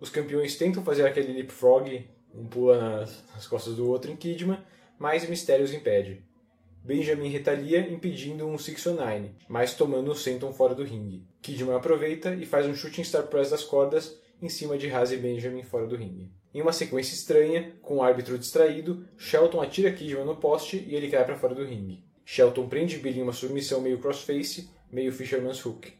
Os 0.00 0.10
campeões 0.10 0.56
tentam 0.56 0.82
fazer 0.82 1.06
aquele 1.06 1.32
leapfrog, 1.32 2.08
um 2.34 2.46
pula 2.46 2.78
nas, 2.78 3.24
nas 3.32 3.46
costas 3.46 3.76
do 3.76 3.88
outro 3.88 4.10
em 4.10 4.16
Kidman, 4.16 4.58
mas 4.98 5.28
Mysterio 5.28 5.64
os 5.64 5.72
impede. 5.72 6.24
Benjamin 6.82 7.28
retalia 7.28 7.80
impedindo 7.80 8.46
um 8.46 8.58
619, 8.58 9.34
mas 9.48 9.74
tomando 9.74 10.10
o 10.10 10.14
senton 10.14 10.52
fora 10.52 10.74
do 10.74 10.84
ringue. 10.84 11.24
Kidman 11.42 11.76
aproveita 11.76 12.34
e 12.34 12.44
faz 12.44 12.66
um 12.66 12.74
shooting 12.74 13.02
star 13.02 13.26
press 13.28 13.50
das 13.50 13.64
cordas 13.64 14.20
em 14.40 14.48
cima 14.48 14.76
de 14.76 14.90
Haas 14.90 15.12
e 15.12 15.16
Benjamin 15.16 15.62
fora 15.62 15.86
do 15.86 15.96
ringue. 15.96 16.30
Em 16.54 16.62
uma 16.62 16.72
sequência 16.72 17.14
estranha, 17.14 17.72
com 17.82 17.96
o 17.96 18.02
árbitro 18.02 18.38
distraído, 18.38 19.06
Shelton 19.16 19.60
atira 19.60 19.92
Kidman 19.92 20.24
no 20.24 20.36
poste 20.36 20.84
e 20.88 20.94
ele 20.94 21.10
cai 21.10 21.24
para 21.24 21.36
fora 21.36 21.54
do 21.54 21.64
ringue. 21.64 22.02
Shelton 22.24 22.68
prende 22.68 22.98
Billy 22.98 23.20
em 23.20 23.22
uma 23.22 23.32
submissão 23.32 23.80
meio 23.80 23.98
crossface, 23.98 24.70
meio 24.90 25.12
Fisherman's 25.12 25.64
Hook. 25.64 25.92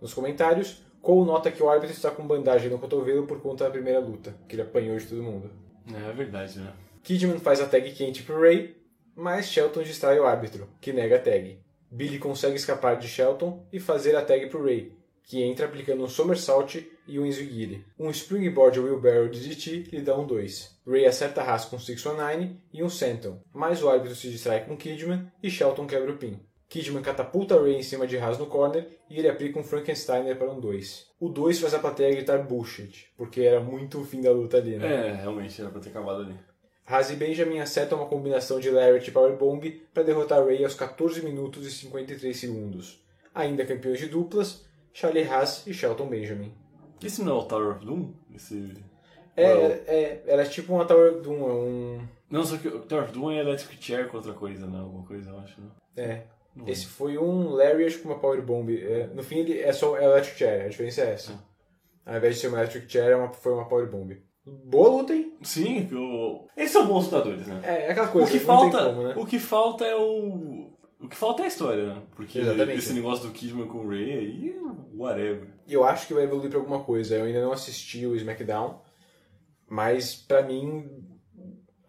Nos 0.00 0.14
comentários, 0.14 0.84
Cole 1.04 1.26
nota 1.26 1.50
que 1.50 1.62
o 1.62 1.68
árbitro 1.68 1.94
está 1.94 2.10
com 2.10 2.26
bandagem 2.26 2.70
no 2.70 2.78
cotovelo 2.78 3.26
por 3.26 3.38
conta 3.40 3.64
da 3.64 3.70
primeira 3.70 4.00
luta, 4.00 4.34
que 4.48 4.54
ele 4.54 4.62
apanhou 4.62 4.96
de 4.96 5.06
todo 5.06 5.22
mundo. 5.22 5.50
É, 5.92 6.10
é 6.10 6.12
verdade, 6.14 6.58
né? 6.58 6.72
Kidman 7.02 7.38
faz 7.38 7.60
a 7.60 7.66
tag 7.66 7.92
quente 7.92 8.22
pro 8.22 8.40
Ray, 8.40 8.74
mas 9.14 9.46
Shelton 9.46 9.82
distrai 9.82 10.18
o 10.18 10.24
árbitro, 10.24 10.66
que 10.80 10.94
nega 10.94 11.16
a 11.16 11.20
tag. 11.20 11.58
Billy 11.90 12.18
consegue 12.18 12.56
escapar 12.56 12.96
de 12.96 13.06
Shelton 13.06 13.66
e 13.70 13.78
fazer 13.78 14.16
a 14.16 14.24
tag 14.24 14.46
pro 14.46 14.64
Ray, 14.64 14.92
que 15.22 15.42
entra 15.42 15.66
aplicando 15.66 16.02
um 16.02 16.08
somersault 16.08 16.90
e 17.06 17.18
um 17.18 17.26
Inzugiri. 17.26 17.84
Um 17.98 18.10
springboard 18.10 18.80
wheelbarrow 18.80 19.28
de 19.28 19.48
DT 19.48 19.90
lhe 19.92 20.02
dá 20.02 20.16
um 20.16 20.26
2. 20.26 20.78
Ray 20.86 21.06
acerta 21.06 21.42
Haas 21.42 21.64
com 21.64 21.78
619 21.78 22.56
e 22.72 22.82
um 22.82 22.88
senton, 22.88 23.40
mas 23.52 23.82
o 23.82 23.88
árbitro 23.88 24.14
se 24.14 24.30
distrai 24.30 24.64
com 24.64 24.76
Kidman 24.76 25.30
e 25.42 25.50
Shelton 25.50 25.86
quebra 25.86 26.12
o 26.12 26.16
pin. 26.16 26.40
Kidman 26.68 27.02
catapulta 27.02 27.60
Ray 27.60 27.76
em 27.76 27.82
cima 27.82 28.06
de 28.06 28.18
Haas 28.18 28.38
no 28.38 28.46
corner 28.46 28.88
e 29.08 29.18
ele 29.18 29.28
aplica 29.28 29.58
um 29.58 29.64
Frankensteiner 29.64 30.36
para 30.36 30.50
um 30.50 30.58
2. 30.58 31.06
O 31.20 31.28
2 31.28 31.58
faz 31.60 31.74
a 31.74 31.78
plateia 31.78 32.14
gritar 32.14 32.38
bullshit, 32.38 33.06
porque 33.16 33.42
era 33.42 33.60
muito 33.60 34.00
o 34.00 34.04
fim 34.04 34.20
da 34.20 34.32
luta 34.32 34.56
ali, 34.56 34.76
né? 34.76 35.10
É, 35.10 35.14
realmente, 35.14 35.60
era 35.60 35.70
pra 35.70 35.80
ter 35.80 35.90
acabado 35.90 36.22
ali. 36.22 36.34
Haas 36.86 37.10
e 37.10 37.16
Benjamin 37.16 37.60
acertam 37.60 37.98
uma 37.98 38.08
combinação 38.08 38.60
de 38.60 38.70
Larry 38.70 39.02
e 39.06 39.10
Powerbomb 39.10 39.82
para 39.94 40.02
derrotar 40.02 40.44
Ray 40.44 40.64
aos 40.64 40.74
14 40.74 41.22
minutos 41.22 41.66
e 41.66 41.70
53 41.70 42.36
segundos. 42.36 43.02
Ainda 43.34 43.64
campeões 43.64 43.98
de 43.98 44.06
duplas, 44.06 44.66
Charlie 44.92 45.26
Haas 45.26 45.66
e 45.66 45.72
Shelton 45.72 46.06
Benjamin. 46.06 46.52
Esse 47.02 47.22
não 47.22 47.32
é 47.32 47.38
o 47.38 47.44
Tower 47.44 47.76
of 47.76 47.84
Doom? 47.84 48.12
Esse... 48.34 48.74
É, 49.36 49.54
Ou 49.54 49.60
é 49.62 49.66
é, 49.86 50.24
era 50.26 50.44
tipo 50.46 50.74
uma 50.74 50.84
Tower 50.84 51.20
Doom, 51.20 51.48
é 51.48 51.52
um... 51.52 52.08
Não, 52.30 52.44
só 52.44 52.56
que 52.56 52.68
o 52.68 52.80
Tower 52.80 53.04
of 53.04 53.12
Doom 53.12 53.30
é 53.32 53.38
Electric 53.38 53.84
Chair 53.84 54.08
com 54.08 54.16
outra 54.16 54.32
coisa, 54.32 54.66
né? 54.66 54.78
Alguma 54.78 55.04
coisa, 55.04 55.30
eu 55.30 55.38
acho, 55.38 55.60
né? 55.60 55.70
É. 55.96 56.22
Não 56.54 56.68
Esse 56.68 56.86
foi 56.86 57.18
um 57.18 57.50
Lariat 57.50 57.98
com 57.98 58.08
uma 58.08 58.18
Powerbomb. 58.18 58.70
É, 58.70 59.08
no 59.08 59.22
fim 59.22 59.38
ele 59.38 59.60
é 59.60 59.72
só 59.72 59.98
Electric 59.98 60.38
Chair, 60.38 60.64
a 60.66 60.68
diferença 60.68 61.00
é 61.00 61.12
essa. 61.12 61.44
Ao 62.06 62.16
invés 62.16 62.36
de 62.36 62.40
ser 62.40 62.48
uma 62.48 62.58
Electric 62.58 62.90
Chair, 62.90 63.10
é 63.10 63.16
uma, 63.16 63.32
foi 63.32 63.52
uma 63.52 63.66
Powerbomb. 63.66 64.16
Boa 64.46 64.88
luta, 64.88 65.14
hein? 65.14 65.36
Sim, 65.42 65.86
que 65.86 65.94
o... 65.94 66.46
eles 66.56 66.70
são 66.70 66.86
bons 66.86 67.06
lutadores, 67.06 67.46
né? 67.46 67.60
É, 67.64 67.86
é 67.86 67.90
aquela 67.90 68.08
coisa, 68.08 68.28
o 68.28 68.30
que 68.30 68.38
falta, 68.38 68.84
como, 68.84 69.02
né? 69.02 69.14
O 69.16 69.26
que 69.26 69.38
falta 69.38 69.84
é 69.84 69.96
o... 69.96 70.70
O 71.00 71.08
que 71.08 71.16
falta 71.16 71.42
é 71.42 71.44
a 71.46 71.48
história, 71.48 71.86
né? 71.86 72.02
Porque 72.14 72.38
Exatamente. 72.38 72.78
esse 72.78 72.92
negócio 72.92 73.26
do 73.26 73.32
Kidman 73.32 73.66
com 73.66 73.78
o 73.78 73.88
Ray 73.88 74.12
aí, 74.12 74.56
whatever. 74.94 75.53
E 75.66 75.72
eu 75.72 75.84
acho 75.84 76.06
que 76.06 76.14
vai 76.14 76.24
evoluir 76.24 76.50
pra 76.50 76.58
alguma 76.58 76.80
coisa. 76.84 77.16
Eu 77.16 77.24
ainda 77.24 77.40
não 77.42 77.52
assisti 77.52 78.06
o 78.06 78.14
SmackDown, 78.16 78.80
mas 79.68 80.14
pra 80.14 80.42
mim 80.42 80.88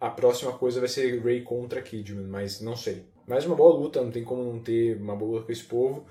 a 0.00 0.10
próxima 0.10 0.52
coisa 0.52 0.80
vai 0.80 0.88
ser 0.88 1.22
Ray 1.22 1.42
contra 1.42 1.82
Kidman, 1.82 2.26
mas 2.26 2.60
não 2.60 2.76
sei. 2.76 3.04
Mais 3.26 3.44
uma 3.44 3.56
boa 3.56 3.74
luta, 3.76 4.02
não 4.02 4.10
tem 4.10 4.22
como 4.24 4.44
não 4.44 4.60
ter 4.60 4.96
uma 5.00 5.16
boa 5.16 5.32
luta 5.34 5.46
com 5.46 5.52
esse 5.52 5.64
povo. 5.64 6.06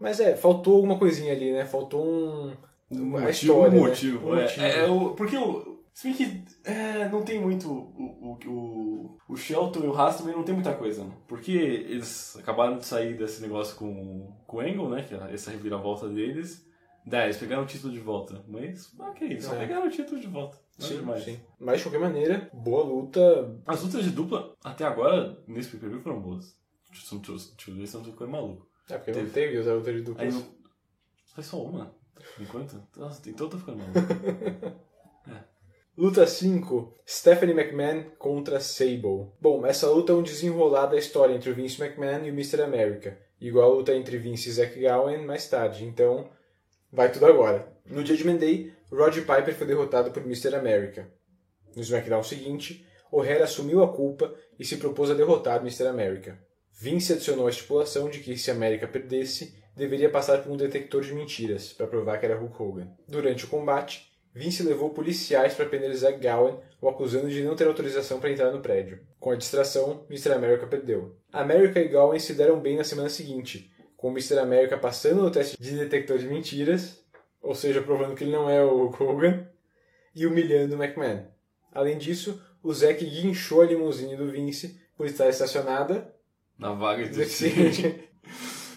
Mas 0.00 0.20
é, 0.20 0.36
faltou 0.36 0.76
alguma 0.76 0.98
coisinha 0.98 1.32
ali, 1.32 1.52
né? 1.52 1.64
Faltou 1.64 2.04
um. 2.04 2.52
Um 2.90 3.16
a 3.16 3.20
motivo, 3.22 3.30
história, 3.30 3.70
um 3.78 3.82
né? 3.82 3.88
motivo. 3.88 4.28
Um 4.28 4.38
é, 4.38 4.42
motivo. 4.42 4.64
é, 4.66 4.90
o- 4.90 5.10
porque 5.14 5.36
o. 5.36 5.74
Se 5.92 6.08
bem 6.08 6.16
que 6.16 6.44
é, 6.64 7.08
não 7.08 7.22
tem 7.22 7.40
muito. 7.40 7.68
O, 7.70 8.38
o, 8.46 8.50
o, 8.50 9.16
o 9.28 9.36
Shelton 9.36 9.80
e 9.84 9.86
o 9.86 9.94
Haas 9.96 10.18
também 10.18 10.34
não 10.34 10.42
tem 10.42 10.54
muita 10.54 10.74
coisa, 10.74 11.04
né? 11.04 11.12
Porque 11.28 11.52
eles 11.52 12.36
acabaram 12.36 12.78
de 12.78 12.84
sair 12.84 13.16
desse 13.16 13.40
negócio 13.40 13.76
com, 13.76 14.32
com 14.46 14.56
o 14.56 14.60
Angle, 14.60 14.88
né? 14.90 15.02
Que 15.08 15.14
é 15.14 15.32
essa 15.32 15.50
reviravolta 15.50 16.08
deles. 16.08 16.64
Daí, 17.06 17.24
eles 17.24 17.36
pegaram 17.36 17.62
o 17.64 17.66
título 17.66 17.92
de 17.92 18.00
volta. 18.00 18.42
Mas, 18.48 18.92
ok, 18.98 19.40
só 19.40 19.54
É. 19.54 19.58
pegaram 19.58 19.86
o 19.86 19.90
título 19.90 20.20
de 20.20 20.26
volta. 20.26 20.58
Nada 20.78 20.92
Sim, 20.92 20.98
demais. 21.00 21.22
sim. 21.24 21.40
Mas 21.60 21.78
de 21.78 21.84
qualquer 21.84 22.00
maneira, 22.00 22.50
boa 22.52 22.82
luta. 22.82 23.60
As 23.66 23.82
lutas 23.82 24.02
de 24.04 24.10
dupla, 24.10 24.54
até 24.64 24.84
agora, 24.84 25.38
nesse 25.46 25.68
pay-per-view 25.70 26.00
foram 26.00 26.20
boas. 26.20 26.56
Deixa 26.90 27.14
eu- 27.14 27.74
ver 27.76 27.86
se 27.86 27.96
não 27.96 28.04
ficou 28.04 28.26
maluco. 28.26 28.66
É, 28.88 28.96
porque 28.96 29.12
não 29.12 29.28
teve 29.28 29.58
outra 29.58 29.74
luta 29.74 29.90
de 29.92 29.98
Aí 29.98 30.04
duplas. 30.04 30.34
não... 30.34 30.46
Foi 31.34 31.42
só 31.44 31.62
uma, 31.62 31.94
enquanto. 32.40 32.80
Nossa, 32.96 33.28
então 33.28 33.46
eu 33.46 33.50
tô 33.50 33.58
ficando 33.58 33.78
maluco. 33.78 33.98
Luta 35.96 36.26
5, 36.26 36.92
Stephanie 37.06 37.54
McMahon 37.54 38.10
contra 38.18 38.58
Sable. 38.58 39.28
Bom, 39.40 39.64
essa 39.64 39.88
luta 39.88 40.12
é 40.12 40.14
um 40.16 40.22
desenrolar 40.24 40.86
da 40.86 40.96
história 40.96 41.34
entre 41.34 41.50
o 41.50 41.54
Vince 41.54 41.80
McMahon 41.80 42.24
e 42.24 42.30
o 42.30 42.34
Mr. 42.34 42.62
America, 42.62 43.16
igual 43.40 43.70
a 43.70 43.74
luta 43.76 43.94
entre 43.94 44.18
Vince 44.18 44.48
e 44.48 44.52
Zack 44.52 44.80
Gowen 44.80 45.24
mais 45.24 45.48
tarde, 45.48 45.84
então 45.84 46.28
vai 46.94 47.10
tudo 47.10 47.26
agora. 47.26 47.68
No 47.84 48.06
Judgment 48.06 48.36
Day, 48.36 48.72
Roddy 48.90 49.20
Piper 49.20 49.54
foi 49.54 49.66
derrotado 49.66 50.12
por 50.12 50.22
Mr. 50.22 50.54
America. 50.54 51.10
No 51.74 51.82
SmackDown 51.82 52.22
seguinte, 52.22 52.86
O'Hare 53.10 53.42
assumiu 53.42 53.82
a 53.82 53.92
culpa 53.92 54.32
e 54.58 54.64
se 54.64 54.76
propôs 54.76 55.10
a 55.10 55.14
derrotar 55.14 55.60
Mr. 55.60 55.88
America. 55.88 56.38
Vince 56.72 57.12
adicionou 57.12 57.46
a 57.46 57.50
estipulação 57.50 58.08
de 58.08 58.20
que 58.20 58.36
se 58.36 58.50
América 58.50 58.86
perdesse, 58.86 59.54
deveria 59.76 60.08
passar 60.08 60.42
por 60.42 60.52
um 60.52 60.56
detector 60.56 61.02
de 61.02 61.12
mentiras 61.12 61.72
para 61.72 61.86
provar 61.86 62.18
que 62.18 62.26
era 62.26 62.36
Hulk 62.36 62.62
Hogan. 62.62 62.88
Durante 63.08 63.44
o 63.44 63.48
combate, 63.48 64.12
Vince 64.32 64.62
levou 64.62 64.90
policiais 64.90 65.54
para 65.54 65.68
Zack 65.94 66.18
Gowen, 66.20 66.58
o 66.80 66.88
acusando 66.88 67.30
de 67.30 67.42
não 67.42 67.54
ter 67.54 67.66
autorização 67.66 68.18
para 68.18 68.30
entrar 68.30 68.50
no 68.50 68.60
prédio. 68.60 69.00
Com 69.20 69.30
a 69.30 69.36
distração, 69.36 70.04
Mr. 70.10 70.32
America 70.32 70.66
perdeu. 70.66 71.16
America 71.32 71.80
e 71.80 71.88
Gowen 71.88 72.18
se 72.18 72.34
deram 72.34 72.58
bem 72.58 72.76
na 72.76 72.84
semana 72.84 73.08
seguinte, 73.08 73.70
com 74.04 74.10
o 74.10 74.12
Mr. 74.12 74.38
America 74.38 74.76
passando 74.76 75.22
no 75.22 75.30
teste 75.30 75.56
de 75.58 75.78
detector 75.78 76.18
de 76.18 76.26
mentiras, 76.26 77.02
ou 77.40 77.54
seja, 77.54 77.80
provando 77.80 78.14
que 78.14 78.22
ele 78.22 78.32
não 78.32 78.50
é 78.50 78.62
o 78.62 78.88
Hogan, 78.88 79.46
e 80.14 80.26
humilhando 80.26 80.76
o 80.76 80.84
McMahon. 80.84 81.24
Além 81.72 81.96
disso, 81.96 82.38
o 82.62 82.70
Zack 82.70 83.02
guinchou 83.02 83.62
a 83.62 83.64
limusine 83.64 84.14
do 84.14 84.30
Vince 84.30 84.78
por 84.94 85.06
estar 85.06 85.26
estacionada. 85.30 86.14
Na 86.58 86.74
vaga 86.74 87.08
de 87.08 87.24
Sim. 87.24 87.50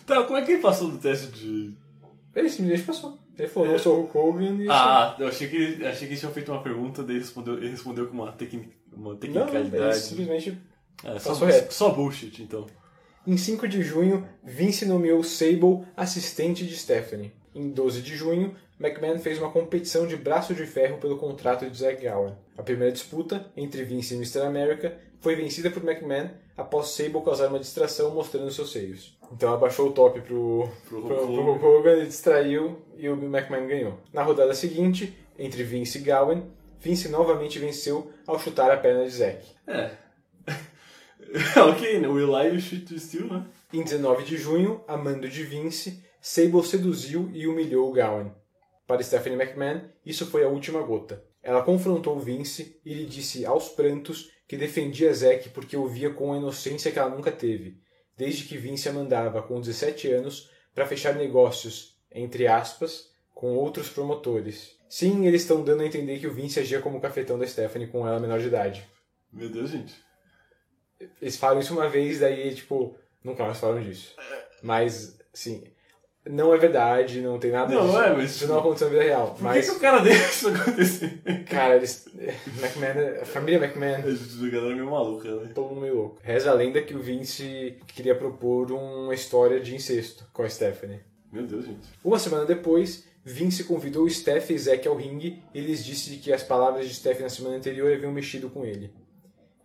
Tá, 0.06 0.24
como 0.24 0.38
é 0.38 0.46
que 0.46 0.54
ele 0.54 0.62
passou 0.62 0.90
do 0.90 0.98
teste 0.98 1.28
de. 1.28 1.76
Ele 2.34 2.50
simplesmente 2.50 2.84
passou. 2.84 3.20
Ele 3.38 3.50
falou, 3.50 3.70
eu 3.70 3.80
sou 3.80 3.96
o 3.98 4.02
Hulk 4.04 4.18
Hogan 4.18 4.64
e 4.64 4.68
Ah, 4.70 5.14
eu 5.20 5.28
achei 5.28 5.50
que, 5.50 5.86
achei 5.86 6.08
que 6.08 6.14
eles 6.14 6.20
tinham 6.22 6.32
feito 6.32 6.54
uma 6.54 6.64
pergunta, 6.64 7.04
daí 7.04 7.18
ele 7.18 7.26
respondeu, 7.26 7.56
ele 7.56 7.68
respondeu 7.72 8.08
com 8.08 8.14
uma, 8.14 8.32
tecni, 8.32 8.74
uma 8.94 9.10
Não, 9.10 9.18
tecnicalidade. 9.18 9.76
ele 9.76 9.94
simplesmente 9.94 10.58
É, 11.04 11.20
só, 11.20 11.34
só 11.70 11.90
bullshit, 11.90 12.42
então. 12.42 12.66
Em 13.28 13.36
5 13.36 13.68
de 13.68 13.84
junho, 13.84 14.26
Vince 14.42 14.86
nomeou 14.86 15.22
Sable 15.22 15.86
assistente 15.98 16.66
de 16.66 16.78
Stephanie. 16.78 17.34
Em 17.54 17.70
12 17.70 18.02
de 18.02 18.16
junho, 18.16 18.56
McMahon 18.80 19.20
fez 19.20 19.38
uma 19.38 19.52
competição 19.52 20.08
de 20.08 20.16
braço 20.16 20.56
de 20.56 20.66
ferro 20.66 20.98
pelo 20.98 21.18
contrato 21.18 21.70
de 21.70 21.78
Zack 21.78 22.08
Gowen. 22.08 22.38
A 22.58 22.64
primeira 22.64 22.94
disputa, 22.94 23.46
entre 23.58 23.84
Vince 23.84 24.14
e 24.14 24.18
Mr. 24.18 24.48
America, 24.48 24.98
foi 25.20 25.36
vencida 25.36 25.70
por 25.70 25.84
McMahon 25.84 26.30
após 26.56 26.92
Sable 26.92 27.22
causar 27.22 27.50
uma 27.50 27.60
distração 27.60 28.16
mostrando 28.16 28.50
seus 28.50 28.72
seios. 28.72 29.20
Então 29.30 29.54
abaixou 29.54 29.90
o 29.90 29.92
top 29.92 30.22
pro, 30.22 30.70
pro, 30.88 31.02
pro, 31.02 31.26
Hulk 31.26 31.60
Hulk 31.60 31.66
Hogan, 31.66 31.92
ele 31.98 32.06
distraiu 32.06 32.78
e 32.96 33.10
o 33.10 33.14
McMahon 33.22 33.68
ganhou. 33.68 33.98
Na 34.14 34.24
rodada 34.24 34.54
seguinte, 34.54 35.14
entre 35.38 35.64
Vince 35.64 35.98
e 35.98 36.02
Gowen, 36.02 36.46
Vince 36.80 37.10
novamente 37.10 37.60
venceu 37.60 38.10
ao 38.26 38.40
chutar 38.40 38.72
a 38.72 38.78
perna 38.78 39.04
de 39.04 39.12
Zack. 39.12 39.46
É. 39.68 40.07
ok, 41.58 42.00
né? 42.00 42.08
o 42.08 42.20
Eli 42.20 42.60
shoot 42.60 42.86
to 42.86 43.00
steal, 43.00 43.28
né? 43.28 43.46
Em 43.74 43.84
19 43.84 44.24
de 44.24 44.38
junho, 44.38 44.84
a 44.88 44.96
mando 44.96 45.28
de 45.28 45.44
Vince, 45.44 46.04
Sable 46.22 46.64
seduziu 46.64 47.30
e 47.34 47.48
humilhou 47.48 47.94
Gowen. 47.94 48.32
Para 48.86 49.04
Stephanie 49.04 49.38
McMahon, 49.38 49.82
isso 50.06 50.26
foi 50.26 50.44
a 50.44 50.48
última 50.48 50.82
gota. 50.82 51.24
Ela 51.44 51.64
confrontou 51.64 52.20
Vince 52.20 52.80
e 52.86 52.94
lhe 52.94 53.06
disse 53.06 53.46
aos 53.46 53.70
prantos 53.70 54.32
que 54.48 54.58
defendia 54.58 55.14
Zack 55.14 55.50
porque 55.50 55.76
o 55.76 55.88
via 55.88 56.10
com 56.10 56.34
a 56.34 56.38
inocência 56.38 56.92
que 56.92 57.00
ela 57.00 57.10
nunca 57.10 57.32
teve, 57.32 57.82
desde 58.16 58.46
que 58.46 58.58
Vince 58.58 58.88
a 58.88 58.94
mandava, 58.94 59.42
com 59.42 59.60
17 59.60 60.10
anos, 60.12 60.50
para 60.74 60.86
fechar 60.86 61.16
negócios, 61.16 61.98
entre 62.12 62.48
aspas, 62.48 63.10
com 63.34 63.56
outros 63.56 63.90
promotores. 63.90 64.78
Sim, 64.90 65.26
eles 65.26 65.42
estão 65.42 65.64
dando 65.64 65.84
a 65.84 65.86
entender 65.86 66.20
que 66.20 66.28
o 66.28 66.34
Vince 66.34 66.60
agia 66.60 66.82
como 66.82 67.02
cafetão 67.02 67.38
da 67.38 67.46
Stephanie 67.46 67.88
com 67.88 68.08
ela 68.08 68.20
menor 68.20 68.40
de 68.40 68.48
idade. 68.48 68.88
Meu 69.32 69.50
Deus, 69.50 69.70
gente. 69.70 69.94
Eles 71.22 71.38
falam 71.38 71.60
isso 71.60 71.74
uma 71.74 71.88
vez, 71.90 72.20
daí, 72.20 72.54
tipo, 72.56 72.96
nunca 73.24 73.44
mais 73.44 73.60
falam 73.60 73.82
disso. 73.82 74.16
Mas, 74.64 75.18
sim, 75.34 75.64
não 76.26 76.54
é 76.54 76.58
verdade, 76.58 77.22
não 77.22 77.40
tem 77.40 77.52
nada 77.52 77.74
Não, 77.74 77.86
disso. 77.86 78.02
é, 78.02 78.14
mas- 78.14 78.32
Isso 78.36 78.48
não 78.48 78.60
aconteceu 78.60 78.88
na 78.88 78.94
vida 78.94 79.04
real. 79.06 79.32
Por 79.36 79.44
mas, 79.44 79.66
que, 79.66 79.72
que 79.72 79.78
o 79.78 79.80
cara 79.80 80.10
isso 80.10 80.50
acontecer? 80.50 81.22
cara, 81.50 81.76
eles. 81.76 82.06
McMahon, 82.62 83.22
a 83.22 83.26
família 83.26 83.64
McMahon. 83.64 84.00
A 84.00 84.50
galera 84.50 84.72
é 84.72 84.76
meio 84.76 84.90
maluca, 84.92 85.36
né? 85.36 85.52
Todo 85.54 85.70
mundo 85.70 85.82
meio 85.82 85.96
louco. 85.96 86.20
Reza 86.24 86.50
a 86.52 86.54
lenda 86.54 86.82
que 86.82 86.96
o 86.96 87.00
Vince 87.02 87.78
queria 87.88 88.16
propor 88.16 88.72
uma 88.72 89.14
história 89.14 89.60
de 89.60 89.76
incesto 89.76 90.26
com 90.34 90.44
a 90.44 90.50
Stephanie. 90.50 91.00
Meu 91.32 91.46
Deus, 91.46 91.66
gente. 91.66 91.88
Uma 92.04 92.18
semana 92.20 92.46
depois, 92.46 93.06
Vince 93.24 93.64
convidou 93.66 94.10
Steph 94.10 94.50
e 94.50 94.58
Zack 94.58 94.88
ao 94.88 94.96
ringue 94.96 95.42
e 95.54 95.62
lhes 95.62 95.84
disse 95.86 96.16
que 96.18 96.34
as 96.34 96.42
palavras 96.44 96.88
de 96.88 96.96
Steph 96.96 97.20
na 97.20 97.30
semana 97.30 97.56
anterior 97.58 97.94
haviam 97.94 98.12
mexido 98.12 98.50
com 98.50 98.66
ele. 98.66 98.92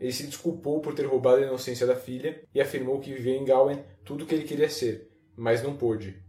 Ele 0.02 0.12
se 0.12 0.26
desculpou 0.26 0.80
por 0.80 0.96
ter 0.96 1.06
roubado 1.06 1.44
a 1.44 1.46
inocência 1.46 1.86
da 1.86 1.94
filha 1.94 2.42
e 2.52 2.60
afirmou 2.60 2.98
que 2.98 3.14
vivia 3.14 3.36
em 3.36 3.44
Gowen 3.44 3.84
tudo 4.04 4.24
o 4.24 4.26
que 4.26 4.34
ele 4.34 4.42
queria 4.42 4.68
ser, 4.68 5.08
mas 5.36 5.62
não 5.62 5.76
pôde. 5.76 6.20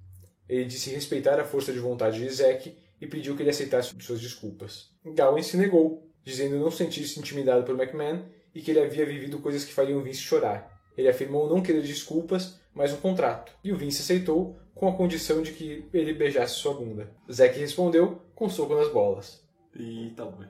Ele 0.48 0.66
disse 0.66 0.92
respeitar 0.92 1.40
a 1.40 1.44
força 1.44 1.74
de 1.74 1.80
vontade 1.80 2.20
de 2.20 2.30
Zack 2.30 2.78
e 3.02 3.08
pediu 3.08 3.36
que 3.36 3.42
ele 3.42 3.50
aceitasse 3.50 3.92
suas 4.00 4.22
desculpas. 4.22 4.92
Gowen 5.04 5.42
se 5.42 5.58
negou, 5.58 6.08
dizendo 6.24 6.60
não 6.60 6.70
sentir-se 6.70 7.20
intimidado 7.20 7.64
por 7.64 7.74
McMahon 7.74 8.26
e 8.54 8.62
que 8.62 8.70
ele 8.70 8.80
havia 8.80 9.08
vivido 9.08 9.40
coisas 9.40 9.66
que 9.66 9.74
fariam 9.74 10.04
Vince 10.04 10.22
chorar. 10.22 10.72
Ele 10.96 11.10
afirmou 11.10 11.50
não 11.50 11.64
querer 11.64 11.82
desculpas, 11.82 12.60
mas 12.76 12.94
um 12.94 12.98
contrato, 12.98 13.52
e 13.64 13.72
o 13.72 13.76
Vince 13.76 14.04
aceitou 14.04 14.56
com 14.76 14.88
a 14.88 14.96
condição 14.96 15.42
de 15.42 15.52
que 15.52 15.90
ele 15.92 16.14
beijasse 16.14 16.54
sua 16.54 16.76
bunda. 16.76 17.10
Zack 17.32 17.58
respondeu 17.58 18.22
com 18.36 18.48
soco 18.48 18.76
nas 18.76 18.94
bolas. 18.94 19.44
E 19.76 20.14
tá 20.16 20.26
bom. 20.26 20.44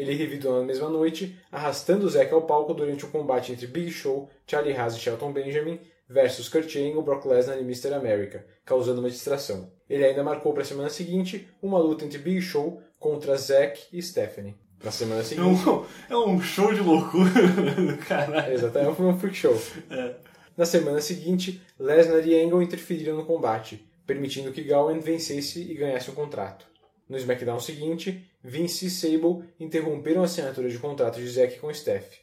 Ele 0.00 0.14
revidou 0.14 0.58
na 0.58 0.64
mesma 0.64 0.88
noite, 0.88 1.36
arrastando 1.52 2.08
Zack 2.08 2.32
ao 2.32 2.40
palco 2.42 2.72
durante 2.72 3.04
um 3.04 3.10
combate 3.10 3.52
entre 3.52 3.66
Big 3.66 3.90
Show, 3.90 4.30
Charlie 4.46 4.74
Haas 4.74 4.96
e 4.96 4.98
Shelton 4.98 5.30
Benjamin 5.30 5.78
versus 6.08 6.48
Kurt 6.48 6.74
Angle, 6.74 7.02
Brock 7.02 7.26
Lesnar 7.26 7.58
e 7.58 7.60
Mr. 7.60 7.92
America, 7.92 8.46
causando 8.64 9.00
uma 9.00 9.10
distração. 9.10 9.70
Ele 9.90 10.02
ainda 10.02 10.24
marcou 10.24 10.54
para 10.54 10.62
a 10.62 10.64
semana 10.64 10.88
seguinte 10.88 11.46
uma 11.62 11.78
luta 11.78 12.06
entre 12.06 12.16
Big 12.16 12.40
Show 12.40 12.82
contra 12.98 13.36
Zack 13.36 13.78
e 13.92 14.00
Stephanie. 14.00 14.56
Na 14.82 14.90
semana 14.90 15.20
É 15.20 15.24
seguinte... 15.24 15.68
um, 15.68 15.84
é 16.08 16.16
um 16.16 16.40
show 16.40 16.72
de 16.72 16.80
loucura 16.80 17.30
caralho. 18.08 18.54
Exatamente, 18.54 18.96
foi 18.96 19.04
um 19.06 19.18
freak 19.18 19.36
show. 19.36 19.54
É. 19.90 20.14
Na 20.56 20.64
semana 20.64 21.02
seguinte, 21.02 21.60
Lesnar 21.78 22.26
e 22.26 22.42
Angle 22.42 22.62
interferiram 22.62 23.16
no 23.18 23.26
combate, 23.26 23.86
permitindo 24.06 24.50
que 24.50 24.64
Gowen 24.64 24.98
vencesse 24.98 25.60
e 25.60 25.74
ganhasse 25.74 26.10
um 26.10 26.14
contrato. 26.14 26.69
No 27.10 27.16
SmackDown 27.16 27.58
seguinte, 27.58 28.24
Vince 28.42 28.86
e 28.86 28.90
Sable 28.90 29.44
interromperam 29.58 30.22
a 30.22 30.26
assinatura 30.26 30.68
de 30.68 30.78
contrato 30.78 31.16
de 31.18 31.28
Zack 31.28 31.58
com 31.58 31.74
Steph. 31.74 32.18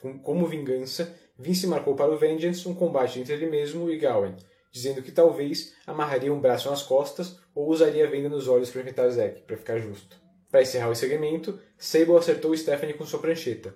Com- 0.00 0.18
Como 0.18 0.46
vingança, 0.46 1.14
Vince 1.38 1.66
marcou 1.66 1.94
para 1.94 2.10
o 2.10 2.16
Vengeance 2.16 2.66
um 2.66 2.74
combate 2.74 3.20
entre 3.20 3.34
ele 3.34 3.46
mesmo 3.46 3.90
e 3.90 3.98
Gowen, 3.98 4.34
dizendo 4.72 5.02
que 5.02 5.12
talvez 5.12 5.74
amarraria 5.86 6.32
um 6.32 6.40
braço 6.40 6.70
nas 6.70 6.82
costas 6.82 7.38
ou 7.54 7.68
usaria 7.68 8.06
a 8.06 8.10
venda 8.10 8.30
nos 8.30 8.48
olhos 8.48 8.70
para 8.70 8.80
enfrentar 8.80 9.10
Zack, 9.10 9.42
para 9.42 9.58
ficar 9.58 9.78
justo. 9.78 10.18
Para 10.50 10.62
encerrar 10.62 10.88
o 10.88 10.96
segmento, 10.96 11.60
Sable 11.76 12.16
acertou 12.16 12.56
Stephanie 12.56 12.94
com 12.94 13.04
sua 13.04 13.18
prancheta. 13.20 13.74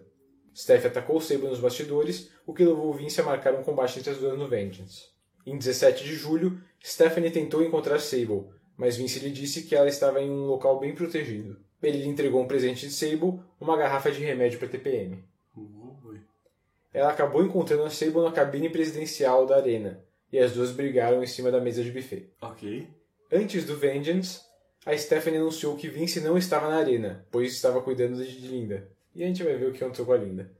Steph 0.56 0.86
atacou 0.86 1.20
Sable 1.20 1.48
nos 1.48 1.60
bastidores, 1.60 2.30
o 2.46 2.54
que 2.54 2.64
levou 2.64 2.92
Vince 2.94 3.20
a 3.20 3.24
marcar 3.24 3.54
um 3.54 3.62
combate 3.62 3.98
entre 3.98 4.10
as 4.12 4.18
duas 4.18 4.38
no 4.38 4.48
Vengeance. 4.48 5.08
Em 5.46 5.58
17 5.58 6.04
de 6.04 6.14
julho, 6.14 6.58
Stephanie 6.82 7.30
tentou 7.30 7.62
encontrar 7.62 7.98
Sable, 8.00 8.44
mas 8.76 8.96
Vince 8.96 9.20
lhe 9.20 9.30
disse 9.30 9.62
que 9.62 9.74
ela 9.74 9.88
estava 9.88 10.20
em 10.20 10.30
um 10.30 10.46
local 10.46 10.78
bem 10.78 10.94
protegido. 10.94 11.58
Ele 11.82 11.98
lhe 11.98 12.08
entregou 12.08 12.42
um 12.42 12.46
presente 12.46 12.86
de 12.86 12.92
Sable, 12.92 13.40
uma 13.60 13.76
garrafa 13.76 14.10
de 14.10 14.20
remédio 14.20 14.58
para 14.58 14.68
TPM. 14.68 15.22
Ela 16.92 17.10
acabou 17.10 17.44
encontrando 17.44 17.82
a 17.82 17.90
Sable 17.90 18.22
na 18.22 18.32
cabine 18.32 18.70
presidencial 18.70 19.46
da 19.46 19.56
arena, 19.56 20.02
e 20.32 20.38
as 20.38 20.52
duas 20.52 20.70
brigaram 20.70 21.22
em 21.22 21.26
cima 21.26 21.50
da 21.50 21.60
mesa 21.60 21.82
de 21.82 21.90
buffet. 21.90 22.30
Ok. 22.40 22.88
Antes 23.32 23.64
do 23.64 23.76
Vengeance, 23.76 24.40
a 24.86 24.96
Stephanie 24.96 25.38
anunciou 25.38 25.76
que 25.76 25.88
Vince 25.88 26.20
não 26.20 26.38
estava 26.38 26.68
na 26.68 26.76
arena, 26.76 27.26
pois 27.30 27.52
estava 27.52 27.82
cuidando 27.82 28.22
de 28.24 28.46
Linda. 28.46 28.88
E 29.14 29.22
a 29.22 29.26
gente 29.26 29.42
vai 29.42 29.56
ver 29.56 29.66
o 29.66 29.72
que 29.72 29.82
aconteceu 29.82 30.06
com 30.06 30.12
a 30.12 30.16
Linda. 30.16 30.50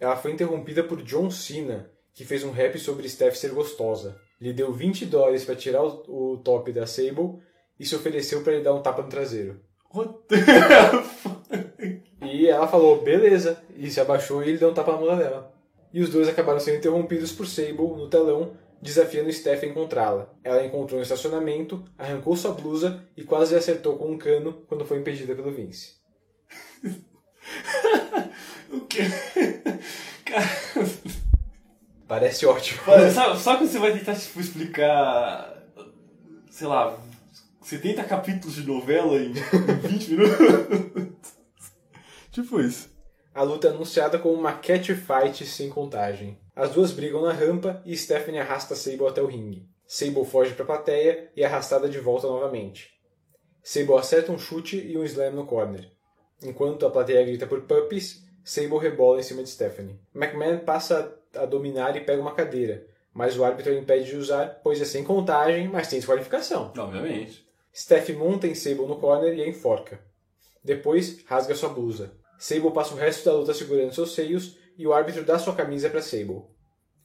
Ela 0.00 0.16
foi 0.16 0.32
interrompida 0.32 0.82
por 0.82 1.02
John 1.02 1.30
Cena, 1.30 1.90
que 2.12 2.24
fez 2.24 2.44
um 2.44 2.50
rap 2.50 2.78
sobre 2.78 3.08
Steph 3.08 3.36
ser 3.36 3.52
gostosa. 3.52 4.20
Lhe 4.40 4.52
deu 4.52 4.72
20 4.72 5.06
dólares 5.06 5.44
para 5.44 5.56
tirar 5.56 5.82
o, 5.84 6.32
o 6.32 6.38
top 6.38 6.72
da 6.72 6.86
Sable 6.86 7.38
e 7.78 7.84
se 7.84 7.94
ofereceu 7.94 8.42
para 8.42 8.54
lhe 8.54 8.62
dar 8.62 8.74
um 8.74 8.82
tapa 8.82 9.02
no 9.02 9.08
traseiro. 9.08 9.60
e 12.22 12.46
ela 12.48 12.66
falou, 12.66 13.02
beleza, 13.02 13.62
e 13.76 13.90
se 13.90 14.00
abaixou 14.00 14.42
e 14.42 14.48
ele 14.48 14.58
deu 14.58 14.70
um 14.70 14.74
tapa 14.74 14.92
na 14.92 14.98
bunda 14.98 15.16
dela. 15.16 15.54
E 15.92 16.00
os 16.00 16.10
dois 16.10 16.28
acabaram 16.28 16.58
sendo 16.58 16.78
interrompidos 16.78 17.32
por 17.32 17.46
Sable 17.46 17.96
no 17.96 18.08
telão, 18.08 18.56
desafiando 18.82 19.32
Steph 19.32 19.62
a 19.62 19.66
encontrá-la. 19.66 20.28
Ela 20.42 20.64
encontrou 20.64 20.98
um 20.98 21.02
estacionamento, 21.02 21.84
arrancou 21.96 22.36
sua 22.36 22.52
blusa 22.52 23.04
e 23.16 23.22
quase 23.22 23.54
acertou 23.54 23.96
com 23.96 24.10
um 24.10 24.18
cano 24.18 24.64
quando 24.66 24.84
foi 24.84 24.98
impedida 24.98 25.34
pelo 25.34 25.52
Vince. 25.52 25.94
O 28.72 28.80
quê? 28.86 29.02
Cara, 30.24 30.48
Parece 32.06 32.44
ótimo. 32.46 32.80
Sabe, 33.12 33.38
sabe 33.38 33.58
quando 33.58 33.70
você 33.70 33.78
vai 33.78 33.92
tentar 33.92 34.14
tipo, 34.14 34.38
explicar, 34.40 35.62
sei 36.50 36.66
lá, 36.66 36.96
70 37.64 38.04
capítulos 38.04 38.56
de 38.56 38.66
novela 38.66 39.16
em 39.16 39.32
20 39.88 40.10
minutos? 40.10 41.32
tipo 42.30 42.60
isso. 42.60 42.90
A 43.34 43.42
luta 43.42 43.68
é 43.68 43.70
anunciada 43.70 44.18
como 44.18 44.34
uma 44.34 44.52
catch 44.52 44.90
fight 44.90 45.44
sem 45.46 45.68
contagem. 45.70 46.38
As 46.54 46.70
duas 46.70 46.92
brigam 46.92 47.22
na 47.22 47.32
rampa 47.32 47.82
e 47.84 47.96
Stephanie 47.96 48.38
arrasta 48.38 48.76
Sable 48.76 49.08
até 49.08 49.20
o 49.22 49.26
ringue. 49.26 49.66
Sable 49.86 50.24
foge 50.24 50.52
para 50.54 50.62
a 50.62 50.66
plateia 50.66 51.30
e 51.34 51.42
é 51.42 51.46
arrastada 51.46 51.88
de 51.88 51.98
volta 51.98 52.26
novamente. 52.26 52.90
Sable 53.62 53.94
acerta 53.94 54.30
um 54.30 54.38
chute 54.38 54.76
e 54.76 54.96
um 54.96 55.04
slam 55.04 55.32
no 55.32 55.46
corner. 55.46 55.90
Enquanto 56.42 56.86
a 56.86 56.90
plateia 56.90 57.24
grita 57.24 57.46
por 57.46 57.62
puppies, 57.62 58.22
Sable 58.44 58.78
rebola 58.78 59.20
em 59.20 59.22
cima 59.22 59.42
de 59.42 59.48
Stephanie. 59.48 59.98
McMahon 60.14 60.58
passa 60.58 61.18
a 61.34 61.46
dominar 61.46 61.96
e 61.96 62.00
pega 62.02 62.20
uma 62.20 62.34
cadeira, 62.34 62.86
mas 63.12 63.38
o 63.38 63.44
árbitro 63.44 63.72
impede 63.72 64.10
de 64.10 64.16
usar, 64.16 64.60
pois 64.62 64.80
é 64.80 64.84
sem 64.84 65.02
contagem, 65.02 65.66
mas 65.66 65.88
tem 65.88 65.98
desqualificação. 65.98 66.70
Obviamente. 66.76 67.43
Steph 67.74 68.10
monta 68.10 68.46
em 68.46 68.54
Sable 68.54 68.86
no 68.86 68.96
corner 68.96 69.34
e 69.34 69.42
a 69.42 69.48
enforca. 69.48 70.00
Depois, 70.62 71.22
rasga 71.26 71.54
sua 71.54 71.68
blusa. 71.68 72.12
Sable 72.38 72.70
passa 72.72 72.94
o 72.94 72.96
resto 72.96 73.24
da 73.24 73.32
luta 73.32 73.52
segurando 73.52 73.94
seus 73.94 74.14
seios 74.14 74.56
e 74.78 74.86
o 74.86 74.92
árbitro 74.92 75.24
dá 75.24 75.38
sua 75.38 75.54
camisa 75.54 75.90
para 75.90 76.02
Sable. 76.02 76.42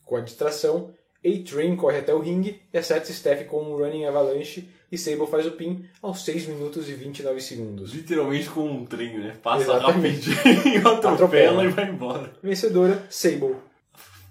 Com 0.04 0.16
a 0.16 0.22
distração, 0.22 0.94
A-Train 1.26 1.76
corre 1.76 2.00
até 2.00 2.14
o 2.14 2.20
ringue 2.20 2.62
e 2.74 2.78
acerta 2.78 3.12
Steph 3.12 3.46
com 3.48 3.62
um 3.62 3.78
running 3.78 4.06
avalanche 4.06 4.70
e 4.91 4.98
Sable 4.98 5.28
faz 5.28 5.46
o 5.46 5.52
pin 5.52 5.86
aos 6.02 6.24
6 6.24 6.48
minutos 6.48 6.90
e 6.90 6.94
29 6.94 7.41
segundos. 7.41 7.94
Literalmente 7.94 8.50
com 8.50 8.68
um 8.68 8.86
trem, 8.86 9.20
né? 9.20 9.38
Passa 9.41 9.64
Exatamente. 9.64 10.32
rapidinho, 10.32 10.80
atropela, 10.88 11.14
Atropela. 11.14 11.66
e 11.66 11.68
vai 11.70 11.90
embora. 11.90 12.34
Vencedora, 12.41 13.06
Sable. 13.10 13.56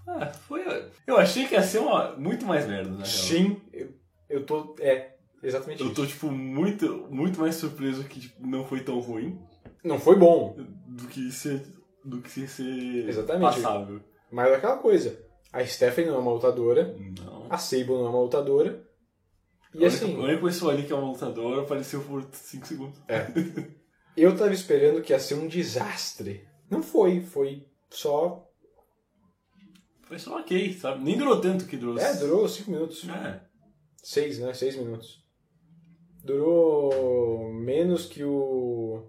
Ah, 0.07 0.27
foi... 0.49 0.63
Eu 1.07 1.17
achei 1.17 1.47
que 1.47 1.55
ia 1.55 1.63
ser 1.63 1.79
uma... 1.79 2.17
muito 2.17 2.47
mais 2.47 2.67
merda, 2.67 2.91
na 2.91 2.97
real. 2.97 3.07
Sim, 3.07 3.61
eu, 3.73 3.89
eu 4.29 4.45
tô... 4.45 4.75
É, 4.81 5.18
exatamente 5.43 5.83
Eu 5.83 5.93
tô, 5.95 6.07
tipo, 6.07 6.31
muito, 6.31 7.07
muito 7.11 7.41
mais 7.41 7.55
surpreso 7.57 8.05
que 8.05 8.21
tipo, 8.21 8.47
não 8.47 8.65
foi 8.65 8.81
tão 8.81 8.99
ruim 9.01 9.39
Não 9.85 9.99
foi 9.99 10.17
bom, 10.17 10.57
do 10.87 11.07
que 11.09 11.31
ser, 11.31 11.63
do 12.05 12.21
que 12.21 12.47
ser 12.47 13.09
Exatamente. 13.09 13.43
passável. 13.57 14.01
mas 14.31 14.51
é 14.51 14.55
aquela 14.57 14.79
coisa. 14.79 15.19
A 15.53 15.65
Stephanie 15.65 16.11
não 16.11 16.17
é 16.19 16.21
uma 16.21 16.33
lutadora, 16.33 16.95
Não. 17.25 17.47
a 17.51 17.57
Sable 17.57 17.89
não 17.89 18.07
é 18.07 18.09
uma 18.11 18.21
lutadora. 18.23 18.87
E 19.75 19.85
a, 19.85 19.89
assim... 19.89 20.15
a 20.15 20.19
única 20.19 20.43
pessoa 20.43 20.73
ali 20.73 20.83
que 20.85 20.93
é 20.93 20.97
uma 20.97 21.11
lutadora 21.11 21.63
apareceu 21.63 22.03
por 22.03 22.27
5 22.33 22.67
segundos. 22.67 22.99
É. 23.09 23.27
Eu 24.17 24.37
tava 24.37 24.53
esperando 24.53 25.01
que 25.01 25.13
ia 25.13 25.19
ser 25.21 25.35
um 25.35 25.47
desastre. 25.47 26.47
Não 26.71 26.83
foi, 26.83 27.21
foi 27.21 27.67
só. 27.89 28.47
Foi 30.03 30.19
só 30.19 30.39
ok, 30.39 30.73
sabe? 30.73 31.05
Nem 31.05 31.17
durou 31.17 31.41
tanto 31.41 31.67
que 31.67 31.77
durou. 31.77 31.99
É, 31.99 32.15
durou 32.15 32.49
5 32.49 32.71
minutos. 32.71 33.07
É. 33.09 33.41
6, 34.03 34.39
né? 34.41 34.53
6 34.55 34.77
minutos. 34.77 35.23
Durou 36.25 37.53
menos 37.53 38.07
que 38.07 38.23
o. 38.23 39.03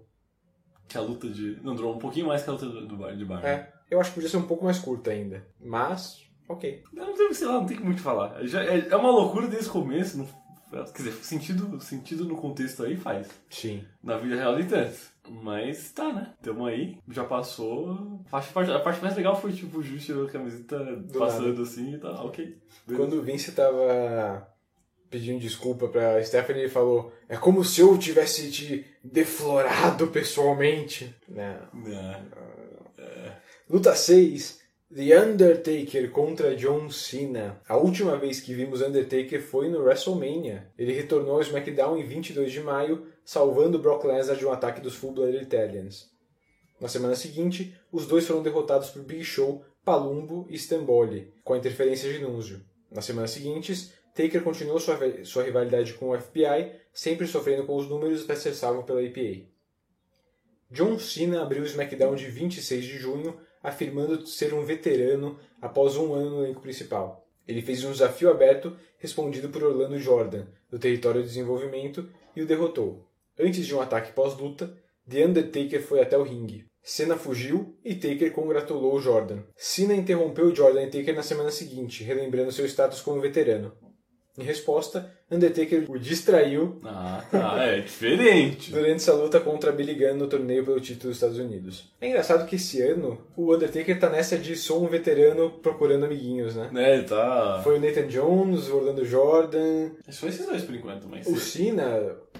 Que 0.88 0.98
a 0.98 1.00
luta 1.00 1.28
de. 1.28 1.58
Não, 1.62 1.74
durou 1.74 1.94
um 1.94 1.98
pouquinho 1.98 2.26
mais 2.26 2.42
que 2.42 2.50
a 2.50 2.52
luta 2.52 2.66
do, 2.66 2.86
do 2.86 2.96
bar, 2.96 3.16
de 3.16 3.24
bar. 3.24 3.42
né? 3.42 3.50
É, 3.50 3.72
eu 3.90 4.00
acho 4.00 4.10
que 4.10 4.16
podia 4.16 4.30
ser 4.30 4.36
um 4.38 4.46
pouco 4.46 4.64
mais 4.64 4.78
curta 4.78 5.10
ainda. 5.10 5.46
Mas, 5.60 6.22
ok. 6.48 6.82
Não 6.92 7.14
tem, 7.14 7.32
sei 7.32 7.46
lá, 7.46 7.54
não 7.54 7.66
tem 7.66 7.78
muito 7.78 7.94
o 7.94 7.96
que 7.96 8.02
falar. 8.02 8.44
Já, 8.46 8.64
é, 8.64 8.88
é 8.88 8.96
uma 8.96 9.10
loucura 9.10 9.46
desde 9.48 9.68
o 9.68 9.72
começo. 9.72 10.18
Não, 10.18 10.26
quer 10.70 11.02
dizer, 11.02 11.12
sentido, 11.24 11.80
sentido 11.80 12.24
no 12.24 12.36
contexto 12.36 12.84
aí 12.84 12.96
faz. 12.96 13.28
Sim. 13.48 13.84
Na 14.02 14.16
vida 14.16 14.36
real 14.36 14.56
nem 14.56 14.66
tanto. 14.66 15.10
Mas 15.28 15.92
tá, 15.92 16.12
né? 16.12 16.32
Tamo 16.42 16.66
aí, 16.66 16.98
já 17.08 17.24
passou. 17.24 18.20
A 18.32 18.40
parte, 18.40 18.70
a 18.70 18.80
parte 18.80 19.02
mais 19.02 19.16
legal 19.16 19.40
foi 19.40 19.52
tipo 19.52 19.78
o 19.78 19.82
tirando 19.82 20.26
a 20.26 20.30
camiseta 20.30 21.04
passando 21.16 21.48
nada. 21.48 21.62
assim 21.62 21.94
e 21.94 21.98
tá, 21.98 22.10
ok. 22.22 22.56
Quando 22.96 23.14
o 23.14 23.22
Vince 23.22 23.52
tava 23.52 24.49
pedindo 25.10 25.40
desculpa 25.40 25.88
pra 25.88 26.22
Stephanie, 26.22 26.62
ele 26.62 26.70
falou: 26.70 27.12
É 27.28 27.36
como 27.36 27.64
se 27.64 27.80
eu 27.80 27.98
tivesse 27.98 28.50
te 28.50 28.86
deflorado 29.02 30.06
pessoalmente. 30.08 31.14
Né? 31.28 31.58
Luta 33.68 33.94
6. 33.94 34.60
The 34.92 35.22
Undertaker 35.22 36.10
contra 36.10 36.56
John 36.56 36.90
Cena. 36.90 37.60
A 37.68 37.76
última 37.76 38.16
vez 38.16 38.40
que 38.40 38.52
vimos 38.52 38.82
Undertaker 38.82 39.40
foi 39.40 39.68
no 39.68 39.82
WrestleMania. 39.82 40.68
Ele 40.76 40.92
retornou 40.92 41.34
ao 41.34 41.42
SmackDown 41.42 41.96
em 41.96 42.02
22 42.02 42.50
de 42.50 42.60
maio, 42.60 43.06
salvando 43.24 43.78
Brock 43.78 44.04
Lesnar 44.04 44.36
de 44.36 44.44
um 44.44 44.50
ataque 44.50 44.80
dos 44.80 44.96
Full 44.96 45.12
Blood 45.12 45.36
Italians. 45.36 46.10
Na 46.80 46.88
semana 46.88 47.14
seguinte, 47.14 47.72
os 47.92 48.04
dois 48.04 48.26
foram 48.26 48.42
derrotados 48.42 48.90
por 48.90 49.02
Big 49.02 49.22
Show, 49.22 49.64
Palumbo 49.84 50.46
e 50.50 50.56
Stamboli, 50.56 51.32
com 51.44 51.54
a 51.54 51.58
interferência 51.58 52.12
de 52.12 52.18
Nunzio. 52.18 52.60
Nas 52.90 53.04
semanas 53.04 53.30
seguintes, 53.30 53.92
Taker 54.14 54.42
continuou 54.42 54.80
sua, 54.80 54.98
sua 55.24 55.42
rivalidade 55.42 55.94
com 55.94 56.10
o 56.10 56.20
FBI, 56.20 56.72
sempre 56.92 57.26
sofrendo 57.26 57.64
com 57.64 57.76
os 57.76 57.88
números 57.88 58.24
até 58.24 58.34
ser 58.34 58.54
salvo 58.54 58.82
pela 58.82 59.00
APA. 59.00 59.46
John 60.70 60.98
Cena 60.98 61.42
abriu 61.42 61.62
o 61.62 61.66
SmackDown 61.66 62.14
de 62.14 62.26
26 62.26 62.84
de 62.84 62.98
junho, 62.98 63.36
afirmando 63.62 64.26
ser 64.26 64.54
um 64.54 64.64
veterano 64.64 65.38
após 65.60 65.96
um 65.96 66.14
ano 66.14 66.30
no 66.30 66.44
elenco 66.44 66.60
principal. 66.60 67.26
Ele 67.46 67.62
fez 67.62 67.84
um 67.84 67.90
desafio 67.90 68.30
aberto, 68.30 68.76
respondido 68.98 69.48
por 69.48 69.64
Orlando 69.64 69.98
Jordan, 69.98 70.46
do 70.70 70.78
Território 70.78 71.22
de 71.22 71.28
Desenvolvimento, 71.28 72.08
e 72.36 72.42
o 72.42 72.46
derrotou. 72.46 73.04
Antes 73.38 73.66
de 73.66 73.74
um 73.74 73.80
ataque 73.80 74.12
pós-luta, 74.12 74.76
The 75.08 75.26
Undertaker 75.26 75.82
foi 75.82 76.00
até 76.00 76.16
o 76.16 76.22
ringue. 76.22 76.66
Cena 76.82 77.16
fugiu 77.16 77.76
e 77.84 77.94
Taker 77.94 78.32
congratulou 78.32 79.00
Jordan. 79.00 79.42
Cena 79.56 79.94
interrompeu 79.94 80.54
Jordan 80.54 80.84
e 80.84 80.90
Taker 80.90 81.14
na 81.14 81.22
semana 81.22 81.50
seguinte, 81.50 82.04
relembrando 82.04 82.52
seu 82.52 82.64
status 82.64 83.00
como 83.00 83.20
veterano. 83.20 83.72
Em 84.38 84.42
resposta, 84.44 85.10
Undertaker 85.30 85.84
o 85.90 85.98
distraiu 85.98 86.80
Ah, 86.84 87.22
tá, 87.30 87.62
é 87.64 87.80
diferente. 87.80 88.70
durante 88.72 88.96
essa 88.96 89.12
luta 89.12 89.38
contra 89.40 89.72
Billy 89.72 89.94
Gunn 89.94 90.16
no 90.16 90.28
torneio 90.28 90.64
pelo 90.64 90.80
título 90.80 91.08
dos 91.08 91.16
Estados 91.16 91.38
Unidos. 91.38 91.92
É 92.00 92.08
engraçado 92.08 92.46
que 92.46 92.56
esse 92.56 92.80
ano 92.80 93.20
o 93.36 93.52
Undertaker 93.54 93.98
tá 93.98 94.08
nessa 94.08 94.38
de 94.38 94.54
sou 94.56 94.84
um 94.84 94.88
veterano 94.88 95.50
procurando 95.60 96.04
amiguinhos, 96.06 96.54
né? 96.54 96.68
Né, 96.72 96.94
ele 96.94 97.04
tá. 97.04 97.60
Foi 97.64 97.76
o 97.76 97.80
Nathan 97.80 98.06
Jones, 98.06 98.68
o 98.68 98.76
Orlando 98.76 99.04
Jordan, 99.04 99.90
Só 100.08 100.26
esses 100.28 100.46
dois 100.46 100.62
por 100.62 100.74
enquanto, 100.74 101.08
mas. 101.08 101.26
o 101.26 101.36
Cena, 101.36 101.84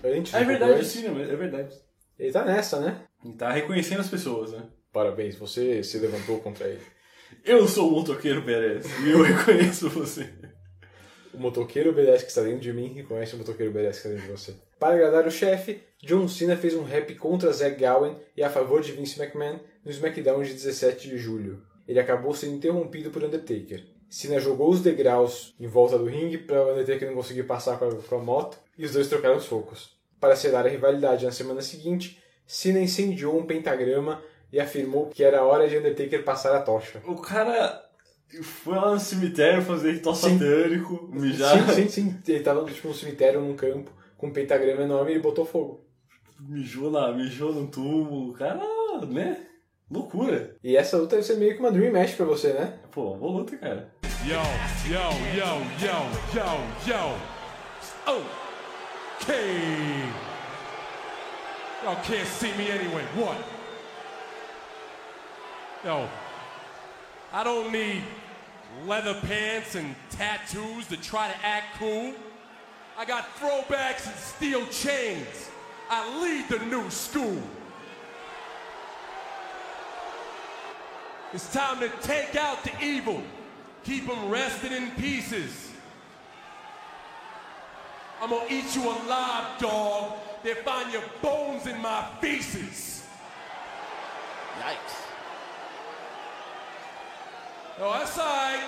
antes 0.04 0.34
Ah, 0.34 0.40
é 0.40 0.44
verdade, 0.44 0.72
antes. 0.74 0.86
sim, 0.88 1.06
é 1.06 1.36
verdade. 1.36 1.74
Ele 2.18 2.32
tá 2.32 2.44
nessa, 2.44 2.80
né? 2.80 3.02
Ele 3.24 3.34
tá 3.34 3.50
reconhecendo 3.50 4.00
as 4.00 4.08
pessoas, 4.08 4.52
né? 4.52 4.62
Parabéns, 4.92 5.36
você 5.36 5.82
se 5.82 5.98
levantou 5.98 6.38
contra 6.40 6.66
ele. 6.66 6.80
Eu 7.44 7.66
sou 7.68 7.88
o 7.88 7.92
motoqueiro 7.92 8.42
Perez 8.42 8.84
e 9.04 9.10
eu 9.10 9.22
reconheço 9.22 9.88
você. 9.88 10.28
O 11.40 11.42
motoqueiro 11.42 11.88
obedece 11.88 12.24
que 12.24 12.28
está 12.28 12.42
dentro 12.42 12.60
de 12.60 12.70
mim 12.70 12.92
e 12.98 13.02
conhece 13.02 13.34
o 13.34 13.38
motoqueiro 13.38 13.70
obedece 13.70 14.02
que 14.02 14.08
está 14.08 14.10
dentro 14.10 14.26
de 14.26 14.38
você. 14.38 14.54
Para 14.78 14.92
agradar 14.92 15.26
o 15.26 15.30
chefe, 15.30 15.80
John 16.02 16.28
Cena 16.28 16.54
fez 16.54 16.74
um 16.74 16.82
rap 16.82 17.14
contra 17.14 17.50
Zack 17.50 17.82
Gowen 17.82 18.14
e 18.36 18.42
a 18.42 18.50
favor 18.50 18.82
de 18.82 18.92
Vince 18.92 19.18
McMahon 19.18 19.58
no 19.82 19.90
SmackDown 19.90 20.42
de 20.42 20.52
17 20.52 21.08
de 21.08 21.16
julho. 21.16 21.62
Ele 21.88 21.98
acabou 21.98 22.34
sendo 22.34 22.56
interrompido 22.56 23.08
por 23.08 23.24
Undertaker. 23.24 23.86
Cena 24.10 24.38
jogou 24.38 24.68
os 24.68 24.82
degraus 24.82 25.54
em 25.58 25.66
volta 25.66 25.96
do 25.96 26.04
ringue 26.04 26.36
para 26.36 26.62
o 26.62 26.72
Undertaker 26.72 27.08
não 27.08 27.16
conseguir 27.16 27.44
passar 27.44 27.78
com 27.78 27.86
a, 27.86 27.94
com 27.94 28.16
a 28.16 28.22
moto 28.22 28.58
e 28.76 28.84
os 28.84 28.92
dois 28.92 29.08
trocaram 29.08 29.40
socos. 29.40 29.96
Para 30.20 30.36
selar 30.36 30.66
a 30.66 30.68
rivalidade 30.68 31.24
na 31.24 31.32
semana 31.32 31.62
seguinte, 31.62 32.22
Cena 32.46 32.80
incendiou 32.80 33.38
um 33.38 33.46
pentagrama 33.46 34.22
e 34.52 34.60
afirmou 34.60 35.06
que 35.06 35.24
era 35.24 35.42
hora 35.42 35.66
de 35.66 35.78
Undertaker 35.78 36.22
passar 36.22 36.54
a 36.54 36.60
tocha. 36.60 37.00
O 37.06 37.16
cara 37.16 37.89
foi 38.42 38.76
lá 38.76 38.92
no 38.92 39.00
cemitério 39.00 39.62
fazer 39.62 39.92
ritual 39.92 40.14
Sim. 40.14 40.38
satânico, 40.38 41.08
mijar. 41.12 41.68
Sim, 41.70 41.88
sim, 41.88 41.88
sim. 41.88 42.18
Ele 42.26 42.40
tava 42.40 42.64
tipo, 42.64 42.88
num 42.88 42.94
cemitério, 42.94 43.40
num 43.40 43.56
campo, 43.56 43.90
com 44.16 44.28
um 44.28 44.32
pentagrama 44.32 44.82
enorme 44.82 45.10
e 45.10 45.14
ele 45.14 45.22
botou 45.22 45.44
fogo. 45.44 45.84
Mijou, 46.40 46.90
lá, 46.90 47.12
mijou 47.12 47.52
no 47.52 47.66
túmulo. 47.66 48.30
O 48.30 48.32
cara, 48.32 48.60
né? 49.08 49.46
Loucura. 49.90 50.56
E 50.62 50.76
essa 50.76 50.96
luta 50.96 51.16
deve 51.16 51.26
ser 51.26 51.36
meio 51.36 51.54
que 51.54 51.60
uma 51.60 51.72
dream 51.72 51.92
match 51.92 52.14
pra 52.14 52.24
você, 52.24 52.52
né? 52.52 52.78
Pô, 52.92 53.16
boa 53.16 53.38
luta, 53.40 53.56
cara. 53.56 53.92
Yo, 54.24 54.36
yo, 54.88 55.00
yo, 55.34 55.46
yo, 55.80 55.96
yo, 56.34 56.92
yo. 56.92 57.30
Okay. 59.22 60.04
Y'all 61.82 61.96
can't 62.02 62.26
see 62.26 62.52
me 62.56 62.70
anyway. 62.70 63.02
What? 63.16 63.38
Yo, 65.84 66.08
I 67.32 67.42
don't 67.42 67.72
need 67.72 68.02
leather 68.86 69.14
pants 69.14 69.74
and 69.74 69.94
tattoos 70.10 70.86
to 70.88 70.96
try 70.96 71.28
to 71.28 71.46
act 71.46 71.78
cool. 71.78 72.14
I 72.98 73.04
got 73.04 73.26
throwbacks 73.36 74.06
and 74.06 74.16
steel 74.16 74.66
chains. 74.66 75.50
I 75.88 76.20
lead 76.22 76.48
the 76.48 76.64
new 76.66 76.88
school. 76.90 77.42
It's 81.32 81.52
time 81.52 81.80
to 81.80 81.88
take 82.02 82.36
out 82.36 82.62
the 82.64 82.72
evil. 82.84 83.22
Keep 83.84 84.08
them 84.08 84.28
resting 84.28 84.72
in 84.72 84.90
pieces. 84.92 85.70
I'm 88.20 88.30
gonna 88.30 88.44
eat 88.50 88.76
you 88.76 88.82
alive, 88.82 89.58
dog. 89.58 90.12
They 90.42 90.54
find 90.54 90.92
your 90.92 91.02
bones 91.22 91.66
in 91.66 91.80
my 91.80 92.06
feces. 92.20 93.06
Yikes. 94.58 95.09
Oh, 97.82 97.92
that's 97.94 98.18
alright. 98.18 98.62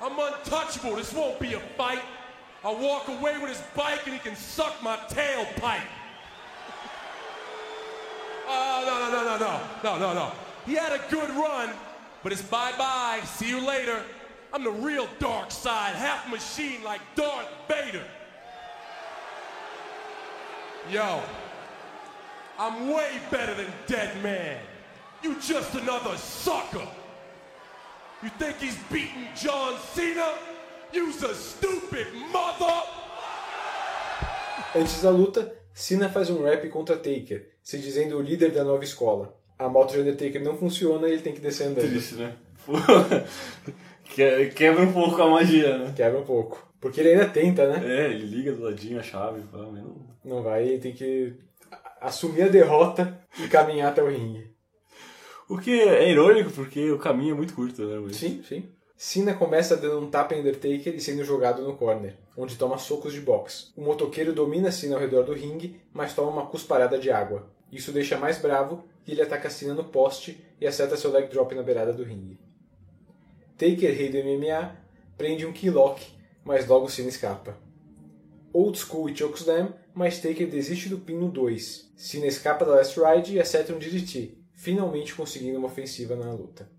I'm 0.00 0.18
untouchable. 0.18 0.96
This 0.96 1.12
won't 1.12 1.38
be 1.38 1.52
a 1.52 1.60
fight. 1.60 2.02
I'll 2.64 2.78
walk 2.78 3.08
away 3.08 3.36
with 3.38 3.50
his 3.50 3.62
bike 3.76 4.06
and 4.06 4.14
he 4.14 4.18
can 4.20 4.36
suck 4.36 4.82
my 4.82 4.96
tailpipe. 5.08 5.80
Oh, 8.54 8.82
no, 8.84 8.98
no, 8.98 9.24
no, 9.24 9.38
no, 9.38 9.60
no, 9.82 9.98
no, 9.98 9.98
no, 9.98 10.14
no. 10.14 10.32
He 10.66 10.74
had 10.74 10.92
a 10.92 11.00
good 11.08 11.30
run, 11.30 11.70
but 12.22 12.32
it's 12.32 12.42
bye-bye. 12.42 13.20
See 13.24 13.48
you 13.48 13.64
later. 13.64 14.02
I'm 14.52 14.64
the 14.64 14.70
real 14.70 15.08
dark 15.20 15.50
side, 15.50 15.94
half 15.94 16.28
machine 16.28 16.82
like 16.82 17.00
Darth 17.14 17.48
Vader. 17.68 18.04
Yo, 20.90 21.22
I'm 22.58 22.90
way 22.90 23.12
better 23.30 23.54
than 23.54 23.72
Dead 23.86 24.20
Man. 24.22 24.58
You 25.22 25.36
just 25.40 25.74
another 25.76 26.16
sucker. 26.16 26.86
You 28.22 28.30
think 28.38 28.62
he's 28.62 28.76
beating 28.88 29.26
John 29.34 29.76
Cena? 29.94 30.34
You's 30.92 31.24
a 31.24 31.34
stupid 31.34 32.06
mother! 32.32 32.84
Antes 34.76 35.02
da 35.02 35.10
luta, 35.10 35.52
Cena 35.74 36.08
faz 36.08 36.30
um 36.30 36.44
rap 36.44 36.68
contra 36.68 36.96
Taker, 36.96 37.50
se 37.60 37.78
dizendo 37.78 38.16
o 38.16 38.22
líder 38.22 38.52
da 38.52 38.62
nova 38.62 38.84
escola. 38.84 39.36
A 39.58 39.68
moto 39.68 39.94
de 39.94 39.98
Undertaker 39.98 40.40
não 40.40 40.56
funciona 40.56 41.08
e 41.08 41.14
ele 41.14 41.22
tem 41.22 41.32
que 41.32 41.40
descer 41.40 41.66
andando. 41.66 41.88
Triste, 41.88 42.14
né? 42.14 42.36
Quebra 44.54 44.84
um 44.84 44.92
pouco 44.92 45.20
a 45.20 45.28
magia, 45.28 45.78
né? 45.78 45.92
Quebra 45.96 46.20
um 46.20 46.24
pouco. 46.24 46.64
Porque 46.80 47.00
ele 47.00 47.10
ainda 47.10 47.28
tenta, 47.28 47.66
né? 47.66 47.82
É, 47.84 48.10
ele 48.12 48.26
liga 48.26 48.52
do 48.52 48.62
ladinho 48.62 49.00
a 49.00 49.02
chave 49.02 49.40
e 49.40 49.50
fala, 49.50 49.68
mas 49.72 49.82
não. 49.82 49.96
Não 50.24 50.42
vai, 50.44 50.62
ele 50.62 50.78
tem 50.78 50.92
que 50.92 51.34
assumir 52.00 52.42
a 52.42 52.48
derrota 52.48 53.18
e 53.42 53.48
caminhar 53.48 53.90
até 53.90 54.00
o 54.00 54.08
ringue. 54.08 54.51
O 55.52 55.58
que 55.58 55.82
é 55.82 56.10
irônico, 56.10 56.50
porque 56.50 56.90
o 56.90 56.98
caminho 56.98 57.32
é 57.32 57.36
muito 57.36 57.52
curto, 57.52 57.84
né? 57.84 58.00
Mas... 58.02 58.16
Sim, 58.16 58.42
sim. 58.42 58.64
Cena 58.96 59.34
começa 59.34 59.76
dando 59.76 59.98
um 59.98 60.10
tapa 60.10 60.34
em 60.34 60.40
Undertaker 60.40 60.94
e 60.94 61.00
sendo 61.00 61.22
jogado 61.24 61.60
no 61.60 61.76
corner, 61.76 62.16
onde 62.34 62.56
toma 62.56 62.78
socos 62.78 63.12
de 63.12 63.20
boxe. 63.20 63.66
O 63.76 63.82
motoqueiro 63.82 64.32
domina 64.32 64.72
Cena 64.72 64.94
ao 64.94 65.00
redor 65.00 65.24
do 65.24 65.34
ringue, 65.34 65.78
mas 65.92 66.14
toma 66.14 66.30
uma 66.30 66.46
cusparada 66.46 66.98
de 66.98 67.10
água. 67.10 67.50
Isso 67.70 67.92
deixa 67.92 68.16
mais 68.16 68.38
bravo 68.38 68.82
e 69.06 69.12
ele 69.12 69.20
ataca 69.20 69.50
Cena 69.50 69.74
no 69.74 69.84
poste 69.84 70.42
e 70.58 70.66
acerta 70.66 70.96
seu 70.96 71.10
leg 71.12 71.28
drop 71.28 71.54
na 71.54 71.62
beirada 71.62 71.92
do 71.92 72.02
ringue. 72.02 72.40
Taker, 73.58 73.94
rei 73.94 74.08
do 74.08 74.24
MMA, 74.24 74.74
prende 75.18 75.44
um 75.44 75.52
keylock, 75.52 76.02
mas 76.42 76.66
logo 76.66 76.88
Cena 76.88 77.10
escapa. 77.10 77.58
Old 78.54 78.78
School 78.78 79.10
e 79.10 79.14
Chokeslam, 79.14 79.74
mas 79.92 80.18
Taker 80.18 80.48
desiste 80.48 80.88
do 80.88 80.96
pin 80.96 81.16
no 81.16 81.28
2. 81.28 81.92
Cena 81.94 82.26
escapa 82.26 82.64
da 82.64 82.76
Last 82.76 82.98
Ride 82.98 83.34
e 83.34 83.40
acerta 83.40 83.74
um 83.74 83.78
DDT, 83.78 84.40
finalmente 84.62 85.12
conseguindo 85.12 85.58
uma 85.58 85.66
ofensiva 85.66 86.14
na 86.14 86.32
luta. 86.32 86.70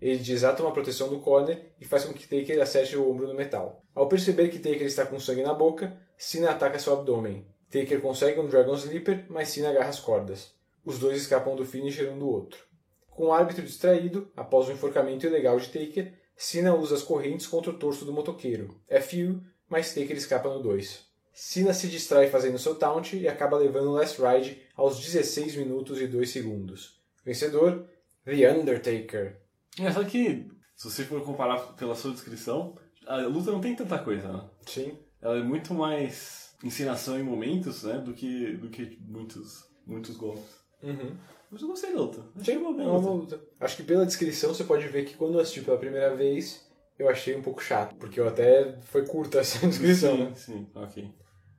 Ele 0.00 0.22
desata 0.22 0.62
uma 0.62 0.72
proteção 0.72 1.08
do 1.08 1.18
corner 1.18 1.72
e 1.80 1.84
faz 1.84 2.04
com 2.04 2.12
que 2.12 2.28
Taker 2.28 2.62
acerte 2.62 2.96
o 2.96 3.10
ombro 3.10 3.26
no 3.26 3.34
metal. 3.34 3.82
Ao 3.92 4.06
perceber 4.06 4.50
que 4.50 4.60
Taker 4.60 4.86
está 4.86 5.04
com 5.04 5.18
sangue 5.18 5.42
na 5.42 5.52
boca, 5.52 6.00
Cena 6.16 6.50
ataca 6.50 6.78
seu 6.78 6.92
abdômen. 6.92 7.44
Taker 7.68 8.00
consegue 8.00 8.38
um 8.38 8.46
Dragon 8.46 8.74
Sleeper, 8.74 9.26
mas 9.28 9.48
Cena 9.48 9.70
agarra 9.70 9.88
as 9.88 9.98
cordas. 9.98 10.54
Os 10.84 11.00
dois 11.00 11.20
escapam 11.20 11.56
do 11.56 11.66
finisher 11.66 12.08
um 12.08 12.20
do 12.20 12.28
outro. 12.28 12.64
Com 13.10 13.26
o 13.26 13.32
árbitro 13.32 13.64
distraído, 13.64 14.30
após 14.36 14.68
o 14.68 14.72
enforcamento 14.72 15.26
ilegal 15.26 15.58
de 15.58 15.70
Taker, 15.70 16.14
Cena 16.36 16.72
usa 16.72 16.94
as 16.94 17.02
correntes 17.02 17.48
contra 17.48 17.72
o 17.72 17.78
torso 17.78 18.04
do 18.04 18.12
motoqueiro. 18.12 18.80
FU, 19.00 19.42
mas 19.68 19.92
Taker 19.92 20.16
escapa 20.16 20.48
no 20.48 20.62
2. 20.62 21.11
Cena 21.32 21.72
se 21.72 21.88
distrai 21.88 22.28
fazendo 22.28 22.58
seu 22.58 22.74
taunt 22.74 23.14
e 23.16 23.26
acaba 23.26 23.56
levando 23.56 23.88
o 23.88 23.92
Last 23.92 24.20
Ride 24.20 24.62
aos 24.76 24.98
16 25.00 25.56
minutos 25.56 26.00
e 26.00 26.06
2 26.06 26.28
segundos. 26.28 27.00
Vencedor, 27.24 27.86
The 28.24 28.52
Undertaker. 28.52 29.40
É, 29.78 29.90
só 29.90 30.04
que, 30.04 30.48
se 30.76 30.90
você 30.90 31.04
for 31.04 31.22
comparar 31.24 31.58
pela 31.74 31.94
sua 31.94 32.12
descrição, 32.12 32.76
a 33.06 33.16
luta 33.18 33.50
não 33.50 33.60
tem 33.60 33.74
tanta 33.74 33.98
coisa, 33.98 34.30
né? 34.30 34.44
Sim. 34.66 34.98
Ela 35.20 35.38
é 35.38 35.42
muito 35.42 35.72
mais 35.72 36.54
ensinação 36.62 37.18
em 37.18 37.22
momentos, 37.22 37.84
né? 37.84 37.98
Do 37.98 38.12
que, 38.12 38.56
do 38.56 38.68
que 38.68 38.98
muitos, 39.00 39.64
muitos 39.86 40.16
golpes. 40.16 40.62
Uhum. 40.82 41.16
Mas 41.50 41.62
eu 41.62 41.68
gostei 41.68 41.92
da 41.92 42.00
luta. 42.00 42.24
Achei 42.38 42.56
uma 42.56 42.70
é 42.70 42.74
bela 42.74 42.90
uma 42.90 42.98
luta. 42.98 43.06
boa 43.08 43.20
luta. 43.20 43.40
Acho 43.60 43.76
que 43.76 43.82
pela 43.82 44.06
descrição 44.06 44.52
você 44.54 44.64
pode 44.64 44.86
ver 44.88 45.04
que 45.04 45.16
quando 45.16 45.34
eu 45.34 45.40
assisti 45.40 45.60
pela 45.60 45.78
primeira 45.78 46.14
vez, 46.14 46.66
eu 46.98 47.08
achei 47.08 47.36
um 47.36 47.42
pouco 47.42 47.62
chato, 47.62 47.94
porque 47.96 48.18
eu 48.20 48.28
até 48.28 48.78
foi 48.82 49.06
curta 49.06 49.38
essa 49.38 49.64
descrição, 49.66 50.16
sim, 50.16 50.24
né? 50.24 50.32
sim, 50.34 50.66
ok. 50.74 51.10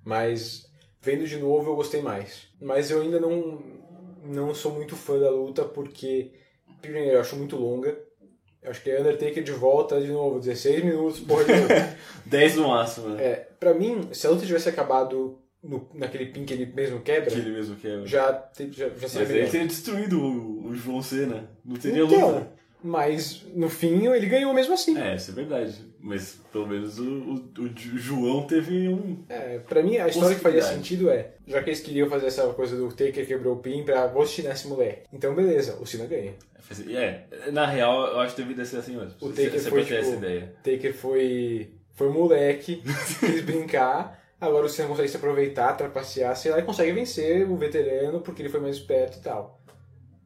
Mas 0.05 0.65
vendo 1.01 1.25
de 1.25 1.37
novo 1.37 1.71
eu 1.71 1.75
gostei 1.75 2.01
mais. 2.01 2.47
Mas 2.61 2.91
eu 2.91 3.01
ainda 3.01 3.19
não 3.19 3.61
não 4.25 4.53
sou 4.55 4.71
muito 4.73 4.95
fã 4.95 5.19
da 5.19 5.29
luta 5.29 5.65
porque 5.65 6.31
primeiro 6.81 7.11
eu 7.11 7.19
acho 7.21 7.35
muito 7.35 7.55
longa. 7.57 7.97
Eu 8.61 8.71
acho 8.71 8.81
que 8.81 8.89
é 8.89 8.99
Undertaker 9.01 9.43
de 9.43 9.51
volta 9.51 9.99
de 10.01 10.07
novo, 10.07 10.39
16 10.39 10.85
minutos, 10.85 11.19
porra 11.19 11.43
de 11.43 11.51
novo. 11.53 11.67
10 12.25 12.55
no 12.55 12.69
máximo, 12.69 13.09
né? 13.09 13.21
É, 13.23 13.35
pra 13.59 13.73
mim, 13.73 14.07
se 14.13 14.25
a 14.25 14.29
luta 14.29 14.45
tivesse 14.45 14.69
acabado 14.69 15.37
no, 15.61 15.85
naquele 15.93 16.27
pin 16.27 16.45
que 16.45 16.53
ele 16.53 16.65
mesmo 16.67 17.01
quebra, 17.01 17.29
Que 17.29 17.39
ele 17.39 17.51
mesmo 17.51 17.75
quebra. 17.75 18.05
já, 18.07 18.31
te- 18.31 18.71
já, 18.71 18.87
já 18.89 19.07
seria 19.09 19.27
Mas 19.27 19.35
ele 19.35 19.49
teria 19.49 19.67
destruído 19.67 20.17
o, 20.17 20.67
o 20.69 20.73
João 20.75 21.01
Cena. 21.01 21.49
Não 21.65 21.75
teria 21.75 22.03
Então, 22.03 22.27
luta. 22.35 22.53
mas 22.81 23.43
no 23.53 23.69
fim 23.69 24.07
ele 24.07 24.27
ganhou 24.27 24.53
mesmo 24.53 24.73
assim. 24.75 24.97
É, 24.97 25.15
isso 25.15 25.31
é 25.31 25.33
verdade. 25.33 25.75
Mas 26.03 26.37
pelo 26.51 26.67
menos 26.67 26.99
o, 26.99 27.05
o, 27.05 27.63
o 27.63 27.97
João 27.97 28.45
teve 28.45 28.89
um. 28.89 29.23
É, 29.29 29.59
pra 29.59 29.81
mim, 29.81 29.95
a 29.97 30.09
história 30.09 30.35
que 30.35 30.41
fazia 30.41 30.61
sentido 30.61 31.09
é, 31.09 31.31
já 31.47 31.63
que 31.63 31.69
eles 31.69 31.79
queriam 31.79 32.09
fazer 32.09 32.27
essa 32.27 32.45
coisa 32.49 32.75
do 32.75 32.89
Taker 32.89 33.25
quebrou 33.25 33.55
o 33.55 33.59
pin 33.59 33.85
pra 33.85 34.07
vou 34.07 34.23
assistinar 34.23 34.51
esse 34.51 34.67
moleque. 34.67 35.03
Então, 35.13 35.33
beleza, 35.33 35.77
o 35.79 35.85
Cena 35.85 36.05
ganha. 36.05 36.33
É, 36.93 37.51
na 37.51 37.65
real, 37.65 38.05
eu 38.07 38.19
acho 38.19 38.35
que 38.35 38.41
deveria 38.41 38.65
ser 38.65 38.77
assim 38.77 38.97
mesmo. 38.97 39.13
O 39.21 39.29
Taker 39.29 39.61
foi, 39.61 39.83
tipo, 39.83 39.95
essa 39.95 40.15
ideia. 40.15 40.53
Taker 40.61 40.93
foi, 40.93 41.71
foi 41.93 42.09
moleque, 42.09 42.83
quis 43.21 43.41
brincar, 43.41 44.21
agora 44.41 44.65
o 44.65 44.69
Cena 44.69 44.89
consegue 44.89 45.07
se 45.07 45.15
aproveitar, 45.15 45.71
trapacear, 45.77 46.35
sei 46.35 46.51
lá, 46.51 46.59
e 46.59 46.63
consegue 46.63 46.91
vencer 46.91 47.49
o 47.49 47.55
veterano 47.55 48.19
porque 48.19 48.41
ele 48.41 48.49
foi 48.49 48.59
mais 48.59 48.75
esperto 48.75 49.19
e 49.19 49.21
tal. 49.21 49.62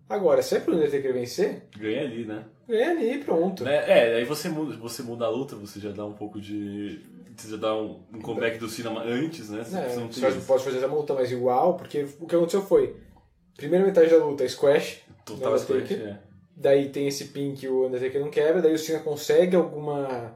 Agora, 0.10 0.42
se 0.42 0.56
é 0.56 0.60
pro 0.60 0.74
Undertaker 0.76 1.14
vencer, 1.14 1.64
Ganha 1.78 2.02
ali, 2.02 2.26
né? 2.26 2.46
ganha 2.68 2.92
ali 2.92 3.14
e 3.14 3.18
pronto. 3.24 3.64
Né? 3.64 3.76
É, 3.76 4.16
aí 4.16 4.24
você 4.26 4.48
muda, 4.50 4.76
você 4.78 5.02
muda 5.04 5.26
a 5.26 5.30
luta, 5.30 5.56
você 5.56 5.80
já 5.80 5.92
dá 5.92 6.06
um 6.06 6.14
pouco 6.14 6.40
de. 6.40 7.02
Você 7.36 7.50
já 7.52 7.58
dá 7.58 7.76
um, 7.78 8.00
um 8.14 8.20
comeback 8.22 8.58
do 8.58 8.68
cinema 8.68 9.04
antes, 9.04 9.50
né? 9.50 9.64
Você 9.64 9.78
É, 9.78 9.96
não 9.96 10.08
ter 10.08 10.22
pode- 10.22 10.64
fazer 10.64 10.78
essa 10.78 10.88
luta 10.88 11.14
mais 11.14 11.32
igual, 11.32 11.76
porque 11.76 12.08
o 12.20 12.26
que 12.26 12.36
aconteceu 12.36 12.62
foi, 12.64 12.96
primeira 13.56 13.86
metade 13.86 14.10
da 14.10 14.18
luta, 14.18 14.48
squash, 14.48 15.02
Total 15.26 15.58
squash, 15.60 15.92
é. 15.92 16.18
Daí 16.56 16.90
tem 16.90 17.08
esse 17.08 17.26
pin 17.26 17.54
que 17.54 17.68
o 17.68 17.86
Undertaker 17.86 18.20
não 18.20 18.32
quebra, 18.32 18.62
daí 18.62 18.74
o 18.74 18.80
Cena 18.80 19.00
consegue 19.00 19.56
alguma 19.56 20.36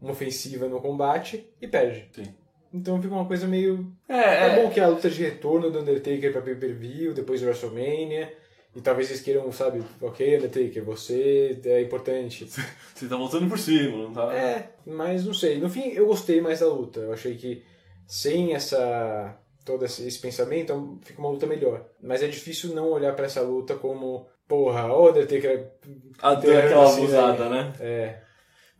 uma 0.00 0.12
ofensiva 0.12 0.68
no 0.68 0.80
combate 0.80 1.44
e 1.60 1.66
perde. 1.66 2.08
Sim. 2.14 2.32
Então 2.72 3.02
fica 3.02 3.12
uma 3.14 3.24
coisa 3.26 3.46
meio. 3.46 3.92
É, 4.08 4.14
é 4.16 4.46
é. 4.46 4.62
bom 4.62 4.70
que 4.70 4.78
a 4.80 4.86
luta 4.88 5.10
de 5.10 5.22
retorno 5.22 5.70
do 5.70 5.80
Undertaker 5.80 6.32
pra 6.32 6.40
pay-per-view, 6.40 7.12
depois 7.12 7.40
do 7.40 7.46
WrestleMania. 7.46 8.32
E 8.78 8.80
talvez 8.80 9.10
eles 9.10 9.20
queiram, 9.20 9.50
sabe, 9.50 9.82
ok, 10.00 10.36
Undertaker, 10.36 10.84
você 10.84 11.60
é 11.64 11.82
importante. 11.82 12.48
Você 12.94 13.08
tá 13.08 13.16
voltando 13.16 13.48
por 13.48 13.58
cima, 13.58 14.04
não 14.04 14.12
tá? 14.12 14.32
É, 14.32 14.70
mas 14.86 15.24
não 15.24 15.34
sei. 15.34 15.58
No 15.58 15.68
fim, 15.68 15.88
eu 15.88 16.06
gostei 16.06 16.40
mais 16.40 16.60
da 16.60 16.68
luta. 16.68 17.00
Eu 17.00 17.12
achei 17.12 17.34
que 17.34 17.64
sem 18.06 18.54
essa 18.54 19.36
todo 19.64 19.84
esse 19.84 20.18
pensamento, 20.20 20.98
fica 21.02 21.20
uma 21.20 21.28
luta 21.28 21.44
melhor. 21.44 21.86
Mas 22.00 22.22
é 22.22 22.28
difícil 22.28 22.72
não 22.72 22.90
olhar 22.90 23.14
pra 23.16 23.26
essa 23.26 23.42
luta 23.42 23.74
como, 23.74 24.28
porra, 24.46 24.86
o 24.94 25.10
Undertaker... 25.10 25.72
Ah, 26.22 26.34
deu 26.36 26.52
tem 26.52 26.60
aquela 26.60 26.84
assim, 26.84 27.02
abusada, 27.02 27.48
né? 27.48 27.72
É. 27.80 28.20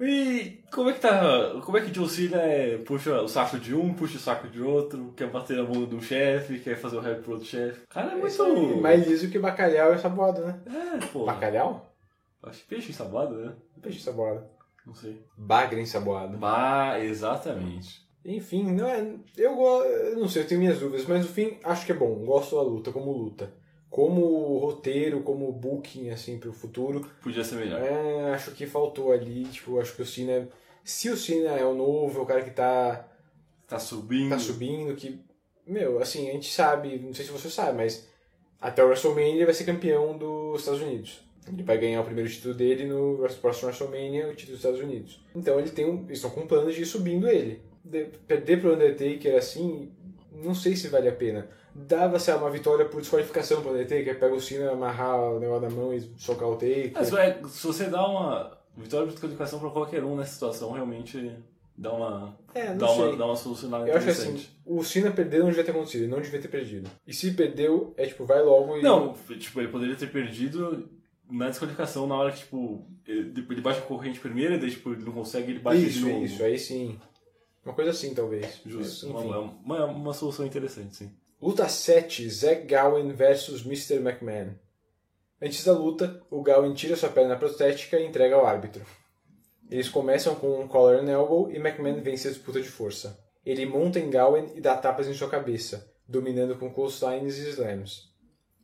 E 0.01 0.63
como 0.73 0.91
é 0.91 0.93
que 0.93 1.01
tá. 1.01 1.61
Como 1.65 1.77
é 1.77 1.81
que 1.81 1.91
John 1.91 2.07
Cena 2.07 2.41
é, 2.41 2.79
puxa 2.79 3.21
o 3.21 3.29
saco 3.29 3.59
de 3.59 3.75
um, 3.75 3.93
puxa 3.95 4.17
o 4.17 4.21
saco 4.21 4.49
de 4.49 4.63
outro, 4.63 5.13
quer 5.17 5.29
bater 5.29 5.57
na 5.57 5.65
bunda 5.65 5.87
do 5.87 6.01
chefe, 6.01 6.61
quer 6.61 6.77
fazer 6.77 6.97
o 6.97 7.01
rap 7.01 7.23
pro 7.23 7.33
outro 7.33 7.47
chefe. 7.47 7.81
Cara, 7.89 8.13
é 8.13 8.15
muito. 8.15 8.43
Aí, 8.43 8.81
mais 8.81 9.07
liso 9.07 9.29
que 9.29 9.39
bacalhau 9.39 9.93
e 9.93 9.99
saboada, 9.99 10.41
né? 10.41 10.61
É, 10.67 11.07
pô. 11.07 11.25
Bacalhau? 11.25 11.93
Acho 12.43 12.61
que 12.61 12.69
peixe 12.69 12.91
ensaboado, 12.91 13.35
né? 13.35 13.53
Peixe 13.83 14.01
saboada. 14.01 14.49
Não 14.87 14.95
sei. 14.95 15.21
Bagre 15.37 15.81
ensaboado. 15.81 16.39
Bah, 16.39 16.99
exatamente. 17.01 18.07
Enfim, 18.25 18.73
não 18.73 18.87
é, 18.87 19.01
eu, 19.37 19.53
eu 19.53 20.19
não 20.19 20.29
sei, 20.29 20.43
eu 20.43 20.47
tenho 20.47 20.61
minhas 20.61 20.79
dúvidas, 20.79 21.07
mas 21.07 21.27
no 21.27 21.33
fim 21.33 21.59
acho 21.65 21.85
que 21.85 21.93
é 21.93 21.95
bom. 21.95 22.25
Gosto 22.25 22.57
da 22.57 22.63
luta 22.63 22.93
como 22.93 23.13
luta. 23.13 23.53
Como 23.99 24.59
roteiro, 24.59 25.23
como 25.23 25.51
booking, 25.51 26.11
assim, 26.11 26.39
pro 26.39 26.53
futuro. 26.53 27.05
Podia 27.21 27.43
ser 27.43 27.57
melhor. 27.57 27.83
É, 27.83 28.31
acho 28.33 28.53
que 28.53 28.65
faltou 28.65 29.11
ali, 29.11 29.43
tipo, 29.47 29.81
acho 29.81 29.97
que 29.97 30.03
o 30.03 30.07
Cena. 30.07 30.49
Se 30.85 31.11
o 31.11 31.17
Cena 31.17 31.59
é 31.59 31.65
o 31.65 31.75
novo, 31.75 32.21
é 32.21 32.23
o 32.23 32.25
cara 32.25 32.45
que 32.45 32.53
tá. 32.53 33.09
Tá 33.67 33.77
subindo. 33.77 34.31
Tá 34.31 34.39
subindo, 34.39 34.95
que. 34.95 35.19
Meu, 35.67 35.99
assim, 36.01 36.29
a 36.29 36.33
gente 36.33 36.49
sabe, 36.49 36.97
não 37.01 37.13
sei 37.13 37.25
se 37.25 37.33
você 37.33 37.51
sabe, 37.51 37.77
mas 37.77 38.07
até 38.61 38.85
o 38.85 38.87
WrestleMania 38.87 39.35
ele 39.35 39.45
vai 39.45 39.53
ser 39.55 39.65
campeão 39.65 40.17
dos 40.17 40.61
Estados 40.61 40.81
Unidos. 40.81 41.21
Ele 41.49 41.65
vai 41.65 41.77
ganhar 41.77 42.01
o 42.01 42.05
primeiro 42.05 42.31
título 42.31 42.55
dele 42.55 42.85
no 42.85 43.27
próximo 43.41 43.67
WrestleMania, 43.67 44.29
o 44.29 44.37
título 44.37 44.57
dos 44.59 44.65
Estados 44.65 44.81
Unidos. 44.81 45.25
Então 45.35 45.59
ele 45.59 45.71
tem 45.71 45.85
um, 45.91 46.05
eles 46.05 46.19
estão 46.19 46.31
com 46.31 46.47
planos 46.47 46.73
de 46.73 46.83
ir 46.83 46.87
subindo 46.87 47.27
ele. 47.27 47.61
De- 47.85 48.05
perder 48.29 48.61
pro 48.61 48.75
Undertaker 48.75 49.37
assim, 49.37 49.91
não 50.31 50.55
sei 50.55 50.77
se 50.77 50.87
vale 50.87 51.09
a 51.09 51.13
pena. 51.13 51.51
Dava 51.87 52.19
se 52.19 52.33
uma 52.33 52.51
vitória 52.51 52.85
por 52.85 53.01
desqualificação 53.01 53.63
pro 53.63 53.71
Undertaker, 53.71 54.19
pega 54.19 54.35
o 54.35 54.41
Cena, 54.41 54.73
amarrar 54.73 55.17
o 55.21 55.39
negócio 55.39 55.69
na 55.69 55.71
mão 55.71 55.95
e 55.95 56.01
socar 56.17 56.49
o 56.49 56.57
Taker. 56.57 56.93
Mas, 56.95 57.13
é, 57.13 57.41
se 57.49 57.67
você 57.67 57.85
dá 57.85 58.07
uma 58.07 58.59
vitória 58.77 59.07
de 59.07 59.13
desqualificação 59.13 59.61
pra 59.61 59.71
qualquer 59.71 60.03
um 60.03 60.17
nessa 60.17 60.33
situação, 60.33 60.73
realmente 60.73 61.33
dá 61.77 61.93
uma. 61.93 62.37
É, 62.55 62.71
não 62.71 62.79
dá, 62.79 62.89
sei. 62.89 63.03
uma 63.05 63.17
dá 63.17 63.27
uma 63.27 63.37
solucionada 63.37 63.89
Eu 63.89 63.97
acho 63.97 64.11
assim, 64.11 64.47
o 64.67 64.83
Cena 64.83 65.11
perder 65.13 65.41
não 65.41 65.49
devia 65.49 65.63
ter 65.63 65.71
acontecido, 65.71 66.03
ele 66.03 66.11
não 66.11 66.21
devia 66.21 66.41
ter 66.41 66.49
perdido. 66.49 66.91
E 67.07 67.15
se 67.15 67.31
perdeu, 67.33 67.95
é 67.97 68.07
tipo, 68.07 68.25
vai 68.25 68.43
logo 68.43 68.77
e. 68.79 68.83
Não, 68.83 69.15
tipo, 69.39 69.61
ele 69.61 69.69
poderia 69.69 69.95
ter 69.95 70.11
perdido 70.11 70.89
na 71.31 71.49
desqualificação 71.49 72.07
na 72.07 72.17
hora 72.17 72.33
que, 72.33 72.39
tipo, 72.39 72.85
ele, 73.07 73.47
ele 73.51 73.61
bate 73.61 73.79
a 73.79 73.83
corrente 73.83 74.19
primeiro, 74.19 74.55
e 74.55 74.59
daí, 74.59 74.71
tipo, 74.71 74.93
ele 74.93 75.05
não 75.05 75.13
consegue, 75.13 75.53
ele 75.53 75.61
bate 75.61 75.81
de 75.81 75.89
isso, 75.89 76.09
novo. 76.09 76.25
isso, 76.25 76.43
aí 76.43 76.59
sim. 76.59 76.99
Uma 77.65 77.75
coisa 77.75 77.91
assim, 77.91 78.15
talvez. 78.15 78.61
Justo. 78.65 79.07
Enfim. 79.09 79.29
Uma, 79.29 79.39
uma, 79.41 79.85
uma 79.85 80.13
solução 80.15 80.47
interessante, 80.47 80.97
sim. 80.97 81.11
Luta 81.41 81.69
7, 81.69 82.29
Zack 82.29 82.67
Gowen 82.67 83.13
versus 83.13 83.65
Mr. 83.65 84.01
McMahon. 84.01 84.55
Antes 85.41 85.65
da 85.65 85.73
luta, 85.73 86.21
o 86.29 86.43
Gowen 86.43 86.75
tira 86.75 86.97
sua 86.97 87.11
perna 87.11 87.37
protética 87.37 87.97
e 87.97 88.05
entrega 88.05 88.35
ao 88.35 88.45
árbitro. 88.45 88.85
Eles 89.71 89.89
começam 89.89 90.35
com 90.35 90.61
um 90.61 90.67
collar 90.67 90.99
and 90.99 91.09
elbow 91.09 91.49
e 91.49 91.59
McMahon 91.59 92.01
vence 92.01 92.27
a 92.27 92.33
disputa 92.33 92.61
de 92.61 92.69
força. 92.69 93.17
Ele 93.47 93.65
monta 93.67 94.01
em 94.01 94.11
Gowen 94.11 94.47
e 94.57 94.61
dá 94.61 94.77
tapas 94.77 95.07
em 95.07 95.15
sua 95.15 95.29
cabeça, 95.31 95.89
dominando 96.09 96.57
com 96.57 96.75
clotheslines 96.75 97.39
e 97.39 97.51
slams. 97.51 98.09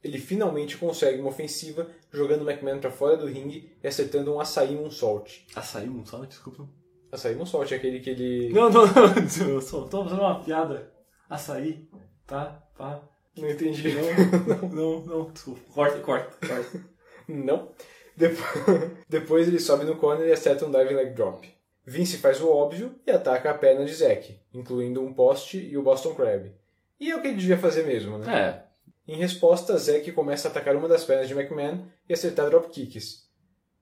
Ele 0.03 0.19
finalmente 0.19 0.77
consegue 0.77 1.21
uma 1.21 1.31
ofensiva, 1.31 1.89
jogando 2.11 2.43
McMahon 2.51 2.81
para 2.81 2.91
fora 2.91 3.17
do 3.17 3.27
ringue 3.27 3.73
e 3.85 3.87
acertando 3.87 4.35
um 4.35 4.41
açaí 4.41 4.75
moonsault. 4.75 5.47
Açaí 5.55 5.87
moonsault? 5.87 6.27
Desculpa. 6.27 6.69
Açaí 7.13 7.37
moonsault 7.37 7.73
é 7.73 7.77
aquele 7.77 8.01
que 8.01 8.11
ele... 8.11 8.53
Não, 8.53 8.69
não, 8.69 8.85
não, 8.93 9.49
eu 9.49 9.61
só 9.61 9.85
tô 9.85 10.03
fazendo 10.03 10.23
uma 10.23 10.43
piada. 10.43 10.93
Açaí, 11.31 11.89
tá? 12.27 12.63
Pá. 12.77 13.03
Não 13.37 13.51
entendi. 13.51 13.95
Não, 13.95 14.69
não, 14.71 15.01
não, 15.01 15.31
desculpa. 15.31 15.61
Corta, 15.73 15.99
corta, 16.01 16.47
corta. 16.47 16.85
Não. 17.29 17.71
Depois, 18.17 18.47
depois 19.09 19.49
ele 19.49 19.59
sobe 19.59 19.85
no 19.85 19.97
corner 19.97 20.29
e 20.29 20.33
acerta 20.33 20.67
um 20.67 20.71
diving 20.71 20.95
leg 20.95 21.11
drop. 21.15 21.53
Vince 21.87 22.19
faz 22.19 22.41
o 22.41 22.49
óbvio 22.49 22.95
e 23.07 23.11
ataca 23.11 23.51
a 23.51 23.59
perna 23.59 23.85
de 23.85 23.93
Zack, 23.93 24.41
incluindo 24.53 25.03
um 25.03 25.13
poste 25.13 25.59
e 25.59 25.77
o 25.77 25.83
Boston 25.83 26.15
Crab. 26.15 26.51
E 26.99 27.11
é 27.11 27.17
o 27.17 27.21
que 27.21 27.29
ele 27.29 27.37
devia 27.37 27.59
fazer 27.59 27.85
mesmo, 27.85 28.19
né? 28.19 28.65
É. 29.07 29.13
Em 29.13 29.17
resposta, 29.17 29.77
Zack 29.77 30.11
começa 30.13 30.49
a 30.49 30.51
atacar 30.51 30.75
uma 30.77 30.89
das 30.89 31.05
pernas 31.05 31.29
de 31.29 31.35
McMahon 31.35 31.85
e 32.09 32.15
acertar 32.15 32.49
dropkicks. 32.49 33.25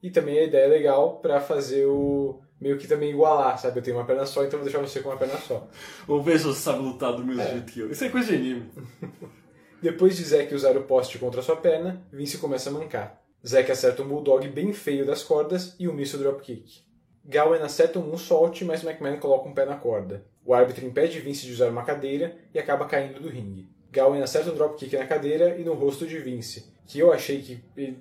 E 0.02 0.10
também 0.10 0.38
a 0.38 0.42
ideia 0.42 0.64
é 0.64 0.68
legal 0.68 1.20
pra 1.20 1.40
fazer 1.40 1.86
o. 1.86 2.42
meio 2.62 2.78
que 2.78 2.86
também 2.86 3.10
igualar, 3.10 3.58
sabe? 3.58 3.80
Eu 3.80 3.82
tenho 3.82 3.96
uma 3.96 4.06
perna 4.06 4.24
só, 4.24 4.44
então 4.44 4.60
vou 4.60 4.64
deixar 4.64 4.78
você 4.78 5.00
com 5.00 5.08
uma 5.08 5.18
perna 5.18 5.36
só. 5.36 5.68
Vamos 6.06 6.24
ver 6.24 6.38
se 6.38 6.44
você 6.44 6.60
sabe 6.60 6.78
lutar 6.78 7.12
do 7.12 7.24
mesmo 7.24 7.42
jeito 7.42 7.72
que 7.72 7.80
eu. 7.80 7.90
Isso 7.90 8.04
é 8.04 8.08
coisa 8.08 8.28
de 8.28 8.36
anime. 8.36 8.70
Depois 9.82 10.16
de 10.16 10.22
Zack 10.22 10.54
usar 10.54 10.76
o 10.76 10.84
poste 10.84 11.18
contra 11.18 11.42
sua 11.42 11.56
perna, 11.56 12.06
Vince 12.12 12.38
começa 12.38 12.70
a 12.70 12.72
mancar. 12.72 13.20
Zack 13.44 13.72
acerta 13.72 14.02
um 14.02 14.08
bulldog 14.08 14.46
bem 14.48 14.72
feio 14.72 15.04
das 15.04 15.24
cordas 15.24 15.74
e 15.76 15.88
um 15.88 15.92
misto 15.92 16.16
dropkick. 16.16 16.84
Gowen 17.24 17.62
acerta 17.62 17.98
um 17.98 18.06
moonsault, 18.06 18.64
mas 18.64 18.84
McMahon 18.84 19.18
coloca 19.18 19.48
um 19.48 19.54
pé 19.54 19.66
na 19.66 19.76
corda. 19.76 20.24
O 20.44 20.54
árbitro 20.54 20.86
impede 20.86 21.18
Vince 21.18 21.44
de 21.44 21.52
usar 21.52 21.68
uma 21.68 21.82
cadeira 21.82 22.36
e 22.54 22.60
acaba 22.60 22.86
caindo 22.86 23.20
do 23.20 23.28
ringue. 23.28 23.68
Gowen 23.92 24.22
acerta 24.22 24.52
um 24.52 24.54
dropkick 24.54 24.96
na 24.96 25.06
cadeira 25.06 25.58
e 25.58 25.64
no 25.64 25.74
rosto 25.74 26.06
de 26.06 26.18
Vince, 26.18 26.71
que 26.86 26.98
eu 26.98 27.12
achei 27.12 27.40
que 27.40 27.60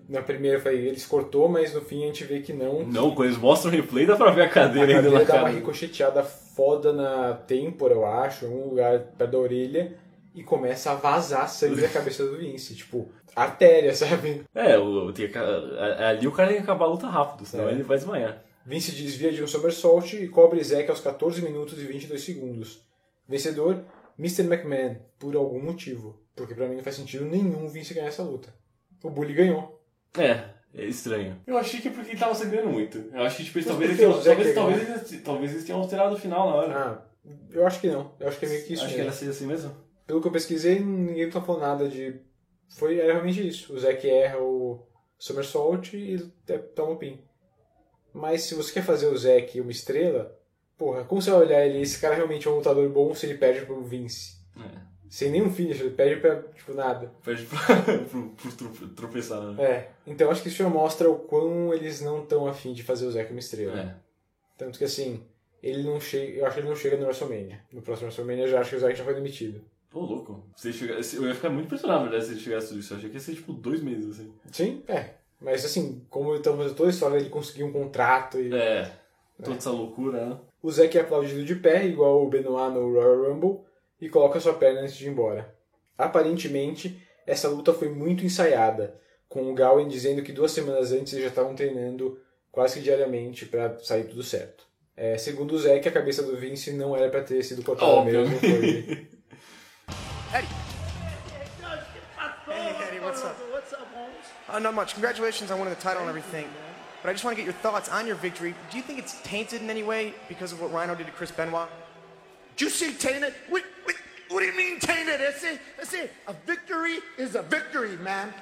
na 0.09 0.21
primeira 0.21 0.59
falei, 0.59 0.87
eles 0.87 1.05
cortou, 1.05 1.47
mas 1.47 1.73
no 1.73 1.81
fim 1.81 2.03
a 2.03 2.07
gente 2.07 2.23
vê 2.23 2.39
que 2.41 2.51
não. 2.53 2.83
Não, 2.85 3.15
quando 3.15 3.27
eles 3.29 3.37
mostram 3.37 3.71
o 3.71 3.75
replay, 3.75 4.05
dá 4.05 4.15
pra 4.15 4.31
ver 4.31 4.41
a 4.41 4.45
A 4.45 4.49
cadeira 4.49 4.87
ainda 4.97 5.03
cadeira 5.03 5.25
dá 5.25 5.33
uma 5.35 5.43
cara. 5.43 5.53
ricocheteada 5.55 6.23
foda 6.23 6.91
na 6.91 7.33
têmpora, 7.33 7.93
eu 7.93 8.05
acho, 8.05 8.45
em 8.45 8.49
um 8.49 8.69
lugar 8.69 8.99
perto 9.17 9.31
da 9.31 9.37
orelha, 9.37 9.95
e 10.35 10.43
começa 10.43 10.91
a 10.91 10.95
vazar 10.95 11.47
sangue 11.49 11.81
da 11.81 11.87
cabeça 11.89 12.25
do 12.25 12.37
Vince. 12.37 12.75
Tipo, 12.75 13.09
artéria, 13.35 13.93
sabe? 13.95 14.43
É, 14.53 14.77
o, 14.77 15.11
tem 15.13 15.29
que- 15.29 15.37
a- 15.37 15.41
a- 15.43 16.09
ali 16.09 16.27
o 16.27 16.31
cara 16.31 16.49
tem 16.49 16.57
que 16.57 16.63
acabar 16.63 16.85
a 16.85 16.89
luta 16.89 17.07
rápido, 17.07 17.45
senão 17.45 17.69
É. 17.69 17.71
ele 17.73 17.83
vai 17.83 17.97
desmaiar. 17.97 18.43
Vince 18.65 18.91
desvia 18.91 19.31
de 19.31 19.41
um 19.43 19.47
somersault 19.47 20.15
e 20.15 20.27
cobre 20.27 20.63
Zack 20.63 20.89
aos 20.89 20.99
14 20.99 21.41
minutos 21.41 21.79
e 21.81 21.85
22 21.85 22.21
segundos. 22.21 22.81
Vencedor, 23.27 23.79
Mr. 24.19 24.43
McMahon, 24.43 24.97
por 25.17 25.35
algum 25.35 25.59
motivo. 25.61 26.19
Porque 26.35 26.53
pra 26.53 26.67
mim 26.67 26.75
não 26.75 26.83
faz 26.83 26.95
sentido 26.95 27.25
nenhum 27.25 27.67
Vince 27.67 27.93
ganhar 27.93 28.07
essa 28.07 28.23
luta. 28.23 28.53
O 29.03 29.09
Bully 29.09 29.33
ganhou. 29.33 29.81
É, 30.17 30.49
é 30.73 30.85
estranho. 30.85 31.41
Eu 31.47 31.57
achei 31.57 31.79
que 31.81 31.87
é 31.87 31.91
porque 31.91 32.11
ele 32.11 32.19
tava 32.19 32.35
sangrando 32.35 32.69
muito. 32.69 32.97
Eu 33.13 33.21
acho 33.23 33.37
que 33.37 33.43
tipo, 33.45 33.57
eles, 33.59 33.67
Mas 33.67 33.77
talvez, 33.77 33.97
que 33.97 34.03
eles, 34.03 34.23
talvez, 34.23 34.55
talvez, 34.55 34.89
eles, 34.89 35.23
talvez 35.23 35.51
eles 35.51 35.63
tenham 35.65 35.81
alterado 35.81 36.15
o 36.15 36.19
final 36.19 36.49
na 36.49 36.55
hora. 36.55 36.75
Ah, 36.77 37.05
eu 37.51 37.65
acho 37.65 37.79
que 37.79 37.87
não. 37.87 38.13
Eu 38.19 38.27
acho 38.27 38.39
que 38.39 38.45
é 38.45 38.49
meio 38.49 38.65
que 38.65 38.73
isso 38.73 38.83
acho 38.83 38.93
que 38.93 38.99
mesmo. 38.99 39.09
era 39.09 39.15
assim, 39.15 39.29
assim 39.29 39.45
mesmo. 39.47 39.75
Pelo 40.07 40.21
que 40.21 40.27
eu 40.27 40.31
pesquisei, 40.31 40.79
ninguém 40.79 41.29
tá 41.29 41.41
falando 41.41 41.61
nada 41.61 41.87
de. 41.89 42.19
Foi 42.69 42.97
era 42.99 43.13
realmente 43.13 43.45
isso. 43.47 43.73
O 43.73 43.79
Zack 43.79 44.09
erra 44.09 44.39
o 44.39 44.85
somersault 45.17 45.95
e 45.95 46.17
te- 46.45 46.57
toma 46.75 46.91
o 46.93 46.97
pin. 46.97 47.19
Mas 48.13 48.43
se 48.43 48.55
você 48.55 48.73
quer 48.73 48.83
fazer 48.83 49.07
o 49.07 49.17
Zack 49.17 49.59
uma 49.61 49.71
estrela, 49.71 50.37
porra, 50.77 51.03
como 51.05 51.21
você 51.21 51.31
vai 51.31 51.41
olhar 51.41 51.65
ele? 51.65 51.81
Esse 51.81 51.99
cara 51.99 52.15
realmente 52.15 52.47
é 52.47 52.51
um 52.51 52.55
lutador 52.55 52.89
bom 52.89 53.13
se 53.15 53.25
ele 53.25 53.37
perde 53.37 53.65
pro 53.65 53.83
Vince? 53.83 54.37
É. 54.57 54.90
Sem 55.11 55.29
nenhum 55.29 55.51
finish, 55.51 55.81
ele 55.81 55.89
perde 55.89 56.21
pra, 56.21 56.41
tipo, 56.55 56.73
nada. 56.73 57.11
Perde 57.21 57.43
pro, 58.09 58.29
pro, 58.29 58.29
pro 58.29 58.51
tro- 58.69 58.87
tropeçar, 58.95 59.41
né? 59.41 59.61
É, 59.61 59.89
então 60.07 60.31
acho 60.31 60.41
que 60.41 60.47
isso 60.47 60.57
já 60.63 60.69
mostra 60.69 61.09
o 61.09 61.19
quão 61.19 61.73
eles 61.73 61.99
não 61.99 62.23
estão 62.23 62.47
afim 62.47 62.71
de 62.71 62.81
fazer 62.81 63.05
o 63.05 63.11
Zack 63.11 63.29
uma 63.29 63.39
estrela. 63.41 63.77
É. 63.77 63.95
Tanto 64.57 64.79
que 64.79 64.85
assim, 64.85 65.21
ele 65.61 65.83
não 65.83 65.99
chega. 65.99 66.39
Eu 66.39 66.45
acho 66.45 66.53
que 66.55 66.61
ele 66.61 66.69
não 66.69 66.75
chega 66.77 66.95
no 66.95 67.03
WrestleMania. 67.03 67.59
No 67.73 67.81
próximo 67.81 68.05
WrestleMania 68.07 68.45
eu 68.45 68.49
já 68.51 68.61
acho 68.61 68.69
que 68.69 68.75
o 68.77 68.79
Zack 68.79 68.97
já 68.97 69.03
foi 69.03 69.13
demitido. 69.13 69.61
Pô, 69.89 69.99
louco. 69.99 70.45
Se 70.55 70.69
ele 70.69 70.77
chegasse, 70.77 71.17
eu 71.17 71.25
ia 71.27 71.35
ficar 71.35 71.49
muito 71.49 71.65
impressionado 71.65 72.09
né, 72.09 72.21
se 72.21 72.31
ele 72.31 72.39
chegasse 72.39 72.69
tudo 72.69 72.79
isso. 72.79 72.93
Eu 72.93 72.97
achei 72.97 73.09
que 73.09 73.17
ia 73.17 73.19
ser 73.19 73.35
tipo 73.35 73.51
dois 73.51 73.83
meses, 73.83 74.11
assim. 74.17 74.33
Sim, 74.49 74.81
é. 74.87 75.09
Mas 75.41 75.65
assim, 75.65 76.05
como 76.09 76.33
estamos 76.35 76.59
fazendo 76.59 76.77
toda 76.77 76.89
a 76.89 76.93
história, 76.93 77.17
ele 77.17 77.29
conseguiu 77.29 77.67
um 77.67 77.73
contrato 77.73 78.39
e. 78.39 78.53
É, 78.55 78.89
toda 79.43 79.57
essa 79.57 79.71
loucura, 79.71 80.25
né? 80.25 80.37
O 80.63 80.71
Zack 80.71 80.97
é 80.97 81.01
aplaudido 81.01 81.43
de 81.43 81.55
pé, 81.55 81.85
igual 81.85 82.23
o 82.25 82.29
Benoit 82.29 82.73
no 82.73 82.93
Royal 82.93 83.33
Rumble, 83.33 83.59
e 84.01 84.09
coloca 84.09 84.39
sua 84.39 84.55
perna 84.55 84.81
antes 84.81 84.95
de 84.95 85.05
ir 85.05 85.09
embora. 85.09 85.55
Aparentemente, 85.97 86.99
essa 87.27 87.47
luta 87.47 87.73
foi 87.73 87.89
muito 87.89 88.25
ensaiada, 88.25 88.99
com 89.29 89.49
o 89.49 89.55
Gowen 89.55 89.87
dizendo 89.87 90.23
que 90.23 90.33
duas 90.33 90.51
semanas 90.51 90.91
antes 90.91 91.13
eles 91.13 91.25
já 91.25 91.29
estavam 91.29 91.55
treinando 91.55 92.19
quase 92.51 92.79
que 92.79 92.81
diariamente 92.81 93.45
para 93.45 93.79
sair 93.79 94.05
tudo 94.05 94.23
certo. 94.23 94.65
É, 94.97 95.17
segundo 95.17 95.53
o 95.53 95.59
Zack, 95.59 95.87
a 95.87 95.91
cabeça 95.91 96.21
do 96.21 96.35
Vince 96.35 96.73
não 96.73 96.95
era 96.95 97.09
para 97.09 97.23
ter 97.23 97.41
sido 97.43 97.63
cortada 97.63 98.03
mesmo. 98.03 98.37
Foi... 98.39 99.07
Hey, 102.47 102.75
Eddie, 102.87 102.99
what's 102.99 103.23
up? 103.23 103.35
What's 103.51 103.71
up, 103.73 103.87
Holmes? 103.93 104.25
Uh, 104.49 104.59
not 104.59 104.73
much. 104.73 104.93
Congratulations 104.93 105.51
on 105.51 105.59
winning 105.59 105.73
the 105.73 105.81
title 105.81 106.01
and 106.01 106.09
everything. 106.09 106.47
But 107.01 107.09
I 107.09 107.13
just 107.13 107.23
want 107.23 107.35
to 107.35 107.41
get 107.41 107.45
your 107.45 107.59
thoughts 107.61 107.89
on 107.89 108.05
your 108.05 108.15
victory. 108.15 108.53
Do 108.69 108.77
you 108.77 108.83
think 108.83 108.99
it's 108.99 109.21
tainted 109.23 109.61
in 109.61 109.69
any 109.69 109.83
way 109.83 110.13
because 110.27 110.51
of 110.51 110.61
what 110.61 110.71
Rhino 110.71 110.95
did 110.95 111.07
to 111.07 111.13
Chris 111.13 111.31
Benoit? 111.31 111.69
Did 112.55 112.65
you 112.65 112.69
see 112.69 112.93
tainted? 112.93 113.33
What, 114.31 114.39
do 114.41 114.45
you 114.45 114.57
mean 114.57 114.79
tainted? 114.79 115.19
That's 115.19 115.43
it. 115.43 115.59
That's 115.77 115.93
it. 115.93 116.11
A 116.27 116.33
victory 116.45 116.99
is 117.17 117.35
a 117.35 117.41
victory, 117.41 117.95
man. 117.97 118.33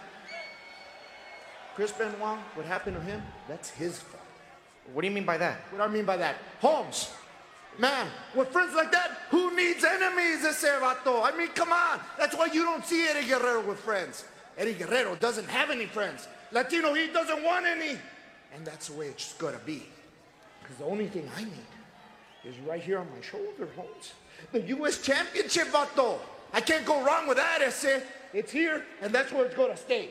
Chris 1.76 1.92
Benoit, 1.92 2.38
what 2.56 2.66
happened 2.66 2.98
to 2.98 3.02
him, 3.02 3.22
that's 3.48 3.70
his 3.70 4.00
fault. 4.00 4.24
What 4.94 5.02
do 5.02 5.08
you 5.08 5.14
mean 5.14 5.26
by 5.26 5.38
that? 5.38 5.60
What 5.70 5.78
do 5.78 5.84
I 5.84 5.88
mean 5.88 6.06
by 6.06 6.18
that? 6.18 6.36
Holmes, 6.60 7.14
man, 7.78 8.08
with 8.36 8.50
friends 8.50 8.76
like 8.76 8.92
that, 8.92 9.12
who 9.30 9.56
needs 9.56 9.84
enemies, 9.84 10.44
ese 10.44 10.66
vato? 10.66 11.24
I 11.24 11.36
mean, 11.38 11.48
come 11.50 11.72
on. 11.72 12.00
That's 12.18 12.36
why 12.36 12.48
you 12.48 12.64
don't 12.64 12.86
see 12.86 13.08
Eddie 13.08 13.28
Guerrero 13.28 13.66
with 13.66 13.80
friends. 13.80 14.26
Eddie 14.58 14.74
Guerrero 14.74 15.16
doesn't 15.16 15.48
have 15.48 15.70
any 15.70 15.86
friends. 15.86 16.28
Latino, 16.52 16.94
he 16.94 17.08
doesn't 17.08 17.44
want 17.44 17.66
any. 17.66 17.98
And 18.54 18.66
that's 18.66 18.90
the 18.90 18.94
way 18.98 19.08
it's 19.08 19.34
gonna 19.34 19.60
be. 19.66 19.86
Because 20.62 20.78
the 20.78 20.86
only 20.86 21.08
thing 21.08 21.30
I 21.38 21.44
need 21.44 21.54
is 22.44 22.58
right 22.68 22.82
here 22.82 23.00
on 23.00 23.08
my 23.16 23.22
shoulder, 23.22 23.70
Holmes. 23.76 24.14
The 24.52 24.60
U.S. 24.76 25.02
Championship, 25.02 25.72
vato. 25.72 26.20
I 26.54 26.62
can't 26.62 26.86
go 26.86 27.04
wrong 27.04 27.28
with 27.28 27.38
that, 27.38 27.62
ese. 27.62 28.02
It's 28.34 28.52
here, 28.52 28.84
and 29.02 29.12
that's 29.12 29.32
where 29.32 29.46
it's 29.46 29.56
gonna 29.56 29.78
stay. 29.78 30.10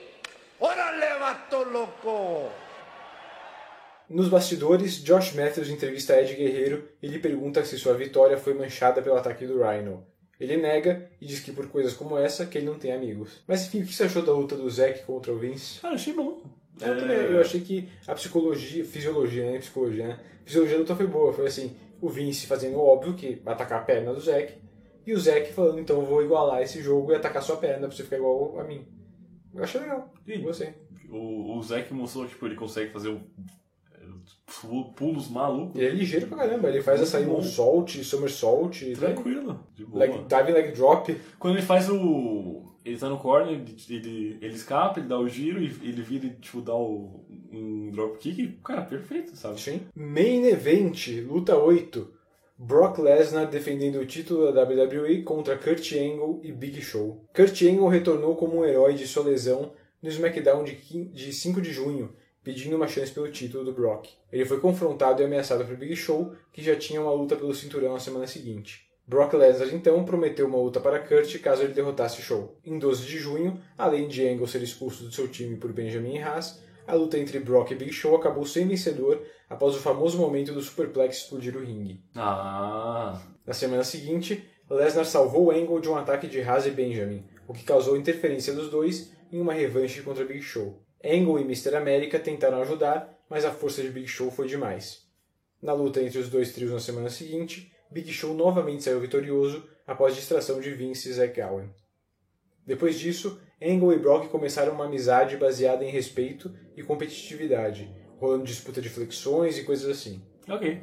Órale, 0.61 1.19
vato 1.19 1.65
loco! 1.73 2.51
Nos 4.11 4.29
bastidores, 4.29 5.05
Josh 5.05 5.35
Matthews 5.35 5.69
entrevista 5.69 6.19
Ed 6.19 6.35
Guerreiro 6.35 6.89
e 7.03 7.07
lhe 7.07 7.19
pergunta 7.19 7.65
se 7.65 7.79
sua 7.79 7.93
vitória 7.95 8.39
foi 8.39 8.55
manchada 8.55 9.03
pelo 9.03 9.17
ataque 9.17 9.47
do 9.47 9.63
Rhino. 9.63 10.05
Ele 10.41 10.57
nega 10.57 11.11
e 11.21 11.27
diz 11.27 11.41
que 11.41 11.53
por 11.53 11.69
coisas 11.69 11.93
como 11.93 12.17
essa 12.17 12.47
que 12.47 12.59
ele 12.59 12.67
não 12.67 12.79
tem 12.79 12.93
amigos. 12.93 13.43
Mas 13.47 13.67
enfim, 13.67 13.83
o 13.83 13.87
que 13.87 13.93
você 13.93 14.05
achou 14.05 14.23
da 14.23 14.33
luta 14.33 14.57
do 14.57 14.71
Zack 14.71 15.03
contra 15.05 15.33
o 15.33 15.39
Vince? 15.39 15.81
Cara, 15.81 15.95
achei 15.95 16.15
bom. 16.15 16.41
Eu, 16.81 16.99
também, 16.99 17.17
eu 17.17 17.41
achei 17.41 17.61
que 17.61 17.89
a 18.07 18.15
psicologia, 18.15 18.85
fisiologia, 18.85 19.51
né? 19.51 19.59
Psicologia, 19.59 20.09
né? 20.09 20.21
Fisiologia 20.45 20.77
da 20.77 20.81
luta 20.81 20.97
foi 20.97 21.07
boa. 21.07 21.33
Foi 21.33 21.47
assim, 21.47 21.77
o 22.01 22.09
Vince 22.09 22.47
fazendo 22.47 22.77
o 22.79 22.87
óbvio 22.87 23.15
que 23.15 23.37
vai 23.45 23.55
atacar 23.55 23.81
a 23.81 23.85
perna 23.85 24.13
do 24.15 24.21
Zack. 24.21 24.55
E 25.07 25.13
o 25.15 25.19
Zack 25.21 25.53
falando, 25.53 25.81
então 25.81 26.01
eu 26.01 26.07
vou 26.07 26.23
igualar 26.23 26.61
esse 26.63 26.83
jogo 26.83 27.13
e 27.13 27.15
atacar 27.15 27.43
sua 27.43 27.57
perna 27.57 27.87
pra 27.89 27.97
você 27.97 28.03
ficar 28.05 28.17
igual 28.17 28.59
a 28.61 28.65
mim. 28.65 28.87
Eu 29.55 29.65
achei 29.65 29.81
legal. 29.81 30.13
E 30.27 30.39
você? 30.39 30.75
O, 31.11 31.57
o 31.57 31.63
Zack 31.63 31.93
mostrou 31.95 32.25
que 32.27 32.31
tipo, 32.33 32.45
ele 32.47 32.55
consegue 32.55 32.93
fazer 32.93 33.09
um, 33.09 33.21
pu- 34.47 34.93
pulos 34.95 35.29
malucos. 35.31 35.77
Ele 35.81 35.87
é 35.87 35.91
ligeiro 35.91 36.27
pra 36.27 36.39
caramba. 36.39 36.69
Ele 36.69 36.83
faz 36.83 37.01
essa. 37.01 37.21
Moonsault, 37.21 38.05
Somersault. 38.05 38.95
Tranquilo, 38.95 39.65
de 39.75 39.85
boa. 39.87 40.01
Leg, 40.01 40.25
diving 40.29 40.53
leg 40.53 40.73
drop. 40.73 41.19
Quando 41.39 41.55
ele 41.57 41.65
faz 41.67 41.89
o. 41.89 42.75
Ele 42.89 42.99
tá 42.99 43.09
no 43.09 43.19
corner, 43.19 43.53
ele, 43.53 43.77
ele, 43.91 44.39
ele 44.41 44.55
escapa, 44.55 44.99
ele 44.99 45.09
dá 45.09 45.19
o 45.19 45.29
giro 45.29 45.59
ele 45.59 46.03
vira 46.03 46.27
e 46.27 46.31
tipo, 46.31 46.63
dá 46.63 46.75
o, 46.75 47.25
um 47.53 47.91
dropkick. 47.91 48.59
Cara, 48.65 48.83
perfeito, 48.83 49.37
sabe? 49.37 49.61
Sim. 49.61 49.83
Main 49.95 50.47
Event, 50.47 51.09
luta 51.27 51.57
8. 51.57 52.15
Brock 52.57 52.99
Lesnar 52.99 53.49
defendendo 53.49 54.01
o 54.01 54.07
título 54.07 54.53
da 54.53 54.65
WWE 54.65 55.23
contra 55.23 55.57
Kurt 55.57 55.93
Angle 55.93 56.41
e 56.43 56.51
Big 56.51 56.81
Show. 56.81 57.25
Kurt 57.35 57.63
Angle 57.63 57.89
retornou 57.89 58.35
como 58.35 58.59
um 58.59 58.65
herói 58.65 58.95
de 58.95 59.07
sua 59.07 59.25
lesão 59.25 59.73
no 60.03 60.09
SmackDown 60.09 60.65
de 60.65 61.33
5 61.33 61.61
de 61.61 61.73
junho, 61.73 62.13
pedindo 62.43 62.75
uma 62.75 62.89
chance 62.89 63.13
pelo 63.13 63.31
título 63.31 63.65
do 63.65 63.73
Brock. 63.73 64.09
Ele 64.33 64.45
foi 64.45 64.59
confrontado 64.59 65.23
e 65.23 65.25
ameaçado 65.25 65.65
por 65.65 65.77
Big 65.77 65.95
Show, 65.95 66.33
que 66.53 66.63
já 66.63 66.75
tinha 66.75 67.01
uma 67.01 67.13
luta 67.13 67.37
pelo 67.37 67.55
cinturão 67.55 67.93
na 67.93 68.01
semana 68.01 68.27
seguinte. 68.27 68.88
Brock 69.09 69.33
Lesnar 69.33 69.75
então 69.75 70.05
prometeu 70.05 70.47
uma 70.47 70.59
luta 70.59 70.79
para 70.81 70.99
Kurt 70.99 71.35
caso 71.41 71.63
ele 71.63 71.73
derrotasse 71.73 72.21
Show. 72.21 72.59
Em 72.63 72.79
12 72.79 73.07
de 73.07 73.19
junho, 73.19 73.59
além 73.77 74.07
de 74.07 74.29
Angle 74.29 74.47
ser 74.47 74.63
expulso 74.63 75.05
do 75.05 75.11
seu 75.11 75.27
time 75.27 75.57
por 75.57 75.73
Benjamin 75.73 76.19
Haas, 76.19 76.63
a 76.87 76.95
luta 76.95 77.19
entre 77.19 77.41
Brock 77.41 77.71
e 77.71 77.75
Big 77.75 77.91
Show 77.91 78.15
acabou 78.15 78.45
sem 78.45 78.69
vencedor 78.69 79.23
após 79.49 79.75
o 79.75 79.79
famoso 79.79 80.19
momento 80.19 80.53
do 80.53 80.61
Superplex 80.61 81.23
explodir 81.23 81.57
o 81.57 81.65
ringue. 81.65 82.03
Ah. 82.15 83.19
Na 83.47 83.55
semana 83.55 83.83
seguinte, 83.83 84.47
Lesnar 84.69 85.07
salvou 85.07 85.51
Angle 85.51 85.81
de 85.81 85.89
um 85.89 85.97
ataque 85.97 86.27
de 86.27 86.43
Haas 86.43 86.67
e 86.67 86.71
Benjamin, 86.71 87.25
o 87.47 87.55
que 87.55 87.65
causou 87.65 87.97
interferência 87.97 88.53
dos 88.53 88.69
dois 88.69 89.11
em 89.33 89.41
uma 89.41 89.55
revanche 89.55 90.03
contra 90.03 90.27
Big 90.27 90.43
Show. 90.43 90.83
Angle 91.03 91.41
e 91.41 91.45
Mr. 91.45 91.77
América 91.77 92.19
tentaram 92.19 92.61
ajudar, 92.61 93.19
mas 93.31 93.47
a 93.47 93.53
força 93.53 93.81
de 93.81 93.89
Big 93.89 94.07
Show 94.07 94.31
foi 94.31 94.47
demais. 94.47 95.09
Na 95.63 95.73
luta 95.73 96.03
entre 96.03 96.19
os 96.19 96.29
dois 96.29 96.53
trios 96.53 96.71
na 96.71 96.79
semana 96.79 97.09
seguinte, 97.09 97.73
Big 97.91 98.13
Show 98.13 98.35
novamente 98.35 98.83
saiu 98.83 99.01
vitorioso 99.01 99.65
após 99.87 100.15
distração 100.15 100.61
de 100.61 100.71
Vince 100.71 101.09
e 101.09 101.13
Zack 101.13 101.41
Gowen. 101.41 101.71
Depois 102.67 102.99
disso, 102.99 103.41
Angle 103.63 103.95
e 103.95 103.99
Brock 103.99 104.29
começaram 104.29 104.75
uma 104.75 104.85
amizade 104.85 105.37
baseada 105.37 105.85
em 105.85 105.91
respeito 105.91 106.55
e 106.77 106.83
competitividade, 106.83 107.91
rolando 108.19 108.45
disputa 108.45 108.83
de 108.83 108.91
flexões 108.91 109.57
e 109.57 109.65
coisas 109.65 109.89
assim. 109.89 110.23
Ok. 110.49 110.83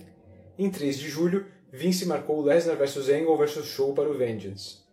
Em 0.58 0.70
3 0.70 0.98
de 0.98 1.08
julho, 1.08 1.46
Vince 1.72 2.06
marcou 2.06 2.42
Lesnar 2.42 2.76
vs 2.76 3.10
Angle 3.10 3.38
vs 3.38 3.66
Show 3.66 3.94
para 3.94 4.10
o 4.10 4.14
Vengeance. 4.14 4.84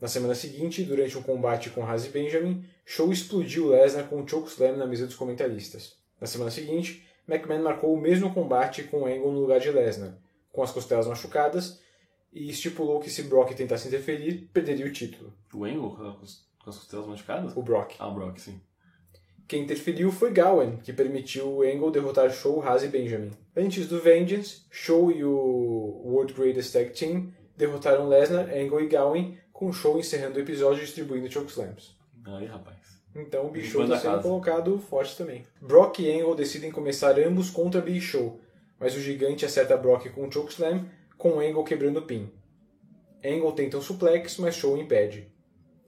Na 0.00 0.08
semana 0.08 0.34
seguinte, 0.34 0.82
durante 0.82 1.18
um 1.18 1.22
combate 1.22 1.68
com 1.68 1.84
Haas 1.84 2.06
e 2.06 2.08
Benjamin, 2.08 2.64
Show 2.86 3.12
explodiu 3.12 3.68
Lesnar 3.68 4.08
com 4.08 4.16
um 4.16 4.26
chokeslam 4.26 4.76
na 4.76 4.86
mesa 4.86 5.06
dos 5.06 5.14
comentaristas. 5.14 5.96
Na 6.18 6.26
semana 6.26 6.50
seguinte, 6.50 7.06
McMahon 7.28 7.62
marcou 7.62 7.92
o 7.92 8.00
mesmo 8.00 8.32
combate 8.32 8.84
com 8.84 9.04
Angle 9.04 9.32
no 9.32 9.40
lugar 9.40 9.60
de 9.60 9.70
Lesnar, 9.70 10.16
com 10.52 10.62
as 10.62 10.72
costelas 10.72 11.06
machucadas, 11.06 11.80
e 12.32 12.48
estipulou 12.48 13.00
que 13.00 13.10
se 13.10 13.24
Brock 13.24 13.54
tentasse 13.54 13.88
interferir, 13.88 14.48
perderia 14.52 14.86
o 14.86 14.92
título. 14.92 15.32
O 15.52 15.64
Angle 15.64 15.96
com 16.62 16.70
as 16.70 16.76
costelas 16.76 17.06
machucadas? 17.06 17.56
O 17.56 17.62
Brock. 17.62 17.94
Ah, 17.98 18.08
o 18.08 18.14
Brock, 18.14 18.38
sim. 18.38 18.60
Quem 19.48 19.64
interferiu 19.64 20.12
foi 20.12 20.32
Gowen, 20.32 20.76
que 20.76 20.92
permitiu 20.92 21.48
o 21.48 21.62
Angle 21.62 21.90
derrotar 21.90 22.30
Show, 22.30 22.62
Haas 22.62 22.84
e 22.84 22.88
Benjamin. 22.88 23.32
Antes 23.56 23.88
do 23.88 24.00
Vengeance, 24.00 24.62
Show 24.70 25.10
e 25.10 25.24
o 25.24 26.02
World 26.04 26.34
Greatest 26.34 26.72
Tag 26.72 26.90
Team 26.90 27.32
derrotaram 27.56 28.08
Lesnar, 28.08 28.48
Angle 28.48 28.82
e 28.82 28.88
Gowen, 28.88 29.38
com 29.52 29.72
Show 29.72 29.98
encerrando 29.98 30.38
o 30.38 30.40
episódio 30.40 30.82
e 30.82 30.84
distribuindo 30.84 31.30
chokeslams. 31.30 31.96
Aí, 32.24 32.46
rapaz. 32.46 32.78
Então 33.14 33.46
o 33.46 33.50
Big 33.50 33.66
Show 33.66 33.82
está 33.82 33.98
sendo 33.98 34.12
casa. 34.12 34.22
colocado 34.22 34.78
forte 34.78 35.16
também. 35.16 35.44
Brock 35.60 35.98
e 35.98 36.12
Angle 36.12 36.36
decidem 36.36 36.70
começar 36.70 37.18
ambos 37.18 37.50
contra 37.50 37.80
Big 37.80 38.00
Show, 38.00 38.40
mas 38.80 38.96
o 38.96 39.00
gigante 39.00 39.44
acerta 39.44 39.76
Brock 39.76 40.08
com 40.08 40.24
um 40.24 40.32
chokeslam, 40.32 40.86
com 41.18 41.38
Angle 41.38 41.64
quebrando 41.64 41.98
o 41.98 42.02
pin. 42.02 42.32
Angle 43.22 43.52
tenta 43.52 43.76
um 43.76 43.82
suplex, 43.82 44.38
mas 44.38 44.54
Show 44.56 44.74
o 44.74 44.78
impede. 44.78 45.30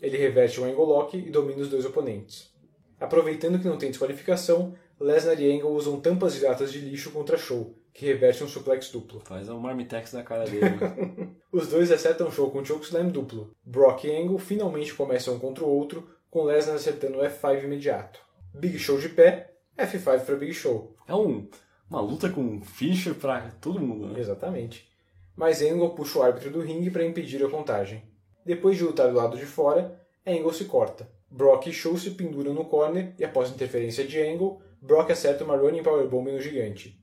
Ele 0.00 0.18
reverte 0.18 0.60
o 0.60 0.64
Angle 0.64 0.84
Lock 0.84 1.16
e 1.16 1.30
domina 1.30 1.62
os 1.62 1.70
dois 1.70 1.86
oponentes. 1.86 2.52
Aproveitando 3.00 3.58
que 3.58 3.66
não 3.66 3.78
tem 3.78 3.90
desqualificação, 3.90 4.74
Lesnar 5.00 5.40
e 5.40 5.50
Angle 5.50 5.72
usam 5.72 6.00
tampas 6.00 6.34
de 6.34 6.40
latas 6.40 6.72
de 6.72 6.80
lixo 6.80 7.10
contra 7.10 7.38
Show, 7.38 7.74
que 7.94 8.04
reverte 8.04 8.44
um 8.44 8.48
suplex 8.48 8.90
duplo. 8.90 9.20
Faz 9.24 9.48
um 9.48 9.58
marmitex 9.58 10.12
na 10.12 10.22
cara 10.22 10.44
dele. 10.44 10.78
Os 11.50 11.68
dois 11.68 11.90
acertam 11.90 12.30
Show 12.30 12.50
com 12.50 12.60
um 12.60 12.64
chokeslam 12.64 13.08
duplo. 13.08 13.54
Brock 13.64 14.04
e 14.04 14.14
Angle 14.14 14.38
finalmente 14.38 14.94
começam 14.94 15.34
um 15.34 15.38
contra 15.38 15.64
o 15.64 15.68
outro, 15.68 16.08
com 16.30 16.44
Lesnar 16.44 16.76
acertando 16.76 17.18
o 17.18 17.22
F5 17.22 17.64
imediato. 17.64 18.20
Big 18.54 18.78
Show 18.78 18.98
de 18.98 19.08
pé, 19.08 19.54
F5 19.78 20.24
para 20.24 20.36
Big 20.36 20.52
Show. 20.52 20.94
é 21.08 21.14
um, 21.14 21.48
uma 21.92 22.00
luta 22.00 22.30
com 22.30 22.62
finisher 22.62 23.14
pra 23.14 23.50
todo 23.60 23.78
mundo, 23.78 24.06
né? 24.08 24.18
Exatamente. 24.18 24.88
Mas 25.36 25.60
Angle 25.60 25.94
puxa 25.94 26.18
o 26.18 26.22
árbitro 26.22 26.50
do 26.50 26.60
ringue 26.60 26.90
para 26.90 27.04
impedir 27.04 27.44
a 27.44 27.50
contagem. 27.50 28.02
Depois 28.46 28.78
de 28.78 28.84
lutar 28.84 29.10
do 29.10 29.16
lado 29.16 29.36
de 29.36 29.44
fora, 29.44 30.00
Angle 30.26 30.54
se 30.54 30.64
corta. 30.64 31.06
Brock 31.30 31.66
e 31.66 31.72
Show 31.72 31.98
se 31.98 32.12
penduram 32.12 32.54
no 32.54 32.64
corner 32.64 33.14
e 33.18 33.24
após 33.24 33.50
interferência 33.50 34.06
de 34.06 34.18
Angle, 34.18 34.58
Brock 34.80 35.10
acerta 35.10 35.44
uma 35.44 35.56
running 35.56 35.82
powerbomb 35.82 36.32
no 36.32 36.40
gigante. 36.40 36.98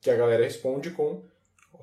Que 0.00 0.10
a 0.10 0.16
galera 0.16 0.42
responde 0.42 0.90
com 0.90 1.22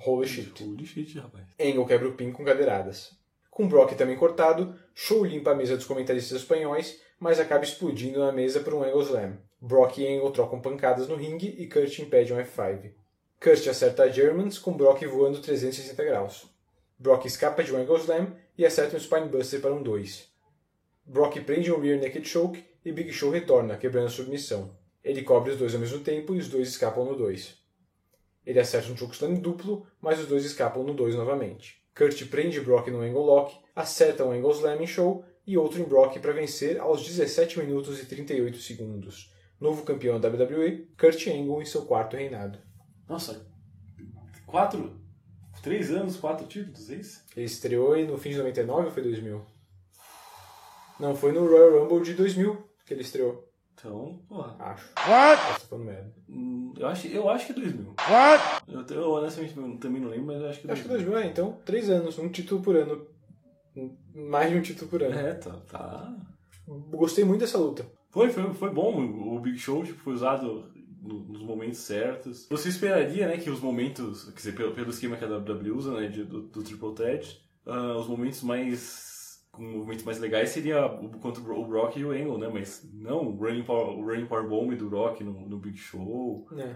Holy 0.05 0.27
shit. 0.27 0.61
Holy 0.61 0.85
shit, 0.85 1.17
rapaz. 1.17 1.45
Angle 1.57 1.85
quebra 1.85 2.09
o 2.09 2.13
pin 2.13 2.31
com 2.31 2.43
cadeiradas. 2.43 3.17
Com 3.49 3.69
Brock 3.69 3.93
também 3.95 4.17
cortado, 4.17 4.75
Show 4.93 5.23
limpa 5.23 5.51
a 5.51 5.55
mesa 5.55 5.77
dos 5.77 5.85
comentaristas 5.85 6.41
espanhóis, 6.41 6.99
mas 7.17 7.39
acaba 7.39 7.63
explodindo 7.63 8.19
na 8.19 8.33
mesa 8.33 8.59
por 8.59 8.73
um 8.73 8.83
Angle 8.83 9.03
Slam. 9.03 9.37
Brock 9.61 9.97
e 9.97 10.07
Angle 10.07 10.31
trocam 10.31 10.61
pancadas 10.61 11.07
no 11.09 11.15
ringue 11.15 11.53
e 11.57 11.67
Kurt 11.67 11.99
impede 11.99 12.33
um 12.33 12.37
F5. 12.37 12.91
Kurt 13.41 13.67
acerta 13.67 14.03
a 14.03 14.09
Germans 14.09 14.57
com 14.57 14.75
Brock 14.75 15.05
voando 15.05 15.41
360 15.41 16.03
graus. 16.05 16.47
Brock 16.97 17.25
escapa 17.25 17.61
de 17.63 17.73
um 17.73 17.77
Angle 17.77 17.97
Slam 17.97 18.33
e 18.57 18.65
acerta 18.65 18.95
um 18.95 18.99
Spinebuster 18.99 19.59
para 19.59 19.73
um 19.73 19.83
2. 19.83 20.29
Brock 21.05 21.41
prende 21.41 21.71
um 21.73 21.79
Rear 21.79 21.99
Naked 21.99 22.27
Choke 22.27 22.63
e 22.85 22.91
Big 22.91 23.11
Show 23.11 23.31
retorna, 23.31 23.75
quebrando 23.75 24.07
a 24.07 24.11
submissão. 24.11 24.77
Ele 25.03 25.23
cobre 25.23 25.51
os 25.51 25.57
dois 25.57 25.73
ao 25.73 25.81
mesmo 25.81 25.99
tempo 25.99 26.33
e 26.33 26.37
os 26.37 26.47
dois 26.47 26.69
escapam 26.69 27.03
no 27.03 27.15
2. 27.17 27.57
Ele 28.45 28.59
acerta 28.59 28.91
um 28.91 28.97
chokeslam 28.97 29.35
duplo, 29.35 29.85
mas 30.01 30.19
os 30.19 30.27
dois 30.27 30.45
escapam 30.45 30.83
no 30.83 30.93
2 30.93 31.15
novamente. 31.15 31.83
Kurt 31.93 32.25
prende 32.29 32.61
Brock 32.61 32.87
no 32.87 33.01
Angle 33.01 33.25
Lock, 33.25 33.57
acerta 33.75 34.23
um 34.23 34.31
Angle 34.31 34.53
Slam 34.53 34.81
em 34.81 34.87
Show 34.87 35.25
e 35.45 35.57
outro 35.57 35.81
em 35.81 35.83
Brock 35.83 36.17
para 36.19 36.31
vencer 36.31 36.79
aos 36.79 37.05
17 37.05 37.59
minutos 37.59 37.99
e 37.99 38.05
38 38.05 38.57
segundos. 38.57 39.33
Novo 39.59 39.83
campeão 39.83 40.19
da 40.19 40.29
WWE, 40.29 40.87
Kurt 40.97 41.27
Angle 41.27 41.61
em 41.61 41.65
seu 41.65 41.85
quarto 41.85 42.15
reinado. 42.15 42.59
Nossa, 43.07 43.45
quatro, 44.45 44.99
três 45.61 45.91
anos, 45.91 46.15
quatro 46.17 46.47
títulos, 46.47 46.89
é 46.89 46.95
isso? 46.95 47.23
Ele 47.35 47.45
estreou 47.45 47.97
no 48.05 48.17
fim 48.17 48.29
de 48.31 48.37
99 48.37 48.85
ou 48.85 48.91
foi 48.91 49.03
2000? 49.03 49.41
Não, 50.99 51.15
foi 51.15 51.31
no 51.31 51.45
Royal 51.47 51.81
Rumble 51.83 52.03
de 52.03 52.13
2000 52.13 52.69
que 52.85 52.93
ele 52.93 53.01
estreou. 53.01 53.47
Então, 53.73 54.21
porra. 54.27 54.55
Acho. 54.59 54.91
What? 55.07 55.41
Nossa, 55.51 55.67
tô 55.69 55.77
merda. 55.77 56.13
Hum, 56.27 56.73
Eu 56.77 56.87
acho, 56.87 57.07
eu 57.07 57.29
acho 57.29 57.45
que 57.45 57.51
é 57.53 57.55
2000. 57.55 57.95
What? 58.09 58.63
Eu, 58.67 58.97
eu 58.97 59.11
honestamente 59.11 59.53
também 59.79 60.01
não 60.01 60.09
lembro, 60.09 60.25
mas 60.27 60.41
eu 60.41 60.49
acho 60.49 60.59
que 60.59 60.67
é 60.69 60.73
Acho 60.73 60.81
que 60.81 60.87
2000. 60.89 61.11
2000 61.11 61.27
é, 61.27 61.31
então, 61.31 61.61
3 61.65 61.89
anos, 61.89 62.17
um 62.19 62.29
título 62.29 62.61
por 62.61 62.75
ano. 62.75 63.07
Mais 64.13 64.51
de 64.51 64.57
um 64.57 64.61
título 64.61 64.89
por 64.89 65.01
ano. 65.01 65.17
É, 65.17 65.33
tá, 65.33 65.51
tá. 65.69 66.17
Gostei 66.67 67.23
muito 67.23 67.39
dessa 67.41 67.57
luta. 67.57 67.85
Foi, 68.09 68.29
foi, 68.29 68.53
foi 68.53 68.69
bom. 68.71 69.03
O 69.35 69.39
Big 69.39 69.57
Show 69.57 69.83
tipo, 69.83 69.99
foi 69.99 70.13
usado 70.13 70.71
no- 71.01 71.19
nos 71.25 71.41
momentos 71.41 71.79
certos. 71.79 72.47
Você 72.49 72.69
esperaria, 72.69 73.27
né, 73.27 73.37
que 73.37 73.49
os 73.49 73.61
momentos, 73.61 74.25
quer 74.25 74.35
dizer, 74.35 74.55
pelo, 74.55 74.73
pelo 74.73 74.89
esquema 74.89 75.15
que 75.15 75.23
a 75.25 75.27
WWE 75.27 75.71
usa, 75.71 75.93
né, 75.99 76.07
de- 76.07 76.23
do, 76.23 76.41
do 76.41 76.63
Triple 76.63 76.93
Threat, 76.93 77.41
ah, 77.65 77.95
os 77.97 78.07
momentos 78.07 78.41
mais 78.43 79.17
com 79.51 79.63
movimentos 79.63 80.03
mais 80.05 80.19
legais 80.19 80.49
seria 80.49 80.85
o, 80.85 81.09
contra 81.19 81.41
o 81.41 81.65
Brock 81.65 81.97
e 81.97 82.05
o 82.05 82.11
Angle, 82.11 82.37
né, 82.37 82.49
mas 82.53 82.87
não 82.93 83.27
o 83.29 83.35
Running 83.35 83.63
Power, 83.63 83.97
o 83.97 84.05
running 84.05 84.27
power 84.27 84.47
Bomb 84.47 84.75
do 84.75 84.87
Rock 84.89 85.23
no, 85.23 85.33
no 85.47 85.57
Big 85.57 85.75
Show, 85.77 86.47
É. 86.57 86.75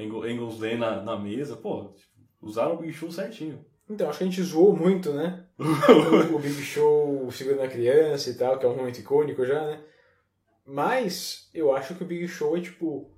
Angle, 0.00 0.22
Angle's 0.30 0.58
Lane 0.60 0.76
na, 0.78 1.02
na 1.02 1.18
mesa, 1.18 1.56
pô, 1.56 1.92
tipo, 1.96 2.10
usaram 2.40 2.74
o 2.74 2.78
Big 2.78 2.92
Show 2.92 3.10
certinho. 3.10 3.64
Então, 3.90 4.08
acho 4.08 4.18
que 4.18 4.24
a 4.24 4.26
gente 4.28 4.42
zoou 4.42 4.74
muito, 4.74 5.12
né? 5.12 5.44
o, 5.58 6.36
o 6.36 6.38
Big 6.38 6.54
Show 6.62 7.28
segurando 7.30 7.62
a 7.62 7.68
criança 7.68 8.30
e 8.30 8.34
tal, 8.34 8.58
que 8.58 8.64
é 8.64 8.68
um 8.68 8.76
momento 8.76 8.98
icônico 9.00 9.44
já, 9.44 9.60
né? 9.66 9.80
Mas 10.64 11.48
eu 11.52 11.74
acho 11.74 11.94
que 11.94 12.02
o 12.04 12.06
Big 12.06 12.26
Show 12.28 12.56
é, 12.56 12.60
tipo, 12.60 13.10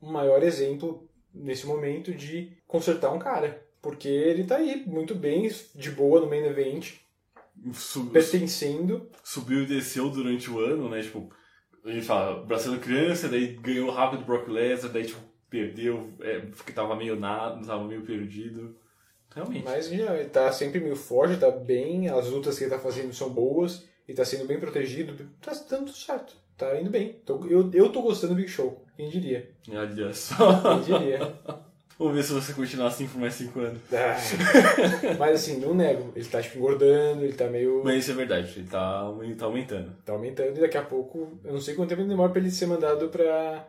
o 0.00 0.06
maior 0.10 0.42
exemplo 0.42 1.08
nesse 1.32 1.66
momento 1.66 2.12
de 2.12 2.56
consertar 2.66 3.12
um 3.12 3.18
cara. 3.18 3.66
Porque 3.80 4.08
ele 4.08 4.44
tá 4.44 4.56
aí, 4.56 4.84
muito 4.86 5.14
bem, 5.14 5.50
de 5.74 5.90
boa 5.90 6.20
no 6.20 6.28
main 6.28 6.44
event, 6.44 6.94
Sub- 7.72 8.12
pertencendo. 8.12 9.10
subiu 9.24 9.62
e 9.62 9.66
desceu 9.66 10.10
durante 10.10 10.50
o 10.50 10.58
ano, 10.58 10.88
né? 10.88 11.00
Tipo, 11.02 11.32
a 11.84 11.90
gente 11.90 12.04
fala, 12.04 12.44
Brasil 12.44 12.78
criança, 12.78 13.28
daí 13.28 13.54
ganhou 13.54 13.90
rápido 13.90 14.22
o 14.22 14.24
Brock 14.26 14.48
Lesnar, 14.48 14.92
daí 14.92 15.06
tipo, 15.06 15.20
perdeu, 15.48 16.12
é, 16.20 16.40
porque 16.40 16.72
tava 16.72 16.94
meio 16.94 17.16
nada, 17.16 17.64
tava 17.66 17.84
meio 17.84 18.02
perdido. 18.02 18.76
Realmente. 19.34 19.64
Mas 19.64 19.88
já, 19.88 20.16
ele 20.16 20.28
tá 20.28 20.50
sempre 20.52 20.80
meio 20.80 20.96
forte, 20.96 21.38
tá 21.38 21.50
bem, 21.50 22.08
as 22.08 22.28
lutas 22.28 22.58
que 22.58 22.64
ele 22.64 22.70
tá 22.70 22.78
fazendo 22.78 23.14
são 23.14 23.30
boas, 23.30 23.86
ele 24.06 24.16
tá 24.16 24.24
sendo 24.24 24.46
bem 24.46 24.58
protegido, 24.60 25.28
tá 25.40 25.52
dando 25.70 25.90
certo, 25.92 26.36
tá 26.60 26.80
indo 26.80 26.90
bem. 26.90 27.14
Tô- 27.26 27.44
eu, 27.46 27.70
eu 27.72 27.90
tô 27.90 28.02
gostando 28.02 28.34
do 28.34 28.36
Big 28.36 28.48
Show, 28.48 28.84
quem 28.96 29.08
diria? 29.08 29.50
Olha 29.70 30.12
só. 30.12 30.80
Quem 30.82 30.98
diria? 30.98 31.32
Vamos 31.98 32.14
ver 32.14 32.22
se 32.22 32.32
você 32.32 32.54
continuar 32.54 32.86
assim 32.86 33.06
por 33.06 33.20
mais 33.20 33.34
5 33.34 33.60
anos. 33.60 33.80
Ah, 33.92 34.16
Mas 35.18 35.34
assim, 35.34 35.58
não 35.60 35.74
nego, 35.74 36.10
ele 36.16 36.24
tá 36.24 36.40
tipo, 36.40 36.56
engordando, 36.56 37.22
ele 37.24 37.34
tá 37.34 37.46
meio. 37.48 37.82
Mas 37.84 37.96
isso 38.04 38.12
é 38.12 38.14
verdade, 38.14 38.54
ele 38.58 38.68
tá, 38.68 39.14
ele 39.20 39.34
tá 39.34 39.44
aumentando. 39.44 39.92
Tá 40.02 40.12
aumentando 40.14 40.56
e 40.56 40.60
daqui 40.62 40.78
a 40.78 40.82
pouco, 40.82 41.38
eu 41.44 41.52
não 41.52 41.60
sei 41.60 41.74
quanto 41.74 41.90
tempo 41.90 42.02
demora 42.04 42.32
pra 42.32 42.40
ele 42.40 42.50
ser 42.50 42.64
mandado 42.66 43.08
pra. 43.10 43.68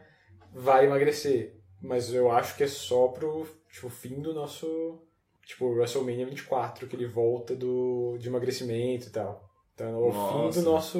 Vai 0.53 0.85
emagrecer. 0.85 1.57
Mas 1.81 2.13
eu 2.13 2.31
acho 2.31 2.55
que 2.55 2.63
é 2.63 2.67
só 2.67 3.09
pro 3.09 3.45
tipo, 3.69 3.89
fim 3.89 4.21
do 4.21 4.33
nosso. 4.33 5.01
Tipo, 5.45 5.65
WrestleMania 5.65 6.25
24, 6.25 6.87
que 6.87 6.95
ele 6.95 7.07
volta 7.07 7.53
do, 7.53 8.15
de 8.17 8.29
emagrecimento 8.29 9.07
e 9.07 9.09
tal. 9.09 9.50
Então 9.73 9.87
é 9.87 9.91
o 9.93 10.13
Nossa. 10.13 10.53
fim 10.53 10.63
do 10.63 10.69
nosso. 10.71 10.97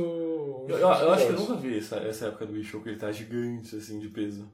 Eu, 0.69 0.77
eu- 0.77 0.79
eu 0.79 1.11
acho 1.11 1.25
que 1.27 1.33
eu 1.33 1.39
nunca 1.39 1.55
vi 1.55 1.77
essa, 1.77 1.97
essa 1.97 2.27
época 2.27 2.45
do 2.45 2.63
Show 2.63 2.81
que 2.81 2.89
ele 2.89 2.97
tá 2.97 3.11
gigante, 3.11 3.75
assim, 3.75 3.99
de 3.99 4.07
peso. 4.07 4.47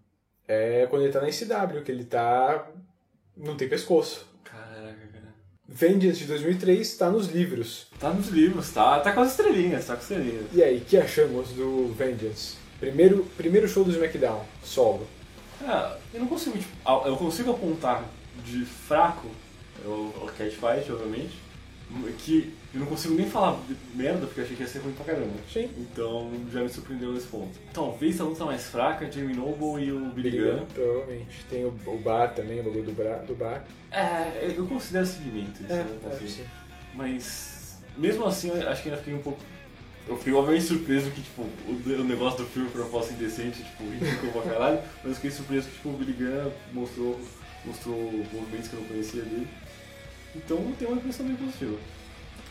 É 0.48 0.85
quando 0.89 1.03
ele 1.03 1.11
tá 1.14 1.22
na 1.22 1.27
SW, 1.31 1.81
que 1.84 1.91
ele 1.91 2.03
tá. 2.06 2.68
Não 3.35 3.56
tem 3.56 3.69
pescoço. 3.69 4.26
Caraca, 4.44 5.07
cara. 5.14 5.27
Vengeance 5.68 6.19
de 6.19 6.26
2003 6.27 6.98
tá 6.98 7.10
nos 7.10 7.27
livros. 7.27 7.88
Tá 7.99 8.10
nos 8.10 8.30
livros, 8.30 8.72
tá, 8.72 8.99
tá 9.02 9.11
com 9.11 9.22
as 9.22 9.31
estrelinhas, 9.31 9.85
tá 9.85 9.94
com 9.94 9.99
as 9.99 10.10
estrelinhas. 10.10 10.45
E 10.53 10.64
aí, 10.64 10.77
o 10.77 10.81
que 10.81 10.98
achamos 10.98 11.49
do 11.49 11.94
Vengeance? 11.94 12.56
Primeiro, 12.80 13.26
primeiro 13.35 13.68
show 13.68 13.84
do 13.84 13.91
SmackDown, 13.91 14.44
solo. 14.64 15.06
Ah, 15.61 15.98
eu 16.14 16.19
não 16.22 16.27
consigo, 16.27 16.57
tipo, 16.57 16.72
eu 17.06 17.18
consigo 17.18 17.52
apontar 17.52 18.06
de 18.45 18.64
fraco 18.65 19.27
é 19.84 19.88
o, 19.88 20.14
o 20.23 20.26
Catfight, 20.38 20.91
obviamente, 20.91 21.35
que 22.19 22.53
eu 22.73 22.80
não 22.81 22.88
consigo 22.88 23.14
nem 23.15 23.30
falar 23.30 23.59
de 23.68 23.76
merda 23.97 24.26
porque 24.27 24.41
eu 24.41 24.43
achei 24.43 24.55
que 24.57 24.64
ia 24.64 24.68
ser 24.69 24.80
ruim 24.80 24.93
pra 24.93 25.05
caramba. 25.05 25.34
Sim. 25.51 25.69
Então 25.77 26.30
já 26.51 26.61
me 26.61 26.69
surpreendeu 26.69 27.14
nesse 27.14 27.27
ponto. 27.27 27.57
Talvez 27.73 28.19
a 28.19 28.23
luta 28.26 28.45
mais 28.45 28.65
fraca, 28.69 29.09
Jamie 29.11 29.35
Noble 29.35 29.84
e 29.85 29.91
o 29.91 30.09
Billy 30.09 30.38
Gunn. 30.38 30.65
Provavelmente. 30.73 31.45
Tem 31.49 31.64
o, 31.65 31.69
o 31.85 31.97
bar 31.99 32.34
também, 32.34 32.59
o 32.59 32.64
bagulho 32.64 32.84
do, 32.84 32.91
bra, 32.91 33.18
do 33.19 33.34
bar. 33.35 33.65
É, 33.91 34.53
eu 34.55 34.65
considero 34.68 35.05
segmento 35.05 35.64
isso, 35.64 35.72
É, 35.72 35.84
né? 35.84 35.97
é, 36.03 36.07
Assim. 36.07 36.27
sim. 36.27 36.43
Mas, 36.93 37.77
mesmo 37.97 38.26
assim, 38.26 38.49
eu 38.49 38.69
acho 38.69 38.81
que 38.84 38.89
ainda 38.89 38.99
fiquei 39.01 39.14
um 39.14 39.22
pouco. 39.22 39.39
Eu 40.07 40.18
fiquei 40.18 40.34
obviamente 40.34 40.65
surpreso 40.65 41.11
que, 41.11 41.22
tipo, 41.22 41.41
o, 41.41 42.01
o 42.01 42.03
negócio 42.03 42.39
do 42.39 42.45
filme 42.45 42.69
foi 42.69 42.81
uma 42.81 42.89
proposta 42.89 43.14
indecente, 43.14 43.61
tipo, 43.64 43.84
ridículo 43.89 44.31
pra 44.31 44.41
caralho, 44.53 44.80
mas 45.03 45.05
eu 45.11 45.15
fiquei 45.15 45.31
surpreso 45.31 45.68
que, 45.68 45.76
tipo, 45.76 45.89
o 45.89 45.93
Billy 45.93 46.14
Gunn 46.14 46.51
mostrou, 46.73 47.19
mostrou 47.65 47.95
movimentos 48.34 48.68
que 48.69 48.73
eu 48.76 48.80
não 48.81 48.88
conhecia 48.88 49.22
dele. 49.22 49.47
Então, 50.35 50.57
tem 50.77 50.87
uma 50.87 50.97
impressão 50.97 51.25
bem 51.25 51.35
positiva. 51.35 51.77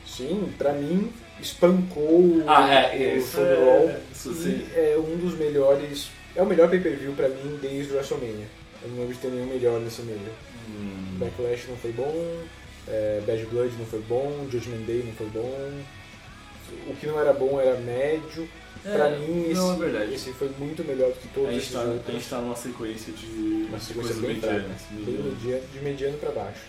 Sim, 0.06 0.52
pra 0.56 0.72
mim, 0.72 1.12
espancou 1.40 2.42
Ah, 2.46 2.70
é, 2.70 3.14
o 3.14 3.18
isso 3.18 3.40
é- 3.40 4.00
isso 4.12 4.30
E 4.30 4.34
sim. 4.34 4.66
é 4.74 4.96
um 4.98 5.16
dos 5.18 5.34
melhores. 5.36 6.08
É 6.34 6.42
o 6.42 6.46
melhor 6.46 6.68
pay-per-view 6.70 7.12
pra 7.12 7.28
mim 7.28 7.58
desde 7.60 7.92
o 7.92 7.96
WrestleMania. 7.96 8.46
Eu 8.82 8.88
não 8.90 8.98
lembro 8.98 9.14
de 9.14 9.20
ter 9.20 9.28
nenhum 9.28 9.46
melhor 9.46 9.80
nesse 9.80 10.02
nível. 10.02 10.32
Hum. 10.68 11.16
Backlash 11.18 11.66
não 11.68 11.76
foi 11.76 11.92
bom, 11.92 12.42
é, 12.88 13.20
Bad 13.26 13.46
Blood 13.46 13.74
não 13.78 13.86
foi 13.86 14.00
bom, 14.02 14.46
Judgment 14.50 14.84
Day 14.86 15.02
não 15.06 15.12
foi 15.14 15.26
bom. 15.28 15.80
O 16.88 16.94
que 16.96 17.06
não 17.06 17.18
era 17.20 17.32
bom 17.32 17.60
era 17.60 17.78
médio. 17.80 18.48
É, 18.84 18.92
pra 18.96 19.10
mim, 19.18 19.52
não, 19.54 19.72
esse, 19.72 19.82
é 19.82 19.84
verdade. 19.84 20.14
esse 20.14 20.32
foi 20.32 20.48
muito 20.58 20.84
melhor 20.84 21.08
do 21.10 21.18
que 21.18 21.28
todos 21.28 21.48
A 21.48 21.52
gente, 21.52 21.62
esses 21.62 21.72
tá, 21.72 21.80
a 21.80 21.84
outros. 21.84 22.14
gente 22.14 22.28
tá 22.28 22.38
numa 22.40 22.54
sequência 22.56 23.12
de, 23.12 23.26
Uma 23.68 23.78
de 23.78 23.84
sequência 23.84 24.14
coisas 24.14 24.18
bem 24.18 24.40
fraca, 24.40 24.64
bem 24.90 25.14
mediano, 25.16 25.62
de 25.72 25.78
mediano 25.80 26.18
pra 26.18 26.30
baixo. 26.30 26.60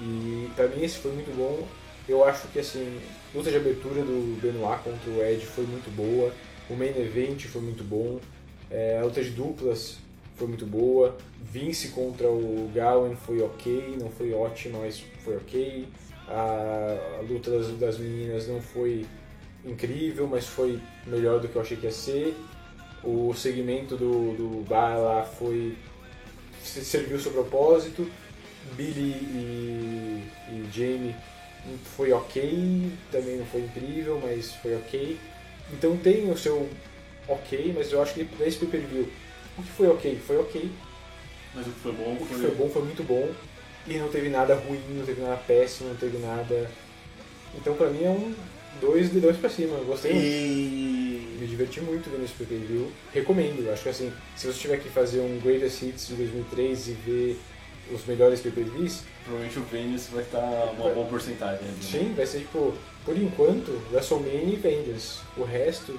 E 0.00 0.48
pra 0.56 0.66
mim 0.68 0.82
esse 0.82 0.98
foi 0.98 1.12
muito 1.12 1.34
bom. 1.36 1.66
Eu 2.08 2.24
acho 2.24 2.48
que 2.48 2.58
assim, 2.58 2.98
luta 3.34 3.50
de 3.50 3.56
abertura 3.56 4.02
do 4.02 4.40
Benoit 4.40 4.82
contra 4.82 5.10
o 5.10 5.22
Ed 5.22 5.44
foi 5.46 5.64
muito 5.64 5.90
boa. 5.94 6.32
O 6.68 6.74
main 6.74 6.88
event 6.98 7.44
foi 7.46 7.60
muito 7.62 7.84
bom. 7.84 8.18
É, 8.70 8.98
a 9.00 9.04
luta 9.04 9.22
de 9.22 9.30
duplas 9.30 9.98
foi 10.36 10.46
muito 10.48 10.64
boa. 10.66 11.16
Vince 11.52 11.88
contra 11.88 12.28
o 12.28 12.70
Gowen 12.74 13.14
foi 13.16 13.40
ok, 13.42 13.96
não 14.00 14.10
foi 14.10 14.32
ótima, 14.32 14.78
mas 14.80 15.02
foi 15.24 15.36
ok. 15.36 15.86
A, 16.28 17.18
a 17.18 17.22
luta 17.22 17.50
das, 17.50 17.68
das 17.78 17.98
meninas 17.98 18.46
não 18.48 18.60
foi 18.62 19.04
incrível, 19.64 20.26
mas 20.26 20.46
foi 20.46 20.80
melhor 21.06 21.40
do 21.40 21.48
que 21.48 21.56
eu 21.56 21.62
achei 21.62 21.76
que 21.76 21.84
ia 21.86 21.92
ser. 21.92 22.34
O 23.04 23.34
segmento 23.34 23.96
do, 23.96 24.34
do 24.36 24.64
bar 24.68 24.96
lá 24.98 25.22
foi. 25.24 25.76
se- 26.62 26.84
serviu 26.84 27.18
seu 27.20 27.32
propósito. 27.32 28.08
Billy 28.76 29.10
e, 29.12 30.24
e 30.50 30.68
Jamie 30.72 31.14
foi 31.96 32.12
ok, 32.12 32.90
também 33.12 33.36
não 33.36 33.46
foi 33.46 33.60
incrível, 33.62 34.20
mas 34.22 34.52
foi 34.54 34.74
ok. 34.76 35.18
Então 35.72 35.96
tem 35.96 36.30
o 36.30 36.36
seu 36.36 36.68
ok, 37.28 37.72
mas 37.76 37.92
eu 37.92 38.02
acho 38.02 38.14
que 38.14 38.24
pra 38.24 38.46
esse 38.46 38.58
pay 38.58 38.68
per 38.68 38.80
view, 38.80 39.08
o 39.58 39.62
que 39.62 39.70
foi 39.70 39.88
ok, 39.88 40.18
foi 40.26 40.38
ok. 40.38 40.70
Mas 41.54 41.66
o 41.66 41.70
que 41.70 41.80
foi 41.80 41.92
bom 41.92 42.12
O 42.12 42.16
que 42.26 42.34
foi. 42.34 42.38
foi 42.46 42.54
bom 42.54 42.68
foi 42.70 42.82
muito 42.82 43.02
bom. 43.02 43.28
E 43.86 43.94
não 43.94 44.08
teve 44.08 44.28
nada 44.28 44.54
ruim, 44.54 44.80
não 44.90 45.04
teve 45.04 45.20
nada 45.20 45.36
péssimo, 45.36 45.88
não 45.90 45.96
teve 45.96 46.18
nada. 46.18 46.70
Então 47.54 47.74
pra 47.74 47.88
mim 47.88 48.04
é 48.04 48.10
um 48.10 48.34
2 48.80 49.12
de 49.12 49.20
2 49.20 49.36
pra 49.38 49.50
cima. 49.50 49.76
Eu 49.76 49.84
gostei 49.84 50.12
muito. 50.12 51.40
Me 51.40 51.46
diverti 51.46 51.80
muito 51.80 52.10
vendo 52.10 52.24
esse 52.24 52.34
pay 52.34 52.46
per 52.46 52.58
view. 52.58 52.92
Recomendo. 53.12 53.70
Acho 53.72 53.82
que 53.82 53.88
assim, 53.88 54.12
se 54.36 54.46
você 54.46 54.58
tiver 54.58 54.78
que 54.78 54.88
fazer 54.88 55.20
um 55.20 55.40
Greatest 55.40 55.82
Hits 55.82 56.08
de 56.08 56.14
2003 56.14 56.88
e 56.88 56.92
ver 56.92 57.38
os 57.92 58.04
melhores 58.06 58.40
views, 58.40 59.02
Provavelmente 59.24 59.58
o 59.58 59.62
Vengeance 59.62 60.10
vai 60.10 60.22
estar 60.22 60.38
uma 60.38 60.90
boa 60.90 61.06
porcentagem 61.06 61.64
né? 61.64 61.74
Sim, 61.80 62.14
vai 62.16 62.26
ser 62.26 62.40
tipo, 62.40 62.74
por 63.04 63.16
enquanto, 63.16 63.80
WrestleMania 63.92 64.54
e 64.54 64.56
Vengeance. 64.56 65.18
O 65.36 65.44
resto 65.44 65.98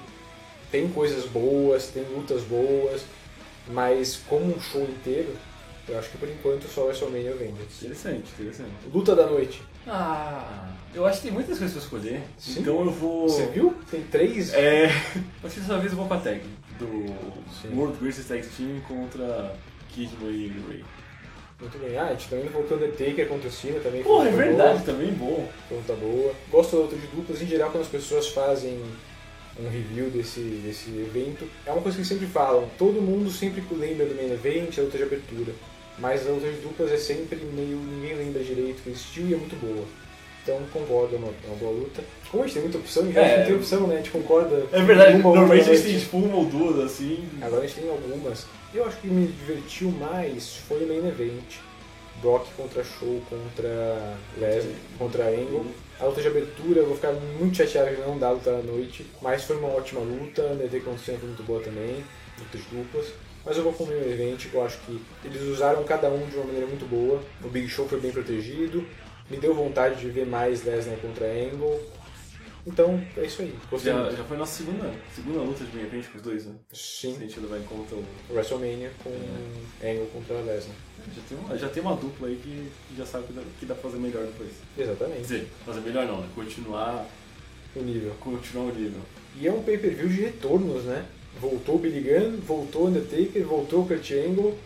tem 0.70 0.88
coisas 0.88 1.24
boas, 1.26 1.88
tem 1.88 2.04
lutas 2.04 2.42
boas, 2.42 3.02
mas 3.68 4.20
como 4.28 4.54
um 4.54 4.60
show 4.60 4.82
inteiro, 4.82 5.34
eu 5.88 5.98
acho 5.98 6.10
que 6.10 6.18
por 6.18 6.28
enquanto 6.28 6.68
só 6.68 6.84
WrestleMania 6.84 7.30
e 7.30 7.34
Vengeance. 7.34 7.84
Interessante, 7.84 8.32
interessante. 8.38 8.72
Luta 8.92 9.14
da 9.14 9.26
noite. 9.26 9.62
Ah, 9.86 10.70
eu 10.94 11.04
acho 11.06 11.18
que 11.18 11.24
tem 11.24 11.32
muitas 11.32 11.58
coisas 11.58 11.76
pra 11.76 11.84
escolher. 11.84 12.22
Sim. 12.38 12.60
Então 12.60 12.80
eu 12.84 12.90
vou. 12.90 13.28
Você 13.28 13.46
viu? 13.46 13.74
Tem 13.90 14.02
três? 14.02 14.52
É. 14.54 14.86
Acho 15.42 15.54
que 15.54 15.60
dessa 15.60 15.78
vez 15.78 15.90
eu 15.90 15.98
vou 15.98 16.06
com 16.06 16.14
a 16.14 16.18
tag 16.18 16.40
do 16.78 17.76
World 17.76 17.98
Greatest 17.98 18.28
Tag 18.28 18.46
Team 18.56 18.80
contra 18.86 19.56
Kidman 19.88 20.30
e 20.30 20.48
Ray. 20.68 20.84
Muito 21.62 21.78
bem. 21.78 21.96
Ah, 21.96 22.06
a 22.06 22.10
gente 22.10 22.28
também 22.28 22.46
voltou 22.48 22.76
Undertaker 22.76 23.28
contra 23.28 23.48
o 23.48 23.52
Cena 23.52 23.78
também. 23.80 24.02
Porra, 24.02 24.28
é 24.28 24.32
verdade, 24.32 24.72
boa. 24.80 24.84
também 24.84 25.12
bom. 25.12 25.48
Foi 25.68 25.76
luta 25.78 25.92
boa. 25.94 26.32
Gosto 26.50 26.76
da 26.76 26.82
luta 26.82 26.96
de 26.96 27.06
duplas, 27.06 27.40
em 27.40 27.46
geral, 27.46 27.70
quando 27.70 27.82
as 27.84 27.88
pessoas 27.88 28.28
fazem 28.28 28.78
um 29.60 29.68
review 29.68 30.10
desse, 30.10 30.40
desse 30.40 30.90
evento. 30.90 31.46
É 31.64 31.70
uma 31.70 31.80
coisa 31.80 31.96
que 31.98 32.04
sempre 32.04 32.26
falam, 32.26 32.68
todo 32.78 33.00
mundo 33.00 33.30
sempre 33.30 33.62
lembra 33.70 34.06
do 34.06 34.14
main 34.14 34.32
event, 34.32 34.76
a 34.78 34.82
luta 34.82 34.96
de 34.98 35.04
abertura. 35.04 35.52
Mas 35.98 36.26
a 36.26 36.30
luta 36.32 36.48
de 36.50 36.56
duplas 36.60 36.90
é 36.90 36.96
sempre 36.96 37.36
meio. 37.36 37.76
ninguém 37.76 38.14
lembra 38.16 38.42
direito 38.42 38.82
que 38.82 38.90
existiu 38.90 39.28
e 39.28 39.34
é 39.34 39.36
muito 39.36 39.54
boa. 39.60 39.84
Então 40.42 40.58
concordo, 40.72 41.14
é 41.14 41.18
uma, 41.18 41.28
é 41.28 41.46
uma 41.46 41.56
boa 41.56 41.70
luta. 41.72 42.02
Como 42.28 42.42
a 42.42 42.46
gente 42.46 42.54
tem 42.54 42.62
muita 42.64 42.78
opção, 42.78 43.12
já 43.12 43.20
É. 43.20 43.38
não 43.38 43.46
tem 43.46 43.54
opção, 43.54 43.86
né? 43.86 43.94
A 43.94 43.98
gente 43.98 44.10
concorda. 44.10 44.66
É 44.72 44.82
verdade, 44.82 45.18
normalmente 45.18 45.70
a 45.70 45.74
gente 45.74 45.84
tem 45.84 45.98
tipo 46.00 46.16
uma 46.16 46.36
ou 46.38 46.46
duas 46.46 46.80
assim. 46.80 47.24
Agora 47.40 47.62
a 47.62 47.66
gente 47.66 47.80
tem 47.80 47.88
algumas. 47.88 48.46
Eu 48.74 48.86
acho 48.86 48.96
que 49.02 49.06
me 49.06 49.26
divertiu 49.26 49.90
mais 49.90 50.56
foi 50.56 50.84
o 50.84 50.88
main 50.88 51.06
event. 51.06 51.60
Brock 52.22 52.46
contra 52.56 52.82
Show 52.82 53.20
contra 53.28 54.16
Lesnar, 54.38 54.74
contra 54.96 55.28
Angle. 55.28 55.66
A 56.00 56.06
luta 56.06 56.22
de 56.22 56.28
abertura, 56.28 56.80
eu 56.80 56.86
vou 56.86 56.96
ficar 56.96 57.12
muito 57.12 57.56
chateado 57.56 57.94
que 57.94 58.00
não 58.00 58.18
dá 58.18 58.28
a 58.28 58.30
luta 58.30 58.50
à 58.50 58.62
noite, 58.62 59.06
mas 59.20 59.44
foi 59.44 59.56
uma 59.58 59.68
ótima 59.68 60.00
luta. 60.00 60.42
A 60.42 60.90
o 60.90 60.98
Cena 60.98 61.18
foi 61.18 61.28
muito 61.28 61.42
boa 61.42 61.60
também, 61.60 62.02
lutas 62.38 62.62
duplas. 62.70 63.12
Mas 63.44 63.58
eu 63.58 63.62
vou 63.62 63.74
com 63.74 63.84
o 63.84 63.88
main 63.88 64.10
event, 64.10 64.46
eu 64.50 64.64
acho 64.64 64.78
que 64.86 65.02
eles 65.22 65.42
usaram 65.42 65.84
cada 65.84 66.08
um 66.08 66.24
de 66.26 66.36
uma 66.36 66.46
maneira 66.46 66.66
muito 66.66 66.88
boa. 66.88 67.20
O 67.44 67.48
Big 67.48 67.68
Show 67.68 67.86
foi 67.86 68.00
bem 68.00 68.10
protegido, 68.10 68.86
me 69.28 69.36
deu 69.36 69.54
vontade 69.54 70.00
de 70.00 70.08
ver 70.08 70.24
mais 70.24 70.64
Lesnar 70.64 70.96
contra 70.96 71.26
Angle. 71.26 71.78
Então, 72.64 73.02
é 73.16 73.24
isso 73.24 73.42
aí. 73.42 73.52
Já, 73.82 74.10
já 74.10 74.24
foi 74.24 74.36
nossa 74.36 74.56
segunda, 74.62 74.92
segunda 75.14 75.40
luta 75.40 75.64
de 75.64 75.78
event 75.80 76.04
com 76.10 76.18
os 76.18 76.22
dois, 76.22 76.46
né? 76.46 76.54
Sim. 76.72 77.12
Se 77.14 77.16
a 77.16 77.26
gente 77.26 77.40
levar 77.40 77.58
em 77.58 77.64
conta 77.64 77.96
o. 77.96 78.04
WrestleMania 78.30 78.92
com 79.02 79.10
Angle 79.84 80.06
contra 80.12 80.36
Lesnar. 80.36 80.76
Já 81.14 81.22
tem, 81.28 81.38
uma, 81.38 81.58
já 81.58 81.68
tem 81.68 81.82
uma 81.82 81.96
dupla 81.96 82.28
aí 82.28 82.36
que 82.36 82.70
já 82.96 83.04
sabe 83.04 83.26
que 83.26 83.32
dá, 83.32 83.42
que 83.58 83.66
dá 83.66 83.74
pra 83.74 83.90
fazer 83.90 84.00
melhor 84.00 84.24
depois. 84.24 84.50
Exatamente. 84.78 85.16
Quer 85.16 85.22
dizer, 85.22 85.48
fazer 85.66 85.80
melhor 85.80 86.06
não, 86.06 86.20
né? 86.20 86.28
Continuar, 86.34 87.06
O 87.74 87.80
nível. 87.82 88.14
continuar 88.20 88.66
o 88.66 88.74
nível. 88.74 89.00
E 89.40 89.48
é 89.48 89.52
um 89.52 89.62
pay-per-view 89.62 90.08
de 90.08 90.20
retornos, 90.20 90.84
né? 90.84 91.04
Voltou 91.40 91.74
o 91.74 91.78
Billy 91.78 92.00
Gunn, 92.00 92.36
voltou 92.46 92.82
o 92.84 92.86
Undertaker, 92.88 93.44
voltou 93.44 93.82
o 93.82 93.88
Kurt 93.88 94.10
Angle, 94.12 94.56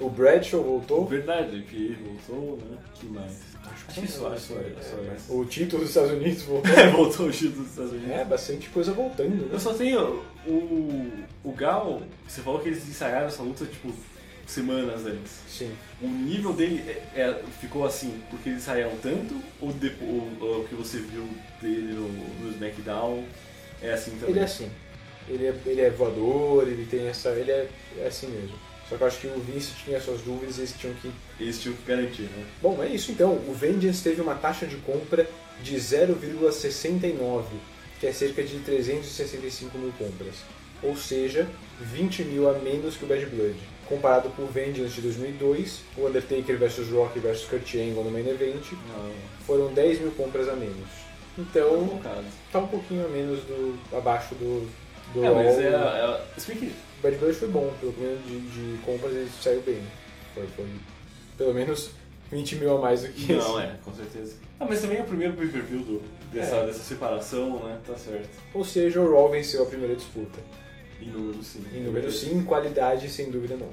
o 0.00 0.08
Bradshaw 0.08 0.62
voltou. 0.62 1.04
Verdade, 1.04 1.60
que 1.68 1.98
voltou, 2.02 2.56
né? 2.56 2.78
que 2.94 3.06
mais? 3.06 3.47
Acho 3.66 4.00
que 4.00 4.06
só, 4.06 4.28
acho 4.32 4.46
que 4.46 4.54
só, 4.54 4.54
só 4.54 5.14
isso. 5.14 5.32
O 5.38 5.44
título 5.44 5.80
dos 5.82 5.90
Estados 5.90 6.12
Unidos 6.12 6.42
voltou. 6.44 6.72
É, 6.72 6.90
voltou 6.90 7.26
o 7.26 7.30
título 7.30 7.62
dos 7.62 7.70
Estados 7.70 7.92
Unidos. 7.92 8.10
É, 8.10 8.24
bastante 8.24 8.68
coisa 8.70 8.92
voltando, 8.92 9.44
né? 9.46 9.48
Eu 9.52 9.58
só 9.60 9.72
tenho 9.74 10.22
o, 10.46 11.10
o 11.44 11.52
Gal, 11.52 12.02
você 12.26 12.40
falou 12.40 12.60
que 12.60 12.68
eles 12.68 12.86
ensaiaram 12.88 13.26
essa 13.26 13.42
luta 13.42 13.64
tipo 13.66 13.92
semanas 14.46 15.04
antes. 15.04 15.32
Sim. 15.48 15.70
O 16.00 16.08
nível 16.08 16.52
dele 16.54 16.82
é- 17.14 17.20
é- 17.20 17.42
ficou 17.60 17.84
assim 17.84 18.22
porque 18.30 18.48
eles 18.48 18.62
ensaiaram 18.62 18.96
tanto 19.02 19.36
ou, 19.60 19.70
depo- 19.72 20.04
ou- 20.04 20.28
ou 20.40 20.60
o 20.62 20.64
que 20.68 20.74
você 20.74 20.98
viu 20.98 21.28
dele 21.60 21.92
no, 21.92 22.08
no 22.08 22.50
SmackDown 22.52 23.24
é 23.82 23.92
assim 23.92 24.12
também? 24.12 24.30
Ele 24.30 24.38
é 24.40 24.44
assim. 24.44 24.70
Ele 25.28 25.46
é, 25.46 25.54
ele 25.66 25.80
é 25.82 25.90
voador, 25.90 26.66
ele 26.66 26.86
tem 26.86 27.06
essa. 27.08 27.28
Ele 27.30 27.50
é, 27.50 27.68
é 27.98 28.06
assim 28.06 28.28
mesmo. 28.28 28.56
Só 28.88 28.96
que 28.96 29.02
eu 29.02 29.06
acho 29.06 29.20
que 29.20 29.26
o 29.26 29.40
Vince 29.40 29.72
tinha 29.84 30.00
suas 30.00 30.22
dúvidas 30.22 30.56
e 30.56 30.60
eles 30.60 30.74
tinham 30.78 30.94
que. 30.94 31.10
Eles 31.38 31.60
tinham 31.60 31.76
que 31.76 31.82
garantir, 31.82 32.22
né? 32.22 32.44
Bom, 32.62 32.82
é 32.82 32.88
isso 32.88 33.12
então. 33.12 33.32
O 33.32 33.52
Vengeance 33.52 34.02
teve 34.02 34.20
uma 34.20 34.34
taxa 34.34 34.66
de 34.66 34.76
compra 34.76 35.28
de 35.62 35.76
0,69, 35.76 37.44
que 38.00 38.06
é 38.06 38.12
cerca 38.12 38.42
de 38.42 38.58
365 38.60 39.76
mil 39.76 39.92
compras. 39.98 40.36
Ou 40.82 40.96
seja, 40.96 41.46
20 41.80 42.24
mil 42.24 42.48
a 42.48 42.54
menos 42.54 42.96
que 42.96 43.04
o 43.04 43.08
Bad 43.08 43.26
Blood. 43.26 43.56
Comparado 43.88 44.28
com 44.30 44.42
o 44.42 44.46
Vengeance 44.46 44.94
de 44.94 45.00
2002, 45.00 45.80
o 45.96 46.06
Undertaker 46.06 46.58
vs 46.58 46.88
Rock 46.90 47.18
vs 47.18 47.44
Kurt 47.44 47.74
Angle 47.74 48.04
no 48.04 48.10
main 48.10 48.28
event, 48.28 48.72
foram 49.46 49.72
10 49.72 50.00
mil 50.00 50.10
compras 50.12 50.48
a 50.48 50.54
menos. 50.54 50.88
Então, 51.38 52.00
tá 52.52 52.58
um 52.58 52.66
pouquinho 52.66 53.06
a 53.06 53.08
menos 53.08 53.40
do 53.40 53.78
abaixo 53.96 54.34
do, 54.34 54.68
do 55.14 55.24
É, 55.24 55.30
mas 55.30 55.58
é, 55.58 55.68
é, 55.68 56.20
Bad 57.02 57.16
Blood 57.16 57.34
foi 57.36 57.48
bom, 57.48 57.72
pelo 57.80 57.94
menos 57.98 58.24
de, 58.26 58.40
de 58.40 58.78
compras 58.82 59.12
ele 59.12 59.30
saiu 59.40 59.60
bem. 59.62 59.82
Foi, 60.34 60.46
foi 60.56 60.66
pelo 61.36 61.54
menos 61.54 61.90
20 62.30 62.56
mil 62.56 62.76
a 62.76 62.80
mais 62.80 63.02
do 63.02 63.08
que 63.08 63.22
esse. 63.32 63.48
Não, 63.48 63.60
é, 63.60 63.76
com 63.84 63.92
certeza. 63.94 64.34
Ah, 64.60 64.66
mas 64.68 64.80
também 64.80 64.98
é 64.98 65.02
o 65.02 65.04
primeiro 65.04 65.34
pay-per-view 65.34 65.80
do- 65.80 66.02
dessa, 66.32 66.56
É. 66.56 66.66
dessa 66.66 66.82
separação, 66.82 67.62
né? 67.64 67.78
Tá 67.86 67.96
certo. 67.96 68.28
Ou 68.52 68.64
seja, 68.64 69.00
o 69.00 69.12
Raw 69.12 69.30
venceu 69.30 69.62
a 69.62 69.66
primeira 69.66 69.94
disputa. 69.94 70.38
Em 71.00 71.06
número 71.10 71.42
sim. 71.44 71.64
Em 71.72 71.80
número 71.84 72.10
sim, 72.10 72.42
qualidade 72.42 73.08
sem 73.08 73.30
dúvida 73.30 73.56
não. 73.56 73.70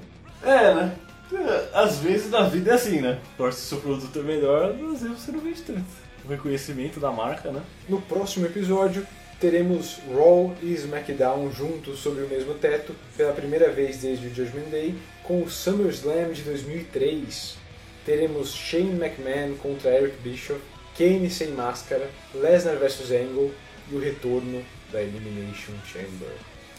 É, 0.48 0.74
né? 0.74 0.96
É, 1.32 1.70
Às 1.76 1.98
vezes 1.98 2.30
na 2.30 2.42
vida 2.48 2.70
é 2.70 2.74
assim, 2.74 3.00
né? 3.00 3.18
Torce 3.36 3.58
se 3.60 3.66
o 3.66 3.68
seu 3.70 3.80
produto 3.80 4.16
é 4.16 4.22
melhor, 4.22 4.70
às 4.70 5.02
vezes 5.02 5.18
você 5.18 5.32
não 5.32 5.40
vende 5.40 5.60
tanto. 5.62 5.84
O 6.24 6.28
reconhecimento 6.28 7.00
da 7.00 7.10
marca, 7.10 7.50
né? 7.50 7.60
No 7.88 8.00
próximo 8.00 8.46
episódio, 8.46 9.04
teremos 9.40 9.98
Raw 10.12 10.54
e 10.62 10.72
SmackDown 10.72 11.50
juntos 11.52 11.98
sobre 11.98 12.24
o 12.24 12.28
mesmo 12.28 12.54
teto 12.54 12.94
pela 13.16 13.32
primeira 13.32 13.70
vez 13.70 13.98
desde 13.98 14.26
o 14.26 14.34
Judgment 14.34 14.70
Day, 14.70 14.94
com 15.22 15.42
o 15.42 15.50
SummerSlam 15.50 16.32
de 16.32 16.42
2003. 16.42 17.56
Teremos 18.04 18.54
Shane 18.54 18.92
McMahon 18.92 19.56
contra 19.56 19.90
Eric 19.90 20.16
Bischoff, 20.18 20.60
Kane 20.96 21.28
sem 21.28 21.48
máscara, 21.48 22.08
Lesnar 22.34 22.76
vs 22.76 23.10
Angle 23.10 23.52
e 23.90 23.94
o 23.94 23.98
retorno 23.98 24.64
da 24.92 25.02
Elimination 25.02 25.74
Chamber. 25.84 26.30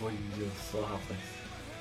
Olha 0.01 0.15
só, 0.71 0.81
rapaz. 0.81 1.19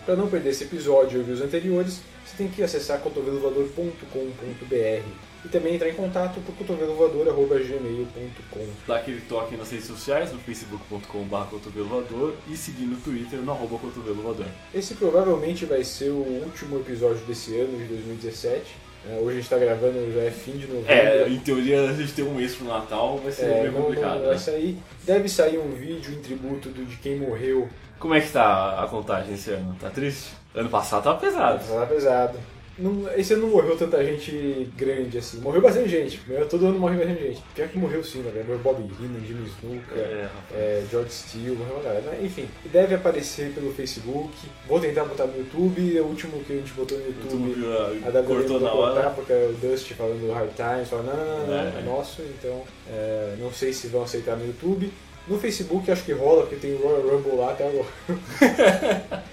Para 0.04 0.16
não 0.16 0.28
perder 0.28 0.50
esse 0.50 0.64
episódio 0.64 1.16
e 1.16 1.20
ouvir 1.20 1.32
os 1.32 1.40
anteriores, 1.40 2.00
você 2.24 2.36
tem 2.36 2.48
que 2.48 2.62
acessar 2.62 3.00
cotovelovador.com.br 3.00 5.25
e 5.44 5.48
também 5.48 5.74
entrar 5.74 5.88
em 5.88 5.94
contato 5.94 6.40
por 6.40 6.54
cotovelovador.gmail.com. 6.56 8.66
Dá 8.86 8.96
aquele 8.96 9.20
toque 9.22 9.56
nas 9.56 9.70
redes 9.70 9.86
sociais, 9.86 10.32
no 10.32 10.38
facebook.com.br 10.40 11.36
cotovelovador 11.50 12.34
e 12.48 12.56
seguir 12.56 12.84
no 12.86 12.96
Twitter, 12.96 13.38
no 13.40 13.52
arroba 13.52 13.78
cotovelovador. 13.78 14.46
Esse 14.74 14.94
provavelmente 14.94 15.64
vai 15.64 15.84
ser 15.84 16.10
o 16.10 16.42
último 16.44 16.78
episódio 16.80 17.18
desse 17.26 17.56
ano, 17.58 17.78
de 17.78 17.84
2017. 17.84 18.86
É, 19.08 19.18
hoje 19.18 19.28
a 19.28 19.32
gente 19.34 19.42
está 19.44 19.56
gravando, 19.58 20.12
já 20.12 20.22
é 20.22 20.30
fim 20.32 20.52
de 20.52 20.66
novembro. 20.66 20.90
É, 20.92 21.28
em 21.28 21.38
teoria 21.38 21.90
a 21.90 21.92
gente 21.92 22.12
tem 22.12 22.24
um 22.24 22.34
mês 22.34 22.56
pro 22.56 22.66
Natal, 22.66 23.18
vai 23.18 23.30
ser 23.30 23.44
É, 23.44 23.62
bem 23.62 23.70
não- 23.70 23.82
complicado. 23.82 24.20
vai 24.22 24.30
né? 24.32 24.38
sair. 24.38 24.76
Deve 25.04 25.28
sair 25.28 25.58
um 25.58 25.70
vídeo 25.70 26.12
em 26.12 26.20
tributo 26.20 26.70
do, 26.70 26.84
de 26.84 26.96
quem 26.96 27.16
morreu. 27.16 27.68
Como 28.00 28.14
é 28.14 28.20
que 28.20 28.30
tá 28.32 28.82
a 28.82 28.88
contagem 28.88 29.34
esse 29.34 29.50
ano? 29.52 29.76
Tá 29.80 29.90
triste? 29.90 30.30
Ano 30.54 30.68
passado 30.68 31.04
tava 31.04 31.18
pesado. 31.20 31.64
Tá 31.64 31.86
pesado. 31.86 32.36
Não- 32.78 33.08
esse 33.16 33.32
ano 33.34 33.42
não 33.42 33.50
morreu 33.50 33.76
tanta 33.76 34.04
gente 34.04 34.68
grande 34.76 35.18
assim. 35.18 35.38
Morreu 35.40 35.60
bastante 35.62 35.88
gente. 35.88 36.20
Todo 36.50 36.66
ano 36.66 36.78
morreu 36.78 36.98
bastante 36.98 37.22
gente. 37.22 37.42
Pior 37.54 37.68
que 37.68 37.78
morreu 37.78 38.02
sim, 38.04 38.18
na 38.18 38.30
verdade. 38.30 38.46
Morreu 38.48 38.62
Bob 38.62 38.82
Heenan, 39.00 39.20
Jimmy 39.26 39.48
Snuka, 39.48 39.94
É, 39.94 40.28
é, 40.52 40.84
George 40.90 41.12
Steele, 41.12 41.56
morreu 41.56 41.74
uma 41.76 41.82
galera. 41.82 42.04
Mas, 42.06 42.24
Enfim, 42.24 42.48
deve 42.72 42.94
aparecer 42.94 43.52
pelo 43.52 43.72
Facebook. 43.72 44.32
Vou 44.68 44.78
tentar 44.80 45.04
botar 45.04 45.26
no 45.26 45.36
YouTube. 45.38 46.00
O 46.00 46.04
último 46.04 46.42
que 46.44 46.52
a 46.52 46.56
gente 46.56 46.72
botou 46.72 46.98
no 46.98 47.06
YouTube, 47.06 47.48
YouTube, 47.50 48.04
a 48.04 48.08
WWE 48.10 48.26
cortou 48.26 48.60
na 48.60 48.72
hora. 48.72 49.10
porque 49.10 49.32
é 49.32 49.48
o 49.50 49.52
Dust 49.54 49.92
falando 49.94 50.20
do 50.26 50.32
Hard 50.32 50.50
Times, 50.54 50.88
falando, 50.88 51.06
não, 51.06 51.16
não, 51.16 51.38
não, 51.38 51.46
não, 51.46 51.54
É. 51.76 51.78
é 51.78 51.82
nosso. 51.82 52.22
Então, 52.22 52.62
é, 52.90 53.34
não 53.38 53.52
sei 53.52 53.72
se 53.72 53.86
vão 53.88 54.02
aceitar 54.02 54.36
no 54.36 54.46
YouTube. 54.46 54.92
No 55.28 55.38
Facebook 55.40 55.90
acho 55.90 56.04
que 56.04 56.12
rola, 56.12 56.42
porque 56.42 56.54
tem 56.56 56.74
o 56.74 56.78
Royal 56.78 57.02
Rumble 57.16 57.36
lá 57.36 57.50
até 57.50 57.66
agora. 57.68 59.24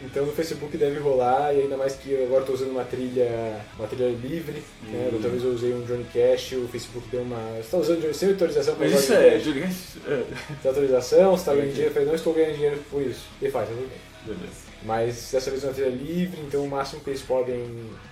Então 0.00 0.24
no 0.24 0.32
Facebook 0.32 0.76
deve 0.76 1.00
rolar, 1.00 1.52
e 1.54 1.62
ainda 1.62 1.76
mais 1.76 1.94
que 1.96 2.12
eu 2.12 2.24
agora 2.24 2.40
estou 2.42 2.54
usando 2.54 2.70
uma 2.70 2.84
trilha, 2.84 3.60
uma 3.76 3.88
trilha 3.88 4.08
livre? 4.10 4.62
Hum. 4.86 5.10
Outra 5.12 5.28
vez 5.28 5.42
eu 5.42 5.50
usei 5.50 5.74
um 5.74 5.82
Johnny 5.84 6.06
Cash, 6.12 6.52
o 6.52 6.68
Facebook 6.68 7.08
deu 7.10 7.22
uma. 7.22 7.36
Você 7.54 7.60
está 7.60 7.78
usando 7.78 8.00
Johnny- 8.02 8.14
sem 8.14 8.28
autorização 8.30 8.76
pra 8.76 8.86
Mas 8.88 9.00
isso 9.02 9.12
é? 9.12 9.38
Johnny 9.38 9.60
Cash, 9.62 9.96
é. 10.06 10.24
Sem 10.62 10.68
autorização, 10.70 11.30
você 11.32 11.40
está 11.42 11.52
ganhando 11.54 11.70
dinheiro, 11.70 11.90
eu 11.90 11.92
falei, 11.94 12.08
não 12.08 12.14
estou 12.14 12.32
ganhando 12.32 12.54
dinheiro 12.54 12.78
por 12.90 13.02
isso. 13.02 13.26
Ele 13.42 13.50
faz, 13.50 13.68
tudo 13.68 13.78
bem. 13.80 13.98
Beleza. 14.36 14.68
Mas 14.84 15.30
dessa 15.32 15.50
vez 15.50 15.64
é 15.64 15.66
uma 15.66 15.72
trilha 15.74 15.88
livre, 15.88 16.40
então 16.46 16.62
o 16.64 16.68
máximo 16.68 17.00
que 17.02 17.10
eles 17.10 17.22
podem 17.22 17.64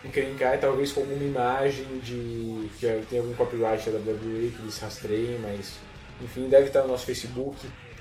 encrencar 0.05 0.55
é 0.55 0.57
talvez 0.57 0.91
com 0.91 1.03
alguma 1.03 1.23
imagem 1.23 1.87
de. 2.03 2.69
que 2.81 2.87
tem 3.09 3.21
algum 3.21 3.33
copyright 3.35 3.89
da 3.91 3.99
WWE 3.99 4.53
que 4.57 4.63
eles 4.63 4.77
rastreiem, 4.81 5.39
mas 5.41 5.75
enfim, 6.21 6.49
deve 6.49 6.67
estar 6.67 6.83
no 6.83 6.89
nosso 6.89 7.07
Facebook. 7.07 7.57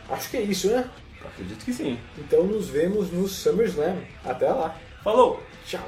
Acho 0.09 0.29
que 0.31 0.37
é 0.37 0.41
isso, 0.41 0.69
né? 0.71 0.89
Acredito 1.27 1.63
que 1.65 1.73
sim. 1.73 1.99
Então 2.17 2.43
nos 2.43 2.69
vemos 2.69 3.11
no 3.11 3.27
SummerSlam. 3.27 3.97
Até 4.23 4.49
lá. 4.49 4.75
Falou! 5.03 5.41
Tchau! 5.65 5.83